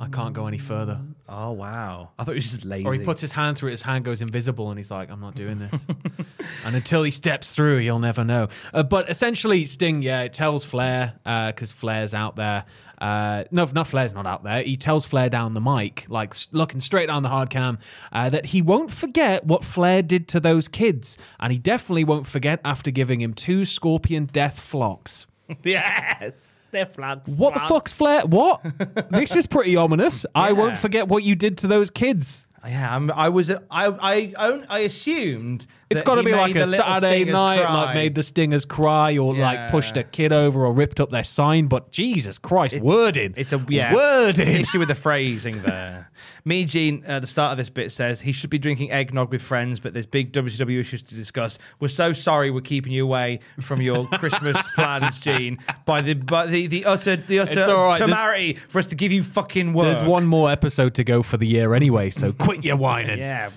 I 0.00 0.08
can't 0.08 0.32
go 0.32 0.46
any 0.46 0.58
further. 0.58 1.00
Oh 1.28 1.52
wow! 1.52 2.10
I 2.18 2.24
thought 2.24 2.32
he 2.32 2.36
was 2.36 2.50
just 2.50 2.64
lazy. 2.64 2.86
Or 2.86 2.94
he 2.94 3.00
puts 3.00 3.20
his 3.20 3.32
hand 3.32 3.58
through 3.58 3.68
it, 3.68 3.72
his 3.72 3.82
hand 3.82 4.04
goes 4.04 4.22
invisible, 4.22 4.70
and 4.70 4.78
he's 4.78 4.90
like, 4.90 5.10
I'm 5.10 5.20
not 5.20 5.34
doing 5.34 5.58
this. 5.58 5.84
and 6.64 6.74
until 6.74 7.02
he 7.02 7.10
steps 7.10 7.50
through, 7.50 7.78
he'll 7.78 7.98
never 7.98 8.24
know. 8.24 8.48
Uh, 8.72 8.82
but 8.82 9.10
essentially, 9.10 9.66
Sting, 9.66 10.00
yeah, 10.00 10.22
it 10.22 10.32
tells 10.32 10.64
Flair, 10.64 11.14
because 11.24 11.70
Flair's 11.70 12.14
out 12.14 12.36
there. 12.36 12.64
Uh, 13.00 13.44
no, 13.50 13.64
not 13.72 13.86
Flair's 13.86 14.14
not 14.14 14.26
out 14.26 14.42
there. 14.42 14.62
He 14.62 14.76
tells 14.76 15.06
Flair 15.06 15.28
down 15.28 15.54
the 15.54 15.60
mic, 15.60 16.06
like 16.08 16.34
looking 16.52 16.80
straight 16.80 17.06
down 17.06 17.22
the 17.22 17.28
hard 17.28 17.50
cam, 17.50 17.78
uh, 18.12 18.28
that 18.30 18.46
he 18.46 18.62
won't 18.62 18.90
forget 18.90 19.44
what 19.44 19.64
Flair 19.64 20.02
did 20.02 20.28
to 20.28 20.40
those 20.40 20.66
kids. 20.68 21.16
And 21.38 21.52
he 21.52 21.58
definitely 21.58 22.04
won't 22.04 22.26
forget 22.26 22.60
after 22.64 22.90
giving 22.90 23.20
him 23.20 23.34
two 23.34 23.64
scorpion 23.64 24.26
death 24.26 24.58
flocks. 24.58 25.26
yes, 25.62 26.52
they're 26.70 26.86
flags. 26.86 27.30
What 27.30 27.54
the 27.54 27.60
fuck's 27.60 27.92
Flair? 27.92 28.22
What? 28.22 28.60
this 29.10 29.34
is 29.34 29.46
pretty 29.46 29.76
ominous. 29.76 30.26
I 30.34 30.52
won't 30.52 30.76
forget 30.76 31.08
what 31.08 31.22
you 31.22 31.34
did 31.36 31.58
to 31.58 31.66
those 31.66 31.90
kids. 31.90 32.46
Yeah, 32.66 32.94
I'm, 32.94 33.10
I 33.10 33.28
was. 33.28 33.50
I 33.50 33.58
I 33.70 34.64
I 34.68 34.78
assumed 34.80 35.66
It's 35.90 36.02
got 36.02 36.16
to 36.16 36.22
be 36.22 36.32
like 36.32 36.56
a 36.56 36.66
Saturday 36.66 37.24
night, 37.24 37.62
cry. 37.62 37.74
like 37.74 37.94
made 37.94 38.14
the 38.14 38.22
stingers 38.22 38.64
cry, 38.64 39.16
or 39.16 39.34
like 39.34 39.70
pushed 39.70 39.96
a 39.96 40.02
kid 40.02 40.32
over, 40.32 40.66
or 40.66 40.72
ripped 40.72 41.00
up 41.00 41.10
their 41.10 41.24
sign. 41.24 41.66
But 41.66 41.90
Jesus 41.92 42.38
Christ, 42.38 42.78
wording! 42.80 43.34
It's 43.36 43.52
a 43.52 43.64
yeah 43.68 43.94
wording 43.94 44.48
issue 44.48 44.80
with 44.80 44.88
the 44.88 44.94
phrasing 44.94 45.62
there. 45.62 46.10
Me, 46.44 46.64
Gene, 46.64 47.04
at 47.06 47.20
the 47.20 47.26
start 47.26 47.52
of 47.52 47.58
this 47.58 47.68
bit 47.68 47.92
says 47.92 48.20
he 48.20 48.32
should 48.32 48.50
be 48.50 48.58
drinking 48.58 48.90
eggnog 48.90 49.30
with 49.30 49.42
friends, 49.42 49.80
but 49.80 49.92
there's 49.92 50.06
big 50.06 50.32
WCW 50.32 50.80
issues 50.80 51.02
to 51.02 51.14
discuss. 51.14 51.58
We're 51.78 51.88
so 51.88 52.12
sorry 52.12 52.50
we're 52.50 52.60
keeping 52.62 52.92
you 52.92 53.04
away 53.04 53.40
from 53.60 53.80
your 53.80 54.06
Christmas 54.14 54.56
plans, 54.74 55.20
Gene, 55.20 55.58
by 55.84 56.00
the 56.02 56.14
by 56.14 56.46
the 56.46 56.66
the 56.66 56.84
utter 56.86 57.16
the 57.16 57.38
utter 57.40 57.66
right, 57.74 57.98
temerity 57.98 58.54
for 58.68 58.78
us 58.78 58.86
to 58.86 58.94
give 58.94 59.12
you 59.12 59.22
fucking 59.22 59.74
work. 59.74 59.94
There's 59.94 60.08
one 60.08 60.26
more 60.26 60.50
episode 60.50 60.94
to 60.94 61.04
go 61.04 61.22
for 61.22 61.36
the 61.36 61.46
year 61.46 61.74
anyway, 61.74 62.10
so 62.10 62.32
quit 62.48 62.64
your 62.64 62.76
whining. 62.86 63.18
Yeah. 63.18 63.50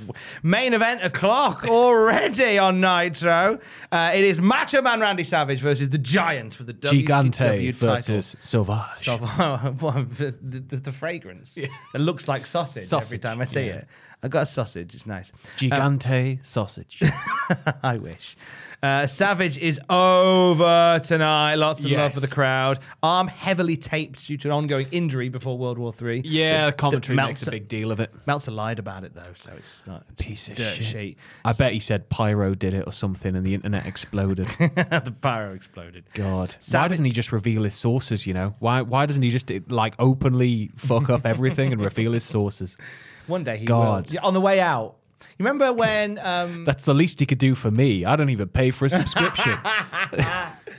Main 0.43 0.73
event 0.73 1.03
o'clock 1.03 1.65
already 1.67 2.57
on 2.57 2.81
Nitro. 2.81 3.59
Uh, 3.91 4.11
it 4.13 4.23
is 4.23 4.41
Macho 4.41 4.81
Man 4.81 4.99
Randy 4.99 5.23
Savage 5.23 5.59
versus 5.61 5.89
the 5.89 5.97
Giant 5.97 6.53
for 6.53 6.63
the 6.63 6.73
Gigante 6.73 7.31
WCW 7.31 7.79
title. 7.79 7.95
versus 7.95 8.35
Sauvage. 8.41 9.09
The, 10.11 10.37
the, 10.41 10.77
the 10.77 10.91
fragrance 10.91 11.55
It 11.57 11.69
looks 11.95 12.27
like 12.27 12.45
sausage, 12.45 12.91
every 12.91 13.19
time 13.19 13.41
I 13.41 13.45
see 13.45 13.67
yeah. 13.67 13.73
it. 13.73 13.87
I 14.23 14.27
got 14.27 14.43
a 14.43 14.45
sausage. 14.45 14.93
It's 14.93 15.05
nice. 15.05 15.31
Gigante 15.57 16.45
sausage. 16.45 17.01
I 17.83 17.97
wish. 17.97 18.35
Uh, 18.83 19.05
Savage 19.05 19.59
is 19.59 19.79
over 19.89 20.99
tonight. 21.03 21.55
Lots 21.55 21.85
of 21.85 21.91
love 21.91 22.15
for 22.15 22.19
the 22.19 22.27
crowd. 22.27 22.79
Arm 23.03 23.27
heavily 23.27 23.77
taped 23.77 24.25
due 24.25 24.37
to 24.37 24.47
an 24.47 24.51
ongoing 24.53 24.87
injury 24.91 25.29
before 25.29 25.55
World 25.57 25.77
War 25.77 25.93
Three. 25.93 26.21
Yeah, 26.25 26.67
The- 26.71 26.75
commentary 26.77 27.15
the 27.15 27.23
makes 27.27 27.45
a 27.45 27.51
big 27.51 27.67
deal 27.67 27.91
of 27.91 27.99
it. 27.99 28.11
Meltzer 28.25 28.49
lied 28.49 28.79
about 28.79 29.03
it 29.03 29.13
though, 29.13 29.33
so 29.35 29.51
it's 29.55 29.85
not 29.85 30.03
it's 30.09 30.23
Piece 30.23 30.49
of 30.49 30.57
shit. 30.57 30.83
sheet. 30.83 31.17
I 31.45 31.53
bet 31.53 31.73
he 31.73 31.79
said 31.79 32.09
Pyro 32.09 32.55
did 32.55 32.73
it 32.73 32.87
or 32.87 32.91
something, 32.91 33.35
and 33.35 33.45
the 33.45 33.53
internet 33.53 33.85
exploded. 33.85 34.47
the 34.57 35.13
pyro 35.21 35.53
exploded. 35.53 36.05
God, 36.13 36.55
why 36.71 36.87
doesn't 36.87 37.05
he 37.05 37.11
just 37.11 37.31
reveal 37.31 37.63
his 37.63 37.75
sources? 37.75 38.25
You 38.25 38.33
know, 38.33 38.55
why 38.59 38.81
why 38.81 39.05
doesn't 39.05 39.21
he 39.21 39.29
just 39.29 39.51
like 39.69 39.93
openly 39.99 40.71
fuck 40.75 41.07
up 41.09 41.25
everything 41.27 41.71
and 41.71 41.83
reveal 41.83 42.13
his 42.13 42.23
sources? 42.23 42.77
One 43.27 43.43
day 43.43 43.57
he 43.57 43.65
God. 43.65 44.09
will. 44.11 44.19
On 44.23 44.33
the 44.33 44.41
way 44.41 44.59
out. 44.59 44.95
You 45.37 45.45
remember 45.45 45.71
when 45.73 46.19
um, 46.19 46.65
That's 46.65 46.85
the 46.85 46.93
least 46.93 47.19
he 47.19 47.25
could 47.25 47.37
do 47.37 47.55
for 47.55 47.71
me. 47.71 48.05
I 48.05 48.15
don't 48.15 48.29
even 48.29 48.47
pay 48.49 48.71
for 48.71 48.85
a 48.85 48.89
subscription. 48.89 49.57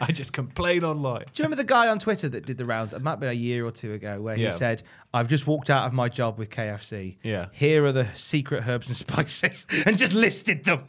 I 0.00 0.08
just 0.10 0.32
complain 0.32 0.84
online. 0.84 1.24
Do 1.32 1.42
you 1.42 1.44
remember 1.44 1.56
the 1.62 1.64
guy 1.68 1.88
on 1.88 1.98
Twitter 1.98 2.28
that 2.30 2.46
did 2.46 2.58
the 2.58 2.66
rounds? 2.66 2.92
It 2.94 3.02
might 3.02 3.12
have 3.12 3.20
been 3.20 3.28
a 3.28 3.32
year 3.34 3.64
or 3.64 3.70
two 3.70 3.92
ago, 3.92 4.20
where 4.20 4.34
he 4.36 4.44
Yeah. 4.44 4.50
said, 4.52 4.82
"I've 5.14 5.28
just 5.28 5.46
walked 5.46 5.70
out 5.70 5.86
of 5.86 5.92
my 5.92 6.08
job 6.08 6.38
with 6.38 6.50
KFC. 6.50 7.18
Yeah. 7.22 7.46
here 7.52 7.84
are 7.84 7.92
the 7.92 8.06
secret 8.14 8.66
herbs 8.66 8.88
and 8.88 8.96
spices," 9.06 9.66
and 9.86 9.96
just 9.98 10.12
listed 10.12 10.64
them. 10.64 10.86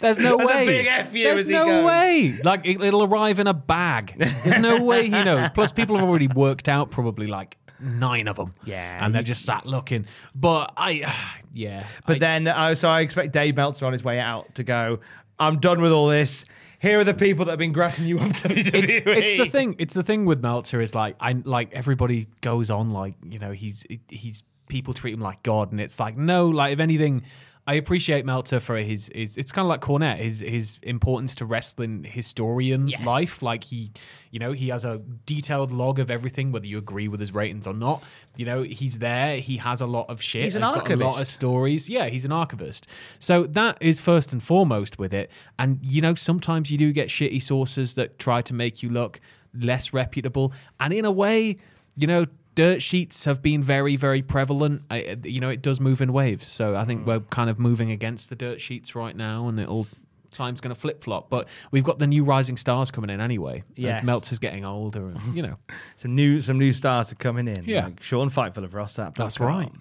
There's 0.00 0.18
no 0.18 0.36
That's 0.38 0.50
a 0.50 0.54
way. 0.54 0.66
big 0.66 0.86
F 0.86 1.14
you 1.14 1.24
There's 1.24 1.40
as 1.40 1.46
he 1.46 1.52
no 1.52 1.64
goes. 1.66 1.84
way. 1.84 2.38
Like 2.44 2.66
it, 2.66 2.80
it'll 2.80 3.04
arrive 3.04 3.38
in 3.40 3.46
a 3.46 3.54
bag. 3.54 4.14
There's 4.44 4.58
no 4.60 4.82
way 4.82 5.04
he 5.04 5.10
knows. 5.10 5.50
Plus, 5.50 5.72
people 5.72 5.96
have 5.98 6.08
already 6.08 6.28
worked 6.28 6.68
out 6.68 6.90
probably 6.90 7.26
like 7.26 7.56
nine 7.84 8.26
of 8.28 8.36
them. 8.36 8.52
Yeah, 8.64 9.04
and 9.04 9.14
they're 9.14 9.22
just 9.22 9.44
sat 9.44 9.66
looking. 9.66 10.06
But 10.34 10.72
I, 10.76 11.12
yeah. 11.52 11.86
But 12.06 12.16
I- 12.16 12.18
then, 12.18 12.46
uh, 12.48 12.74
so 12.74 12.88
I 12.88 13.00
expect 13.02 13.32
Dave 13.32 13.56
Meltzer 13.56 13.86
on 13.86 13.92
his 13.92 14.02
way 14.02 14.18
out 14.18 14.54
to 14.56 14.64
go. 14.64 15.00
I'm 15.38 15.60
done 15.60 15.80
with 15.80 15.92
all 15.92 16.08
this. 16.08 16.44
Here 16.80 16.98
are 17.00 17.04
the 17.04 17.14
people 17.14 17.44
that 17.46 17.52
have 17.52 17.58
been 17.58 17.72
grassing 17.72 18.06
you 18.06 18.18
up 18.18 18.32
to 18.34 18.48
WWE. 18.48 18.74
it's, 18.84 19.02
it's 19.06 19.38
the 19.42 19.48
thing. 19.50 19.74
It's 19.78 19.94
the 19.94 20.02
thing 20.02 20.26
with 20.26 20.42
Meltzer 20.42 20.80
is 20.80 20.94
like 20.94 21.16
I 21.18 21.32
like 21.44 21.72
everybody 21.72 22.26
goes 22.40 22.70
on 22.70 22.90
like 22.90 23.14
you 23.24 23.38
know 23.38 23.52
he's 23.52 23.84
he's 24.08 24.42
people 24.68 24.92
treat 24.92 25.14
him 25.14 25.20
like 25.20 25.42
God, 25.42 25.72
and 25.72 25.80
it's 25.80 25.98
like 25.98 26.16
no, 26.16 26.48
like 26.48 26.72
if 26.72 26.80
anything. 26.80 27.22
I 27.66 27.74
appreciate 27.74 28.26
Meltzer 28.26 28.60
for 28.60 28.76
his, 28.76 29.10
his 29.14 29.38
it's 29.38 29.50
kind 29.50 29.64
of 29.64 29.70
like 29.70 29.80
Cornette, 29.80 30.18
his 30.18 30.40
his 30.40 30.78
importance 30.82 31.34
to 31.36 31.46
wrestling 31.46 32.04
historian 32.04 32.88
Yes. 32.88 33.04
life. 33.06 33.40
Like 33.40 33.64
he, 33.64 33.90
you 34.30 34.38
know, 34.38 34.52
he 34.52 34.68
has 34.68 34.84
a 34.84 35.00
detailed 35.24 35.70
log 35.70 35.98
of 35.98 36.10
everything, 36.10 36.52
whether 36.52 36.66
you 36.66 36.76
agree 36.76 37.08
with 37.08 37.20
his 37.20 37.32
ratings 37.32 37.66
or 37.66 37.72
not. 37.72 38.02
You 38.36 38.44
know, 38.44 38.62
he's 38.62 38.98
there. 38.98 39.38
He 39.38 39.56
has 39.56 39.80
a 39.80 39.86
lot 39.86 40.10
of 40.10 40.20
shit. 40.20 40.44
He's 40.44 40.56
an 40.56 40.62
and 40.62 40.74
got 40.74 40.90
a 40.90 40.96
lot 40.96 41.20
of 41.20 41.26
stories. 41.26 41.88
Yeah, 41.88 42.08
he's 42.08 42.26
an 42.26 42.32
archivist. 42.32 42.86
So 43.18 43.44
that 43.44 43.78
is 43.80 43.98
first 43.98 44.32
and 44.32 44.42
foremost 44.42 44.98
with 44.98 45.14
it. 45.14 45.30
And 45.58 45.78
you 45.82 46.02
know, 46.02 46.14
sometimes 46.14 46.70
you 46.70 46.76
do 46.76 46.92
get 46.92 47.08
shitty 47.08 47.42
sources 47.42 47.94
that 47.94 48.18
try 48.18 48.42
to 48.42 48.52
make 48.52 48.82
you 48.82 48.90
look 48.90 49.20
less 49.54 49.92
reputable. 49.94 50.52
And 50.80 50.92
in 50.92 51.06
a 51.06 51.12
way, 51.12 51.56
you 51.96 52.06
know, 52.06 52.26
dirt 52.54 52.82
sheets 52.82 53.24
have 53.24 53.42
been 53.42 53.62
very, 53.62 53.96
very 53.96 54.22
prevalent. 54.22 54.82
I, 54.90 55.16
you 55.24 55.40
know, 55.40 55.50
it 55.50 55.62
does 55.62 55.80
move 55.80 56.00
in 56.00 56.12
waves. 56.12 56.46
So 56.46 56.76
I 56.76 56.84
think 56.84 57.02
hmm. 57.02 57.08
we're 57.08 57.20
kind 57.20 57.50
of 57.50 57.58
moving 57.58 57.90
against 57.90 58.28
the 58.28 58.36
dirt 58.36 58.60
sheets 58.60 58.94
right 58.94 59.16
now, 59.16 59.48
and 59.48 59.58
it'll. 59.58 59.86
Time's 60.34 60.60
going 60.60 60.74
to 60.74 60.80
flip 60.80 61.02
flop, 61.02 61.30
but 61.30 61.48
we've 61.70 61.84
got 61.84 61.98
the 61.98 62.06
new 62.06 62.24
rising 62.24 62.56
stars 62.56 62.90
coming 62.90 63.10
in 63.10 63.20
anyway. 63.20 63.62
Yes. 63.76 64.04
Meltzer's 64.04 64.38
getting 64.38 64.64
older, 64.64 65.08
and 65.08 65.34
you 65.36 65.42
know, 65.42 65.56
some 65.96 66.14
new 66.14 66.40
some 66.40 66.58
new 66.58 66.72
stars 66.72 67.10
are 67.12 67.16
coming 67.16 67.48
in. 67.48 67.64
Yeah. 67.64 67.84
like 67.86 68.02
Sean 68.02 68.30
Fightful 68.30 68.64
of 68.64 68.74
Ross 68.74 68.96
Sapp. 68.96 69.14
That's 69.14 69.40
right. 69.40 69.72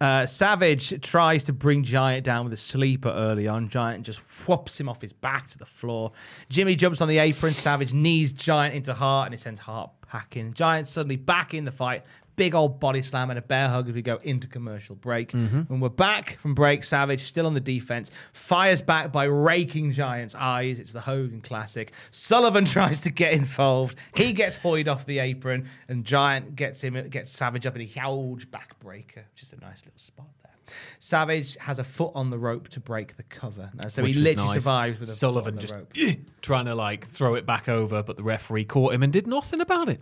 Uh, 0.00 0.26
Savage 0.26 1.00
tries 1.00 1.44
to 1.44 1.52
bring 1.54 1.82
Giant 1.82 2.24
down 2.24 2.44
with 2.44 2.52
a 2.52 2.56
sleeper 2.58 3.08
early 3.08 3.48
on. 3.48 3.68
Giant 3.70 4.04
just 4.04 4.20
whops 4.46 4.78
him 4.78 4.88
off 4.88 5.00
his 5.00 5.12
back 5.14 5.48
to 5.48 5.58
the 5.58 5.64
floor. 5.64 6.12
Jimmy 6.50 6.76
jumps 6.76 7.00
on 7.00 7.08
the 7.08 7.18
apron. 7.18 7.54
Savage 7.54 7.94
knees 7.94 8.32
Giant 8.34 8.74
into 8.74 8.92
Hart 8.92 9.26
and 9.28 9.34
he 9.34 9.38
sends 9.40 9.58
Hart 9.58 9.90
packing. 10.06 10.52
Giant 10.52 10.86
suddenly 10.86 11.16
back 11.16 11.54
in 11.54 11.64
the 11.64 11.72
fight. 11.72 12.04
Big 12.36 12.54
old 12.54 12.78
body 12.78 13.02
slam 13.02 13.30
and 13.30 13.38
a 13.38 13.42
bear 13.42 13.68
hug 13.68 13.88
as 13.88 13.94
we 13.94 14.02
go 14.02 14.16
into 14.22 14.46
commercial 14.46 14.94
break. 14.94 15.32
Mhm. 15.32 15.68
When 15.68 15.80
we're 15.80 15.88
back 15.88 16.38
from 16.40 16.54
break, 16.54 16.84
Savage 16.84 17.20
still 17.20 17.46
on 17.46 17.54
the 17.54 17.60
defense, 17.60 18.10
fires 18.32 18.80
back 18.82 19.10
by 19.10 19.24
raking 19.24 19.92
Giant's 19.92 20.34
eyes. 20.34 20.78
It's 20.78 20.92
the 20.92 21.00
Hogan 21.00 21.40
classic. 21.40 21.92
Sullivan 22.10 22.64
tries 22.76 23.00
to 23.00 23.10
get 23.10 23.32
involved. 23.32 23.96
He 24.14 24.32
gets 24.32 24.56
hoyed 24.56 24.86
off 24.88 25.06
the 25.06 25.18
apron, 25.18 25.66
and 25.88 26.04
Giant 26.04 26.54
gets 26.56 26.80
him 26.82 26.94
gets 27.08 27.30
Savage 27.30 27.66
up 27.66 27.74
in 27.74 27.80
a 27.82 27.84
huge 27.84 28.50
backbreaker, 28.50 29.24
which 29.32 29.42
is 29.42 29.52
a 29.52 29.60
nice 29.60 29.80
little 29.84 29.98
spot 29.98 30.26
there. 30.42 30.52
Savage 30.98 31.56
has 31.60 31.78
a 31.78 31.84
foot 31.84 32.12
on 32.14 32.30
the 32.30 32.38
rope 32.38 32.68
to 32.70 32.80
break 32.80 33.16
the 33.16 33.22
cover. 33.24 33.70
So 33.88 34.02
Which 34.02 34.14
he 34.16 34.20
literally 34.20 34.48
nice. 34.54 34.64
survives 34.64 34.98
with 35.00 35.08
a 35.08 35.12
Sullivan 35.12 35.58
foot 35.58 35.72
on 35.74 35.84
the 35.94 35.96
just 35.96 36.08
rope. 36.10 36.18
trying 36.42 36.64
to 36.66 36.74
like 36.74 37.06
throw 37.06 37.34
it 37.36 37.46
back 37.46 37.68
over, 37.68 38.02
but 38.02 38.16
the 38.16 38.22
referee 38.22 38.64
caught 38.64 38.92
him 38.94 39.02
and 39.02 39.12
did 39.12 39.26
nothing 39.26 39.60
about 39.60 39.88
it. 39.88 40.00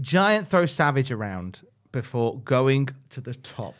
Giant 0.00 0.46
throws 0.48 0.72
Savage 0.72 1.10
around 1.12 1.60
before 1.92 2.38
going 2.40 2.88
to 3.10 3.20
the 3.20 3.34
top. 3.34 3.74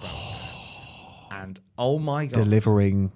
and 1.30 1.60
oh 1.78 1.98
my 1.98 2.26
god. 2.26 2.34
delivering 2.44 3.12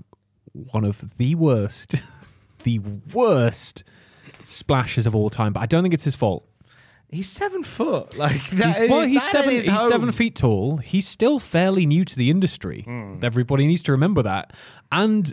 one 0.52 0.84
of 0.84 1.16
the 1.18 1.34
worst, 1.34 1.96
the 2.64 2.78
worst 3.12 3.84
splashes 4.48 5.06
of 5.06 5.14
all 5.14 5.30
time. 5.30 5.52
But 5.52 5.60
I 5.60 5.66
don't 5.66 5.82
think 5.82 5.94
it's 5.94 6.04
his 6.04 6.14
fault. 6.16 6.48
He's 7.08 7.28
seven 7.30 7.62
foot. 7.62 8.16
Like 8.18 8.48
that 8.50 8.76
he's, 8.80 8.90
well, 8.90 9.00
is- 9.02 9.08
he's 9.08 9.22
that 9.22 9.30
seven. 9.32 9.54
He's 9.54 9.66
home. 9.66 9.88
seven 9.90 10.12
feet 10.12 10.34
tall. 10.36 10.78
He's 10.78 11.06
still 11.06 11.38
fairly 11.38 11.86
new 11.86 12.04
to 12.04 12.16
the 12.16 12.30
industry. 12.30 12.82
Hmm. 12.82 13.18
Everybody 13.22 13.66
needs 13.66 13.82
to 13.84 13.92
remember 13.92 14.22
that. 14.22 14.52
And 14.90 15.32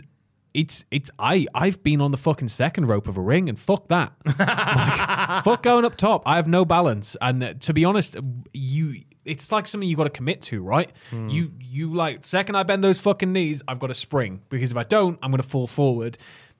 it's 0.54 0.84
it's 0.90 1.10
I 1.18 1.46
I've 1.54 1.82
been 1.82 2.00
on 2.00 2.10
the 2.10 2.16
fucking 2.16 2.48
second 2.48 2.86
rope 2.86 3.08
of 3.08 3.16
a 3.16 3.20
ring, 3.20 3.48
and 3.48 3.58
fuck 3.58 3.88
that. 3.88 4.12
Like, 4.38 5.44
fuck 5.44 5.62
going 5.62 5.84
up 5.84 5.96
top. 5.96 6.22
I 6.26 6.36
have 6.36 6.46
no 6.46 6.64
balance. 6.64 7.16
And 7.20 7.42
uh, 7.42 7.54
to 7.60 7.72
be 7.72 7.84
honest, 7.84 8.16
you. 8.52 8.94
It's 9.24 9.52
like 9.52 9.68
something 9.68 9.88
you 9.88 9.94
got 9.94 10.04
to 10.04 10.10
commit 10.10 10.42
to, 10.42 10.62
right? 10.62 10.90
Hmm. 11.10 11.28
You 11.28 11.52
you 11.60 11.94
like 11.94 12.24
second 12.24 12.56
I 12.56 12.64
bend 12.64 12.82
those 12.82 12.98
fucking 12.98 13.32
knees, 13.32 13.62
I've 13.68 13.78
got 13.78 13.86
to 13.86 13.94
spring 13.94 14.42
because 14.48 14.72
if 14.72 14.76
I 14.76 14.82
don't, 14.82 15.16
I'm 15.22 15.30
going 15.30 15.40
to 15.40 15.48
fall 15.48 15.68
forward. 15.68 16.18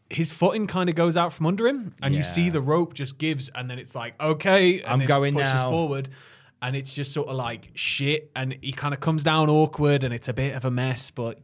His 0.09 0.31
footing 0.31 0.69
kind 0.69 0.89
of 0.89 0.94
goes 0.94 1.16
out 1.16 1.32
from 1.32 1.47
under 1.47 1.66
him, 1.66 1.94
and 2.01 2.14
you 2.14 2.23
see 2.23 2.51
the 2.51 2.60
rope 2.60 2.94
just 2.94 3.19
gives, 3.19 3.51
and 3.52 3.69
then 3.69 3.81
it's 3.81 3.97
like, 3.97 4.14
okay, 4.20 4.81
and 4.82 5.02
I'm 5.02 5.09
going 5.09 5.35
pushes 5.35 5.55
now. 5.55 5.70
forward, 5.70 6.09
and 6.63 6.77
it's 6.77 6.95
just 6.95 7.13
sort 7.13 7.29
of 7.29 7.35
like 7.37 7.71
shit, 7.75 8.31
and 8.37 8.57
he 8.63 8.73
kind 8.73 8.95
of 8.95 9.01
comes 9.01 9.23
down 9.23 9.51
awkward, 9.51 10.05
and 10.05 10.15
it's 10.15 10.29
a 10.29 10.33
bit 10.33 10.55
of 10.55 10.65
a 10.65 10.71
mess, 10.71 11.11
but 11.11 11.41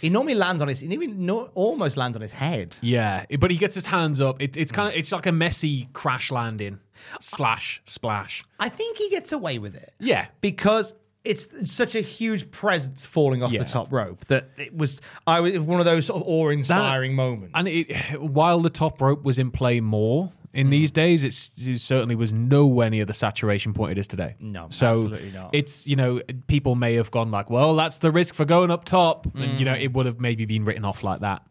He 0.00 0.08
normally 0.08 0.34
lands 0.34 0.62
on 0.62 0.68
his. 0.68 0.80
He 0.80 0.86
even 0.86 1.26
no, 1.26 1.50
almost 1.54 1.96
lands 1.96 2.16
on 2.16 2.22
his 2.22 2.32
head. 2.32 2.76
yeah, 2.80 3.26
but 3.38 3.50
he 3.50 3.58
gets 3.58 3.74
his 3.74 3.86
hands 3.86 4.20
up. 4.20 4.40
It, 4.40 4.56
it's 4.56 4.72
mm. 4.72 4.76
kind 4.76 4.88
of 4.88 4.98
it's 4.98 5.12
like 5.12 5.26
a 5.26 5.32
messy 5.32 5.88
crash 5.92 6.30
landing 6.32 6.80
slash 7.20 7.82
splash. 7.86 8.42
I 8.58 8.68
think 8.68 8.96
he 8.96 9.10
gets 9.10 9.32
away 9.32 9.58
with 9.58 9.74
it. 9.74 9.92
Yeah, 10.00 10.26
because 10.40 10.94
it's 11.24 11.48
such 11.70 11.94
a 11.94 12.00
huge 12.00 12.50
presence 12.50 13.04
falling 13.04 13.42
off 13.42 13.52
Yeah. 13.52 13.62
the 13.62 13.68
top 13.68 13.92
rope 13.92 14.24
that 14.26 14.50
it 14.56 14.76
was. 14.76 15.00
I 15.26 15.40
was 15.40 15.58
one 15.58 15.80
of 15.80 15.86
those 15.86 16.06
sort 16.06 16.22
of 16.22 16.28
awe-inspiring 16.28 17.14
moments. 17.14 17.52
And 17.54 17.68
it, 17.68 18.20
while 18.20 18.60
the 18.60 18.70
top 18.70 19.00
rope 19.00 19.22
was 19.22 19.38
in 19.38 19.50
play 19.50 19.80
more 19.80 20.32
in 20.54 20.70
these 20.70 20.90
days, 20.90 21.24
it's, 21.24 21.50
it 21.58 21.80
certainly 21.80 22.14
was 22.14 22.32
nowhere 22.32 22.90
near 22.90 23.04
the 23.04 23.14
saturation 23.14 23.72
point 23.72 23.92
it 23.92 23.98
is 23.98 24.06
today. 24.06 24.36
No, 24.38 24.66
so 24.70 24.92
absolutely 24.92 25.32
not. 25.32 25.50
it's 25.54 25.86
you 25.86 25.96
know 25.96 26.20
people 26.46 26.74
may 26.74 26.94
have 26.94 27.10
gone 27.10 27.30
like, 27.30 27.48
well, 27.50 27.74
that's 27.74 27.98
the 27.98 28.10
risk 28.10 28.34
for 28.34 28.44
going 28.44 28.70
up 28.70 28.84
top, 28.84 29.26
and 29.34 29.58
you 29.58 29.64
know 29.64 29.74
it 29.74 29.92
would 29.92 30.06
have 30.06 30.20
maybe 30.20 30.44
been 30.44 30.64
written 30.64 30.84
off 30.84 31.02
like 31.02 31.20
that. 31.20 31.42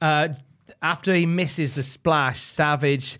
Uh, 0.00 0.28
after 0.82 1.14
he 1.14 1.26
misses 1.26 1.74
the 1.74 1.82
splash, 1.82 2.40
Savage 2.42 3.18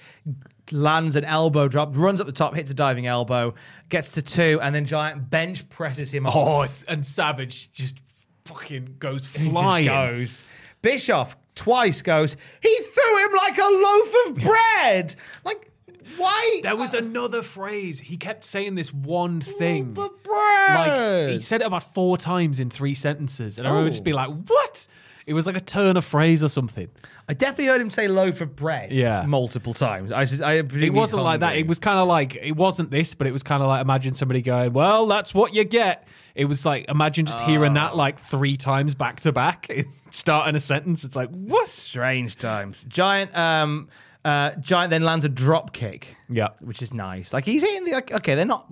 lands 0.72 1.14
an 1.16 1.24
elbow 1.24 1.68
drop, 1.68 1.96
runs 1.96 2.20
up 2.20 2.26
the 2.26 2.32
top, 2.32 2.54
hits 2.54 2.70
a 2.70 2.74
diving 2.74 3.06
elbow, 3.06 3.54
gets 3.88 4.10
to 4.12 4.22
two, 4.22 4.58
and 4.62 4.74
then 4.74 4.84
Giant 4.84 5.30
bench 5.30 5.68
presses 5.68 6.12
him 6.12 6.26
off. 6.26 6.34
Oh, 6.36 6.62
it's, 6.62 6.82
and 6.84 7.06
Savage 7.06 7.72
just 7.72 8.00
fucking 8.44 8.96
goes 8.98 9.26
flying. 9.26 9.86
goes. 9.86 10.44
Bischoff 10.82 11.36
twice 11.54 12.02
goes. 12.02 12.36
He 12.60 12.76
threw 12.76 13.24
him 13.24 13.32
like 13.36 13.58
a 13.58 13.62
loaf 13.64 14.14
of 14.26 14.34
bread. 14.42 15.14
like 15.44 15.70
why? 16.16 16.60
There 16.62 16.76
was 16.76 16.94
another 16.94 17.42
phrase. 17.42 17.98
He 17.98 18.16
kept 18.16 18.44
saying 18.44 18.74
this 18.74 18.92
one 18.92 19.40
thing. 19.40 19.92
bread. 19.92 21.28
Like 21.28 21.30
he 21.30 21.40
said 21.40 21.60
it 21.62 21.66
about 21.66 21.94
four 21.94 22.16
times 22.16 22.60
in 22.60 22.70
three 22.70 22.94
sentences, 22.94 23.58
and 23.58 23.66
I 23.66 23.70
remember 23.70 23.88
Oh. 23.88 23.90
just 23.90 24.04
be 24.04 24.12
like, 24.12 24.28
"What?" 24.30 24.86
It 25.26 25.32
was 25.32 25.46
like 25.46 25.56
a 25.56 25.60
turn 25.60 25.96
of 25.96 26.04
phrase 26.04 26.44
or 26.44 26.48
something. 26.48 26.88
I 27.28 27.32
definitely 27.34 27.66
heard 27.66 27.80
him 27.80 27.90
say 27.90 28.08
loaf 28.08 28.42
of 28.42 28.54
bread. 28.54 28.92
Yeah. 28.92 29.24
multiple 29.26 29.72
times. 29.72 30.12
I 30.12 30.26
just, 30.26 30.42
I 30.42 30.60
presume 30.60 30.82
It 30.82 30.86
he's 30.86 30.92
wasn't 30.92 31.22
like 31.22 31.40
that. 31.40 31.46
hungry. 31.46 31.60
It 31.62 31.66
was 31.68 31.78
kind 31.78 31.98
of 31.98 32.06
like 32.06 32.36
it 32.36 32.52
wasn't 32.56 32.90
this, 32.90 33.14
but 33.14 33.26
it 33.26 33.32
was 33.32 33.42
kind 33.42 33.62
of 33.62 33.68
like 33.68 33.80
imagine 33.80 34.12
somebody 34.12 34.42
going, 34.42 34.74
"Well, 34.74 35.06
that's 35.06 35.32
what 35.32 35.54
you 35.54 35.64
get." 35.64 36.06
It 36.34 36.44
was 36.44 36.66
like 36.66 36.90
imagine 36.90 37.24
just 37.24 37.40
hearing 37.42 37.72
Oh. 37.72 37.74
that 37.74 37.96
like 37.96 38.18
three 38.18 38.56
times 38.58 38.94
back 38.94 39.20
to 39.20 39.32
back, 39.32 39.70
starting 40.10 40.56
a 40.56 40.60
sentence. 40.60 41.04
It's 41.04 41.16
like 41.16 41.30
what? 41.30 41.68
strange 41.68 42.36
times. 42.36 42.84
Giant, 42.88 43.34
um, 43.34 43.88
uh, 44.26 44.50
Giant 44.60 44.90
then 44.90 45.02
lands 45.04 45.24
a 45.24 45.28
drop 45.30 45.72
kick. 45.72 46.16
Yeah. 46.28 46.48
which 46.60 46.82
is 46.82 46.92
nice. 46.92 47.32
Like 47.32 47.46
he's 47.46 47.62
hitting 47.62 47.86
the 47.86 47.92
like, 47.92 48.12
okay. 48.12 48.34
They're 48.34 48.44
not, 48.44 48.70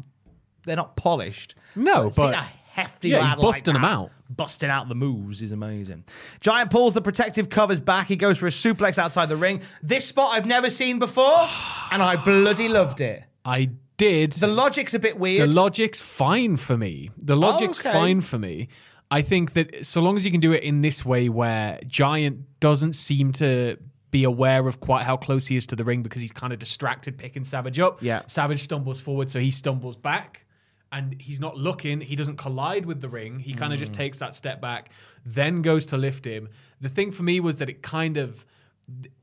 they're 0.66 0.76
not 0.76 0.96
polished. 0.96 1.54
No, 1.76 2.10
but 2.14 2.34
a 2.34 2.42
hefty 2.72 3.08
yeah, 3.10 3.20
he's 3.22 3.30
lad 3.30 3.38
like 3.38 3.42
busting 3.54 3.74
'em 3.76 3.82
that, 3.82 3.90
out. 3.92 4.10
Busting 4.36 4.70
out 4.70 4.88
the 4.88 4.94
moves 4.94 5.42
is 5.42 5.52
amazing. 5.52 6.04
Giant 6.40 6.70
pulls 6.70 6.94
the 6.94 7.02
protective 7.02 7.48
covers 7.48 7.80
back. 7.80 8.06
He 8.08 8.16
goes 8.16 8.38
for 8.38 8.46
a 8.46 8.50
suplex 8.50 8.98
outside 8.98 9.28
the 9.28 9.36
ring. 9.36 9.60
This 9.82 10.06
spot 10.06 10.34
I've 10.34 10.46
never 10.46 10.70
seen 10.70 10.98
before, 10.98 11.48
and 11.90 12.02
I 12.02 12.16
bloody 12.16 12.68
loved 12.68 13.00
it. 13.00 13.24
I 13.44 13.70
did. 13.96 14.32
The 14.32 14.46
logic's 14.46 14.94
a 14.94 14.98
bit 14.98 15.18
weird. 15.18 15.48
The 15.48 15.52
logic's 15.52 16.00
fine 16.00 16.56
for 16.56 16.76
me. 16.76 17.10
The 17.18 17.36
oh, 17.36 17.40
logic's 17.40 17.80
okay. 17.80 17.92
fine 17.92 18.20
for 18.20 18.38
me. 18.38 18.68
I 19.10 19.22
think 19.22 19.52
that 19.52 19.84
so 19.84 20.00
long 20.00 20.16
as 20.16 20.24
you 20.24 20.30
can 20.30 20.40
do 20.40 20.52
it 20.52 20.62
in 20.62 20.80
this 20.80 21.04
way 21.04 21.28
where 21.28 21.78
Giant 21.86 22.60
doesn't 22.60 22.94
seem 22.94 23.32
to 23.32 23.76
be 24.10 24.24
aware 24.24 24.66
of 24.68 24.80
quite 24.80 25.04
how 25.04 25.16
close 25.16 25.46
he 25.46 25.56
is 25.56 25.66
to 25.66 25.76
the 25.76 25.84
ring 25.84 26.02
because 26.02 26.22
he's 26.22 26.32
kind 26.32 26.52
of 26.52 26.58
distracted 26.58 27.18
picking 27.18 27.44
Savage 27.44 27.78
up. 27.78 28.02
Yeah. 28.02 28.22
Savage 28.26 28.62
stumbles 28.62 29.00
forward, 29.00 29.30
so 29.30 29.40
he 29.40 29.50
stumbles 29.50 29.96
back 29.96 30.41
and 30.92 31.16
he's 31.18 31.40
not 31.40 31.56
looking. 31.56 32.00
He 32.00 32.14
doesn't 32.14 32.36
collide 32.36 32.84
with 32.86 33.00
the 33.00 33.08
ring. 33.08 33.38
He 33.40 33.54
kind 33.54 33.72
of 33.72 33.78
Mm. 33.78 33.80
just 33.82 33.92
takes 33.94 34.18
that 34.18 34.34
step 34.34 34.60
back, 34.60 34.90
then 35.24 35.62
goes 35.62 35.86
to 35.86 35.96
lift 35.96 36.24
him. 36.24 36.48
The 36.80 36.88
thing 36.88 37.10
for 37.10 37.22
me 37.22 37.40
was 37.40 37.56
that 37.56 37.68
it 37.70 37.82
kind 37.82 38.16
of. 38.18 38.44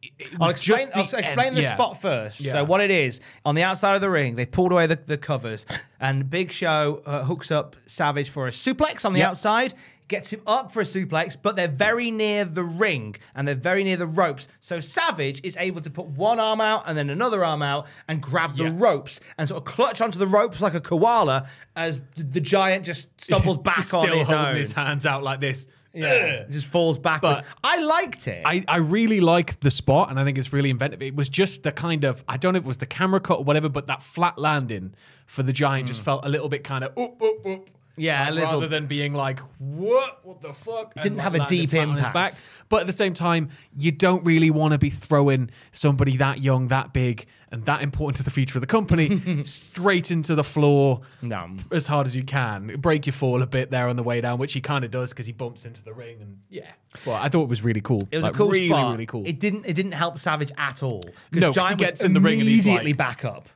It, 0.01 0.29
I'll 0.39 0.49
explain, 0.49 0.87
the 0.87 0.95
I'll 0.99 1.01
explain 1.19 1.53
the 1.53 1.61
yeah. 1.61 1.73
spot 1.75 2.01
first. 2.01 2.39
Yeah. 2.41 2.53
So 2.53 2.63
what 2.63 2.81
it 2.81 2.89
is 2.91 3.19
on 3.45 3.55
the 3.55 3.63
outside 3.63 3.93
of 3.95 4.01
the 4.01 4.09
ring, 4.09 4.35
they 4.35 4.45
pulled 4.45 4.71
away 4.71 4.87
the, 4.87 4.95
the 4.95 5.17
covers, 5.17 5.65
and 5.99 6.29
Big 6.29 6.51
Show 6.51 7.01
uh, 7.05 7.23
hooks 7.25 7.51
up 7.51 7.75
Savage 7.85 8.29
for 8.29 8.47
a 8.47 8.51
suplex 8.51 9.05
on 9.05 9.13
the 9.13 9.19
Yep. 9.19 9.29
outside, 9.29 9.73
gets 10.10 10.34
him 10.34 10.41
up 10.45 10.73
for 10.73 10.81
a 10.81 10.84
suplex, 10.84 11.38
but 11.41 11.56
they're 11.56 11.68
very 11.69 12.11
near 12.11 12.44
the 12.44 12.64
ring 12.64 13.15
and 13.36 13.48
they're 13.48 13.56
very 13.56 13.84
near 13.84 13.95
the 13.95 14.07
ropes. 14.07 14.48
So 14.60 14.80
Savage 14.81 15.40
is 15.45 15.56
able 15.57 15.80
to 15.81 15.90
put 15.90 16.07
one 16.07 16.40
arm 16.40 16.60
out 16.60 16.84
and 16.88 16.98
then 16.98 17.10
another 17.10 17.45
arm 17.45 17.61
out 17.61 17.88
and 18.10 18.22
grab 18.22 18.57
the 18.57 18.65
Yeah. 18.65 18.73
ropes 18.76 19.22
and 19.38 19.48
sort 19.48 19.60
of 19.60 19.65
clutch 19.65 20.02
onto 20.02 20.19
the 20.19 20.27
ropes 20.27 20.60
like 20.60 20.73
a 20.73 20.81
koala 20.81 21.48
as 21.76 22.02
the 22.18 22.41
giant 22.41 22.86
just 22.86 23.10
stumbles 23.22 23.57
back 23.57 23.76
Just 23.76 23.94
on 23.94 24.02
still 24.02 24.18
his 24.18 24.27
holding 24.27 24.45
own. 24.48 24.56
his 24.57 24.73
hands 24.73 25.06
out 25.06 25.23
like 25.23 25.40
this. 25.40 25.68
yeah, 25.94 26.44
just 26.49 26.68
falls 26.68 26.98
backwards. 26.98 27.40
But- 27.40 27.45
I 27.64 27.80
liked 27.81 28.27
it. 28.27 28.44
I, 28.45 28.64
I 28.68 28.77
really 28.77 29.22
like 29.22 29.60
the 29.61 29.72
spot 29.72 30.10
and 30.10 30.19
I 30.19 30.23
think 30.23 30.38
it's 30.38 30.52
really 30.53 30.69
inventive. 30.69 31.02
It 31.02 31.15
was 31.15 31.30
just 31.30 31.64
the 31.64 31.72
kind 31.72 32.03
of 32.03 32.23
I 32.27 32.38
don't 32.38 32.53
know 32.53 32.57
if 32.60 32.65
it 32.65 32.68
was 32.68 32.77
the 32.77 32.86
camera 32.86 33.19
cut 33.19 33.40
or 33.40 33.44
whatever, 33.44 33.69
but 33.69 33.88
that 33.88 34.02
flat 34.03 34.38
landing 34.38 34.94
for 35.26 35.44
the 35.44 35.53
giant 35.53 35.84
hmm. 35.86 35.88
just 35.88 36.02
felt 36.02 36.26
a 36.26 36.30
little 36.30 36.49
bit 36.49 36.64
kind 36.64 36.84
of 36.84 36.98
up 36.98 37.22
up 37.22 37.45
up. 37.45 37.69
Yeah, 37.99 38.21
like, 38.21 38.27
a 38.27 38.31
uh, 38.31 38.34
little- 38.35 38.53
rather 38.61 38.67
than 38.67 38.88
being 38.88 39.13
like 39.13 39.39
what 39.59 40.26
what 40.26 40.41
the 40.41 40.53
fuck. 40.53 40.93
didn't 40.95 41.17
like, 41.17 41.23
have 41.23 41.35
a 41.35 41.45
deep 41.47 41.69
flat 41.71 41.88
on 41.88 41.95
his 41.97 42.05
impact. 42.05 42.13
back. 42.13 42.34
But 42.69 42.81
at 42.81 42.88
the 42.88 42.93
same 42.93 43.13
time, 43.13 43.49
you 43.77 43.91
don't 43.91 44.23
really 44.23 44.49
want 44.51 44.73
to 44.73 44.77
be 44.77 44.89
throwing 44.89 45.49
somebody 45.71 46.17
that 46.17 46.39
young, 46.39 46.67
that 46.69 46.93
big, 46.93 47.26
and 47.51 47.65
that 47.65 47.81
important 47.81 48.17
to 48.17 48.23
the 48.23 48.30
future 48.31 48.57
of 48.57 48.61
the 48.61 48.67
company 48.67 49.43
straight 49.43 50.11
into 50.11 50.35
the 50.35 50.43
floor 50.43 51.01
No. 51.23 51.49
as 51.71 51.88
hard 51.88 52.05
as 52.05 52.15
you 52.15 52.23
can. 52.23 52.76
Break 52.80 53.05
your 53.07 53.13
fall 53.13 53.41
a 53.41 53.47
bit 53.47 53.71
there 53.71 53.88
on 53.88 53.95
the 53.95 54.03
way 54.03 54.21
down, 54.21 54.38
which 54.39 54.53
he 54.53 54.61
kind 54.61 54.85
of 54.85 54.91
does 54.91 55.09
because 55.09 55.26
he 55.26 55.31
bumps 55.34 55.65
into 55.65 55.84
the 55.84 55.93
ring 55.93 56.17
and 56.21 56.38
yeah. 56.49 56.71
Well, 57.05 57.15
I 57.15 57.27
thought 57.30 57.43
it 57.43 57.49
was 57.49 57.63
really 57.63 57.81
cool. 57.81 58.07
It 58.11 58.17
was 58.17 58.23
Like, 58.23 58.34
a 58.35 58.38
cool 58.38 58.49
really, 58.51 58.67
spot. 58.69 58.91
really 58.91 59.05
cool. 59.07 59.23
It 59.26 59.39
didn't. 59.39 59.65
It 59.65 59.73
didn't 59.73 59.91
help 59.93 60.19
Savage 60.19 60.51
at 60.57 60.81
all. 60.84 61.01
No, 61.31 61.47
'cause 61.47 61.55
he 61.55 61.61
Giant 61.61 61.80
gets 61.80 62.03
in 62.03 62.13
the 62.13 62.19
ring 62.21 62.39
and 62.39 62.47
he's 62.47 62.65
immediately 62.65 62.91
like- 62.93 62.97
back 62.97 63.26
up. 63.26 63.49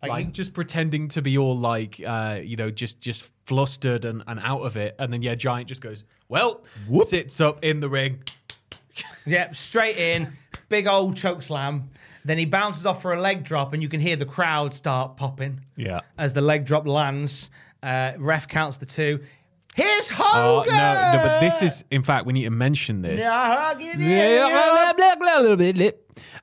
Like, 0.00 0.10
like 0.10 0.32
just 0.32 0.52
pretending 0.52 1.08
to 1.08 1.22
be 1.22 1.36
all 1.38 1.56
like 1.56 2.00
uh 2.06 2.38
you 2.40 2.54
know 2.54 2.70
just 2.70 3.00
just 3.00 3.32
flustered 3.46 4.04
and, 4.04 4.22
and 4.28 4.38
out 4.40 4.60
of 4.60 4.76
it 4.76 4.94
and 5.00 5.12
then 5.12 5.22
yeah 5.22 5.34
giant 5.34 5.66
just 5.66 5.80
goes 5.80 6.04
well 6.28 6.62
sits 7.04 7.40
up 7.40 7.64
in 7.64 7.80
the 7.80 7.88
ring 7.88 8.22
yep, 9.26 9.54
straight 9.54 9.96
in, 9.96 10.32
big 10.68 10.86
old 10.86 11.16
choke 11.16 11.42
slam. 11.42 11.90
Then 12.24 12.38
he 12.38 12.44
bounces 12.44 12.84
off 12.84 13.00
for 13.00 13.14
a 13.14 13.20
leg 13.20 13.44
drop, 13.44 13.72
and 13.72 13.82
you 13.82 13.88
can 13.88 14.00
hear 14.00 14.16
the 14.16 14.26
crowd 14.26 14.74
start 14.74 15.16
popping 15.16 15.60
yeah 15.76 16.00
as 16.18 16.32
the 16.32 16.40
leg 16.40 16.64
drop 16.64 16.86
lands. 16.86 17.50
Uh, 17.82 18.12
ref 18.18 18.48
counts 18.48 18.76
the 18.76 18.86
two. 18.86 19.20
Here's 19.74 20.10
Hogan. 20.10 20.74
no 20.74 21.12
no 21.12 21.22
but 21.22 21.40
this 21.40 21.62
is 21.62 21.84
in 21.92 22.02
fact 22.02 22.26
we 22.26 22.32
need 22.32 22.44
to 22.44 22.50
mention 22.50 23.00
this. 23.00 23.22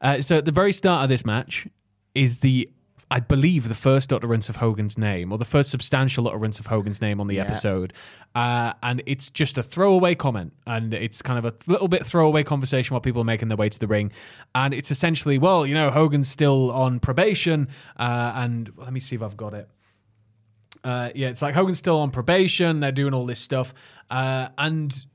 Uh, 0.02 0.22
so 0.22 0.38
at 0.38 0.45
the 0.45 0.53
very 0.53 0.72
start 0.72 1.03
of 1.03 1.10
this 1.10 1.26
match 1.26 1.68
is 2.14 2.40
the 2.40 2.69
I 3.11 3.19
believe, 3.19 3.68
the 3.69 3.76
first 3.76 4.11
utterance 4.11 4.49
of 4.49 4.56
Hogan's 4.56 4.98
name, 4.98 5.32
or 5.32 5.38
the 5.38 5.45
first 5.45 5.69
substantial 5.69 6.27
utterance 6.27 6.60
of 6.60 6.65
Hogan's 6.68 7.02
name 7.02 7.22
on 7.22 7.27
the 7.27 7.36
Yeah. 7.36 7.44
episode. 7.44 7.94
Uh, 8.34 8.73
and 8.82 9.03
it's 9.06 9.30
just 9.30 9.57
a 9.60 9.64
throwaway 9.64 10.15
comment. 10.15 10.53
And 10.65 10.91
it's 10.94 11.22
kind 11.22 11.38
of 11.38 11.45
a 11.45 11.53
little 11.72 11.88
bit 11.88 12.03
throwaway 12.06 12.44
conversation 12.44 12.94
while 12.95 13.02
people 13.02 13.22
are 13.22 13.26
making 13.26 13.48
their 13.49 13.57
way 13.57 13.69
to 13.69 13.77
the 13.80 13.88
ring. 13.88 14.11
And 14.56 14.73
it's 14.73 14.90
essentially, 14.90 15.38
well, 15.38 15.65
you 15.68 15.76
know, 15.76 15.91
Hogan's 15.91 16.27
still 16.27 16.72
on 16.72 16.99
probation. 16.99 17.68
Uh, 17.95 18.32
and 18.36 18.72
let 18.76 18.91
me 18.91 18.99
see 18.99 19.15
if 19.15 19.22
I've 19.22 19.38
got 19.38 19.53
it. 19.53 19.69
Uh, 20.84 21.10
yeah, 21.15 21.30
it's 21.30 21.41
like 21.41 21.53
Hogan's 21.56 21.77
still 21.80 21.99
on 21.99 22.11
probation. 22.11 22.80
They're 22.80 22.91
doing 22.91 23.14
all 23.14 23.26
this 23.26 23.40
stuff. 23.40 23.73
Uh, 24.10 24.49
and 24.57 25.06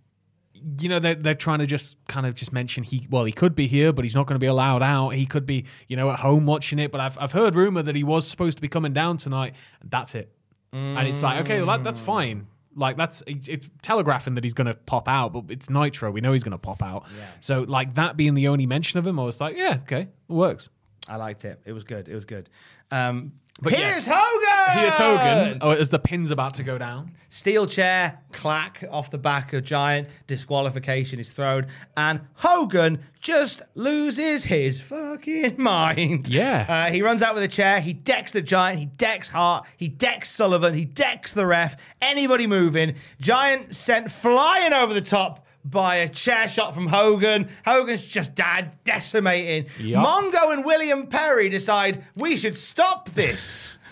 you 0.81 0.89
know 0.89 0.99
they're, 0.99 1.15
they're 1.15 1.35
trying 1.35 1.59
to 1.59 1.67
just 1.67 1.97
kind 2.07 2.27
of 2.27 2.35
just 2.35 2.53
mention 2.53 2.85
he 2.85 3.07
well 3.11 3.25
he 3.25 3.33
could 3.33 3.55
be 3.55 3.67
here 3.67 3.93
but 3.93 4.05
he's 4.05 4.15
not 4.15 4.27
going 4.27 4.35
to 4.35 4.41
be 4.41 4.47
allowed 4.47 4.83
out 4.83 5.11
he 5.11 5.27
could 5.27 5.47
be 5.47 5.65
you 5.89 5.97
know 5.97 6.11
at 6.11 6.19
home 6.19 6.47
watching 6.47 6.79
it 6.79 6.93
but 6.93 7.01
i've, 7.01 7.19
I've 7.19 7.33
heard 7.33 7.55
rumor 7.55 7.83
that 7.83 7.95
he 7.95 8.05
was 8.05 8.27
supposed 8.27 8.59
to 8.59 8.63
be 8.63 8.69
coming 8.69 8.93
down 8.93 9.17
tonight 9.17 9.55
that's 9.85 10.15
it 10.15 10.33
and 10.73 11.09
it's 11.09 11.23
like 11.23 11.41
okay 11.41 11.59
well 11.59 11.79
that, 11.79 11.85
that's 11.85 11.99
fine 11.99 12.47
like 12.77 12.97
that's 12.97 13.23
it's 13.27 13.49
it's 13.49 13.69
telegraphing 13.83 14.35
that 14.37 14.45
he's 14.45 14.53
going 14.53 14.69
to 14.69 14.75
pop 14.75 15.09
out 15.09 15.33
but 15.33 15.45
it's 15.49 15.69
nitro 15.69 16.11
we 16.11 16.21
know 16.21 16.33
he's 16.33 16.45
going 16.45 16.53
to 16.53 16.59
pop 16.59 16.83
out 16.83 17.05
yeah. 17.19 17.27
so 17.41 17.63
like 17.63 17.95
that 17.97 18.17
being 18.17 18.35
the 18.35 18.47
only 18.47 18.67
mention 18.67 18.99
of 18.99 19.07
him 19.07 19.19
i 19.19 19.25
was 19.25 19.41
like 19.41 19.57
yeah 19.57 19.79
okay 19.83 20.03
it 20.03 20.33
works 20.33 20.69
I 21.11 21.17
liked 21.17 21.45
it. 21.45 21.61
It 21.65 21.73
was 21.73 21.85
good. 21.85 22.09
It 22.09 22.15
was 22.15 22.25
good. 22.25 22.49
Um, 22.91 23.33
But 23.63 23.75
here's 23.75 24.07
yes. 24.07 24.09
Hogan. 24.11 24.79
here's 24.79 24.95
hogan 24.95 25.59
oh, 25.61 25.71
as 25.73 25.91
the 25.91 25.99
pin's 25.99 26.31
about 26.31 26.55
to 26.55 26.63
go 26.63 26.79
down 26.79 27.13
Steel 27.33 27.65
chair, 27.65 28.19
clack 28.33 28.83
off 28.91 29.13
the 29.13 29.19
back 29.19 29.53
of 29.53 29.63
Giant. 29.63 30.09
Disqualification 30.27 31.21
is 31.21 31.31
thrown, 31.31 31.69
and 31.97 32.21
Hogan 32.35 32.99
just 33.21 33.63
loses 33.77 34.43
his 34.43 34.81
fucking 34.81 35.55
mind. 35.63 36.29
Yeah. 36.29 36.67
Uh, 36.69 36.91
he 36.91 37.03
runs 37.03 37.23
out 37.23 37.35
with 37.35 37.45
a 37.45 37.49
chair. 37.49 37.81
He 37.81 37.93
decks 37.93 38.33
the 38.33 38.43
Giant. 38.43 38.81
He 38.81 38.87
decks 38.87 39.29
Hart. 39.29 39.67
He 39.77 39.87
decks 39.87 40.29
Sullivan. 40.29 40.75
He 40.75 40.85
decks 40.85 41.33
the 41.33 41.47
ref. 41.47 41.77
Anybody 42.03 42.49
moving. 42.49 42.97
Giant 43.21 43.77
sent 43.77 44.11
flying 44.11 44.73
over 44.73 44.93
the 44.93 45.01
top 45.01 45.47
by 45.65 45.97
a 45.97 46.09
chair 46.09 46.49
shot 46.49 46.75
from 46.75 46.87
Hogan. 46.87 47.49
Hogan's 47.65 48.03
just 48.03 48.35
dad 48.35 48.77
decimating. 48.85 49.67
Yup. 49.79 50.07
Mongo 50.07 50.53
and 50.53 50.65
William 50.65 51.07
Perry 51.07 51.49
decide 51.49 52.05
we 52.17 52.37
should 52.37 52.57
stop 52.57 53.11
this. 53.11 53.77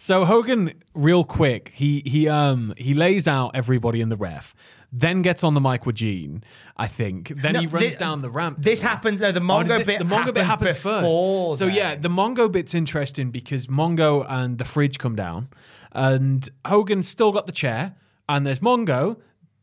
So 0.00 0.24
Hogan, 0.24 0.72
real 0.94 1.24
quick, 1.24 1.72
he 1.74 2.02
he 2.06 2.28
um 2.28 2.72
he 2.78 2.94
lays 2.94 3.26
out 3.26 3.50
everybody 3.54 4.00
in 4.00 4.08
the 4.08 4.16
ref, 4.16 4.54
then 4.92 5.22
gets 5.22 5.42
on 5.42 5.54
the 5.54 5.60
mic 5.60 5.84
with 5.86 5.96
Gene. 5.96 6.44
I 6.76 6.86
think. 6.86 7.32
Then 7.42 7.54
No, 7.54 7.60
he 7.60 7.66
runs 7.66 7.90
thi- 7.90 7.96
down 7.96 8.22
the 8.22 8.30
ramp. 8.30 8.58
This 8.60 8.80
happens. 8.80 9.20
No, 9.20 9.32
the 9.32 9.40
Oh, 9.40 9.42
Mongo 9.42 9.66
does 9.68 9.78
this- 9.78 9.86
bit. 9.88 9.98
the 9.98 10.04
Mongo 10.04 10.32
bit 10.32 10.44
happens 10.44 10.76
first. 10.78 11.10
So 11.58 11.66
then. 11.66 11.74
yeah, 11.74 11.94
the 11.96 12.08
Mongo 12.08 12.50
bit's 12.50 12.74
interesting 12.74 13.30
because 13.32 13.66
Mongo 13.66 14.24
and 14.28 14.56
the 14.58 14.64
fridge 14.64 14.98
come 14.98 15.16
down, 15.16 15.48
and 15.92 16.48
Hogan's 16.64 17.08
still 17.08 17.32
got 17.32 17.46
the 17.46 17.52
chair, 17.52 17.96
and 18.28 18.46
there's 18.46 18.60
Mongo, 18.60 19.16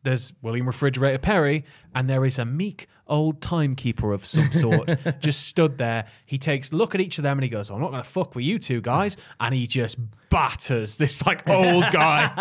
there's 0.06 0.32
William 0.42 0.66
Refrigerator 0.68 1.18
Perry, 1.18 1.66
and 1.94 2.10
there 2.10 2.24
is 2.24 2.40
a 2.40 2.46
meek 2.46 2.88
old 3.08 3.40
timekeeper 3.42 4.14
of 4.14 4.26
some 4.26 4.52
sort 4.52 4.96
just 5.20 5.46
stood 5.48 5.78
there. 5.78 6.06
He 6.26 6.38
takes 6.38 6.72
a 6.72 6.76
look 6.76 6.96
at 6.96 7.02
each 7.02 7.20
of 7.20 7.24
them 7.24 7.38
and 7.38 7.44
he 7.44 7.50
goes, 7.50 7.70
"I'm 7.70 7.82
not 7.82 7.92
going 7.92 8.02
to 8.02 8.10
fuck 8.10 8.34
with 8.36 8.46
you 8.46 8.58
two 8.58 8.80
guys," 8.82 9.18
and 9.40 9.54
he 9.54 9.68
just 9.68 9.98
batters 10.30 10.96
this 10.96 11.26
like 11.26 11.48
old 11.50 11.86
guy, 11.92 12.32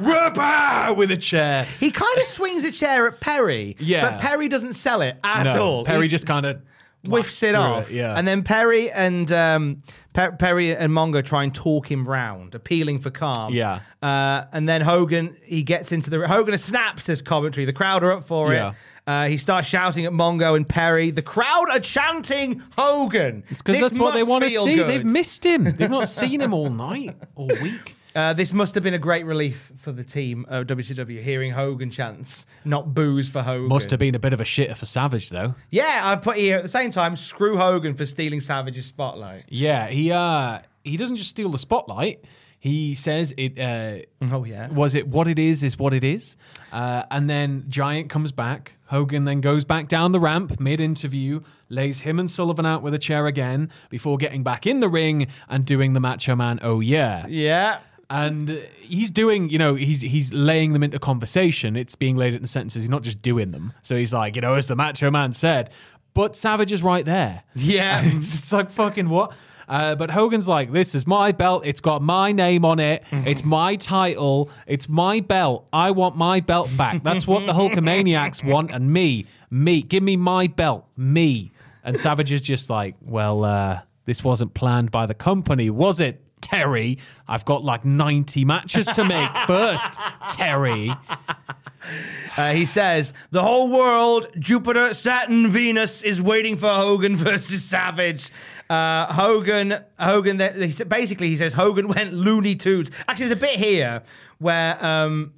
with 0.96 1.10
a 1.10 1.16
chair. 1.16 1.64
He 1.78 1.90
kind 1.90 2.18
of 2.18 2.26
swings 2.26 2.64
a 2.64 2.72
chair 2.72 3.06
at 3.08 3.20
Perry. 3.20 3.76
Yeah. 3.78 4.10
But 4.10 4.20
Perry 4.20 4.48
doesn't 4.48 4.74
sell 4.74 5.02
it 5.02 5.18
at 5.24 5.42
No, 5.44 5.62
all. 5.62 5.84
Perry 5.84 6.02
He's- 6.02 6.10
just 6.12 6.26
kind 6.26 6.46
of 6.46 6.60
whiffs 7.06 7.42
it 7.42 7.54
off. 7.54 7.90
yeah. 7.90 8.14
And 8.16 8.26
then 8.28 8.42
Perry 8.42 8.90
and 8.90 9.30
um, 9.32 9.82
Per- 10.12 10.32
Perry 10.32 10.74
and 10.76 10.92
Mongo 10.92 11.24
try 11.24 11.44
and 11.44 11.54
talk 11.54 11.90
him 11.90 12.06
round, 12.06 12.54
appealing 12.54 13.00
for 13.00 13.10
calm. 13.10 13.54
Yeah. 13.54 13.80
Uh, 14.02 14.44
and 14.52 14.68
then 14.68 14.80
Hogan, 14.82 15.36
he 15.42 15.62
gets 15.62 15.92
into 15.92 16.10
the 16.10 16.26
Hogan 16.28 16.56
snaps 16.58 17.06
his 17.06 17.22
commentary. 17.22 17.64
The 17.64 17.72
crowd 17.72 18.02
are 18.02 18.12
up 18.12 18.26
for 18.26 18.52
Yeah. 18.52 18.70
it. 18.70 18.74
Uh, 19.06 19.26
he 19.26 19.38
starts 19.38 19.66
shouting 19.66 20.04
at 20.06 20.12
Mongo 20.12 20.54
and 20.56 20.68
Perry. 20.68 21.10
The 21.10 21.22
crowd 21.22 21.66
are 21.70 21.80
chanting 21.80 22.62
Hogan. 22.76 23.42
It's 23.48 23.62
because 23.62 23.80
that's 23.80 23.98
what 23.98 24.14
they 24.14 24.22
want 24.22 24.44
to 24.44 24.50
see. 24.50 24.76
good. 24.76 24.88
They've 24.88 25.04
missed 25.04 25.44
him. 25.44 25.64
They've 25.64 25.90
not 25.90 26.06
seen 26.08 26.40
him 26.40 26.52
all 26.54 26.70
night, 26.70 27.16
all 27.34 27.48
week. 27.48 27.96
Uh, 28.14 28.32
this 28.32 28.52
must 28.52 28.74
have 28.74 28.82
been 28.82 28.94
a 28.94 28.98
great 28.98 29.24
relief 29.24 29.70
for 29.78 29.92
the 29.92 30.02
team 30.02 30.44
of 30.48 30.66
WCW 30.66 31.20
hearing 31.20 31.52
Hogan 31.52 31.90
chants, 31.90 32.44
not 32.64 32.92
boos 32.92 33.28
for 33.28 33.42
Hogan. 33.42 33.68
Must 33.68 33.90
have 33.90 34.00
been 34.00 34.14
a 34.14 34.18
bit 34.18 34.32
of 34.32 34.40
a 34.40 34.44
shitter 34.44 34.76
for 34.76 34.86
Savage 34.86 35.28
though. 35.30 35.54
Yeah, 35.70 36.00
I 36.02 36.16
put 36.16 36.36
here 36.36 36.56
at 36.56 36.62
the 36.62 36.68
same 36.68 36.90
time, 36.90 37.16
screw 37.16 37.56
Hogan 37.56 37.94
for 37.94 38.06
stealing 38.06 38.40
Savage's 38.40 38.86
spotlight. 38.86 39.44
Yeah, 39.48 39.86
he 39.88 40.10
uh 40.10 40.60
he 40.82 40.96
doesn't 40.96 41.16
just 41.16 41.30
steal 41.30 41.50
the 41.50 41.58
spotlight. 41.58 42.24
He 42.58 42.94
says 42.94 43.32
it. 43.38 43.58
Uh, 43.58 44.04
oh 44.34 44.44
yeah. 44.44 44.68
Was 44.68 44.94
it 44.94 45.08
what 45.08 45.28
it 45.28 45.38
is? 45.38 45.62
Is 45.62 45.78
what 45.78 45.94
it 45.94 46.04
is. 46.04 46.36
Uh, 46.72 47.04
and 47.10 47.28
then 47.30 47.64
Giant 47.68 48.10
comes 48.10 48.32
back. 48.32 48.74
Hogan 48.84 49.24
then 49.24 49.40
goes 49.40 49.64
back 49.64 49.88
down 49.88 50.12
the 50.12 50.20
ramp 50.20 50.60
mid 50.60 50.78
interview, 50.80 51.40
lays 51.70 52.00
him 52.00 52.18
and 52.18 52.30
Sullivan 52.30 52.66
out 52.66 52.82
with 52.82 52.92
a 52.92 52.98
chair 52.98 53.26
again 53.28 53.70
before 53.88 54.18
getting 54.18 54.42
back 54.42 54.66
in 54.66 54.80
the 54.80 54.88
ring 54.88 55.28
and 55.48 55.64
doing 55.64 55.94
the 55.94 56.00
Macho 56.00 56.34
Man. 56.36 56.58
Oh 56.60 56.80
yeah. 56.80 57.26
Yeah. 57.28 57.78
And 58.10 58.60
he's 58.80 59.10
doing, 59.12 59.50
you 59.50 59.58
know, 59.58 59.76
he's 59.76 60.00
he's 60.00 60.32
laying 60.32 60.72
them 60.72 60.82
into 60.82 60.98
conversation. 60.98 61.76
It's 61.76 61.94
being 61.94 62.16
laid 62.16 62.34
into 62.34 62.48
sentences. 62.48 62.82
He's 62.82 62.90
not 62.90 63.02
just 63.02 63.22
doing 63.22 63.52
them. 63.52 63.72
So 63.82 63.96
he's 63.96 64.12
like, 64.12 64.34
you 64.34 64.42
know, 64.42 64.54
as 64.54 64.66
the 64.66 64.76
Macho 64.76 65.10
Man 65.10 65.32
said. 65.32 65.70
But 66.12 66.34
Savage 66.34 66.72
is 66.72 66.82
right 66.82 67.04
there. 67.04 67.44
Yeah. 67.54 68.02
it's, 68.04 68.34
it's 68.34 68.52
like 68.52 68.72
fucking 68.72 69.08
what? 69.08 69.32
Uh, 69.68 69.94
but 69.94 70.10
Hogan's 70.10 70.48
like, 70.48 70.72
this 70.72 70.96
is 70.96 71.06
my 71.06 71.30
belt. 71.30 71.62
It's 71.64 71.78
got 71.78 72.02
my 72.02 72.32
name 72.32 72.64
on 72.64 72.80
it. 72.80 73.04
It's 73.12 73.44
my 73.58 73.76
title. 73.76 74.50
It's 74.66 74.88
my 74.88 75.20
belt. 75.20 75.68
I 75.72 75.92
want 75.92 76.16
my 76.16 76.40
belt 76.40 76.76
back. 76.76 77.04
That's 77.04 77.24
what 77.24 77.46
the 77.46 77.52
Hulkamaniacs 77.52 78.42
want. 78.50 78.72
And 78.72 78.92
me, 78.92 79.26
me, 79.48 79.82
give 79.82 80.02
me 80.02 80.16
my 80.16 80.48
belt, 80.48 80.86
me. 80.96 81.52
And 81.84 81.98
Savage 81.98 82.32
is 82.32 82.42
just 82.42 82.68
like, 82.68 82.96
well, 83.00 83.44
uh, 83.44 83.80
this 84.06 84.24
wasn't 84.24 84.54
planned 84.54 84.90
by 84.90 85.06
the 85.06 85.14
company, 85.14 85.70
was 85.70 86.00
it, 86.00 86.20
Terry? 86.40 86.98
I've 87.28 87.44
got 87.44 87.64
like 87.64 87.84
90 87.84 88.44
matches 88.44 88.86
to 88.86 89.04
make 89.04 89.30
first, 89.46 89.98
Terry. 90.30 90.92
Uh, 92.36 92.52
he 92.52 92.66
says 92.66 93.12
the 93.30 93.42
whole 93.42 93.68
world, 93.68 94.28
Jupiter, 94.38 94.94
Saturn, 94.94 95.48
Venus, 95.48 96.02
is 96.02 96.20
waiting 96.20 96.56
for 96.56 96.68
Hogan 96.68 97.16
versus 97.16 97.64
Savage. 97.64 98.30
Uh, 98.68 99.12
Hogan, 99.12 99.78
Hogan. 99.98 100.36
basically, 100.86 101.28
he 101.28 101.36
says 101.36 101.52
Hogan 101.52 101.88
went 101.94 102.12
Looney 102.12 102.54
Tunes. 102.54 102.90
Actually, 103.08 103.26
there's 103.26 103.38
a 103.38 103.40
bit 103.40 103.56
here 103.58 104.02
where, 104.38 104.82
um, 104.84 105.32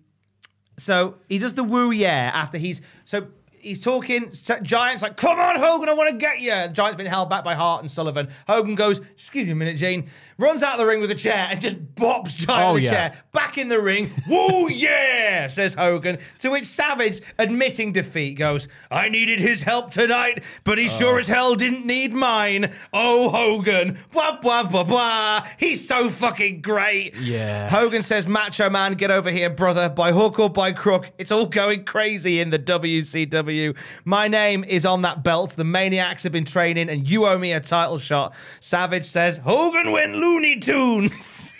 so 0.78 1.14
he 1.28 1.38
does 1.38 1.54
the 1.54 1.64
woo 1.64 1.90
yeah 1.90 2.30
after 2.34 2.58
he's 2.58 2.82
so. 3.04 3.26
He's 3.58 3.80
talking. 3.80 4.28
Giant's 4.62 5.04
like, 5.04 5.16
"Come 5.16 5.38
on, 5.38 5.56
Hogan, 5.56 5.88
I 5.88 5.92
want 5.92 6.10
to 6.10 6.16
get 6.16 6.40
you." 6.40 6.50
The 6.50 6.68
Giant's 6.72 6.96
been 6.96 7.06
held 7.06 7.30
back 7.30 7.44
by 7.44 7.54
Hart 7.54 7.80
and 7.80 7.88
Sullivan. 7.88 8.28
Hogan 8.48 8.74
goes, 8.74 8.98
"Excuse 8.98 9.46
me 9.46 9.52
a 9.52 9.54
minute, 9.54 9.76
Gene." 9.76 10.10
Runs 10.42 10.64
out 10.64 10.72
of 10.72 10.80
the 10.80 10.86
ring 10.86 11.00
with 11.00 11.12
a 11.12 11.14
chair 11.14 11.46
and 11.52 11.60
just 11.60 11.76
bops 11.94 12.34
Giant 12.34 12.70
Oh, 12.70 12.72
with 12.74 12.82
a 12.82 12.86
yeah. 12.86 12.90
chair. 12.90 13.22
Back 13.30 13.58
in 13.58 13.68
the 13.68 13.80
ring. 13.80 14.10
Woo, 14.28 14.68
yeah, 14.70 15.46
says 15.46 15.72
Hogan. 15.72 16.18
To 16.40 16.50
which 16.50 16.66
Savage, 16.66 17.20
admitting 17.38 17.92
defeat, 17.92 18.34
goes, 18.38 18.66
I 18.90 19.08
needed 19.08 19.38
his 19.38 19.62
help 19.62 19.92
tonight, 19.92 20.42
but 20.64 20.78
he 20.78 20.88
sure 20.88 21.14
oh. 21.14 21.18
as 21.18 21.28
hell 21.28 21.54
didn't 21.54 21.86
need 21.86 22.12
mine. 22.12 22.72
Oh, 22.92 23.28
Hogan. 23.28 23.96
Blah, 24.10 24.40
blah, 24.40 24.64
blah, 24.64 24.82
blah. 24.82 25.46
He's 25.58 25.86
so 25.86 26.10
fucking 26.10 26.60
great. 26.60 27.14
Yeah. 27.18 27.68
Hogan 27.68 28.02
says, 28.02 28.26
Macho 28.26 28.68
Man, 28.68 28.94
get 28.94 29.12
over 29.12 29.30
here, 29.30 29.48
brother. 29.48 29.88
By 29.88 30.10
hook 30.10 30.40
or 30.40 30.50
by 30.50 30.72
crook, 30.72 31.12
it's 31.18 31.30
all 31.30 31.46
going 31.46 31.84
crazy 31.84 32.40
in 32.40 32.50
the 32.50 32.58
WCW. 32.58 33.76
My 34.04 34.26
name 34.26 34.64
is 34.64 34.84
on 34.84 35.02
that 35.02 35.22
belt. 35.22 35.50
The 35.50 35.62
Maniacs 35.62 36.24
have 36.24 36.32
been 36.32 36.44
training, 36.44 36.88
and 36.88 37.06
you 37.08 37.26
owe 37.26 37.38
me 37.38 37.52
a 37.52 37.60
title 37.60 37.98
shot. 37.98 38.34
Savage 38.58 39.06
says, 39.06 39.38
Hogan 39.38 39.92
went 39.92 40.16
Looney 40.32 40.58
Tunes. 40.60 41.52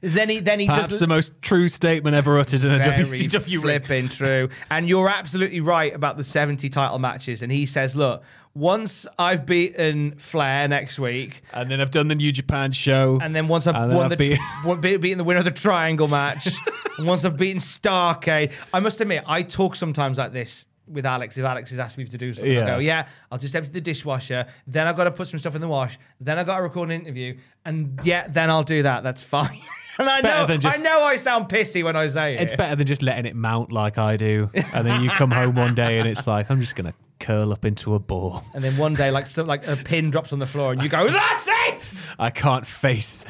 then 0.00 0.28
he 0.28 0.40
then 0.40 0.60
he 0.60 0.66
Perhaps 0.66 0.88
does 0.88 1.00
the 1.00 1.06
most 1.06 1.32
true 1.42 1.68
statement 1.68 2.14
ever 2.14 2.38
uttered 2.38 2.62
in 2.64 2.72
a 2.74 2.78
very 2.78 3.04
WCW 3.04 3.48
ring. 3.52 3.60
flipping 3.60 4.08
true. 4.08 4.48
And 4.70 4.88
you're 4.88 5.08
absolutely 5.08 5.60
right 5.60 5.94
about 5.94 6.16
the 6.16 6.24
70 6.24 6.68
title 6.70 6.98
matches. 6.98 7.42
And 7.42 7.50
he 7.50 7.66
says, 7.66 7.96
look, 7.96 8.22
once 8.54 9.06
I've 9.18 9.46
beaten 9.46 10.12
Flair 10.18 10.68
next 10.68 10.98
week, 10.98 11.42
And 11.52 11.70
then 11.70 11.80
I've 11.80 11.90
done 11.90 12.08
the 12.08 12.14
New 12.14 12.32
Japan 12.32 12.72
show. 12.72 13.18
and 13.22 13.34
then 13.34 13.48
once 13.48 13.66
I've 13.66 13.74
And 13.76 13.90
then 13.90 13.96
won 13.96 14.04
I've 14.06 14.10
the 14.10 14.16
beat- 14.16 14.80
be- 14.80 14.96
beaten 14.96 15.18
the 15.18 15.24
winner 15.24 15.38
of 15.38 15.44
the 15.44 15.50
triangle 15.52 16.08
match, 16.08 16.48
and 16.98 17.06
once 17.06 17.24
I've 17.24 17.36
beaten 17.36 17.60
Starcade, 17.60 18.52
I 18.74 18.80
must 18.80 19.00
admit 19.00 19.24
I 19.26 19.42
talk 19.42 19.76
sometimes 19.76 20.18
like 20.18 20.32
this 20.32 20.66
with 20.90 21.06
Alex. 21.06 21.38
If 21.38 21.44
Alex 21.44 21.72
is 21.72 21.78
asking 21.78 22.04
me 22.04 22.10
to 22.10 22.18
do 22.18 22.34
something, 22.34 22.58
I 22.58 22.66
go, 22.66 22.78
"Yeah, 22.78 23.06
I'll 23.30 23.38
just 23.38 23.54
empty 23.54 23.70
the 23.70 23.80
dishwasher. 23.80 24.46
Then 24.66 24.86
I've 24.86 24.96
got 24.96 25.04
to 25.04 25.10
put 25.10 25.28
some 25.28 25.38
stuff 25.38 25.54
in 25.54 25.60
the 25.60 25.68
wash. 25.68 25.98
Then 26.20 26.38
I've 26.38 26.46
got 26.46 26.56
to 26.56 26.62
record 26.62 26.90
an 26.90 27.00
interview, 27.00 27.36
and 27.64 27.98
yeah, 28.04 28.26
then 28.28 28.50
I'll 28.50 28.62
do 28.64 28.82
that. 28.82 29.02
That's 29.02 29.22
fine." 29.22 29.60
and 29.98 30.08
I 30.08 30.20
Better 30.20 30.40
know, 30.42 30.46
than 30.46 30.60
just- 30.60 30.78
I 30.78 30.82
know, 30.82 31.02
I 31.02 31.16
sound 31.16 31.48
pissy 31.48 31.84
when 31.84 31.96
I 31.96 32.08
say 32.08 32.36
it. 32.36 32.42
It's 32.42 32.56
better 32.56 32.76
than 32.76 32.86
just 32.86 33.02
letting 33.02 33.26
it 33.26 33.36
mount 33.36 33.70
like 33.72 33.98
I 33.98 34.16
do. 34.16 34.50
And 34.72 34.86
then 34.86 35.02
you 35.02 35.10
come 35.10 35.30
home 35.30 35.54
one 35.54 35.74
day 35.74 35.98
and 35.98 36.08
it's 36.08 36.26
like, 36.26 36.50
I'm 36.50 36.60
just 36.60 36.74
going 36.74 36.90
to 36.90 36.94
curl 37.18 37.52
up 37.52 37.64
into 37.66 37.94
a 37.94 37.98
ball. 37.98 38.42
And 38.54 38.64
then 38.64 38.76
one 38.78 38.94
day, 38.94 39.10
like 39.10 39.26
some, 39.26 39.46
like 39.46 39.66
a 39.66 39.76
pin 39.76 40.10
drops 40.10 40.32
on 40.32 40.38
the 40.38 40.46
floor, 40.46 40.72
and 40.72 40.82
you 40.82 40.88
go, 40.88 41.06
"That's 41.08 41.46
it." 41.48 41.99
I 42.20 42.28
can't 42.28 42.66
face, 42.66 43.24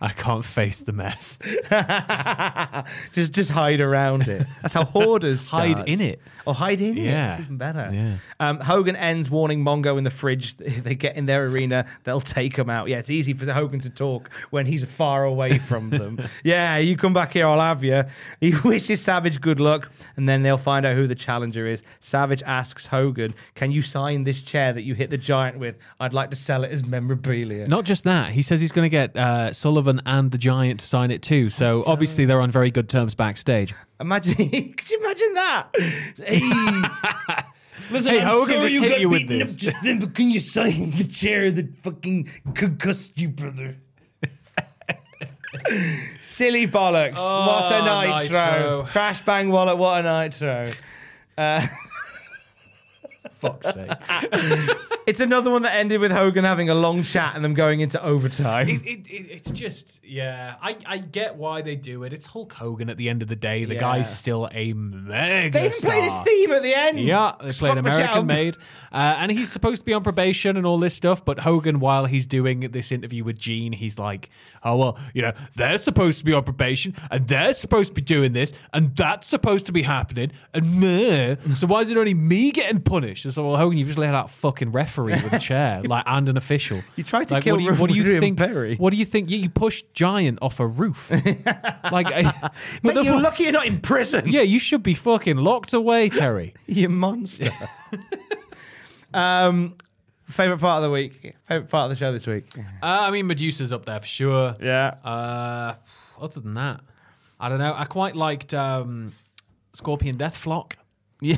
I 0.00 0.10
can't 0.10 0.44
face 0.44 0.80
the 0.82 0.92
mess. 0.92 1.36
just 3.12 3.32
just 3.32 3.50
hide 3.50 3.80
around 3.80 4.28
it. 4.28 4.46
That's 4.62 4.72
how 4.72 4.84
hoarders 4.84 5.48
Hide 5.50 5.72
starts. 5.72 5.90
in 5.90 6.00
it. 6.00 6.20
Or 6.46 6.54
hide 6.54 6.80
in 6.80 6.96
it. 6.96 7.02
Yeah. 7.02 7.32
It's 7.32 7.40
even 7.42 7.56
better. 7.56 7.90
Yeah. 7.92 8.16
Um, 8.38 8.60
Hogan 8.60 8.94
ends 8.94 9.28
warning 9.28 9.64
Mongo 9.64 9.98
in 9.98 10.04
the 10.04 10.10
fridge. 10.10 10.54
If 10.60 10.84
they 10.84 10.94
get 10.94 11.16
in 11.16 11.26
their 11.26 11.42
arena, 11.44 11.86
they'll 12.04 12.20
take 12.20 12.56
him 12.56 12.70
out. 12.70 12.88
Yeah, 12.88 12.98
it's 12.98 13.10
easy 13.10 13.32
for 13.34 13.50
Hogan 13.52 13.80
to 13.80 13.90
talk 13.90 14.30
when 14.50 14.64
he's 14.64 14.84
far 14.84 15.24
away 15.24 15.58
from 15.58 15.90
them. 15.90 16.20
yeah, 16.44 16.76
you 16.76 16.96
come 16.96 17.12
back 17.12 17.32
here, 17.32 17.46
I'll 17.48 17.60
have 17.60 17.82
you. 17.82 18.04
He 18.40 18.54
wishes 18.64 19.00
Savage 19.00 19.40
good 19.40 19.58
luck, 19.58 19.90
and 20.16 20.28
then 20.28 20.42
they'll 20.44 20.56
find 20.56 20.86
out 20.86 20.94
who 20.94 21.08
the 21.08 21.14
challenger 21.16 21.66
is. 21.66 21.82
Savage 22.00 22.42
asks 22.44 22.86
Hogan, 22.86 23.34
"Can 23.56 23.72
you 23.72 23.82
sign 23.82 24.22
this 24.24 24.40
chair 24.40 24.72
that 24.72 24.82
you 24.82 24.94
hit 24.94 25.10
the 25.10 25.18
giant 25.18 25.58
with? 25.58 25.76
I'd 25.98 26.12
like 26.14 26.30
to 26.30 26.36
sell 26.36 26.62
it 26.62 26.70
as 26.70 26.84
memorabilia." 26.86 27.66
Not 27.66 27.84
just 27.84 28.04
that, 28.04 28.32
he 28.36 28.42
says 28.42 28.60
he's 28.60 28.70
going 28.72 28.84
to 28.84 28.90
get 28.90 29.16
uh, 29.16 29.50
Sullivan 29.52 30.00
and 30.04 30.30
the 30.30 30.36
Giant 30.36 30.80
to 30.80 30.86
sign 30.86 31.10
it 31.10 31.22
too. 31.22 31.48
So 31.48 31.82
obviously 31.86 32.26
they're 32.26 32.40
on 32.42 32.50
very 32.50 32.70
good 32.70 32.88
terms 32.88 33.14
backstage. 33.14 33.74
Imagine, 33.98 34.34
could 34.76 34.90
you 34.90 34.98
imagine 35.00 35.34
that? 35.34 35.68
Hey, 36.18 36.40
listen, 37.90 38.12
Hey, 38.12 38.20
I'm 38.20 38.26
Hogan 38.26 38.60
sorry 38.60 38.60
just 38.60 38.74
you 38.74 38.82
hit 38.82 38.90
got 38.90 39.00
you 39.00 39.08
with 39.08 39.20
beaten 39.22 39.38
this. 39.38 39.52
Up 39.54 39.58
just 39.58 39.76
then, 39.82 39.98
but 40.00 40.14
can 40.14 40.30
you 40.30 40.38
sign 40.40 40.90
the 40.90 41.04
chair 41.04 41.50
that 41.50 41.76
fucking 41.82 42.28
concussed 42.54 43.18
you, 43.18 43.30
brother? 43.30 43.76
Silly 46.20 46.66
bollocks! 46.68 47.14
what 47.16 47.72
a 47.72 47.78
Oh, 47.78 48.18
nitro. 48.18 48.18
Nitro. 48.18 48.86
Crash 48.92 49.22
bang 49.22 49.48
wallet! 49.50 49.78
What 49.78 50.04
a 50.04 50.22
nitro! 50.22 50.72
Uh, 51.38 51.66
Fuck's 53.40 53.74
sake. 53.74 53.90
it's 55.06 55.20
another 55.20 55.50
one 55.50 55.62
that 55.62 55.74
ended 55.74 56.00
with 56.00 56.10
Hogan 56.10 56.44
having 56.44 56.70
a 56.70 56.74
long 56.74 57.02
chat 57.02 57.34
and 57.36 57.44
them 57.44 57.54
going 57.54 57.80
into 57.80 58.02
overtime. 58.02 58.68
It, 58.68 58.86
it, 58.86 59.06
it, 59.06 59.30
it's 59.30 59.50
just, 59.50 60.00
yeah, 60.04 60.54
I, 60.62 60.76
I 60.86 60.98
get 60.98 61.36
why 61.36 61.62
they 61.62 61.76
do 61.76 62.04
it. 62.04 62.12
It's 62.12 62.26
Hulk 62.26 62.52
Hogan 62.52 62.88
at 62.88 62.96
the 62.96 63.08
end 63.08 63.22
of 63.22 63.28
the 63.28 63.36
day. 63.36 63.64
The 63.64 63.74
Yeah. 63.74 63.80
guy's 63.80 64.18
still 64.18 64.48
a 64.52 64.72
mega 64.72 65.58
they 65.58 65.66
even 65.66 65.80
played 65.80 66.04
his 66.04 66.12
theme 66.24 66.52
at 66.52 66.62
the 66.62 66.74
end. 66.74 66.98
Yeah, 67.00 67.32
they 67.40 67.52
played 67.52 67.74
Fuck 67.74 67.78
American. 67.78 68.26
Made. 68.26 68.56
Uh, 68.90 69.16
and 69.18 69.30
he's 69.30 69.52
supposed 69.52 69.82
to 69.82 69.84
be 69.84 69.92
on 69.92 70.02
probation 70.02 70.56
and 70.56 70.64
all 70.64 70.78
this 70.78 70.94
stuff. 70.94 71.24
But 71.24 71.40
Hogan, 71.40 71.78
while 71.80 72.06
he's 72.06 72.26
doing 72.26 72.60
this 72.60 72.90
interview 72.90 73.22
with 73.22 73.38
Gene, 73.38 73.72
he's 73.72 73.98
like, 73.98 74.30
oh, 74.64 74.76
well, 74.76 74.98
you 75.14 75.22
know, 75.22 75.32
they're 75.54 75.78
supposed 75.78 76.18
to 76.20 76.24
be 76.24 76.32
on 76.32 76.42
probation 76.44 76.94
and 77.10 77.28
they're 77.28 77.52
supposed 77.52 77.90
to 77.90 77.94
be 77.94 78.00
doing 78.02 78.32
this 78.32 78.52
and 78.72 78.96
that's 78.96 79.26
supposed 79.26 79.66
to 79.66 79.72
be 79.72 79.82
happening. 79.82 80.32
And 80.54 80.80
meh. 80.80 81.36
So 81.56 81.66
why 81.66 81.80
is 81.82 81.90
it 81.90 81.96
only 81.96 82.14
me 82.14 82.50
getting 82.50 82.80
punished? 82.80 83.25
So, 83.30 83.46
well, 83.46 83.56
Hogan, 83.56 83.78
you've 83.78 83.88
just 83.88 83.98
let 83.98 84.14
out 84.14 84.30
fucking 84.30 84.72
referee 84.72 85.12
with 85.12 85.32
a 85.32 85.38
chair, 85.38 85.82
like, 85.84 86.04
and 86.06 86.28
an 86.28 86.36
official. 86.36 86.80
You 86.96 87.04
tried 87.04 87.28
to 87.28 87.34
like, 87.34 87.44
kill 87.44 87.56
what 87.56 87.58
do 87.58 87.64
you, 87.64 87.74
what 87.74 87.90
do 87.90 87.96
you 87.96 88.20
think? 88.20 88.38
Perry. 88.38 88.76
What 88.76 88.90
do 88.90 88.96
you 88.96 89.04
think? 89.04 89.30
You, 89.30 89.38
you 89.38 89.50
pushed 89.50 89.92
Giant 89.94 90.38
off 90.42 90.60
a 90.60 90.66
roof. 90.66 91.10
like, 91.10 91.24
I, 92.12 92.50
Mate, 92.82 92.94
you're 92.94 93.04
fu- 93.04 93.20
lucky 93.20 93.44
you're 93.44 93.52
not 93.52 93.66
in 93.66 93.80
prison. 93.80 94.24
Yeah, 94.26 94.42
you 94.42 94.58
should 94.58 94.82
be 94.82 94.94
fucking 94.94 95.36
locked 95.36 95.72
away, 95.72 96.08
Terry. 96.08 96.54
You 96.66 96.88
monster. 96.88 97.50
um, 99.14 99.74
favorite 100.28 100.58
part 100.58 100.82
of 100.82 100.82
the 100.84 100.90
week. 100.90 101.34
Favorite 101.48 101.68
part 101.68 101.90
of 101.90 101.96
the 101.96 102.04
show 102.04 102.12
this 102.12 102.26
week. 102.26 102.46
Uh, 102.56 102.62
I 102.82 103.10
mean, 103.10 103.26
Medusa's 103.26 103.72
up 103.72 103.84
there 103.86 104.00
for 104.00 104.06
sure. 104.06 104.56
Yeah. 104.60 104.94
Uh, 105.04 105.74
other 106.20 106.40
than 106.40 106.54
that, 106.54 106.80
I 107.38 107.48
don't 107.48 107.58
know. 107.58 107.74
I 107.76 107.84
quite 107.84 108.16
liked 108.16 108.54
um, 108.54 109.12
Scorpion 109.72 110.16
Death 110.16 110.36
Flock. 110.36 110.76
Yeah. 111.20 111.36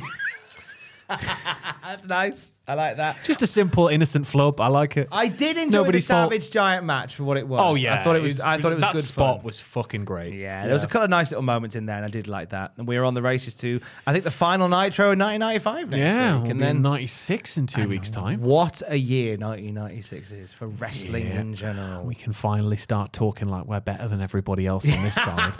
That's 1.09 2.07
nice. 2.07 2.53
I 2.67 2.75
like 2.75 2.97
that. 2.97 3.17
Just 3.23 3.41
a 3.41 3.47
simple, 3.47 3.87
innocent 3.87 4.27
flub. 4.27 4.61
I 4.61 4.67
like 4.67 4.95
it. 4.95 5.07
I 5.11 5.27
did 5.27 5.57
enjoy 5.57 5.79
Nobody's 5.79 6.05
the 6.07 6.13
fault. 6.13 6.31
Savage 6.31 6.51
Giant 6.51 6.85
match 6.85 7.15
for 7.15 7.23
what 7.23 7.35
it 7.37 7.47
was. 7.47 7.59
Oh 7.63 7.73
yeah, 7.73 7.99
I 7.99 8.03
thought 8.03 8.15
it 8.15 8.21
was. 8.21 8.39
I 8.39 8.59
thought 8.61 8.73
it 8.73 8.75
was 8.75 8.83
that 8.83 8.93
good 8.93 9.03
spot 9.03 9.37
fun. 9.37 9.45
was 9.45 9.59
fucking 9.59 10.05
great. 10.05 10.35
Yeah, 10.35 10.65
there 10.65 10.73
was 10.73 10.83
a 10.83 10.87
couple 10.87 11.05
of 11.05 11.09
nice 11.09 11.31
little 11.31 11.41
moments 11.41 11.75
in 11.75 11.87
there, 11.87 11.95
and 11.95 12.05
I 12.05 12.09
did 12.09 12.27
like 12.27 12.49
that. 12.49 12.73
And 12.77 12.87
we 12.87 12.99
were 12.99 13.05
on 13.05 13.15
the 13.15 13.23
races 13.23 13.55
too. 13.55 13.81
I 14.05 14.11
think 14.13 14.23
the 14.23 14.29
final 14.29 14.69
Nitro 14.69 15.11
in 15.11 15.17
1995 15.19 15.89
next 15.89 15.97
Yeah, 15.99 16.33
week, 16.35 16.41
we'll 16.43 16.51
and 16.51 16.61
then 16.61 16.81
96 16.83 17.57
in 17.57 17.65
two 17.65 17.89
weeks' 17.89 18.11
time. 18.11 18.41
what 18.41 18.83
a 18.87 18.97
year 18.97 19.31
1996 19.35 20.29
is 20.31 20.53
for 20.53 20.67
wrestling 20.67 21.25
Yeah. 21.25 21.41
in 21.41 21.55
general. 21.55 22.03
We 22.05 22.13
can 22.13 22.33
finally 22.33 22.77
start 22.77 23.13
talking 23.13 23.47
like 23.47 23.65
we're 23.65 23.79
better 23.79 24.07
than 24.07 24.21
everybody 24.21 24.67
else 24.67 24.85
on 24.85 25.01
this 25.03 25.15
side. 25.15 25.55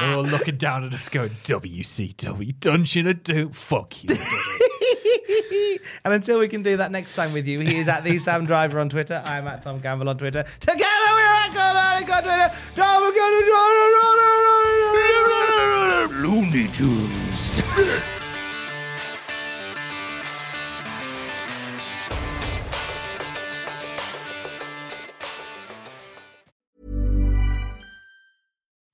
And 0.00 0.10
they're 0.10 0.16
all 0.16 0.24
looking 0.24 0.56
down 0.56 0.84
at 0.84 0.94
us 0.94 1.08
going, 1.08 1.30
WCW, 1.44 2.58
Dungeon 2.60 3.06
of 3.08 3.22
Doom, 3.22 3.52
fuck 3.52 4.02
you. 4.02 4.16
and 6.04 6.14
until 6.14 6.38
we 6.38 6.48
can 6.48 6.62
do 6.62 6.76
that 6.76 6.90
next 6.90 7.14
time 7.14 7.32
with 7.32 7.46
you, 7.46 7.60
he 7.60 7.78
is 7.78 7.88
at 7.88 8.04
the 8.04 8.18
Sam 8.18 8.46
Driver 8.46 8.80
on 8.80 8.88
Twitter. 8.88 9.22
I'm 9.26 9.46
at 9.46 9.62
Tom 9.62 9.80
Campbell 9.80 10.08
on 10.08 10.18
Twitter. 10.18 10.44
Together 10.60 10.84
we're 11.12 11.20
at 11.20 11.52
Golden 11.54 12.10
on 12.10 12.22
Twitter. 12.22 12.52
Tom 12.74 13.02
we're 13.02 13.14
gonna 13.14 13.40
Looney 16.22 16.68
Tunes. 16.68 18.10